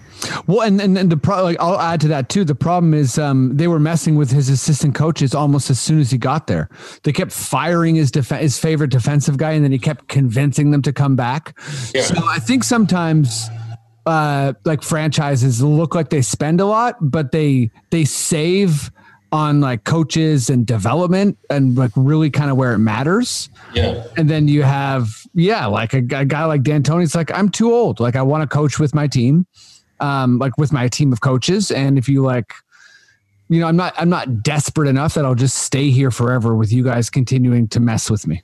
Well, 0.47 0.63
and 0.63 0.81
and, 0.81 0.97
and 0.97 1.11
the 1.11 1.17
pro, 1.17 1.43
like 1.43 1.57
I'll 1.61 1.79
add 1.79 2.01
to 2.03 2.09
that 2.09 2.29
too. 2.29 2.45
The 2.45 2.55
problem 2.55 2.95
is 2.95 3.19
um, 3.19 3.57
they 3.57 3.67
were 3.67 3.81
messing 3.81 4.15
with 4.15 4.31
his 4.31 4.49
assistant 4.49 4.95
coaches 4.95 5.35
almost 5.35 5.71
as 5.71 5.81
soon 5.81 5.99
as 5.99 6.11
he 6.11 6.19
got 6.19 6.47
there. 6.47 6.69
They 7.03 7.13
kept 7.13 7.33
firing 7.33 7.97
his 7.97 8.11
def- 8.11 8.31
his 8.31 8.59
favorite 8.59 8.91
defensive 8.91 9.37
guy, 9.37 9.53
and 9.53 9.65
then 9.65 9.73
he 9.73 9.79
kept 9.79 10.09
convincing 10.09 10.71
them 10.71 10.83
to 10.83 10.93
come 10.93 11.17
back. 11.17 11.59
Yeah. 11.95 12.03
So 12.03 12.15
I 12.27 12.39
think 12.39 12.65
sometimes. 12.65 13.49
Uh, 14.07 14.55
like 14.65 14.83
franchises 14.83 15.63
look 15.63 15.95
like 15.95 16.09
they 16.09 16.23
spend 16.23 16.63
a 16.63 16.65
lot, 16.65 16.97
but 16.99 17.31
they 17.31 17.71
they 17.91 18.07
save 18.07 18.91
on 19.31 19.61
like 19.61 19.85
coaches 19.85 20.49
and 20.49 20.67
development 20.67 21.37
and 21.51 21.77
like 21.77 21.91
really 21.97 22.31
kind 22.31 22.51
of 22.51 22.57
where 22.57 22.73
it 22.73 22.79
matters. 22.79 23.51
Yeah. 23.75 24.07
And 24.17 24.31
then 24.31 24.49
you 24.49 24.63
have, 24.63 25.09
yeah, 25.35 25.67
like 25.67 25.93
a, 25.93 25.99
a 25.99 26.25
guy 26.25 26.45
like 26.45 26.63
D'Antoni's 26.63 27.15
like, 27.15 27.31
I'm 27.33 27.51
too 27.51 27.73
old. 27.73 28.01
Like 28.01 28.17
I 28.17 28.23
want 28.23 28.43
to 28.43 28.47
coach 28.47 28.79
with 28.79 28.95
my 28.95 29.07
team, 29.07 29.47
um, 30.01 30.39
like 30.39 30.57
with 30.57 30.73
my 30.73 30.89
team 30.89 31.13
of 31.13 31.21
coaches. 31.21 31.71
And 31.71 31.99
if 31.99 32.09
you 32.09 32.23
like, 32.23 32.55
you 33.51 33.61
know, 33.61 33.67
I'm 33.67 33.77
not, 33.77 33.95
I'm 33.99 34.09
not 34.09 34.43
desperate 34.43 34.89
enough 34.89 35.15
that 35.15 35.25
I'll 35.25 35.35
just 35.35 35.59
stay 35.59 35.91
here 35.91 36.11
forever 36.11 36.55
with 36.55 36.73
you 36.73 36.83
guys 36.83 37.11
continuing 37.11 37.69
to 37.69 37.81
mess 37.81 38.11
with 38.11 38.27
me. 38.27 38.43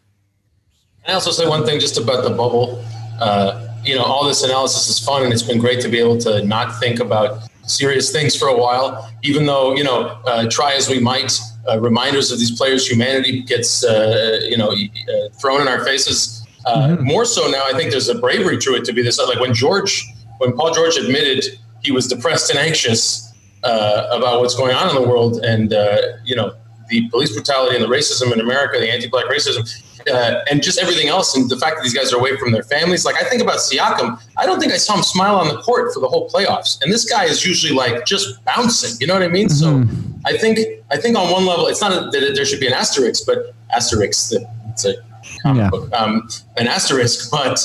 I 1.06 1.12
also 1.12 1.30
say 1.30 1.46
one 1.46 1.64
thing 1.64 1.80
just 1.80 1.98
about 1.98 2.24
the 2.24 2.30
bubble? 2.30 2.82
Uh, 3.20 3.68
you 3.84 3.94
know, 3.94 4.02
all 4.02 4.24
this 4.26 4.42
analysis 4.42 4.88
is 4.88 4.98
fun, 4.98 5.22
and 5.22 5.32
it's 5.32 5.42
been 5.42 5.58
great 5.58 5.80
to 5.82 5.88
be 5.88 5.98
able 5.98 6.16
to 6.18 6.42
not 6.44 6.80
think 6.80 7.00
about 7.00 7.42
serious 7.66 8.10
things 8.12 8.36
for 8.36 8.48
a 8.48 8.56
while, 8.56 9.10
even 9.22 9.46
though, 9.46 9.74
you 9.74 9.84
know, 9.84 10.20
uh, 10.26 10.48
try 10.50 10.74
as 10.74 10.88
we 10.88 11.00
might, 11.00 11.38
uh, 11.68 11.80
reminders 11.80 12.30
of 12.30 12.38
these 12.38 12.50
players' 12.50 12.86
humanity 12.86 13.42
gets, 13.42 13.84
uh, 13.84 14.40
you 14.44 14.56
know, 14.56 14.70
uh, 14.70 15.28
thrown 15.40 15.60
in 15.60 15.68
our 15.68 15.84
faces. 15.84 16.46
Uh, 16.66 16.96
More 17.00 17.24
so 17.24 17.48
now, 17.48 17.64
I 17.66 17.72
think 17.72 17.90
there's 17.90 18.08
a 18.08 18.18
bravery 18.18 18.58
to 18.58 18.74
it 18.74 18.84
to 18.84 18.92
be 18.92 19.02
this. 19.02 19.18
Like 19.18 19.40
when 19.40 19.54
George, 19.54 20.04
when 20.38 20.52
Paul 20.56 20.72
George 20.74 20.96
admitted 20.96 21.44
he 21.82 21.92
was 21.92 22.06
depressed 22.06 22.50
and 22.50 22.58
anxious 22.58 23.32
uh, 23.62 24.08
about 24.10 24.40
what's 24.40 24.54
going 24.54 24.74
on 24.74 24.88
in 24.88 24.94
the 24.94 25.06
world, 25.06 25.44
and 25.44 25.72
uh, 25.72 25.98
you 26.24 26.34
know, 26.34 26.54
the 26.88 27.08
police 27.10 27.32
brutality 27.32 27.76
and 27.76 27.84
the 27.84 27.88
racism 27.88 28.32
in 28.32 28.40
America, 28.40 28.78
the 28.78 28.90
anti-black 28.90 29.26
racism, 29.26 29.62
uh, 30.10 30.40
and 30.50 30.62
just 30.62 30.78
everything 30.78 31.08
else, 31.08 31.36
and 31.36 31.50
the 31.50 31.56
fact 31.56 31.76
that 31.76 31.82
these 31.82 31.94
guys 31.94 32.12
are 32.12 32.18
away 32.18 32.36
from 32.36 32.52
their 32.52 32.62
families. 32.62 33.04
Like 33.04 33.16
I 33.16 33.24
think 33.28 33.42
about 33.42 33.58
Siakam, 33.58 34.20
I 34.36 34.46
don't 34.46 34.60
think 34.60 34.72
I 34.72 34.76
saw 34.76 34.96
him 34.96 35.02
smile 35.02 35.36
on 35.36 35.48
the 35.48 35.60
court 35.62 35.92
for 35.94 36.00
the 36.00 36.08
whole 36.08 36.28
playoffs, 36.28 36.80
and 36.82 36.92
this 36.92 37.04
guy 37.08 37.24
is 37.24 37.46
usually 37.46 37.74
like 37.74 38.04
just 38.06 38.44
bouncing. 38.44 38.96
You 39.00 39.06
know 39.06 39.14
what 39.14 39.22
I 39.22 39.28
mean? 39.28 39.48
So 39.48 39.84
I 40.24 40.36
think 40.36 40.58
I 40.90 40.96
think 40.96 41.16
on 41.16 41.30
one 41.30 41.46
level, 41.46 41.66
it's 41.66 41.80
not 41.80 42.12
that 42.12 42.32
there 42.34 42.44
should 42.44 42.60
be 42.60 42.66
an 42.66 42.74
asterisk, 42.74 43.24
but 43.26 43.54
asterisk. 43.72 44.32
It's 44.70 44.84
a 44.84 44.94
comic 45.42 45.62
Yeah. 45.62 45.70
book, 45.70 45.92
um, 45.92 46.28
an 46.56 46.66
asterisk, 46.68 47.30
but 47.38 47.64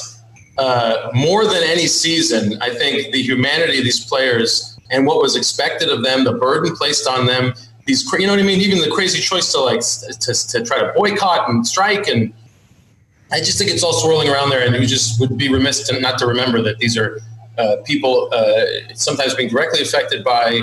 uh, 0.58 1.10
more 1.14 1.46
than 1.46 1.64
any 1.64 1.88
season, 1.88 2.58
I 2.62 2.70
think 2.70 3.14
the 3.14 3.22
humanity 3.22 3.78
of 3.78 3.84
these 3.84 4.04
players 4.06 4.78
and 4.92 5.06
what 5.06 5.22
was 5.22 5.36
expected 5.36 5.90
of 5.90 6.04
them, 6.04 6.24
the 6.24 6.34
burden 6.34 6.76
placed 6.76 7.08
on 7.08 7.26
them. 7.26 7.54
These, 7.90 8.06
you 8.14 8.28
know 8.28 8.34
what 8.34 8.40
I 8.40 8.44
mean? 8.44 8.62
Even 8.62 8.78
the 8.78 8.92
crazy 8.92 9.20
choice 9.20 9.52
to 9.54 9.62
like 9.62 9.80
to, 9.80 10.48
to 10.50 10.64
try 10.64 10.78
to 10.78 10.94
boycott 10.96 11.50
and 11.50 11.66
strike, 11.66 12.08
and 12.08 12.32
I 13.32 13.40
just 13.40 13.58
think 13.58 13.72
it's 13.72 13.84
all 13.84 13.94
swirling 13.94 14.30
around 14.30 14.52
there. 14.52 14.64
And 14.64 14.76
you 14.76 14.86
just 14.86 15.20
would 15.20 15.40
be 15.40 15.50
remiss 15.50 15.88
to 15.88 16.00
not 16.00 16.20
to 16.20 16.28
remember 16.28 16.62
that 16.62 16.78
these 16.78 16.96
are 17.00 17.20
uh, 17.58 17.78
people 17.86 18.30
uh, 18.32 18.94
sometimes 18.94 19.34
being 19.34 19.50
directly 19.50 19.82
affected 19.82 20.24
by 20.24 20.62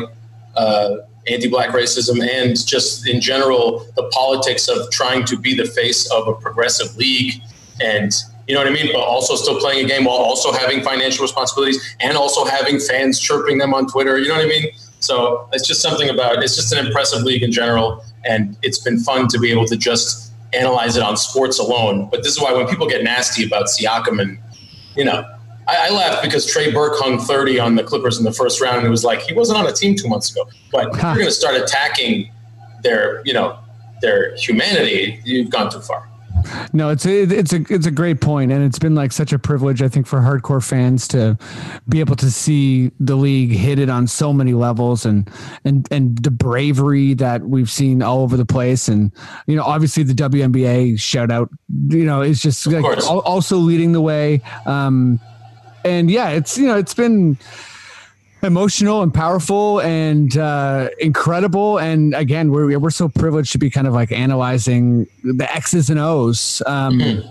uh, 0.54 0.98
anti-black 1.26 1.70
racism 1.70 2.24
and 2.24 2.64
just 2.64 3.08
in 3.08 3.20
general 3.20 3.84
the 3.96 4.08
politics 4.10 4.68
of 4.68 4.88
trying 4.92 5.24
to 5.24 5.36
be 5.36 5.52
the 5.52 5.64
face 5.64 6.08
of 6.12 6.28
a 6.28 6.34
progressive 6.34 6.96
league 6.96 7.42
and 7.80 8.12
you 8.46 8.54
know 8.54 8.60
what 8.60 8.68
I 8.68 8.72
mean, 8.72 8.92
but 8.92 9.00
also 9.00 9.34
still 9.34 9.58
playing 9.58 9.84
a 9.84 9.88
game 9.88 10.04
while 10.04 10.18
also 10.18 10.52
having 10.52 10.80
financial 10.80 11.22
responsibilities 11.22 11.96
and 11.98 12.16
also 12.16 12.44
having 12.44 12.78
fans 12.78 13.18
chirping 13.18 13.58
them 13.58 13.74
on 13.74 13.88
Twitter. 13.88 14.16
You 14.18 14.28
know 14.28 14.36
what 14.36 14.44
I 14.44 14.48
mean? 14.48 14.68
So 15.06 15.48
it's 15.52 15.66
just 15.66 15.80
something 15.80 16.08
about 16.08 16.42
it's 16.42 16.56
just 16.56 16.72
an 16.72 16.84
impressive 16.84 17.22
league 17.22 17.42
in 17.42 17.52
general, 17.52 18.04
and 18.24 18.56
it's 18.62 18.78
been 18.78 18.98
fun 18.98 19.28
to 19.28 19.38
be 19.38 19.50
able 19.52 19.66
to 19.66 19.76
just 19.76 20.32
analyze 20.52 20.96
it 20.96 21.02
on 21.02 21.16
sports 21.16 21.58
alone. 21.58 22.08
But 22.10 22.22
this 22.22 22.32
is 22.32 22.40
why 22.40 22.52
when 22.52 22.66
people 22.66 22.88
get 22.88 23.04
nasty 23.04 23.46
about 23.46 23.66
Siakam 23.66 24.20
and 24.20 24.38
you 24.96 25.04
know, 25.04 25.24
I, 25.68 25.88
I 25.88 25.90
laughed 25.90 26.22
because 26.22 26.50
Trey 26.50 26.72
Burke 26.72 26.94
hung 26.96 27.18
30 27.18 27.60
on 27.60 27.76
the 27.76 27.84
Clippers 27.84 28.18
in 28.18 28.24
the 28.24 28.32
first 28.32 28.60
round, 28.60 28.78
and 28.78 28.86
it 28.86 28.90
was 28.90 29.04
like 29.04 29.20
he 29.20 29.32
wasn't 29.32 29.58
on 29.58 29.66
a 29.66 29.72
team 29.72 29.94
two 29.94 30.08
months 30.08 30.30
ago. 30.30 30.48
But 30.72 30.88
if 30.88 30.94
you're 31.02 31.14
going 31.14 31.26
to 31.26 31.30
start 31.30 31.54
attacking 31.54 32.32
their, 32.82 33.22
you 33.24 33.32
know, 33.32 33.58
their 34.00 34.34
humanity, 34.36 35.20
you've 35.24 35.50
gone 35.50 35.70
too 35.70 35.80
far. 35.80 36.08
No, 36.72 36.90
it's 36.90 37.06
a, 37.06 37.22
it's 37.22 37.52
a 37.52 37.64
it's 37.68 37.86
a 37.86 37.90
great 37.90 38.20
point, 38.20 38.52
and 38.52 38.64
it's 38.64 38.78
been 38.78 38.94
like 38.94 39.12
such 39.12 39.32
a 39.32 39.38
privilege, 39.38 39.82
I 39.82 39.88
think, 39.88 40.06
for 40.06 40.20
hardcore 40.20 40.64
fans 40.64 41.08
to 41.08 41.38
be 41.88 42.00
able 42.00 42.16
to 42.16 42.30
see 42.30 42.90
the 43.00 43.16
league 43.16 43.50
hit 43.50 43.78
it 43.78 43.88
on 43.88 44.06
so 44.06 44.32
many 44.32 44.54
levels, 44.54 45.04
and 45.04 45.30
and 45.64 45.88
and 45.90 46.18
the 46.18 46.30
bravery 46.30 47.14
that 47.14 47.42
we've 47.42 47.70
seen 47.70 48.02
all 48.02 48.20
over 48.20 48.36
the 48.36 48.46
place, 48.46 48.88
and 48.88 49.12
you 49.46 49.56
know, 49.56 49.64
obviously 49.64 50.02
the 50.02 50.14
WNBA 50.14 50.98
shout 50.98 51.30
out, 51.30 51.50
you 51.88 52.04
know, 52.04 52.22
is 52.22 52.40
just 52.40 52.66
like 52.66 52.84
also 53.08 53.56
leading 53.56 53.92
the 53.92 54.00
way, 54.00 54.42
um, 54.66 55.20
and 55.84 56.10
yeah, 56.10 56.30
it's 56.30 56.58
you 56.58 56.66
know, 56.66 56.76
it's 56.76 56.94
been 56.94 57.38
emotional 58.46 59.02
and 59.02 59.12
powerful 59.12 59.80
and 59.80 60.36
uh, 60.38 60.88
incredible. 60.98 61.78
And 61.78 62.14
again, 62.14 62.50
we're 62.50 62.78
we're 62.78 62.90
so 62.90 63.08
privileged 63.08 63.52
to 63.52 63.58
be 63.58 63.68
kind 63.68 63.86
of 63.86 63.92
like 63.92 64.12
analyzing 64.12 65.06
the 65.22 65.46
X's 65.54 65.90
and 65.90 65.98
O's 66.00 66.62
um, 66.66 67.22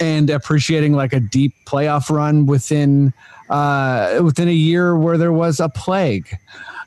and 0.00 0.30
appreciating 0.30 0.92
like 0.92 1.12
a 1.12 1.20
deep 1.20 1.54
playoff 1.66 2.10
run 2.14 2.46
within 2.46 3.12
uh, 3.50 4.20
within 4.22 4.48
a 4.48 4.52
year 4.52 4.96
where 4.96 5.18
there 5.18 5.32
was 5.32 5.60
a 5.60 5.68
plague. 5.68 6.28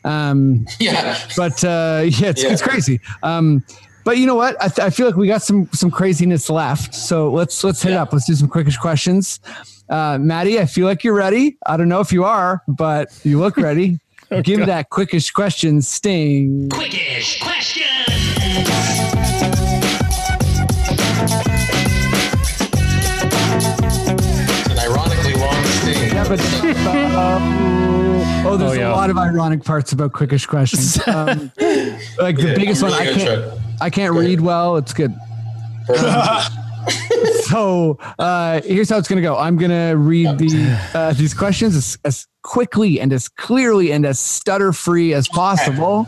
Um, 0.06 0.66
Yeah. 0.80 1.18
but 1.36 1.64
uh, 1.64 2.04
yeah, 2.06 2.30
it's, 2.30 2.44
Yeah. 2.44 2.52
it's 2.54 2.62
crazy. 2.62 3.02
Um, 3.24 3.64
but 4.06 4.18
you 4.18 4.26
know 4.26 4.36
what? 4.36 4.56
I, 4.64 4.70
th- 4.70 4.80
I 4.80 4.90
feel 4.90 5.06
like 5.06 5.18
we 5.18 5.28
got 5.28 5.42
some 5.42 5.68
some 5.74 5.92
craziness 5.92 6.50
left. 6.50 6.96
So 6.96 7.30
let's 7.32 7.62
let's 7.64 7.82
hit 7.82 7.90
it 7.90 7.96
Yeah. 7.96 8.04
up. 8.04 8.14
Let's 8.14 8.26
do 8.26 8.36
some 8.36 8.48
quickish 8.48 8.80
questions. 8.80 9.40
Uh, 9.90 10.18
Maddie, 10.20 10.60
I 10.60 10.66
feel 10.66 10.86
like 10.86 11.04
you're 11.04 11.14
ready. 11.14 11.58
I 11.66 11.78
don't 11.78 11.90
know 11.90 12.02
if 12.02 12.12
you 12.12 12.26
are, 12.26 12.62
but 12.68 13.08
you 13.24 13.40
look 13.40 13.58
ready. 13.70 14.00
Give 14.44 14.60
me 14.60 14.66
that 14.66 14.90
quickish 14.90 15.32
question 15.34 15.82
sting. 15.82 16.68
Quickish 16.70 17.42
question. 17.42 17.84
It's 23.40 24.70
an 24.70 24.80
ironically 24.80 25.34
long 25.36 25.64
sting. 25.66 26.10
Yeah, 26.12 26.28
but 26.28 26.40
oh, 28.46 28.58
there's 28.58 28.72
Oh, 28.72 28.74
yeah. 28.74 28.90
a 28.90 28.96
lot 28.96 29.10
of 29.10 29.18
ironic 29.18 29.64
parts 29.64 29.92
about 29.92 30.14
quickish 30.14 30.48
questions. 30.48 30.98
Um, 31.08 31.52
like 32.20 32.38
the 32.38 32.50
Yeah, 32.50 32.56
biggest 32.56 32.84
I'm 32.84 32.92
one, 32.92 33.00
really 33.00 33.14
I 33.14 33.18
can't. 33.18 33.50
try. 33.52 33.60
I 33.82 33.90
can't 33.90 34.14
read 34.16 34.42
well. 34.42 34.78
It's 34.78 34.94
good. 34.94 35.14
so 37.44 37.98
uh, 38.20 38.62
here's 38.62 38.90
how 38.90 38.98
it's 38.98 39.08
going 39.08 39.22
to 39.22 39.28
go. 39.28 39.38
I'm 39.38 39.58
going 39.58 39.72
to 39.72 39.98
read 39.98 40.38
the 40.38 40.80
uh, 40.94 41.14
these 41.14 41.34
questions 41.34 41.76
as, 41.76 41.98
as 42.04 42.28
quickly 42.44 43.00
and 43.00 43.12
as 43.12 43.28
clearly 43.28 43.92
and 43.92 44.06
as 44.06 44.20
stutter 44.20 44.72
free 44.74 45.14
as 45.14 45.28
possible. 45.28 46.08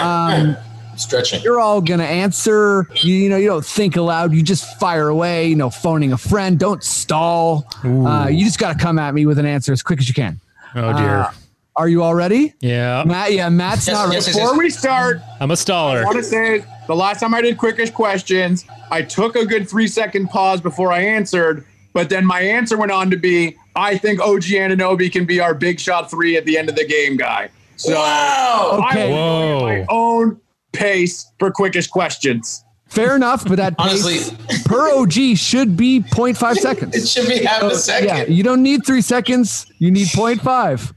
Um, 0.00 0.56
Stretching. 0.96 1.42
you're 1.42 1.60
all 1.60 1.80
going 1.80 2.00
to 2.00 2.06
answer. 2.06 2.88
You, 3.02 3.14
you 3.14 3.28
know, 3.28 3.36
you 3.36 3.48
don't 3.48 3.64
think 3.64 3.96
aloud. 3.96 4.32
You 4.32 4.42
just 4.42 4.78
fire 4.78 5.08
away. 5.08 5.48
You 5.48 5.56
know, 5.56 5.70
phoning 5.70 6.12
a 6.12 6.18
friend. 6.18 6.58
Don't 6.58 6.82
stall. 6.82 7.66
Uh, 7.84 8.28
you 8.30 8.44
just 8.44 8.58
got 8.58 8.78
to 8.78 8.82
come 8.82 8.98
at 8.98 9.14
me 9.14 9.26
with 9.26 9.38
an 9.38 9.46
answer 9.46 9.72
as 9.72 9.82
quick 9.82 9.98
as 9.98 10.08
you 10.08 10.14
can. 10.14 10.40
Oh 10.74 10.96
dear. 10.96 11.30
Are 11.76 11.88
you 11.88 12.02
all 12.02 12.14
ready? 12.14 12.54
yeah. 12.60 13.04
Matt, 13.06 13.32
yeah, 13.32 13.48
Matt's 13.50 13.86
Yes, 13.86 13.94
not 13.94 14.04
ready. 14.04 14.14
yes, 14.16 14.26
yes, 14.28 14.36
Before 14.36 14.58
we 14.58 14.70
start, 14.70 15.20
I'm 15.40 15.50
a 15.50 15.54
staller. 15.54 16.00
I 16.02 16.04
want 16.04 16.16
to 16.16 16.22
say 16.24 16.64
the 16.86 16.96
last 16.96 17.20
time 17.20 17.34
I 17.34 17.42
did 17.42 17.58
quickish 17.58 17.92
questions, 17.92 18.64
I 18.90 19.02
took 19.02 19.36
a 19.36 19.44
good 19.44 19.68
three 19.68 19.86
second 19.86 20.28
pause 20.28 20.60
before 20.62 20.90
I 20.90 21.00
answered, 21.00 21.64
but 21.92 22.08
then 22.08 22.24
my 22.24 22.40
answer 22.40 22.78
went 22.78 22.92
on 22.92 23.10
to 23.10 23.16
be, 23.18 23.56
I 23.74 23.98
think 23.98 24.20
OG 24.20 24.42
Anunoby 24.44 25.12
can 25.12 25.26
be 25.26 25.38
our 25.40 25.54
big 25.54 25.78
shot 25.78 26.10
three 26.10 26.36
at 26.36 26.46
the 26.46 26.56
end 26.56 26.68
of 26.70 26.76
the 26.76 26.86
game 26.86 27.16
guy. 27.18 27.50
So 27.76 27.94
Wow. 27.94 28.84
Okay. 28.90 29.02
I 29.02 29.08
will 29.10 29.60
go 29.60 29.66
my 29.66 29.86
own 29.90 30.40
pace 30.72 31.30
for 31.38 31.50
quickish 31.50 31.90
questions. 31.90 32.62
Fair 32.88 33.16
enough, 33.16 33.44
but 33.46 33.56
that 33.56 33.74
Honestly, 33.78 34.14
pace 34.48 34.62
per 34.64 34.94
OG 34.94 35.36
should 35.36 35.76
be 35.76 36.00
0.5 36.00 36.52
it 36.56 36.58
seconds. 36.62 37.12
should 37.12 37.28
be 37.28 37.44
half 37.44 37.62
a 37.64 37.74
second. 37.74 38.08
Yeah, 38.08 38.24
you 38.24 38.42
don't 38.42 38.62
need 38.62 38.86
three 38.86 39.02
seconds. 39.02 39.66
You 39.78 39.90
need 39.90 40.06
0.5. 40.06 40.94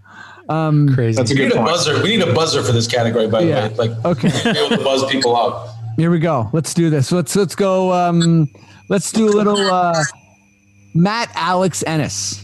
Crazy. 0.50 1.16
That's 1.16 1.32
a 1.32 1.34
We 1.34 1.38
good 1.38 1.50
need 1.56 1.62
a 1.62 1.64
buzzer. 1.64 2.02
We 2.02 2.18
need 2.18 2.28
a 2.28 2.34
buzzer 2.34 2.64
for 2.64 2.72
this 2.72 2.88
category, 2.88 3.28
by 3.28 3.43
the 3.45 3.52
way. 3.52 3.70
Like, 3.76 3.91
Okay. 4.06 4.30
be 4.54 4.58
able 4.60 4.78
to 4.78 4.84
buzz 4.84 5.06
people 5.12 5.36
out. 5.38 5.70
Here 5.97 6.10
we 6.12 6.20
go. 6.20 6.50
Let's 6.54 6.74
do 6.74 6.89
this. 6.89 7.12
Let's 7.12 7.36
let's 7.36 7.56
go. 7.56 7.91
Um, 7.93 8.50
let's 8.89 9.12
do 9.12 9.28
a 9.28 9.34
little 9.36 9.58
uh, 9.58 10.02
Matt 10.95 11.30
Alex 11.36 11.84
Ennis. 11.86 12.41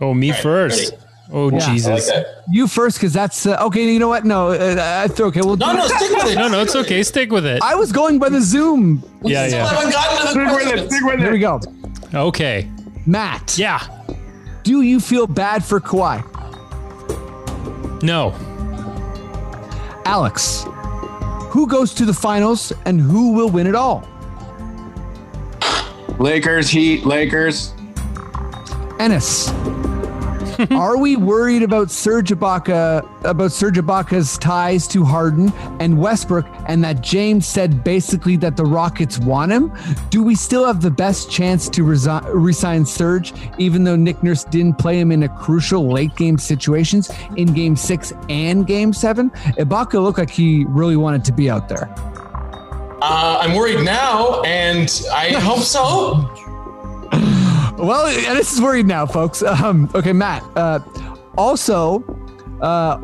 oh, 0.00 0.12
me 0.12 0.30
right, 0.32 0.42
first. 0.42 0.92
ready. 0.92 1.02
Oh 1.32 1.50
Yeah. 1.50 1.56
I 1.56 1.58
like 1.58 1.72
Jesus. 1.72 2.10
You 2.50 2.68
first, 2.68 2.98
because 2.98 3.12
that's 3.12 3.46
uh, 3.46 3.56
okay. 3.66 3.84
You 3.92 3.98
know 3.98 4.08
what? 4.08 4.24
No, 4.24 4.48
uh, 4.50 5.02
I 5.04 5.08
th- 5.08 5.20
okay. 5.20 5.40
Well, 5.40 5.56
No, 5.56 5.72
no, 5.72 5.86
stick 5.88 6.10
with 6.10 6.26
it. 6.32 6.34
No, 6.38 6.46
no, 6.48 6.62
it's 6.62 6.76
okay. 6.76 7.02
Stick 7.02 7.32
with 7.32 7.44
it. 7.46 7.60
I 7.62 7.74
was 7.74 7.90
going 7.90 8.18
by 8.20 8.28
the 8.28 8.40
Zoom. 8.40 9.02
We 9.22 9.32
Yeah, 9.32 9.46
yeah. 9.48 9.66
haven't 9.66 9.90
gotten 9.92 10.16
to 10.18 10.22
the 10.22 10.30
Stick 10.30 10.56
with 10.68 10.78
it. 10.84 10.90
Stick 10.90 11.04
with 11.04 11.18
Here 11.20 11.32
we 11.32 11.38
go. 11.40 11.60
Okay. 12.14 12.70
Matt, 13.06 13.56
Yeah. 13.58 13.80
do 14.62 14.82
you 14.82 15.00
feel 15.00 15.26
bad 15.26 15.64
for 15.64 15.80
Kawhi? 15.80 16.22
No. 18.02 18.34
Alex, 20.04 20.64
who 21.50 21.66
goes 21.66 21.94
to 21.94 22.04
the 22.04 22.12
finals 22.14 22.72
and 22.84 23.00
who 23.00 23.32
will 23.32 23.48
win 23.48 23.66
it 23.66 23.74
all? 23.74 24.06
Lakers, 26.18 26.70
Heat, 26.70 27.04
Lakers. 27.04 27.72
Ennis. 28.98 29.50
Are 30.70 30.96
we 30.96 31.16
worried 31.16 31.62
about 31.62 31.90
Serge 31.90 32.30
Ibaka 32.30 33.24
about 33.24 33.52
Serge 33.52 33.76
Ibaka's 33.76 34.38
ties 34.38 34.86
to 34.88 35.04
Harden 35.04 35.52
and 35.80 35.98
Westbrook, 35.98 36.46
and 36.66 36.82
that 36.84 37.02
James 37.02 37.46
said 37.46 37.84
basically 37.84 38.36
that 38.36 38.56
the 38.56 38.64
Rockets 38.64 39.18
want 39.18 39.52
him? 39.52 39.72
Do 40.10 40.22
we 40.22 40.34
still 40.34 40.64
have 40.66 40.80
the 40.80 40.90
best 40.90 41.30
chance 41.30 41.68
to 41.70 41.82
resi- 41.82 42.26
resign 42.32 42.86
Serge, 42.86 43.34
even 43.58 43.84
though 43.84 43.96
Nick 43.96 44.22
Nurse 44.22 44.44
didn't 44.44 44.78
play 44.78 44.98
him 44.98 45.12
in 45.12 45.24
a 45.24 45.28
crucial 45.28 45.88
late 45.90 46.14
game 46.16 46.38
situations 46.38 47.10
in 47.36 47.52
Game 47.52 47.76
Six 47.76 48.12
and 48.28 48.66
Game 48.66 48.92
Seven? 48.92 49.30
Ibaka 49.58 50.02
looked 50.02 50.18
like 50.18 50.30
he 50.30 50.64
really 50.68 50.96
wanted 50.96 51.24
to 51.26 51.32
be 51.32 51.50
out 51.50 51.68
there. 51.68 51.92
Uh, 53.02 53.38
I'm 53.40 53.54
worried 53.54 53.84
now, 53.84 54.40
and 54.42 55.02
I 55.12 55.32
hope 55.34 55.60
so. 55.60 56.55
Well, 57.78 58.06
this 58.34 58.52
is 58.52 58.60
worried 58.60 58.86
now, 58.86 59.04
folks. 59.06 59.42
Um, 59.42 59.90
okay, 59.94 60.12
Matt. 60.12 60.42
Uh, 60.56 60.80
also, 61.36 62.02
uh, 62.62 63.00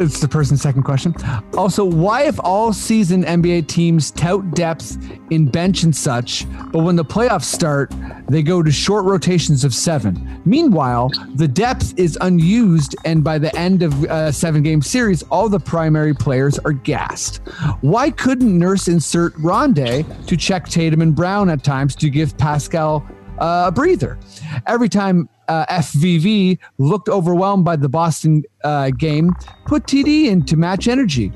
it's 0.00 0.20
the 0.20 0.28
person's 0.28 0.62
second 0.62 0.82
question. 0.82 1.14
Also, 1.54 1.84
why, 1.84 2.22
if 2.22 2.40
all 2.40 2.72
season 2.72 3.22
NBA 3.24 3.68
teams 3.68 4.10
tout 4.10 4.50
depth 4.54 4.98
in 5.30 5.46
bench 5.46 5.82
and 5.82 5.94
such, 5.94 6.46
but 6.72 6.80
when 6.82 6.96
the 6.96 7.04
playoffs 7.04 7.44
start, 7.44 7.92
they 8.28 8.42
go 8.42 8.62
to 8.62 8.70
short 8.70 9.04
rotations 9.04 9.64
of 9.64 9.74
seven? 9.74 10.40
Meanwhile, 10.44 11.10
the 11.34 11.48
depth 11.48 11.98
is 11.98 12.16
unused, 12.20 12.96
and 13.04 13.22
by 13.22 13.38
the 13.38 13.54
end 13.56 13.82
of 13.82 14.04
a 14.04 14.32
seven 14.32 14.62
game 14.62 14.80
series, 14.82 15.22
all 15.24 15.48
the 15.48 15.60
primary 15.60 16.14
players 16.14 16.58
are 16.60 16.72
gassed. 16.72 17.38
Why 17.80 18.10
couldn't 18.10 18.58
Nurse 18.58 18.88
insert 18.88 19.34
Rondae 19.36 20.26
to 20.26 20.36
check 20.36 20.66
Tatum 20.66 21.02
and 21.02 21.14
Brown 21.14 21.50
at 21.50 21.62
times 21.62 21.94
to 21.96 22.08
give 22.08 22.36
Pascal 22.38 23.06
uh, 23.40 23.64
a 23.68 23.72
breather. 23.72 24.18
Every 24.66 24.88
time 24.88 25.28
uh, 25.48 25.66
FVV 25.66 26.58
looked 26.78 27.08
overwhelmed 27.08 27.64
by 27.64 27.76
the 27.76 27.88
Boston 27.88 28.44
uh, 28.64 28.90
game, 28.90 29.34
put 29.64 29.84
TD 29.84 30.26
in 30.26 30.44
to 30.46 30.56
match 30.56 30.86
energy. 30.88 31.32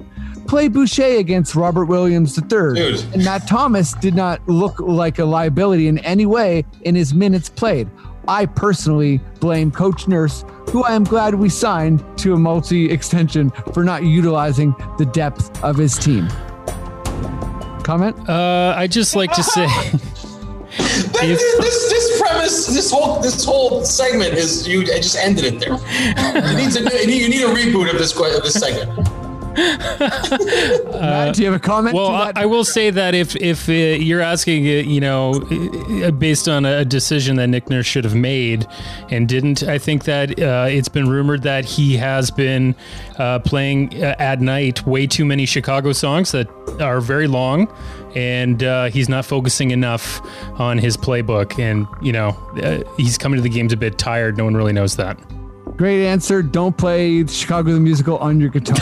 Play 0.46 0.68
Boucher 0.68 1.16
against 1.18 1.54
Robert 1.54 1.86
Williams 1.86 2.36
III. 2.38 2.44
Dude. 2.74 3.04
And 3.14 3.24
Matt 3.24 3.48
Thomas 3.48 3.94
did 3.94 4.14
not 4.14 4.46
look 4.46 4.78
like 4.78 5.18
a 5.18 5.24
liability 5.24 5.88
in 5.88 5.98
any 6.00 6.26
way 6.26 6.64
in 6.82 6.94
his 6.94 7.14
minutes 7.14 7.48
played. 7.48 7.88
I 8.28 8.46
personally 8.46 9.20
blame 9.40 9.70
Coach 9.70 10.06
Nurse, 10.06 10.44
who 10.70 10.82
I 10.84 10.92
am 10.94 11.04
glad 11.04 11.34
we 11.34 11.48
signed 11.48 12.04
to 12.18 12.34
a 12.34 12.38
multi 12.38 12.90
extension 12.90 13.50
for 13.72 13.84
not 13.84 14.02
utilizing 14.04 14.74
the 14.98 15.06
depth 15.06 15.62
of 15.64 15.76
his 15.76 15.96
team. 15.98 16.28
Comment? 17.82 18.16
Uh, 18.28 18.74
I 18.76 18.86
just 18.86 19.14
like 19.14 19.32
to 19.32 19.42
say, 19.42 19.66
That- 19.66 20.00
this, 20.76 21.58
this 21.58 21.90
this 21.90 22.20
premise, 22.20 22.66
this 22.66 22.90
whole 22.90 23.20
this 23.20 23.44
whole 23.44 23.84
segment 23.84 24.34
is 24.34 24.66
you. 24.66 24.82
I 24.82 24.96
just 24.96 25.16
ended 25.16 25.44
it 25.44 25.60
there. 25.60 25.78
It 25.78 26.56
needs 26.56 26.76
a 26.76 26.80
you 26.80 27.06
need, 27.06 27.22
you 27.22 27.28
need 27.28 27.42
a 27.42 27.72
reboot 27.72 27.90
of 27.90 27.98
this 27.98 28.12
of 28.12 28.42
this 28.42 28.54
segment. 28.54 29.24
Matt, 29.54 31.34
do 31.34 31.42
you 31.42 31.46
have 31.46 31.54
a 31.54 31.62
comment? 31.62 31.94
well, 31.94 32.08
to 32.08 32.38
I. 32.38 32.42
I 32.42 32.46
will 32.46 32.64
say 32.64 32.90
that 32.90 33.14
if 33.14 33.36
if 33.36 33.68
uh, 33.68 33.72
you're 33.72 34.20
asking, 34.20 34.66
uh, 34.66 34.70
you 34.70 35.00
know, 35.00 35.34
uh, 36.04 36.10
based 36.10 36.48
on 36.48 36.64
a 36.64 36.84
decision 36.84 37.36
that 37.36 37.46
Nick 37.48 37.70
Nurse 37.70 37.86
should 37.86 38.04
have 38.04 38.16
made 38.16 38.66
and 39.10 39.28
didn't, 39.28 39.62
I 39.62 39.78
think 39.78 40.04
that 40.04 40.40
uh, 40.40 40.66
it's 40.68 40.88
been 40.88 41.08
rumored 41.08 41.42
that 41.42 41.64
he 41.64 41.96
has 41.96 42.30
been 42.30 42.74
uh, 43.18 43.38
playing 43.40 44.02
uh, 44.02 44.16
at 44.18 44.40
night 44.40 44.86
way 44.86 45.06
too 45.06 45.24
many 45.24 45.46
Chicago 45.46 45.92
songs 45.92 46.32
that 46.32 46.48
are 46.80 47.00
very 47.00 47.28
long, 47.28 47.72
and 48.14 48.62
uh, 48.62 48.86
he's 48.86 49.08
not 49.08 49.24
focusing 49.24 49.70
enough 49.70 50.20
on 50.60 50.78
his 50.78 50.96
playbook. 50.96 51.58
And 51.58 51.86
you 52.02 52.12
know, 52.12 52.28
uh, 52.62 52.82
he's 52.96 53.18
coming 53.18 53.36
to 53.36 53.42
the 53.42 53.48
games 53.48 53.72
a 53.72 53.76
bit 53.76 53.98
tired. 53.98 54.36
No 54.36 54.44
one 54.44 54.54
really 54.56 54.72
knows 54.72 54.96
that. 54.96 55.18
Great 55.76 56.06
answer. 56.06 56.40
Don't 56.42 56.76
play 56.76 57.26
Chicago 57.26 57.72
the 57.72 57.80
Musical 57.80 58.16
on 58.18 58.38
your 58.40 58.50
guitar. 58.50 58.76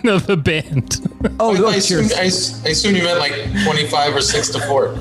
no, 0.04 0.18
the 0.18 0.36
band. 0.36 1.06
Oh, 1.38 1.54
I, 1.54 1.58
look, 1.58 1.74
I, 1.74 1.76
assume, 1.76 2.08
cheers. 2.08 2.12
I, 2.18 2.24
s- 2.24 2.64
I 2.64 2.68
assume 2.70 2.96
you 2.96 3.02
meant 3.02 3.18
like 3.18 3.32
twenty 3.64 3.86
five 3.86 4.14
or 4.16 4.20
six 4.22 4.48
to 4.50 4.60
four. 4.60 4.96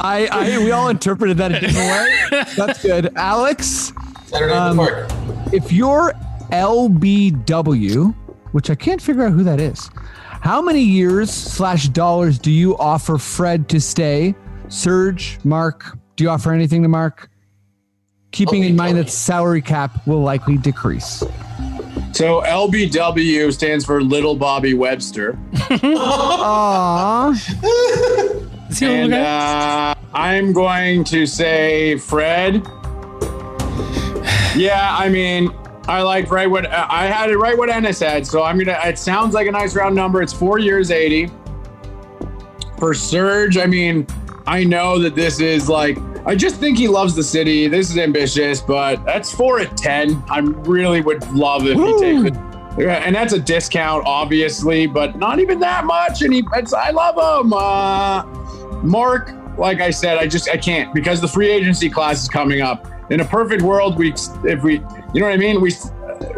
I, 0.00 0.26
I, 0.30 0.58
we 0.58 0.70
all 0.70 0.88
interpreted 0.88 1.36
that 1.38 1.50
a 1.52 1.60
different 1.60 1.76
way. 1.76 2.44
That's 2.56 2.80
good. 2.82 3.12
Alex, 3.16 3.92
Saturday 4.26 4.52
Um, 4.54 4.76
the 4.76 4.82
park. 4.84 5.10
if 5.52 5.72
you're 5.72 6.12
LBW, 6.52 8.14
which 8.52 8.70
I 8.70 8.74
can't 8.74 9.02
figure 9.02 9.24
out 9.24 9.32
who 9.32 9.42
that 9.44 9.60
is, 9.60 9.90
how 10.40 10.62
many 10.62 10.82
years 10.82 11.30
slash 11.30 11.88
dollars 11.88 12.38
do 12.38 12.50
you 12.50 12.76
offer 12.78 13.18
Fred 13.18 13.68
to 13.70 13.80
stay? 13.80 14.34
Serge, 14.68 15.38
Mark, 15.44 15.96
do 16.16 16.24
you 16.24 16.30
offer 16.30 16.52
anything 16.52 16.82
to 16.82 16.88
Mark? 16.88 17.28
Keeping 18.30 18.62
in 18.64 18.76
mind 18.76 18.98
that 18.98 19.08
salary 19.10 19.62
cap 19.62 20.06
will 20.06 20.20
likely 20.20 20.58
decrease. 20.58 21.24
So 22.12 22.42
LBW 22.42 23.52
stands 23.52 23.84
for 23.84 24.02
Little 24.02 24.36
Bobby 24.36 24.74
Webster. 24.74 25.38
Aww. 25.54 27.32
Is 28.70 28.78
he 28.78 28.86
And 28.86 29.14
uh, 29.14 29.94
I'm 30.12 30.52
going 30.52 31.04
to 31.04 31.26
say 31.26 31.96
Fred. 31.98 32.66
Yeah, 34.56 34.96
I 34.98 35.08
mean, 35.08 35.52
I 35.88 36.02
like 36.02 36.30
right 36.30 36.48
what 36.48 36.66
I 36.66 37.06
had 37.06 37.30
it 37.30 37.38
right 37.38 37.56
what 37.56 37.70
Ennis 37.70 38.00
had. 38.00 38.26
So 38.26 38.42
I'm 38.42 38.58
gonna. 38.58 38.78
It 38.84 38.98
sounds 38.98 39.32
like 39.32 39.46
a 39.46 39.50
nice 39.50 39.74
round 39.74 39.94
number. 39.94 40.20
It's 40.20 40.34
four 40.34 40.58
years, 40.58 40.90
eighty. 40.90 41.30
For 42.78 42.92
Serge, 42.92 43.56
I 43.56 43.66
mean, 43.66 44.06
I 44.46 44.64
know 44.64 44.98
that 44.98 45.14
this 45.14 45.40
is 45.40 45.68
like. 45.68 45.98
I 46.26 46.34
just 46.34 46.56
think 46.56 46.76
he 46.76 46.88
loves 46.88 47.14
the 47.14 47.22
city. 47.22 47.68
This 47.68 47.90
is 47.90 47.96
ambitious, 47.96 48.60
but 48.60 49.02
that's 49.06 49.32
four 49.32 49.60
at 49.60 49.78
ten. 49.78 50.22
I 50.28 50.40
really 50.40 51.00
would 51.00 51.26
love 51.32 51.66
if 51.66 51.78
he 51.78 52.00
takes 52.00 52.36
it. 52.36 52.42
Yeah, 52.78 53.02
and 53.04 53.14
that's 53.14 53.32
a 53.32 53.40
discount, 53.40 54.04
obviously, 54.06 54.86
but 54.86 55.16
not 55.16 55.40
even 55.40 55.58
that 55.60 55.86
much. 55.86 56.22
And 56.22 56.32
he, 56.32 56.46
it's, 56.54 56.74
I 56.74 56.90
love 56.90 57.16
him. 57.16 57.52
Uh, 57.52 58.24
Mark, 58.82 59.32
like 59.56 59.80
I 59.80 59.90
said, 59.90 60.18
I 60.18 60.26
just 60.26 60.50
I 60.50 60.58
can't 60.58 60.92
because 60.94 61.22
the 61.22 61.26
free 61.26 61.50
agency 61.50 61.88
class 61.88 62.22
is 62.22 62.28
coming 62.28 62.60
up. 62.60 62.86
In 63.10 63.20
a 63.20 63.24
perfect 63.24 63.62
world, 63.62 63.96
we 63.98 64.12
if 64.44 64.62
we, 64.62 64.82
you 65.14 65.20
know 65.20 65.26
what 65.26 65.34
I 65.34 65.38
mean, 65.38 65.60
we, 65.60 65.72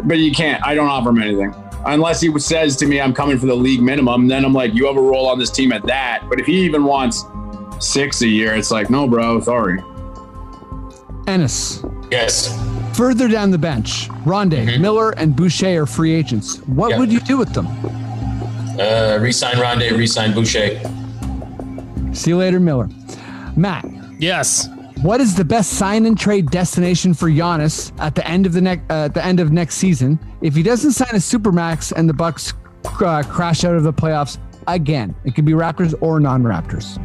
but 0.03 0.17
you 0.19 0.31
can't. 0.31 0.65
I 0.65 0.75
don't 0.75 0.87
offer 0.87 1.09
him 1.09 1.21
anything 1.21 1.53
unless 1.85 2.21
he 2.21 2.37
says 2.39 2.75
to 2.77 2.85
me, 2.85 3.01
"I'm 3.01 3.13
coming 3.13 3.37
for 3.37 3.45
the 3.47 3.55
league 3.55 3.81
minimum." 3.81 4.27
Then 4.27 4.45
I'm 4.45 4.53
like, 4.53 4.73
"You 4.73 4.85
have 4.87 4.97
a 4.97 5.01
role 5.01 5.27
on 5.27 5.39
this 5.39 5.49
team 5.51 5.71
at 5.71 5.85
that." 5.87 6.23
But 6.29 6.39
if 6.39 6.45
he 6.45 6.61
even 6.61 6.83
wants 6.85 7.25
six 7.79 8.21
a 8.21 8.27
year, 8.27 8.53
it's 8.53 8.69
like, 8.71 8.89
no, 8.91 9.07
bro, 9.07 9.39
sorry. 9.41 9.81
Ennis. 11.27 11.83
Yes. 12.11 12.57
Further 12.97 13.27
down 13.27 13.51
the 13.51 13.57
bench, 13.57 14.09
Rondae, 14.25 14.79
Miller, 14.79 15.11
and 15.11 15.35
Boucher 15.35 15.81
are 15.83 15.85
free 15.85 16.13
agents. 16.13 16.57
What 16.67 16.91
Yeah. 16.91 16.99
would 16.99 17.11
you 17.11 17.19
do 17.21 17.37
with 17.37 17.53
them? 17.53 17.67
Uh, 18.79 19.17
resign 19.21 19.55
Rondae, 19.55 19.97
resign 19.97 20.33
Boucher. 20.33 20.79
See 22.13 22.31
you 22.31 22.37
later, 22.37 22.59
Miller. 22.59 22.89
Matt, 23.55 23.85
yes. 24.19 24.67
What 25.01 25.19
is 25.21 25.35
the 25.35 25.45
best 25.45 25.73
sign 25.73 26.05
and 26.05 26.17
trade 26.17 26.51
destination 26.51 27.13
for 27.13 27.29
Giannis 27.29 27.91
at 27.99 28.15
the 28.15 28.27
end 28.27 28.45
of 28.45 28.53
the 28.53 28.61
next 28.61 28.89
uh, 28.91 29.05
at 29.05 29.13
the 29.13 29.25
end 29.25 29.39
of 29.39 29.51
next 29.51 29.75
season 29.75 30.19
if 30.41 30.55
he 30.55 30.63
doesn't 30.63 30.91
sign 30.91 31.09
a 31.11 31.15
supermax 31.15 31.91
and 31.91 32.07
the 32.07 32.13
Bucks 32.13 32.53
uh, 32.85 33.23
crash 33.23 33.63
out 33.63 33.75
of 33.75 33.83
the 33.83 33.93
playoffs 33.93 34.37
again? 34.67 35.15
It 35.23 35.35
could 35.35 35.45
be 35.45 35.53
Raptors 35.53 35.93
or 36.01 36.19
non-Raptors. 36.19 36.99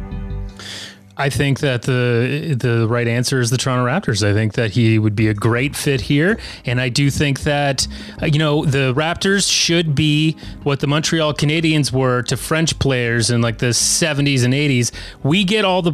I 1.19 1.29
think 1.31 1.61
that 1.61 1.81
the 1.81 2.55
the 2.59 2.87
right 2.87 3.07
answer 3.07 3.39
is 3.39 3.49
the 3.49 3.57
Toronto 3.57 3.85
Raptors. 3.85 4.27
I 4.27 4.33
think 4.33 4.53
that 4.53 4.71
he 4.71 4.99
would 4.99 5.15
be 5.15 5.27
a 5.27 5.33
great 5.33 5.75
fit 5.75 5.99
here, 5.99 6.37
and 6.63 6.79
I 6.79 6.89
do 6.89 7.09
think 7.09 7.41
that 7.41 7.87
uh, 8.21 8.27
you 8.27 8.37
know 8.37 8.65
the 8.65 8.93
Raptors 8.93 9.51
should 9.51 9.95
be 9.95 10.37
what 10.61 10.79
the 10.79 10.85
Montreal 10.85 11.33
Canadiens 11.33 11.91
were 11.91 12.21
to 12.23 12.37
French 12.37 12.77
players 12.77 13.31
in 13.31 13.41
like 13.41 13.57
the 13.57 13.67
'70s 13.67 14.45
and 14.45 14.53
'80s. 14.53 14.91
We 15.23 15.43
get 15.43 15.65
all 15.65 15.81
the 15.81 15.93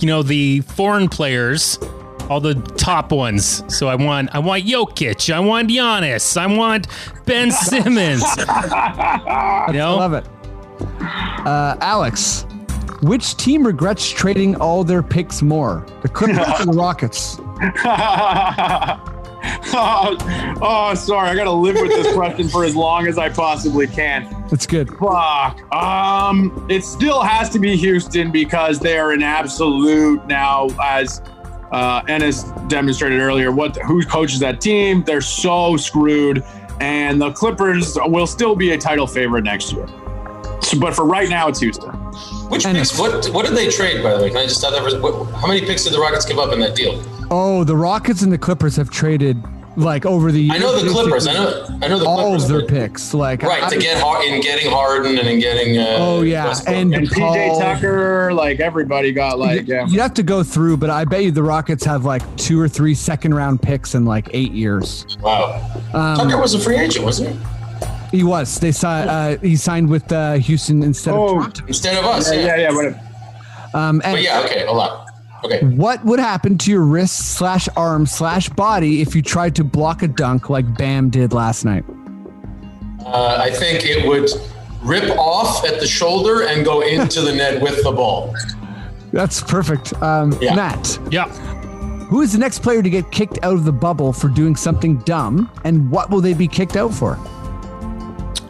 you 0.00 0.06
know 0.06 0.22
the 0.22 0.60
foreign 0.62 1.08
players, 1.08 1.78
all 2.28 2.40
the 2.40 2.54
top 2.76 3.10
ones. 3.12 3.62
So 3.74 3.88
I 3.88 3.94
want 3.94 4.34
I 4.34 4.38
want 4.38 4.64
Jokic, 4.64 5.32
I 5.32 5.40
want 5.40 5.68
Giannis, 5.70 6.36
I 6.36 6.46
want 6.46 6.86
Ben 7.24 7.50
Simmons. 7.68 8.22
you 8.36 9.74
know, 9.74 9.96
Love 9.96 10.14
it. 10.14 10.26
Uh, 11.46 11.76
Alex, 11.80 12.46
which 13.02 13.36
team 13.36 13.66
regrets 13.66 14.08
trading 14.08 14.54
all 14.56 14.84
their 14.84 15.02
picks 15.02 15.42
more, 15.42 15.84
the 16.02 16.08
Clippers 16.08 16.38
or 16.60 16.66
the 16.66 16.72
Rockets? 16.78 17.38
oh, 19.72 20.16
oh, 20.60 20.94
sorry. 20.94 21.28
I 21.28 21.34
got 21.34 21.44
to 21.44 21.52
live 21.52 21.76
with 21.76 21.90
this 21.90 22.12
question 22.14 22.48
for 22.48 22.64
as 22.64 22.74
long 22.74 23.06
as 23.06 23.18
I 23.18 23.28
possibly 23.28 23.86
can. 23.86 24.46
That's 24.48 24.66
good. 24.66 24.88
Fuck. 24.98 25.60
Um, 25.72 26.66
it 26.68 26.84
still 26.84 27.22
has 27.22 27.48
to 27.50 27.58
be 27.58 27.76
Houston 27.76 28.32
because 28.32 28.80
they 28.80 28.98
are 28.98 29.12
an 29.12 29.22
absolute 29.22 30.26
now, 30.26 30.68
as 30.82 31.22
uh, 31.70 32.02
Ennis 32.08 32.44
demonstrated 32.66 33.20
earlier. 33.20 33.52
What 33.52 33.76
who 33.76 34.02
coaches 34.04 34.40
that 34.40 34.60
team? 34.60 35.02
They're 35.04 35.20
so 35.20 35.76
screwed, 35.76 36.42
and 36.80 37.20
the 37.20 37.32
Clippers 37.32 37.96
will 38.06 38.26
still 38.26 38.56
be 38.56 38.72
a 38.72 38.78
title 38.78 39.06
favorite 39.06 39.44
next 39.44 39.72
year. 39.72 39.86
So, 40.62 40.78
but 40.78 40.94
for 40.94 41.04
right 41.04 41.28
now, 41.28 41.48
it's 41.48 41.60
Houston. 41.60 41.90
Which 42.48 42.66
And 42.66 42.76
picks? 42.76 42.98
What 42.98 43.28
what 43.28 43.46
did 43.46 43.54
they 43.54 43.68
trade? 43.68 44.02
By 44.02 44.16
the 44.16 44.22
way, 44.22 44.28
can 44.30 44.38
I 44.38 44.46
just 44.46 44.62
have 44.64 44.72
that? 44.72 45.36
how 45.40 45.46
many 45.46 45.60
picks 45.60 45.84
did 45.84 45.92
the 45.92 46.00
Rockets 46.00 46.24
give 46.24 46.38
up 46.38 46.52
in 46.52 46.60
that 46.60 46.74
deal? 46.74 47.02
Oh, 47.30 47.64
the 47.64 47.76
Rockets 47.76 48.22
and 48.22 48.32
the 48.32 48.38
Clippers 48.38 48.76
have 48.76 48.90
traded 48.90 49.36
like 49.76 50.06
over 50.06 50.32
the 50.32 50.40
years. 50.42 50.56
I 50.56 50.58
know 50.58 50.80
the 50.80 50.90
Clippers. 50.90 51.26
I 51.28 51.34
know. 51.34 51.78
I 51.82 51.88
know 51.88 51.98
the 52.00 52.06
all 52.06 52.30
Clippers. 52.30 52.44
of 52.44 52.48
their 52.48 52.66
picks. 52.66 53.14
Like 53.14 53.42
Right 53.42 53.62
I- 53.62 53.68
to 53.68 53.78
get 53.78 54.00
Har- 54.00 54.24
in 54.24 54.40
getting 54.40 54.70
Harden 54.72 55.18
and 55.18 55.28
in 55.28 55.38
getting. 55.38 55.78
Uh, 55.78 55.96
Oh, 55.98 56.22
yeah, 56.22 56.52
and- 56.66 56.92
And 56.94 57.08
Paul- 57.10 57.34
PJ 57.34 57.60
Tucker, 57.60 58.32
like 58.32 58.60
everybody 58.60 59.12
got 59.12 59.38
like 59.38 59.68
yeah. 59.68 59.86
You'd 59.86 60.00
have 60.00 60.14
to 60.14 60.22
go 60.24 60.42
through, 60.42 60.78
but 60.78 60.90
I 60.90 61.04
bet 61.04 61.22
you 61.22 61.30
the 61.30 61.42
Rockets 61.44 61.84
have 61.84 62.04
like 62.04 62.22
two 62.36 62.60
or 62.60 62.66
three 62.68 62.94
second 62.94 63.34
round 63.34 63.62
picks 63.62 63.94
in 63.94 64.04
like 64.04 64.28
eight 64.32 64.52
years. 64.52 65.06
wow. 65.20 65.60
Um, 65.94 66.16
Tucker 66.16 66.38
was 66.40 66.54
a 66.54 66.58
free 66.58 66.76
agent, 66.78 67.04
wasn't 67.04 67.30
he? 68.10 68.18
He 68.18 68.24
was. 68.24 68.58
They 68.58 68.72
saw. 68.72 68.88
Uh, 68.90 69.36
he 69.38 69.54
signed 69.54 69.90
with 69.90 70.10
uh, 70.10 70.34
Houston 70.38 70.82
instead 70.82 71.12
of 71.12 71.20
Oh. 71.20 71.34
Toronto. 71.34 71.64
Instead 71.68 71.98
of 71.98 72.04
us. 72.06 72.32
Yeah, 72.32 72.40
Yeah. 72.40 72.56
yeah, 72.56 72.70
yeah. 72.72 72.92
But 73.72 73.78
Um, 73.78 74.00
and 74.02 74.14
But 74.14 74.22
yeah. 74.22 74.40
Okay. 74.46 74.64
Hold 74.66 74.80
on. 74.80 75.06
Okay. 75.44 75.64
what 75.64 76.04
would 76.04 76.18
happen 76.18 76.58
to 76.58 76.70
your 76.70 76.82
wrist 76.82 77.36
slash 77.36 77.68
arm 77.76 78.06
slash 78.06 78.48
body 78.48 79.00
if 79.00 79.14
you 79.14 79.22
tried 79.22 79.54
to 79.56 79.64
block 79.64 80.02
a 80.02 80.08
dunk 80.08 80.50
like 80.50 80.76
Bam 80.76 81.10
did 81.10 81.32
last 81.32 81.64
night? 81.64 81.84
Uh, 83.06 83.38
I 83.40 83.50
think 83.50 83.84
it 83.84 84.06
would 84.06 84.28
rip 84.82 85.16
off 85.16 85.64
at 85.64 85.80
the 85.80 85.86
shoulder 85.86 86.42
and 86.42 86.64
go 86.64 86.80
into 86.82 87.20
the 87.20 87.32
net 87.32 87.62
with 87.62 87.82
the 87.84 87.92
ball. 87.92 88.34
That's 89.12 89.40
perfect. 89.40 89.94
Um, 90.02 90.36
Yeah. 90.40 90.54
Matt, 90.54 90.98
yeah. 91.10 91.28
who 92.08 92.20
is 92.20 92.32
the 92.32 92.38
next 92.38 92.58
player 92.62 92.82
to 92.82 92.90
get 92.90 93.10
kicked 93.12 93.38
out 93.42 93.54
of 93.54 93.64
the 93.64 93.72
bubble 93.72 94.12
for 94.12 94.28
doing 94.28 94.56
something 94.56 94.98
dumb, 94.98 95.50
and 95.64 95.90
what 95.90 96.10
will 96.10 96.20
they 96.20 96.34
be 96.34 96.48
kicked 96.48 96.76
out 96.76 96.92
for? 96.92 97.16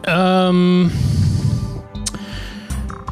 Um. 0.09 0.91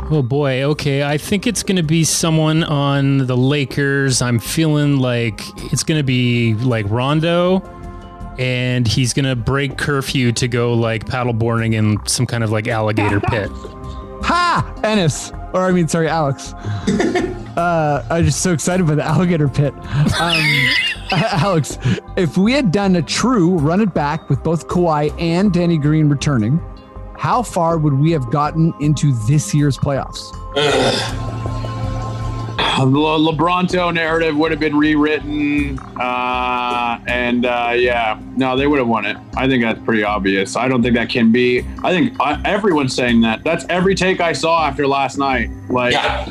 Oh 0.09 0.21
boy. 0.21 0.63
Okay. 0.63 1.03
I 1.03 1.17
think 1.17 1.47
it's 1.47 1.63
going 1.63 1.75
to 1.75 1.83
be 1.83 2.03
someone 2.03 2.63
on 2.63 3.27
the 3.27 3.35
Lakers. 3.35 4.21
I'm 4.21 4.39
feeling 4.39 4.97
like 4.99 5.41
it's 5.71 5.83
going 5.83 5.99
to 5.99 6.03
be 6.03 6.53
like 6.55 6.85
Rondo, 6.89 7.59
and 8.39 8.87
he's 8.87 9.13
going 9.13 9.25
to 9.25 9.35
break 9.35 9.77
curfew 9.77 10.31
to 10.33 10.47
go 10.47 10.73
like 10.73 11.05
paddleboarding 11.05 11.73
in 11.73 12.05
some 12.05 12.25
kind 12.25 12.43
of 12.43 12.51
like 12.51 12.67
alligator 12.67 13.19
pit. 13.29 13.49
Ha! 14.23 14.79
Ennis, 14.83 15.31
or 15.53 15.65
I 15.65 15.71
mean, 15.71 15.87
sorry, 15.87 16.07
Alex. 16.07 16.53
Uh, 17.57 18.05
I'm 18.11 18.23
just 18.23 18.41
so 18.43 18.53
excited 18.53 18.85
by 18.85 18.93
the 18.93 19.03
alligator 19.03 19.47
pit. 19.47 19.73
Um, 20.21 20.69
Alex, 21.11 21.79
if 22.15 22.37
we 22.37 22.53
had 22.53 22.71
done 22.71 22.95
a 22.97 23.01
true 23.01 23.57
run 23.57 23.81
it 23.81 23.95
back 23.95 24.29
with 24.29 24.43
both 24.43 24.67
Kawhi 24.67 25.11
and 25.19 25.51
Danny 25.51 25.79
Green 25.79 26.07
returning, 26.07 26.61
how 27.17 27.41
far 27.43 27.77
would 27.77 27.93
we 27.93 28.11
have 28.11 28.29
gotten 28.31 28.73
into 28.79 29.11
this 29.27 29.53
year's 29.53 29.77
playoffs? 29.77 30.31
The 32.77 32.85
Le- 32.85 33.33
LeBronto 33.33 33.93
narrative 33.93 34.35
would 34.37 34.51
have 34.51 34.59
been 34.59 34.77
rewritten, 34.77 35.79
uh, 35.99 36.99
and 37.07 37.45
uh, 37.45 37.73
yeah, 37.75 38.19
no, 38.35 38.55
they 38.55 38.67
would 38.67 38.77
have 38.79 38.87
won 38.87 39.05
it. 39.05 39.17
I 39.35 39.47
think 39.47 39.63
that's 39.63 39.81
pretty 39.83 40.03
obvious. 40.03 40.55
I 40.55 40.67
don't 40.67 40.83
think 40.83 40.93
that 40.95 41.09
can 41.09 41.31
be. 41.31 41.65
I 41.83 41.91
think 41.91 42.15
uh, 42.19 42.37
everyone's 42.45 42.93
saying 42.95 43.21
that. 43.21 43.43
That's 43.43 43.65
every 43.69 43.95
take 43.95 44.21
I 44.21 44.33
saw 44.33 44.65
after 44.67 44.85
last 44.87 45.17
night. 45.17 45.49
Like, 45.69 45.93
Yeah. 45.93 46.25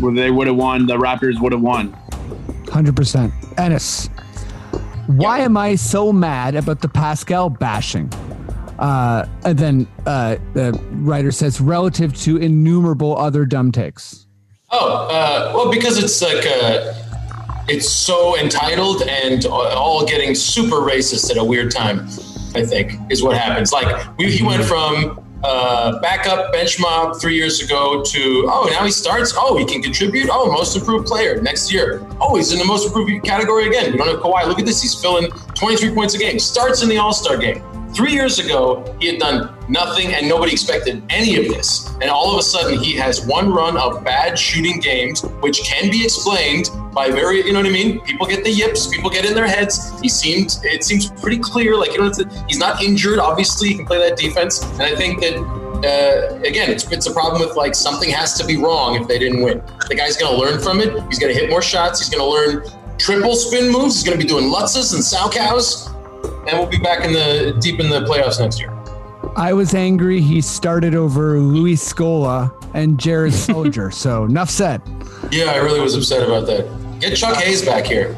where 0.00 0.12
they 0.14 0.30
would 0.30 0.46
have 0.48 0.56
won. 0.56 0.86
The 0.86 0.96
Raptors 0.98 1.40
would 1.40 1.52
have 1.52 1.62
won. 1.62 1.96
100%. 2.66 3.32
Ennis, 3.58 4.08
why 5.06 5.40
am 5.40 5.56
I 5.56 5.74
so 5.76 6.12
mad 6.12 6.54
about 6.56 6.80
the 6.80 6.88
Pascal 6.88 7.48
bashing? 7.50 8.08
Uh, 8.80 9.26
and 9.44 9.58
then 9.58 9.86
uh, 10.06 10.36
the 10.54 10.72
writer 10.92 11.30
says, 11.30 11.60
relative 11.60 12.16
to 12.22 12.38
innumerable 12.38 13.16
other 13.16 13.44
dumb 13.44 13.70
takes. 13.70 14.26
Oh, 14.70 15.06
uh, 15.08 15.52
well, 15.54 15.70
because 15.70 16.02
it's 16.02 16.22
like 16.22 16.46
uh, 16.46 16.94
it's 17.68 17.88
so 17.88 18.38
entitled 18.38 19.02
and 19.02 19.44
all 19.46 20.06
getting 20.06 20.34
super 20.34 20.76
racist 20.76 21.30
at 21.30 21.36
a 21.36 21.44
weird 21.44 21.70
time. 21.70 22.08
I 22.54 22.64
think 22.64 22.98
is 23.10 23.22
what 23.22 23.36
happens. 23.36 23.72
Like 23.72 24.16
we, 24.18 24.30
he 24.30 24.42
went 24.42 24.64
from 24.64 25.24
uh, 25.44 26.00
backup 26.00 26.52
bench 26.52 26.80
mob 26.80 27.20
three 27.20 27.34
years 27.34 27.62
ago 27.62 28.02
to 28.02 28.46
oh 28.48 28.68
now 28.72 28.84
he 28.84 28.90
starts. 28.90 29.34
Oh, 29.36 29.56
he 29.56 29.64
can 29.64 29.82
contribute. 29.82 30.28
Oh, 30.32 30.50
most 30.50 30.76
improved 30.76 31.06
player 31.06 31.40
next 31.42 31.72
year. 31.72 32.04
Oh, 32.20 32.36
he's 32.36 32.52
in 32.52 32.58
the 32.58 32.64
most 32.64 32.86
improved 32.86 33.24
category 33.24 33.68
again. 33.68 33.92
We 33.92 33.98
don't 33.98 34.08
have 34.08 34.20
Kawhi. 34.20 34.46
Look 34.46 34.58
at 34.58 34.66
this. 34.66 34.82
He's 34.82 34.94
filling 34.94 35.30
23 35.54 35.94
points 35.94 36.14
a 36.14 36.18
game. 36.18 36.38
Starts 36.38 36.82
in 36.82 36.88
the 36.88 36.98
All 36.98 37.12
Star 37.12 37.36
game. 37.36 37.62
Three 37.94 38.12
years 38.12 38.38
ago, 38.38 38.84
he 39.00 39.08
had 39.08 39.18
done 39.18 39.52
nothing 39.68 40.14
and 40.14 40.28
nobody 40.28 40.52
expected 40.52 41.02
any 41.10 41.36
of 41.36 41.52
this. 41.52 41.92
And 42.00 42.04
all 42.04 42.32
of 42.32 42.38
a 42.38 42.42
sudden, 42.42 42.78
he 42.78 42.94
has 42.96 43.26
one 43.26 43.52
run 43.52 43.76
of 43.76 44.04
bad 44.04 44.38
shooting 44.38 44.78
games, 44.78 45.22
which 45.40 45.62
can 45.64 45.90
be 45.90 46.04
explained 46.04 46.70
by 46.94 47.10
very, 47.10 47.44
you 47.44 47.52
know 47.52 47.58
what 47.60 47.68
I 47.68 47.72
mean? 47.72 48.00
People 48.02 48.26
get 48.26 48.44
the 48.44 48.50
yips, 48.50 48.86
people 48.86 49.10
get 49.10 49.24
in 49.24 49.34
their 49.34 49.46
heads. 49.46 49.98
He 50.00 50.08
seemed, 50.08 50.58
it 50.62 50.84
seems 50.84 51.10
pretty 51.10 51.38
clear. 51.38 51.76
Like, 51.76 51.92
you 51.92 51.98
know, 51.98 52.12
he's 52.46 52.58
not 52.58 52.82
injured. 52.82 53.18
Obviously, 53.18 53.68
he 53.68 53.74
can 53.74 53.86
play 53.86 53.98
that 53.98 54.16
defense. 54.16 54.62
And 54.62 54.82
I 54.82 54.94
think 54.94 55.20
that, 55.20 55.34
uh, 55.34 56.36
again, 56.46 56.70
it's, 56.70 56.90
it's 56.92 57.06
a 57.08 57.12
problem 57.12 57.42
with 57.42 57.56
like 57.56 57.74
something 57.74 58.10
has 58.10 58.34
to 58.34 58.46
be 58.46 58.56
wrong 58.56 59.00
if 59.00 59.08
they 59.08 59.18
didn't 59.18 59.42
win. 59.42 59.62
The 59.88 59.96
guy's 59.96 60.16
going 60.16 60.32
to 60.32 60.40
learn 60.40 60.60
from 60.60 60.80
it. 60.80 60.92
He's 61.08 61.18
going 61.18 61.34
to 61.34 61.38
hit 61.38 61.50
more 61.50 61.62
shots. 61.62 61.98
He's 61.98 62.08
going 62.08 62.22
to 62.22 62.30
learn 62.30 62.98
triple 62.98 63.34
spin 63.34 63.72
moves. 63.72 63.96
He's 63.96 64.04
going 64.04 64.18
to 64.18 64.24
be 64.24 64.28
doing 64.28 64.44
lutzes 64.44 64.94
and 64.94 65.02
salchows 65.02 65.90
and 66.50 66.58
we'll 66.58 66.68
be 66.68 66.78
back 66.78 67.04
in 67.04 67.12
the 67.12 67.56
deep 67.60 67.80
in 67.80 67.88
the 67.88 68.00
playoffs 68.00 68.40
next 68.40 68.58
year. 68.60 68.76
I 69.36 69.52
was 69.52 69.74
angry 69.74 70.20
he 70.20 70.40
started 70.40 70.94
over 70.94 71.38
Luis 71.38 71.92
Scola 71.92 72.52
and 72.74 72.98
Jared 72.98 73.32
Sullinger. 73.34 73.92
so 73.92 74.24
enough 74.24 74.50
said. 74.50 74.82
Yeah, 75.30 75.52
I 75.52 75.56
really 75.56 75.80
was 75.80 75.94
upset 75.94 76.26
about 76.26 76.46
that. 76.46 76.66
Get 77.00 77.16
Chuck 77.16 77.36
Hayes 77.36 77.64
back 77.64 77.84
here. 77.86 78.16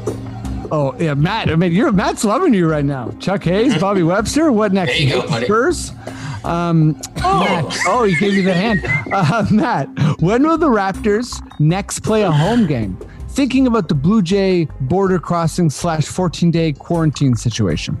Oh 0.71 0.95
yeah, 0.99 1.13
Matt. 1.13 1.49
I 1.49 1.55
mean, 1.55 1.71
you're 1.71 1.91
Matt's 1.91 2.23
loving 2.23 2.53
you 2.53 2.67
right 2.67 2.83
now. 2.85 3.11
Chuck 3.19 3.43
Hayes, 3.43 3.77
Bobby 3.77 4.01
Webster. 4.13 4.51
What 4.51 4.73
next? 4.73 4.93
There 4.93 5.01
you 5.01 5.09
go, 5.09 5.27
buddy. 5.27 5.45
Spurs. 5.45 5.91
Um, 6.43 6.93
Matt. 7.21 7.77
Oh, 7.85 8.03
he 8.05 8.15
gave 8.15 8.33
you 8.33 8.41
the 8.43 8.53
hand. 8.53 8.81
Uh, 9.13 9.45
Matt, 9.51 9.87
when 10.19 10.43
will 10.47 10.57
the 10.57 10.67
Raptors 10.69 11.39
next 11.59 11.99
play 11.99 12.23
a 12.23 12.31
home 12.31 12.65
game? 12.65 12.97
Thinking 13.29 13.67
about 13.67 13.87
the 13.87 13.95
Blue 13.95 14.21
Jay 14.21 14.65
border 14.81 15.19
crossing 15.19 15.69
slash 15.69 16.05
14 16.05 16.51
day 16.51 16.73
quarantine 16.73 17.35
situation. 17.35 17.97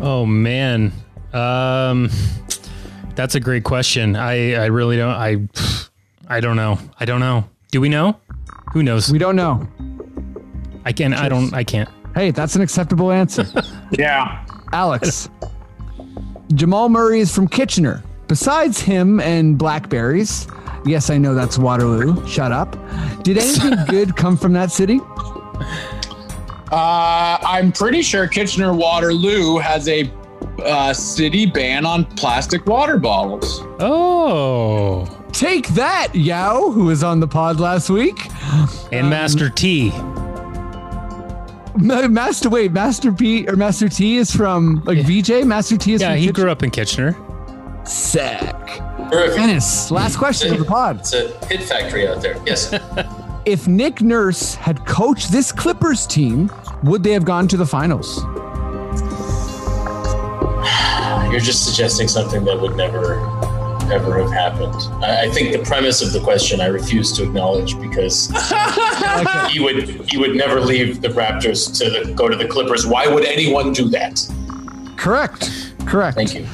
Oh 0.00 0.24
man, 0.26 0.92
um, 1.32 2.08
that's 3.14 3.34
a 3.34 3.40
great 3.40 3.64
question. 3.64 4.14
I 4.16 4.54
I 4.54 4.66
really 4.66 4.96
don't. 4.96 5.10
I 5.14 5.48
I 6.28 6.40
don't 6.40 6.56
know. 6.56 6.78
I 7.00 7.04
don't 7.04 7.20
know. 7.20 7.48
Do 7.70 7.80
we 7.80 7.88
know? 7.88 8.16
Who 8.72 8.82
knows? 8.82 9.10
We 9.10 9.18
don't 9.18 9.36
know. 9.36 9.66
I 10.84 10.92
can. 10.92 11.10
not 11.10 11.20
I 11.20 11.28
don't. 11.28 11.52
I 11.52 11.64
can't. 11.64 11.88
Hey, 12.14 12.30
that's 12.30 12.54
an 12.56 12.62
acceptable 12.62 13.10
answer. 13.12 13.44
Yeah. 13.90 14.44
Alex. 14.74 15.30
Jamal 16.52 16.90
Murray 16.90 17.20
is 17.20 17.34
from 17.34 17.48
Kitchener. 17.48 18.02
Besides 18.26 18.78
him 18.78 19.18
and 19.20 19.56
blackberries, 19.56 20.46
yes, 20.84 21.08
I 21.08 21.16
know 21.16 21.34
that's 21.34 21.56
Waterloo. 21.58 22.26
Shut 22.28 22.52
up. 22.52 22.72
Did 23.22 23.38
anything 23.38 23.76
good 23.88 24.14
come 24.14 24.36
from 24.36 24.52
that 24.52 24.70
city? 24.70 25.00
Uh, 26.70 27.38
I'm 27.42 27.72
pretty 27.72 28.02
sure 28.02 28.26
Kitchener 28.28 28.74
Waterloo 28.74 29.58
has 29.58 29.88
a 29.88 30.10
uh, 30.64 30.92
city 30.92 31.46
ban 31.46 31.86
on 31.86 32.04
plastic 32.04 32.66
water 32.66 32.98
bottles. 32.98 33.60
Oh, 33.80 35.06
Take 35.32 35.68
that, 35.68 36.08
Yao, 36.14 36.70
who 36.70 36.84
was 36.86 37.04
on 37.04 37.20
the 37.20 37.28
pod 37.28 37.60
last 37.60 37.90
week. 37.90 38.18
and 38.92 39.08
Master 39.08 39.48
T. 39.48 39.90
Master, 41.76 42.50
wait, 42.50 42.72
Master 42.72 43.12
P 43.12 43.46
or 43.46 43.54
Master 43.54 43.88
T 43.88 44.16
is 44.16 44.34
from 44.34 44.82
like 44.84 44.98
VJ. 45.06 45.44
Master 45.44 45.76
T 45.76 45.92
is 45.92 46.00
Yeah, 46.00 46.08
from 46.08 46.16
he 46.18 46.26
Kitchener? 46.26 46.42
grew 46.44 46.50
up 46.50 46.62
in 46.64 46.70
Kitchener. 46.70 47.16
Sick. 47.84 48.40
Perfect. 48.40 49.36
Dennis, 49.36 49.90
last 49.90 50.16
question 50.16 50.52
of 50.52 50.58
the 50.58 50.64
pod. 50.64 50.98
It's 51.00 51.12
a 51.12 51.28
hit 51.46 51.62
factory 51.62 52.08
out 52.08 52.20
there. 52.20 52.36
Yes. 52.44 52.74
If 53.44 53.66
Nick 53.66 54.02
Nurse 54.02 54.54
had 54.54 54.84
coached 54.86 55.32
this 55.32 55.52
Clippers 55.52 56.06
team, 56.06 56.50
would 56.82 57.02
they 57.02 57.12
have 57.12 57.24
gone 57.24 57.48
to 57.48 57.56
the 57.56 57.66
finals? 57.66 58.18
You're 61.30 61.40
just 61.40 61.64
suggesting 61.64 62.08
something 62.08 62.44
that 62.44 62.60
would 62.60 62.76
never, 62.76 63.20
ever 63.90 64.22
have 64.22 64.32
happened. 64.32 64.74
I, 65.02 65.26
I 65.26 65.28
think 65.30 65.52
the 65.52 65.64
premise 65.64 66.02
of 66.02 66.12
the 66.12 66.20
question 66.20 66.60
I 66.60 66.66
refuse 66.66 67.12
to 67.12 67.22
acknowledge 67.22 67.78
because 67.80 68.28
he 69.50 69.60
would 69.60 70.10
he 70.10 70.18
would 70.18 70.36
never 70.36 70.60
leave 70.60 71.00
the 71.00 71.08
Raptors 71.08 71.76
to 71.78 71.90
the, 71.90 72.14
go 72.14 72.28
to 72.28 72.36
the 72.36 72.46
Clippers. 72.46 72.86
Why 72.86 73.06
would 73.06 73.24
anyone 73.24 73.72
do 73.72 73.88
that? 73.90 74.26
Correct. 74.96 75.74
Correct. 75.86 76.16
Thank 76.16 76.34
you. 76.34 76.46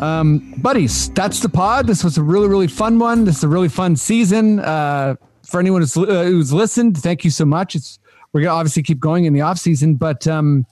Um, 0.00 0.54
buddies, 0.58 1.10
that's 1.10 1.40
the 1.40 1.48
pod. 1.48 1.86
This 1.86 2.02
was 2.02 2.18
a 2.18 2.22
really, 2.22 2.48
really 2.48 2.66
fun 2.66 2.98
one. 2.98 3.24
This 3.24 3.38
is 3.38 3.44
a 3.44 3.48
really 3.48 3.68
fun 3.68 3.94
season. 3.94 4.58
Uh, 4.58 5.14
for 5.54 5.60
anyone 5.60 5.82
who's, 5.82 5.96
uh, 5.96 6.24
who's 6.24 6.52
listened, 6.52 6.98
thank 6.98 7.22
you 7.24 7.30
so 7.30 7.44
much. 7.44 7.76
It's 7.76 8.00
we're 8.32 8.40
gonna 8.40 8.54
obviously 8.54 8.82
keep 8.82 8.98
going 8.98 9.24
in 9.24 9.32
the 9.34 9.42
off 9.42 9.56
season, 9.56 9.94
but 9.94 10.26
um, 10.26 10.66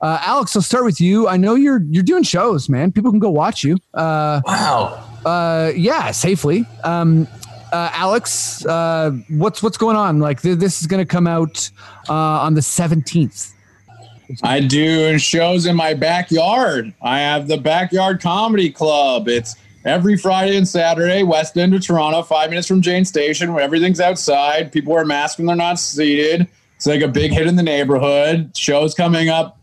uh, 0.00 0.18
Alex, 0.20 0.56
I'll 0.56 0.62
start 0.62 0.84
with 0.84 1.00
you. 1.00 1.28
I 1.28 1.36
know 1.36 1.54
you're 1.54 1.80
you're 1.90 2.02
doing 2.02 2.24
shows, 2.24 2.68
man. 2.68 2.90
People 2.90 3.12
can 3.12 3.20
go 3.20 3.30
watch 3.30 3.62
you. 3.62 3.76
Uh, 3.94 4.40
Wow. 4.44 5.00
uh, 5.24 5.70
yeah, 5.76 6.10
safely. 6.10 6.66
Um, 6.82 7.28
uh, 7.72 7.90
Alex, 7.92 8.66
uh, 8.66 9.12
what's 9.28 9.62
what's 9.62 9.78
going 9.78 9.94
on? 9.94 10.18
Like 10.18 10.42
th- 10.42 10.58
this 10.58 10.80
is 10.80 10.88
gonna 10.88 11.06
come 11.06 11.28
out 11.28 11.70
uh, 12.08 12.12
on 12.12 12.54
the 12.54 12.62
seventeenth. 12.62 13.52
I 14.42 14.58
do 14.58 15.20
shows 15.20 15.66
in 15.66 15.76
my 15.76 15.94
backyard. 15.94 16.92
I 17.00 17.20
have 17.20 17.46
the 17.46 17.58
Backyard 17.58 18.20
Comedy 18.20 18.70
Club. 18.70 19.28
It's 19.28 19.54
every 19.86 20.18
Friday 20.18 20.56
and 20.56 20.66
Saturday, 20.66 21.22
West 21.22 21.56
End 21.56 21.74
of 21.74 21.80
Toronto, 21.80 22.22
five 22.22 22.50
minutes 22.50 22.66
from 22.66 22.82
Jane 22.82 23.04
Station, 23.04 23.54
where 23.54 23.62
everything's 23.62 24.00
outside. 24.00 24.72
People 24.72 24.92
wear 24.92 25.04
masks 25.04 25.38
when 25.38 25.46
they're 25.46 25.56
not 25.56 25.78
seated. 25.78 26.48
It's 26.74 26.86
like 26.86 27.00
a 27.00 27.08
big 27.08 27.32
hit 27.32 27.46
in 27.46 27.56
the 27.56 27.62
neighborhood. 27.62 28.54
Shows 28.56 28.92
coming 28.92 29.28
up 29.28 29.58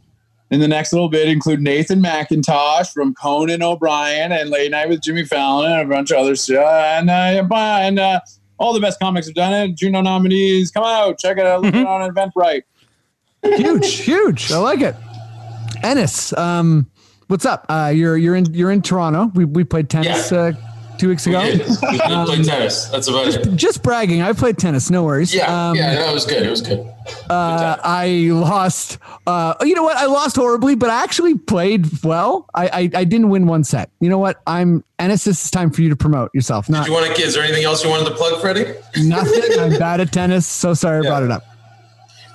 in 0.50 0.60
the 0.60 0.68
next 0.68 0.94
little 0.94 1.10
bit 1.10 1.28
include 1.28 1.62
Nathan 1.62 2.02
Macintosh 2.02 2.90
from 2.90 3.14
Conan 3.14 3.62
O'Brien 3.62 4.32
and 4.32 4.50
Late 4.50 4.72
Night 4.72 4.90
with 4.90 5.02
Jimmy 5.02 5.26
Fallon 5.26 5.72
and 5.72 5.92
a 5.92 5.94
bunch 5.94 6.12
of 6.12 6.18
other 6.18 6.36
stuff. 6.36 6.66
And, 6.66 7.10
uh, 7.10 7.46
and 7.54 8.00
uh, 8.00 8.22
all 8.58 8.74
the 8.74 8.80
best 8.80 9.00
comics 9.00 9.28
have 9.28 9.36
done 9.36 9.54
it. 9.54 9.76
Juno 9.76 10.02
nominees, 10.02 10.72
come 10.72 10.86
out, 10.86 11.20
check 11.20 11.38
it 11.38 11.46
out. 11.46 11.62
Look 11.62 11.76
it 11.76 11.86
on 11.86 12.10
Eventbrite. 12.10 12.64
huge, 13.44 13.96
huge. 14.00 14.52
I 14.52 14.58
like 14.58 14.82
it. 14.82 14.96
Ennis, 15.84 16.32
um, 16.38 16.90
what's 17.34 17.46
up? 17.46 17.66
Uh, 17.68 17.92
you're 17.94 18.16
you're 18.16 18.36
in 18.36 18.46
you're 18.54 18.72
in 18.72 18.82
Toronto. 18.82 19.32
We 19.34 19.44
we 19.46 19.64
played 19.64 19.90
tennis 19.90 20.32
Yeah. 20.32 20.38
uh, 20.38 20.52
two 21.00 21.10
weeks 21.10 21.26
We 21.26 21.34
ago. 21.36 21.44
did. 21.44 21.60
We 21.68 21.98
did 21.98 22.26
play 22.28 22.44
tennis. 22.44 22.86
That's 22.86 23.08
about 23.08 23.28
it. 23.28 23.56
Just 23.56 23.82
bragging. 23.82 24.22
I 24.22 24.32
played 24.34 24.60
tennis. 24.60 24.92
No 24.92 25.04
worries. 25.04 25.34
Yeah. 25.34 25.70
Um, 25.70 25.76
yeah. 25.76 25.96
That 25.96 26.14
was 26.14 26.26
good. 26.26 26.44
It 26.44 26.50
was 26.52 26.62
good. 26.62 26.80
uh, 27.32 27.78
I 27.84 28.30
lost. 28.32 29.00
Uh, 29.26 29.56
you 29.64 29.74
know 29.74 29.82
what? 29.84 29.98
I 29.98 30.06
lost 30.06 30.36
horribly, 30.36 30.76
but 30.76 30.92
I 30.92 31.04
actually 31.04 31.36
played 31.38 31.88
well. 32.04 32.48
I, 32.54 32.68
I 32.68 32.80
I 33.00 33.04
didn't 33.04 33.30
win 33.30 33.48
one 33.48 33.64
set. 33.64 33.90
You 34.00 34.10
know 34.10 34.20
what? 34.20 34.40
I'm 34.46 34.84
Ennis. 35.00 35.24
This 35.24 35.44
is 35.44 35.50
time 35.50 35.72
for 35.72 35.82
you 35.82 35.90
to 35.90 35.96
promote 35.96 36.30
yourself. 36.36 36.70
Not 36.70 36.86
Do 36.86 36.92
you 36.92 36.98
want 36.98 37.16
to? 37.16 37.22
Is 37.24 37.34
there 37.34 37.44
anything 37.44 37.64
else 37.64 37.84
you 37.84 37.90
wanted 37.90 38.10
to 38.10 38.16
plug, 38.16 38.40
Freddie? 38.42 38.74
nothing. 39.02 39.60
I'm 39.60 39.72
bad 39.80 40.00
at 40.02 40.14
tennis. 40.14 40.46
So 40.46 40.76
sorry 40.76 41.00
I 41.06 41.10
brought 41.10 41.24
it 41.24 41.32
up. 41.32 41.44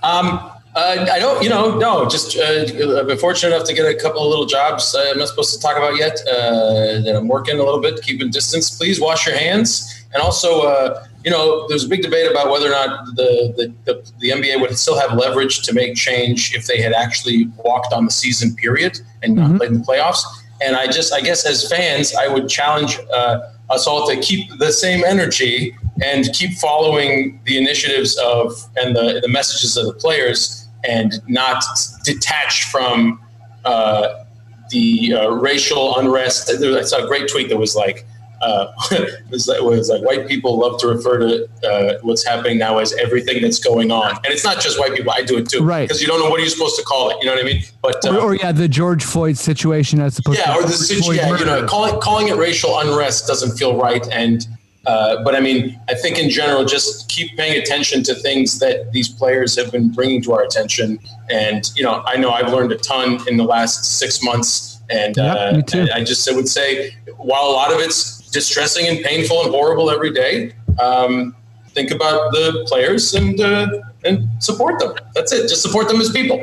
Um, 0.02 0.50
uh, 0.78 1.06
I 1.10 1.18
don't, 1.18 1.42
you 1.42 1.48
know, 1.48 1.76
no, 1.76 2.08
just 2.08 2.36
uh, 2.38 3.00
I've 3.00 3.08
been 3.08 3.18
fortunate 3.18 3.52
enough 3.52 3.66
to 3.66 3.74
get 3.74 3.84
a 3.84 3.98
couple 3.98 4.22
of 4.22 4.28
little 4.28 4.46
jobs 4.46 4.94
I'm 4.96 5.18
not 5.18 5.26
supposed 5.26 5.52
to 5.54 5.60
talk 5.60 5.76
about 5.76 5.96
yet 5.96 6.20
uh, 6.30 7.00
that 7.00 7.16
I'm 7.16 7.26
working 7.26 7.58
a 7.58 7.64
little 7.64 7.80
bit, 7.80 8.00
keeping 8.02 8.30
distance. 8.30 8.70
Please 8.70 9.00
wash 9.00 9.26
your 9.26 9.36
hands. 9.36 10.06
And 10.14 10.22
also, 10.22 10.62
uh, 10.62 11.04
you 11.24 11.32
know, 11.32 11.66
there's 11.66 11.84
a 11.84 11.88
big 11.88 12.02
debate 12.02 12.30
about 12.30 12.50
whether 12.52 12.68
or 12.68 12.70
not 12.70 13.06
the, 13.16 13.52
the, 13.56 13.92
the, 13.92 14.12
the 14.20 14.28
NBA 14.30 14.60
would 14.60 14.78
still 14.78 14.96
have 14.96 15.14
leverage 15.18 15.62
to 15.62 15.72
make 15.72 15.96
change 15.96 16.54
if 16.54 16.66
they 16.66 16.80
had 16.80 16.92
actually 16.92 17.48
walked 17.64 17.92
on 17.92 18.04
the 18.04 18.12
season 18.12 18.54
period 18.54 19.00
and 19.24 19.34
not 19.34 19.58
played 19.58 19.72
in 19.72 19.78
the 19.78 19.84
playoffs. 19.84 20.22
And 20.62 20.76
I 20.76 20.86
just, 20.86 21.12
I 21.12 21.20
guess, 21.20 21.44
as 21.44 21.68
fans, 21.68 22.14
I 22.14 22.28
would 22.28 22.48
challenge 22.48 23.00
uh, 23.12 23.40
us 23.68 23.88
all 23.88 24.06
to 24.06 24.16
keep 24.20 24.48
the 24.58 24.70
same 24.70 25.04
energy 25.04 25.76
and 26.02 26.32
keep 26.32 26.52
following 26.58 27.40
the 27.44 27.58
initiatives 27.58 28.16
of 28.18 28.52
and 28.76 28.94
the, 28.94 29.18
the 29.20 29.28
messages 29.28 29.76
of 29.76 29.86
the 29.86 29.94
players 29.94 30.67
and 30.84 31.20
not 31.28 31.64
detach 32.04 32.64
from 32.64 33.20
uh, 33.64 34.24
the 34.70 35.14
uh, 35.14 35.28
racial 35.30 35.98
unrest. 35.98 36.50
I 36.50 36.82
saw 36.82 37.04
a 37.04 37.08
great 37.08 37.28
tweet 37.28 37.48
that 37.48 37.56
was 37.56 37.74
like, 37.74 38.06
uh, 38.40 38.72
it, 38.92 39.28
was 39.30 39.48
like, 39.48 39.58
it 39.58 39.64
was 39.64 39.88
like 39.88 40.02
white 40.02 40.28
people 40.28 40.58
love 40.58 40.78
to 40.80 40.86
refer 40.86 41.18
to 41.18 41.48
uh, 41.64 41.98
what's 42.02 42.24
happening 42.24 42.58
now 42.58 42.78
as 42.78 42.92
everything 42.94 43.42
that's 43.42 43.58
going 43.58 43.90
on, 43.90 44.12
and 44.12 44.26
it's 44.26 44.44
not 44.44 44.60
just 44.60 44.78
white 44.78 44.94
people. 44.94 45.12
I 45.12 45.22
do 45.22 45.38
it 45.38 45.48
too, 45.48 45.64
Right. 45.64 45.88
Because 45.88 46.00
you 46.00 46.06
don't 46.06 46.20
know 46.20 46.30
what 46.30 46.38
are 46.38 46.44
you 46.44 46.48
supposed 46.48 46.76
to 46.76 46.84
call 46.84 47.10
it. 47.10 47.16
You 47.20 47.26
know 47.26 47.34
what 47.34 47.44
I 47.44 47.46
mean? 47.46 47.62
But 47.82 48.04
uh, 48.06 48.16
Or, 48.16 48.20
or 48.20 48.34
yeah, 48.36 48.52
the 48.52 48.68
George 48.68 49.04
Floyd 49.04 49.36
situation 49.36 50.00
as 50.00 50.18
opposed 50.18 50.38
yeah, 50.38 50.52
to 50.52 50.52
or 50.52 50.62
the 50.62 50.68
George 50.68 50.78
situ- 50.78 51.02
Floyd 51.02 51.16
yeah, 51.16 51.38
you 51.38 51.44
know, 51.44 51.66
calling 51.66 52.00
calling 52.00 52.28
it 52.28 52.36
racial 52.36 52.78
unrest 52.78 53.26
doesn't 53.26 53.56
feel 53.58 53.76
right. 53.76 54.06
And 54.12 54.46
uh, 54.88 55.22
but 55.22 55.34
I 55.34 55.40
mean, 55.40 55.78
I 55.86 55.94
think 55.94 56.18
in 56.18 56.30
general, 56.30 56.64
just 56.64 57.10
keep 57.10 57.36
paying 57.36 57.60
attention 57.60 58.02
to 58.04 58.14
things 58.14 58.58
that 58.60 58.90
these 58.92 59.06
players 59.06 59.54
have 59.54 59.70
been 59.70 59.90
bringing 59.90 60.22
to 60.22 60.32
our 60.32 60.42
attention. 60.42 60.98
And 61.28 61.70
you 61.76 61.82
know, 61.82 62.02
I 62.06 62.16
know 62.16 62.30
I've 62.30 62.50
learned 62.50 62.72
a 62.72 62.78
ton 62.78 63.18
in 63.28 63.36
the 63.36 63.44
last 63.44 63.84
six 63.98 64.22
months. 64.22 64.80
And 64.88 65.14
Yep, 65.18 65.36
uh, 65.36 65.62
too. 65.62 65.88
I 65.94 66.02
just 66.02 66.34
would 66.34 66.48
say, 66.48 66.96
while 67.18 67.44
a 67.44 67.52
lot 67.52 67.70
of 67.70 67.80
it's 67.80 68.30
distressing 68.30 68.86
and 68.86 69.04
painful 69.04 69.42
and 69.42 69.50
horrible 69.50 69.90
every 69.90 70.10
day, 70.10 70.54
um, 70.80 71.36
think 71.72 71.90
about 71.90 72.32
the 72.32 72.64
players 72.66 73.12
and 73.12 73.38
uh, 73.38 73.68
and 74.06 74.26
support 74.42 74.80
them. 74.80 74.94
That's 75.14 75.32
it. 75.32 75.48
Just 75.50 75.60
support 75.60 75.88
them 75.88 76.00
as 76.00 76.10
people. 76.10 76.42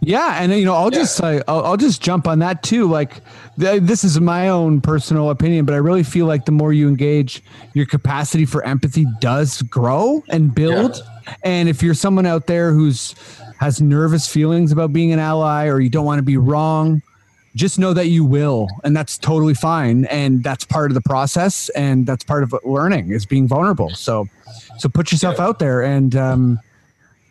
Yeah, 0.00 0.42
and 0.42 0.52
you 0.52 0.64
know, 0.64 0.74
I'll 0.74 0.90
just 0.90 1.16
say, 1.16 1.40
I'll, 1.46 1.64
I'll 1.64 1.76
just 1.76 2.02
jump 2.02 2.26
on 2.26 2.40
that 2.40 2.64
too. 2.64 2.86
Like, 2.86 3.22
th- 3.58 3.82
this 3.82 4.04
is 4.04 4.20
my 4.20 4.48
own 4.48 4.80
personal 4.80 5.30
opinion, 5.30 5.64
but 5.64 5.74
I 5.74 5.78
really 5.78 6.02
feel 6.02 6.26
like 6.26 6.44
the 6.44 6.52
more 6.52 6.72
you 6.72 6.88
engage, 6.88 7.42
your 7.74 7.86
capacity 7.86 8.44
for 8.44 8.64
empathy 8.64 9.06
does 9.20 9.62
grow 9.62 10.22
and 10.28 10.54
build. 10.54 11.02
And 11.42 11.68
if 11.68 11.82
you're 11.82 11.94
someone 11.94 12.26
out 12.26 12.46
there 12.46 12.72
who's 12.72 13.14
has 13.58 13.80
nervous 13.80 14.28
feelings 14.28 14.72
about 14.72 14.92
being 14.92 15.12
an 15.12 15.18
ally, 15.18 15.66
or 15.66 15.80
you 15.80 15.88
don't 15.88 16.04
want 16.04 16.18
to 16.18 16.24
be 16.24 16.36
wrong, 16.36 17.02
just 17.54 17.78
know 17.78 17.94
that 17.94 18.08
you 18.08 18.24
will, 18.24 18.68
and 18.82 18.96
that's 18.96 19.16
totally 19.16 19.54
fine. 19.54 20.04
And 20.06 20.42
that's 20.42 20.64
part 20.64 20.90
of 20.90 20.94
the 20.94 21.00
process, 21.02 21.68
and 21.70 22.06
that's 22.06 22.24
part 22.24 22.42
of 22.42 22.54
learning 22.64 23.10
is 23.10 23.24
being 23.26 23.46
vulnerable. 23.46 23.90
So, 23.90 24.26
so 24.78 24.88
put 24.88 25.12
yourself 25.12 25.38
out 25.38 25.60
there, 25.60 25.82
and 25.82 26.16
um, 26.16 26.58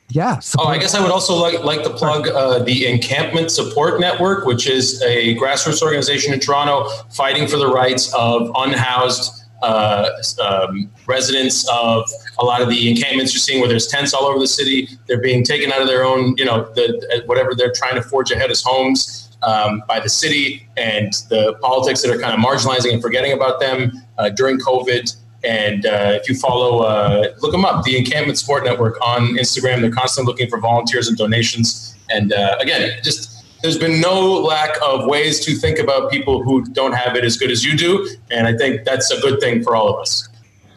yeah. 0.09 0.39
Oh, 0.59 0.67
I 0.67 0.77
guess 0.77 0.93
I 0.93 1.01
would 1.01 1.11
also 1.11 1.33
like 1.35 1.63
like 1.63 1.83
to 1.83 1.89
plug 1.89 2.27
uh, 2.27 2.59
the 2.59 2.87
Encampment 2.87 3.49
Support 3.51 3.99
Network, 3.99 4.45
which 4.45 4.67
is 4.67 5.01
a 5.01 5.35
grassroots 5.35 5.81
organization 5.81 6.33
in 6.33 6.39
Toronto 6.39 6.87
fighting 7.11 7.47
for 7.47 7.57
the 7.57 7.67
rights 7.67 8.13
of 8.13 8.51
unhoused 8.55 9.43
uh, 9.63 10.09
um, 10.43 10.91
residents 11.07 11.67
of 11.71 12.07
a 12.37 12.45
lot 12.45 12.61
of 12.61 12.69
the 12.69 12.89
encampments 12.89 13.33
you're 13.33 13.39
seeing, 13.39 13.59
where 13.59 13.69
there's 13.69 13.87
tents 13.87 14.13
all 14.13 14.25
over 14.25 14.37
the 14.37 14.47
city. 14.47 14.87
They're 15.07 15.21
being 15.21 15.43
taken 15.43 15.71
out 15.71 15.81
of 15.81 15.87
their 15.87 16.03
own, 16.03 16.35
you 16.37 16.45
know, 16.45 16.71
the, 16.75 17.23
whatever 17.25 17.55
they're 17.55 17.71
trying 17.71 17.95
to 17.95 18.01
forge 18.01 18.29
ahead 18.29 18.51
as 18.51 18.61
homes. 18.61 19.29
Um, 19.41 19.83
by 19.89 19.99
the 19.99 20.07
city 20.07 20.69
and 20.77 21.11
the 21.27 21.55
politics 21.61 22.01
that 22.01 22.09
are 22.09 22.17
kind 22.17 22.33
of 22.33 22.39
marginalizing 22.39 22.93
and 22.93 23.01
forgetting 23.01 23.33
about 23.33 23.59
them 23.59 23.91
uh, 24.17 24.29
during 24.29 24.57
COVID. 24.57 25.13
And 25.43 25.85
uh, 25.85 26.17
if 26.21 26.29
you 26.29 26.35
follow, 26.35 26.79
uh, 26.79 27.33
look 27.41 27.51
them 27.51 27.65
up, 27.65 27.83
the 27.83 27.97
Encampment 27.97 28.37
Support 28.37 28.63
Network 28.63 28.97
on 29.01 29.35
Instagram. 29.35 29.81
They're 29.81 29.91
constantly 29.91 30.31
looking 30.31 30.49
for 30.49 30.59
volunteers 30.59 31.07
and 31.07 31.17
donations. 31.17 31.95
And 32.09 32.31
uh, 32.31 32.57
again, 32.59 32.97
just 33.03 33.43
there's 33.61 33.77
been 33.77 33.99
no 34.01 34.31
lack 34.41 34.77
of 34.81 35.05
ways 35.07 35.43
to 35.45 35.55
think 35.55 35.79
about 35.79 36.11
people 36.11 36.43
who 36.43 36.63
don't 36.65 36.93
have 36.93 37.15
it 37.15 37.23
as 37.23 37.37
good 37.37 37.51
as 37.51 37.63
you 37.63 37.77
do. 37.77 38.07
And 38.31 38.47
I 38.47 38.55
think 38.55 38.83
that's 38.85 39.11
a 39.11 39.19
good 39.21 39.39
thing 39.39 39.63
for 39.63 39.75
all 39.75 39.89
of 39.93 39.99
us. 40.01 40.27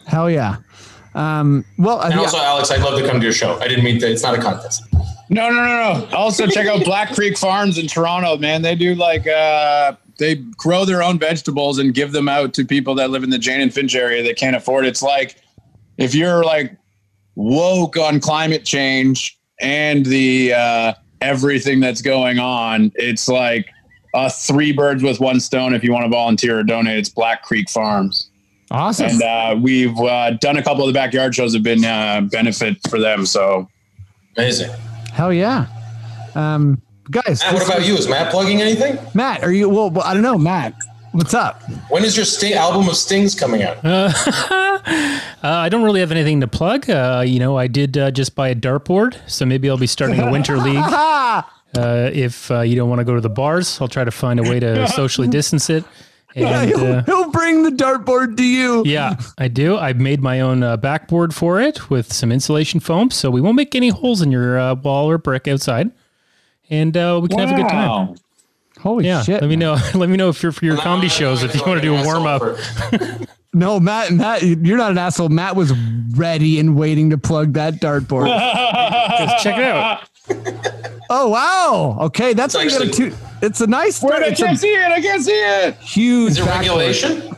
hell 0.07 0.31
yeah. 0.31 0.57
Um, 1.15 1.65
well, 1.79 2.01
And 2.03 2.15
yeah. 2.15 2.21
also, 2.21 2.39
Alex, 2.39 2.71
I'd 2.71 2.83
love 2.83 2.99
to 3.01 3.07
come 3.09 3.19
to 3.21 3.25
your 3.25 3.33
show. 3.33 3.59
I 3.59 3.69
didn't 3.69 3.85
mean 3.85 3.99
to, 4.01 4.11
it's 4.11 4.23
not 4.23 4.39
a 4.39 4.43
contest. 4.43 4.83
No, 5.31 5.49
no, 5.51 5.57
no, 5.57 6.07
no. 6.09 6.17
Also, 6.17 6.47
check 6.47 6.67
out 6.67 6.85
Black 6.85 7.15
Creek 7.15 7.37
Farms 7.39 7.79
in 7.79 7.87
Toronto, 7.87 8.37
man. 8.37 8.63
They 8.63 8.75
do 8.77 8.95
like 8.95 9.27
uh, 9.27 9.97
they 10.19 10.37
grow 10.37 10.85
their 10.85 11.03
own 11.03 11.19
vegetables 11.19 11.79
and 11.79 11.93
give 11.95 12.13
them 12.13 12.29
out 12.29 12.55
to 12.55 12.65
people 12.65 12.95
that 12.95 13.11
live 13.11 13.23
in 13.23 13.31
the 13.31 13.39
Jane 13.39 13.61
and 13.61 13.73
Finch 13.73 13.95
area 13.95 14.23
that 14.23 14.37
can't 14.37 14.57
afford 14.57 14.85
it. 14.85 14.89
It's 14.89 15.03
like 15.03 15.37
if 15.99 16.15
you're 16.15 16.45
like 16.45 16.77
woke 17.35 17.97
on 17.97 18.21
climate 18.21 18.65
change 18.65 19.39
and 19.61 20.05
the 20.07 20.55
uh, 20.55 20.95
everything 21.21 21.81
that's 21.81 22.03
going 22.03 22.39
on, 22.39 22.93
it's 22.95 23.29
like 23.29 23.69
uh, 24.15 24.31
three 24.31 24.73
birds 24.73 25.03
with 25.03 25.21
one 25.21 25.41
stone. 25.41 25.75
If 25.75 25.85
you 25.85 25.93
want 25.93 26.05
to 26.05 26.11
volunteer 26.11 26.59
or 26.59 26.63
donate, 26.63 26.99
it's 26.99 27.11
Black 27.11 27.43
Creek 27.43 27.69
Farms. 27.69 28.31
awesome. 28.71 29.07
And 29.11 29.23
uh, 29.23 29.57
we've 29.61 29.99
uh, 30.01 30.31
done 30.33 30.57
a 30.57 30.63
couple 30.63 30.83
of 30.83 30.89
the 30.89 30.99
backyard 30.99 31.35
shows 31.35 31.53
have 31.53 31.63
been 31.63 31.85
uh, 31.85 32.23
benefit 32.23 32.79
for 32.89 32.99
them. 32.99 33.27
So 33.27 33.69
Amazing. 34.39 34.71
hell 35.13 35.33
yeah. 35.33 35.67
Um, 36.35 36.81
guys, 37.11 37.41
Matt, 37.43 37.53
what 37.55 37.61
this- 37.61 37.69
about 37.69 37.87
you? 37.87 37.95
Is 37.97 38.09
Matt 38.09 38.31
plugging 38.31 38.61
anything? 38.63 38.99
Matt, 39.15 39.43
are 39.43 39.53
you, 39.53 39.69
well, 39.69 39.91
well, 39.91 40.05
I 40.05 40.15
don't 40.15 40.23
know, 40.23 40.39
Matt, 40.39 40.75
what's 41.13 41.35
up? 41.35 41.63
When 41.89 42.05
is 42.05 42.17
your 42.17 42.27
Sting 42.27 42.55
album 42.55 42.89
of 42.89 42.97
Stings 42.97 43.35
coming 43.35 43.63
out? 43.63 43.79
Uh, 45.43 45.51
I 45.51 45.69
don't 45.69 45.83
really 45.83 46.01
have 46.01 46.11
anything 46.13 46.41
to 46.41 46.49
plug. 46.49 46.89
Uh, 46.89 47.23
you 47.25 47.39
know, 47.39 47.57
I 47.57 47.67
did 47.67 47.97
uh, 47.99 48.11
just 48.11 48.35
buy 48.35 48.49
a 48.49 48.55
dartboard, 48.55 49.17
so 49.29 49.45
maybe 49.47 49.69
I'll 49.71 49.77
be 49.77 49.87
starting 49.87 50.19
a 50.21 50.31
winter 50.31 50.57
league. 50.59 50.77
Uh, 50.77 51.43
if 52.13 52.51
uh, 52.51 52.61
you 52.61 52.75
don't 52.75 52.89
want 52.89 53.01
to 53.01 53.05
go 53.05 53.15
to 53.15 53.21
the 53.21 53.29
bars, 53.29 53.81
I'll 53.81 53.87
try 53.89 54.03
to 54.05 54.11
find 54.11 54.41
a 54.41 54.43
way 54.45 54.59
to 54.61 54.87
socially 54.95 55.29
distance 55.29 55.69
it. 55.71 55.85
And 56.35 56.69
he'll, 56.71 56.81
uh, 56.95 57.03
he'll 57.05 57.31
bring 57.31 57.63
the 57.63 57.71
dartboard 57.71 58.37
to 58.39 58.45
you. 58.45 58.83
yeah, 58.87 59.17
I 59.39 59.49
do. 59.49 59.77
I've 59.77 59.99
made 60.01 60.21
my 60.21 60.41
own 60.41 60.63
uh, 60.63 60.77
backboard 60.77 61.35
for 61.35 61.61
it 61.61 61.91
with 61.91 62.13
some 62.13 62.33
insulation 62.33 62.81
foam, 62.81 63.11
so 63.11 63.31
we 63.31 63.41
won't 63.41 63.57
make 63.57 63.75
any 63.75 63.89
holes 63.91 64.23
in 64.23 64.33
your 64.33 64.59
uh, 64.59 64.75
wall 64.75 65.09
or 65.11 65.19
brick 65.19 65.47
outside, 65.49 65.91
and 66.71 66.97
uh, 66.97 67.19
we 67.23 67.29
can 67.29 67.39
have 67.39 67.51
a 67.53 67.55
good 67.63 67.69
time. 67.69 68.15
Holy 68.81 69.07
Yeah, 69.07 69.23
shit. 69.23 69.41
let 69.41 69.49
me 69.49 69.57
know. 69.57 69.73
Let 69.95 70.09
me 70.11 70.17
know 70.17 70.29
if 70.29 70.43
you're 70.43 70.53
for 70.53 70.65
your 70.65 70.77
comedy 70.77 71.09
shows 71.09 71.43
if 71.43 71.55
you 71.55 71.63
want 71.67 71.81
to 71.81 71.83
do 71.83 71.95
a 71.97 72.05
warm 72.05 72.27
up. 72.27 72.43
No, 73.55 73.81
Matt, 73.81 74.13
Matt, 74.13 74.43
you're 74.43 74.77
not 74.77 74.91
an 74.91 74.99
asshole. 74.99 75.31
Matt 75.31 75.57
was 75.57 75.73
ready 76.15 76.61
and 76.61 76.77
waiting 76.77 77.09
to 77.09 77.17
plug 77.17 77.55
that 77.55 77.75
dartboard. 77.77 78.27
Just 79.19 79.43
Check 79.43 79.57
it 79.57 79.65
out. 79.65 80.07
oh, 81.09 81.31
wow. 81.31 81.97
Okay. 82.03 82.35
That's 82.35 82.55
It's 82.55 82.75
like 82.75 82.83
a 82.83 82.87
actually- 82.91 83.11
two. 83.11 83.17
It's 83.41 83.63
a 83.63 83.67
nice, 83.67 84.03
Wait, 84.03 84.13
I 84.13 84.27
it's 84.27 84.41
a 84.43 84.45
can't 84.45 84.59
see 84.59 84.69
it. 84.75 84.87
I 84.91 85.01
can't 85.01 85.23
see 85.25 85.31
it. 85.33 85.75
huge 85.77 86.33
Is 86.33 86.39
it 86.41 86.45
regulation? 86.45 87.35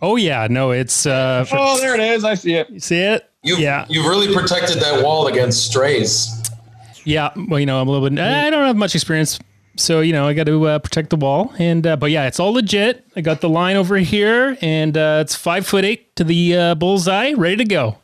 Oh 0.00 0.16
yeah, 0.16 0.46
no, 0.48 0.70
it's 0.70 1.04
uh, 1.04 1.44
Oh, 1.52 1.78
there 1.80 1.94
it 1.94 2.00
is. 2.00 2.24
I 2.24 2.32
see 2.32 2.54
it. 2.54 2.70
you 2.70 2.80
see 2.80 3.00
it. 3.00 3.28
You've, 3.42 3.58
Yeah. 3.60 3.84
you've 3.90 4.06
really 4.06 4.34
protected 4.34 4.78
that 4.80 5.02
wall 5.04 5.26
against 5.26 5.66
strays. 5.66 6.41
Yeah, 7.04 7.30
well, 7.48 7.58
you 7.58 7.66
know, 7.66 7.80
I'm 7.80 7.88
a 7.88 7.90
little 7.90 8.08
bit. 8.08 8.18
I 8.18 8.50
don't 8.50 8.66
have 8.66 8.76
much 8.76 8.94
experience, 8.94 9.38
so 9.76 10.00
you 10.00 10.12
know, 10.12 10.26
I 10.26 10.34
got 10.34 10.44
to 10.46 10.66
uh, 10.66 10.78
protect 10.78 11.10
the 11.10 11.16
wall. 11.16 11.52
And 11.58 11.86
uh, 11.86 11.96
but 11.96 12.10
yeah, 12.10 12.26
it's 12.26 12.38
all 12.38 12.52
legit. 12.52 13.04
I 13.16 13.20
got 13.20 13.40
the 13.40 13.48
line 13.48 13.76
over 13.76 13.96
here, 13.96 14.56
and 14.60 14.96
uh, 14.96 15.18
it's 15.22 15.34
five 15.34 15.66
foot 15.66 15.84
eight 15.84 16.14
to 16.16 16.24
the 16.24 16.56
uh, 16.56 16.74
bullseye, 16.74 17.32
ready 17.32 17.56
to 17.56 17.64
go. 17.64 17.98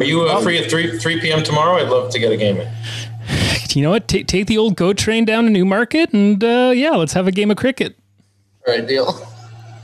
Are 0.00 0.04
you 0.04 0.22
uh, 0.22 0.40
free 0.40 0.58
at 0.58 0.68
3 0.70 0.98
3 0.98 1.20
p.m. 1.20 1.44
tomorrow? 1.44 1.76
I'd 1.76 1.88
love 1.88 2.10
to 2.10 2.18
get 2.18 2.32
a 2.32 2.36
game 2.36 2.56
in. 2.56 2.72
You 3.70 3.82
know 3.82 3.90
what? 3.90 4.08
Ta 4.08 4.18
take 4.26 4.46
the 4.46 4.58
old 4.58 4.76
GO 4.76 4.92
train 4.92 5.24
down 5.24 5.44
to 5.44 5.50
Newmarket, 5.50 6.12
and 6.12 6.42
uh, 6.42 6.72
yeah, 6.74 6.90
let's 6.90 7.12
have 7.12 7.26
a 7.26 7.32
game 7.32 7.50
of 7.50 7.56
cricket. 7.56 7.96
All 8.66 8.74
right, 8.74 8.86
deal. 8.86 9.26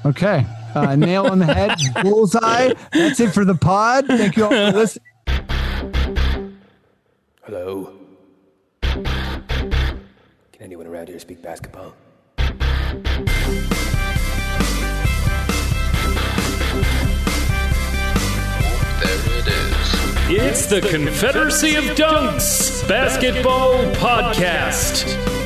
Okay. 0.05 0.47
Uh, 0.75 0.95
nail 0.97 1.27
on 1.27 1.41
the 1.41 1.47
head, 1.47 1.77
bullseye. 2.03 2.73
That's 2.93 3.21
it 3.21 3.33
for 3.33 3.45
the 3.45 3.57
pod. 3.57 4.07
Thank 4.07 4.37
you 4.37 4.45
all 4.45 4.51
for 4.51 4.73
listening. 4.73 5.05
Hello? 7.43 8.00
Can 10.61 10.67
anyone 10.67 10.87
around 10.87 11.09
here 11.09 11.19
speak 11.19 11.41
basketball? 11.41 11.95
It's 20.29 20.67
the 20.67 20.83
Confederacy 20.83 21.77
of 21.77 21.85
Dunks 21.97 22.87
Basketball 22.87 23.73
Podcast. 23.95 25.40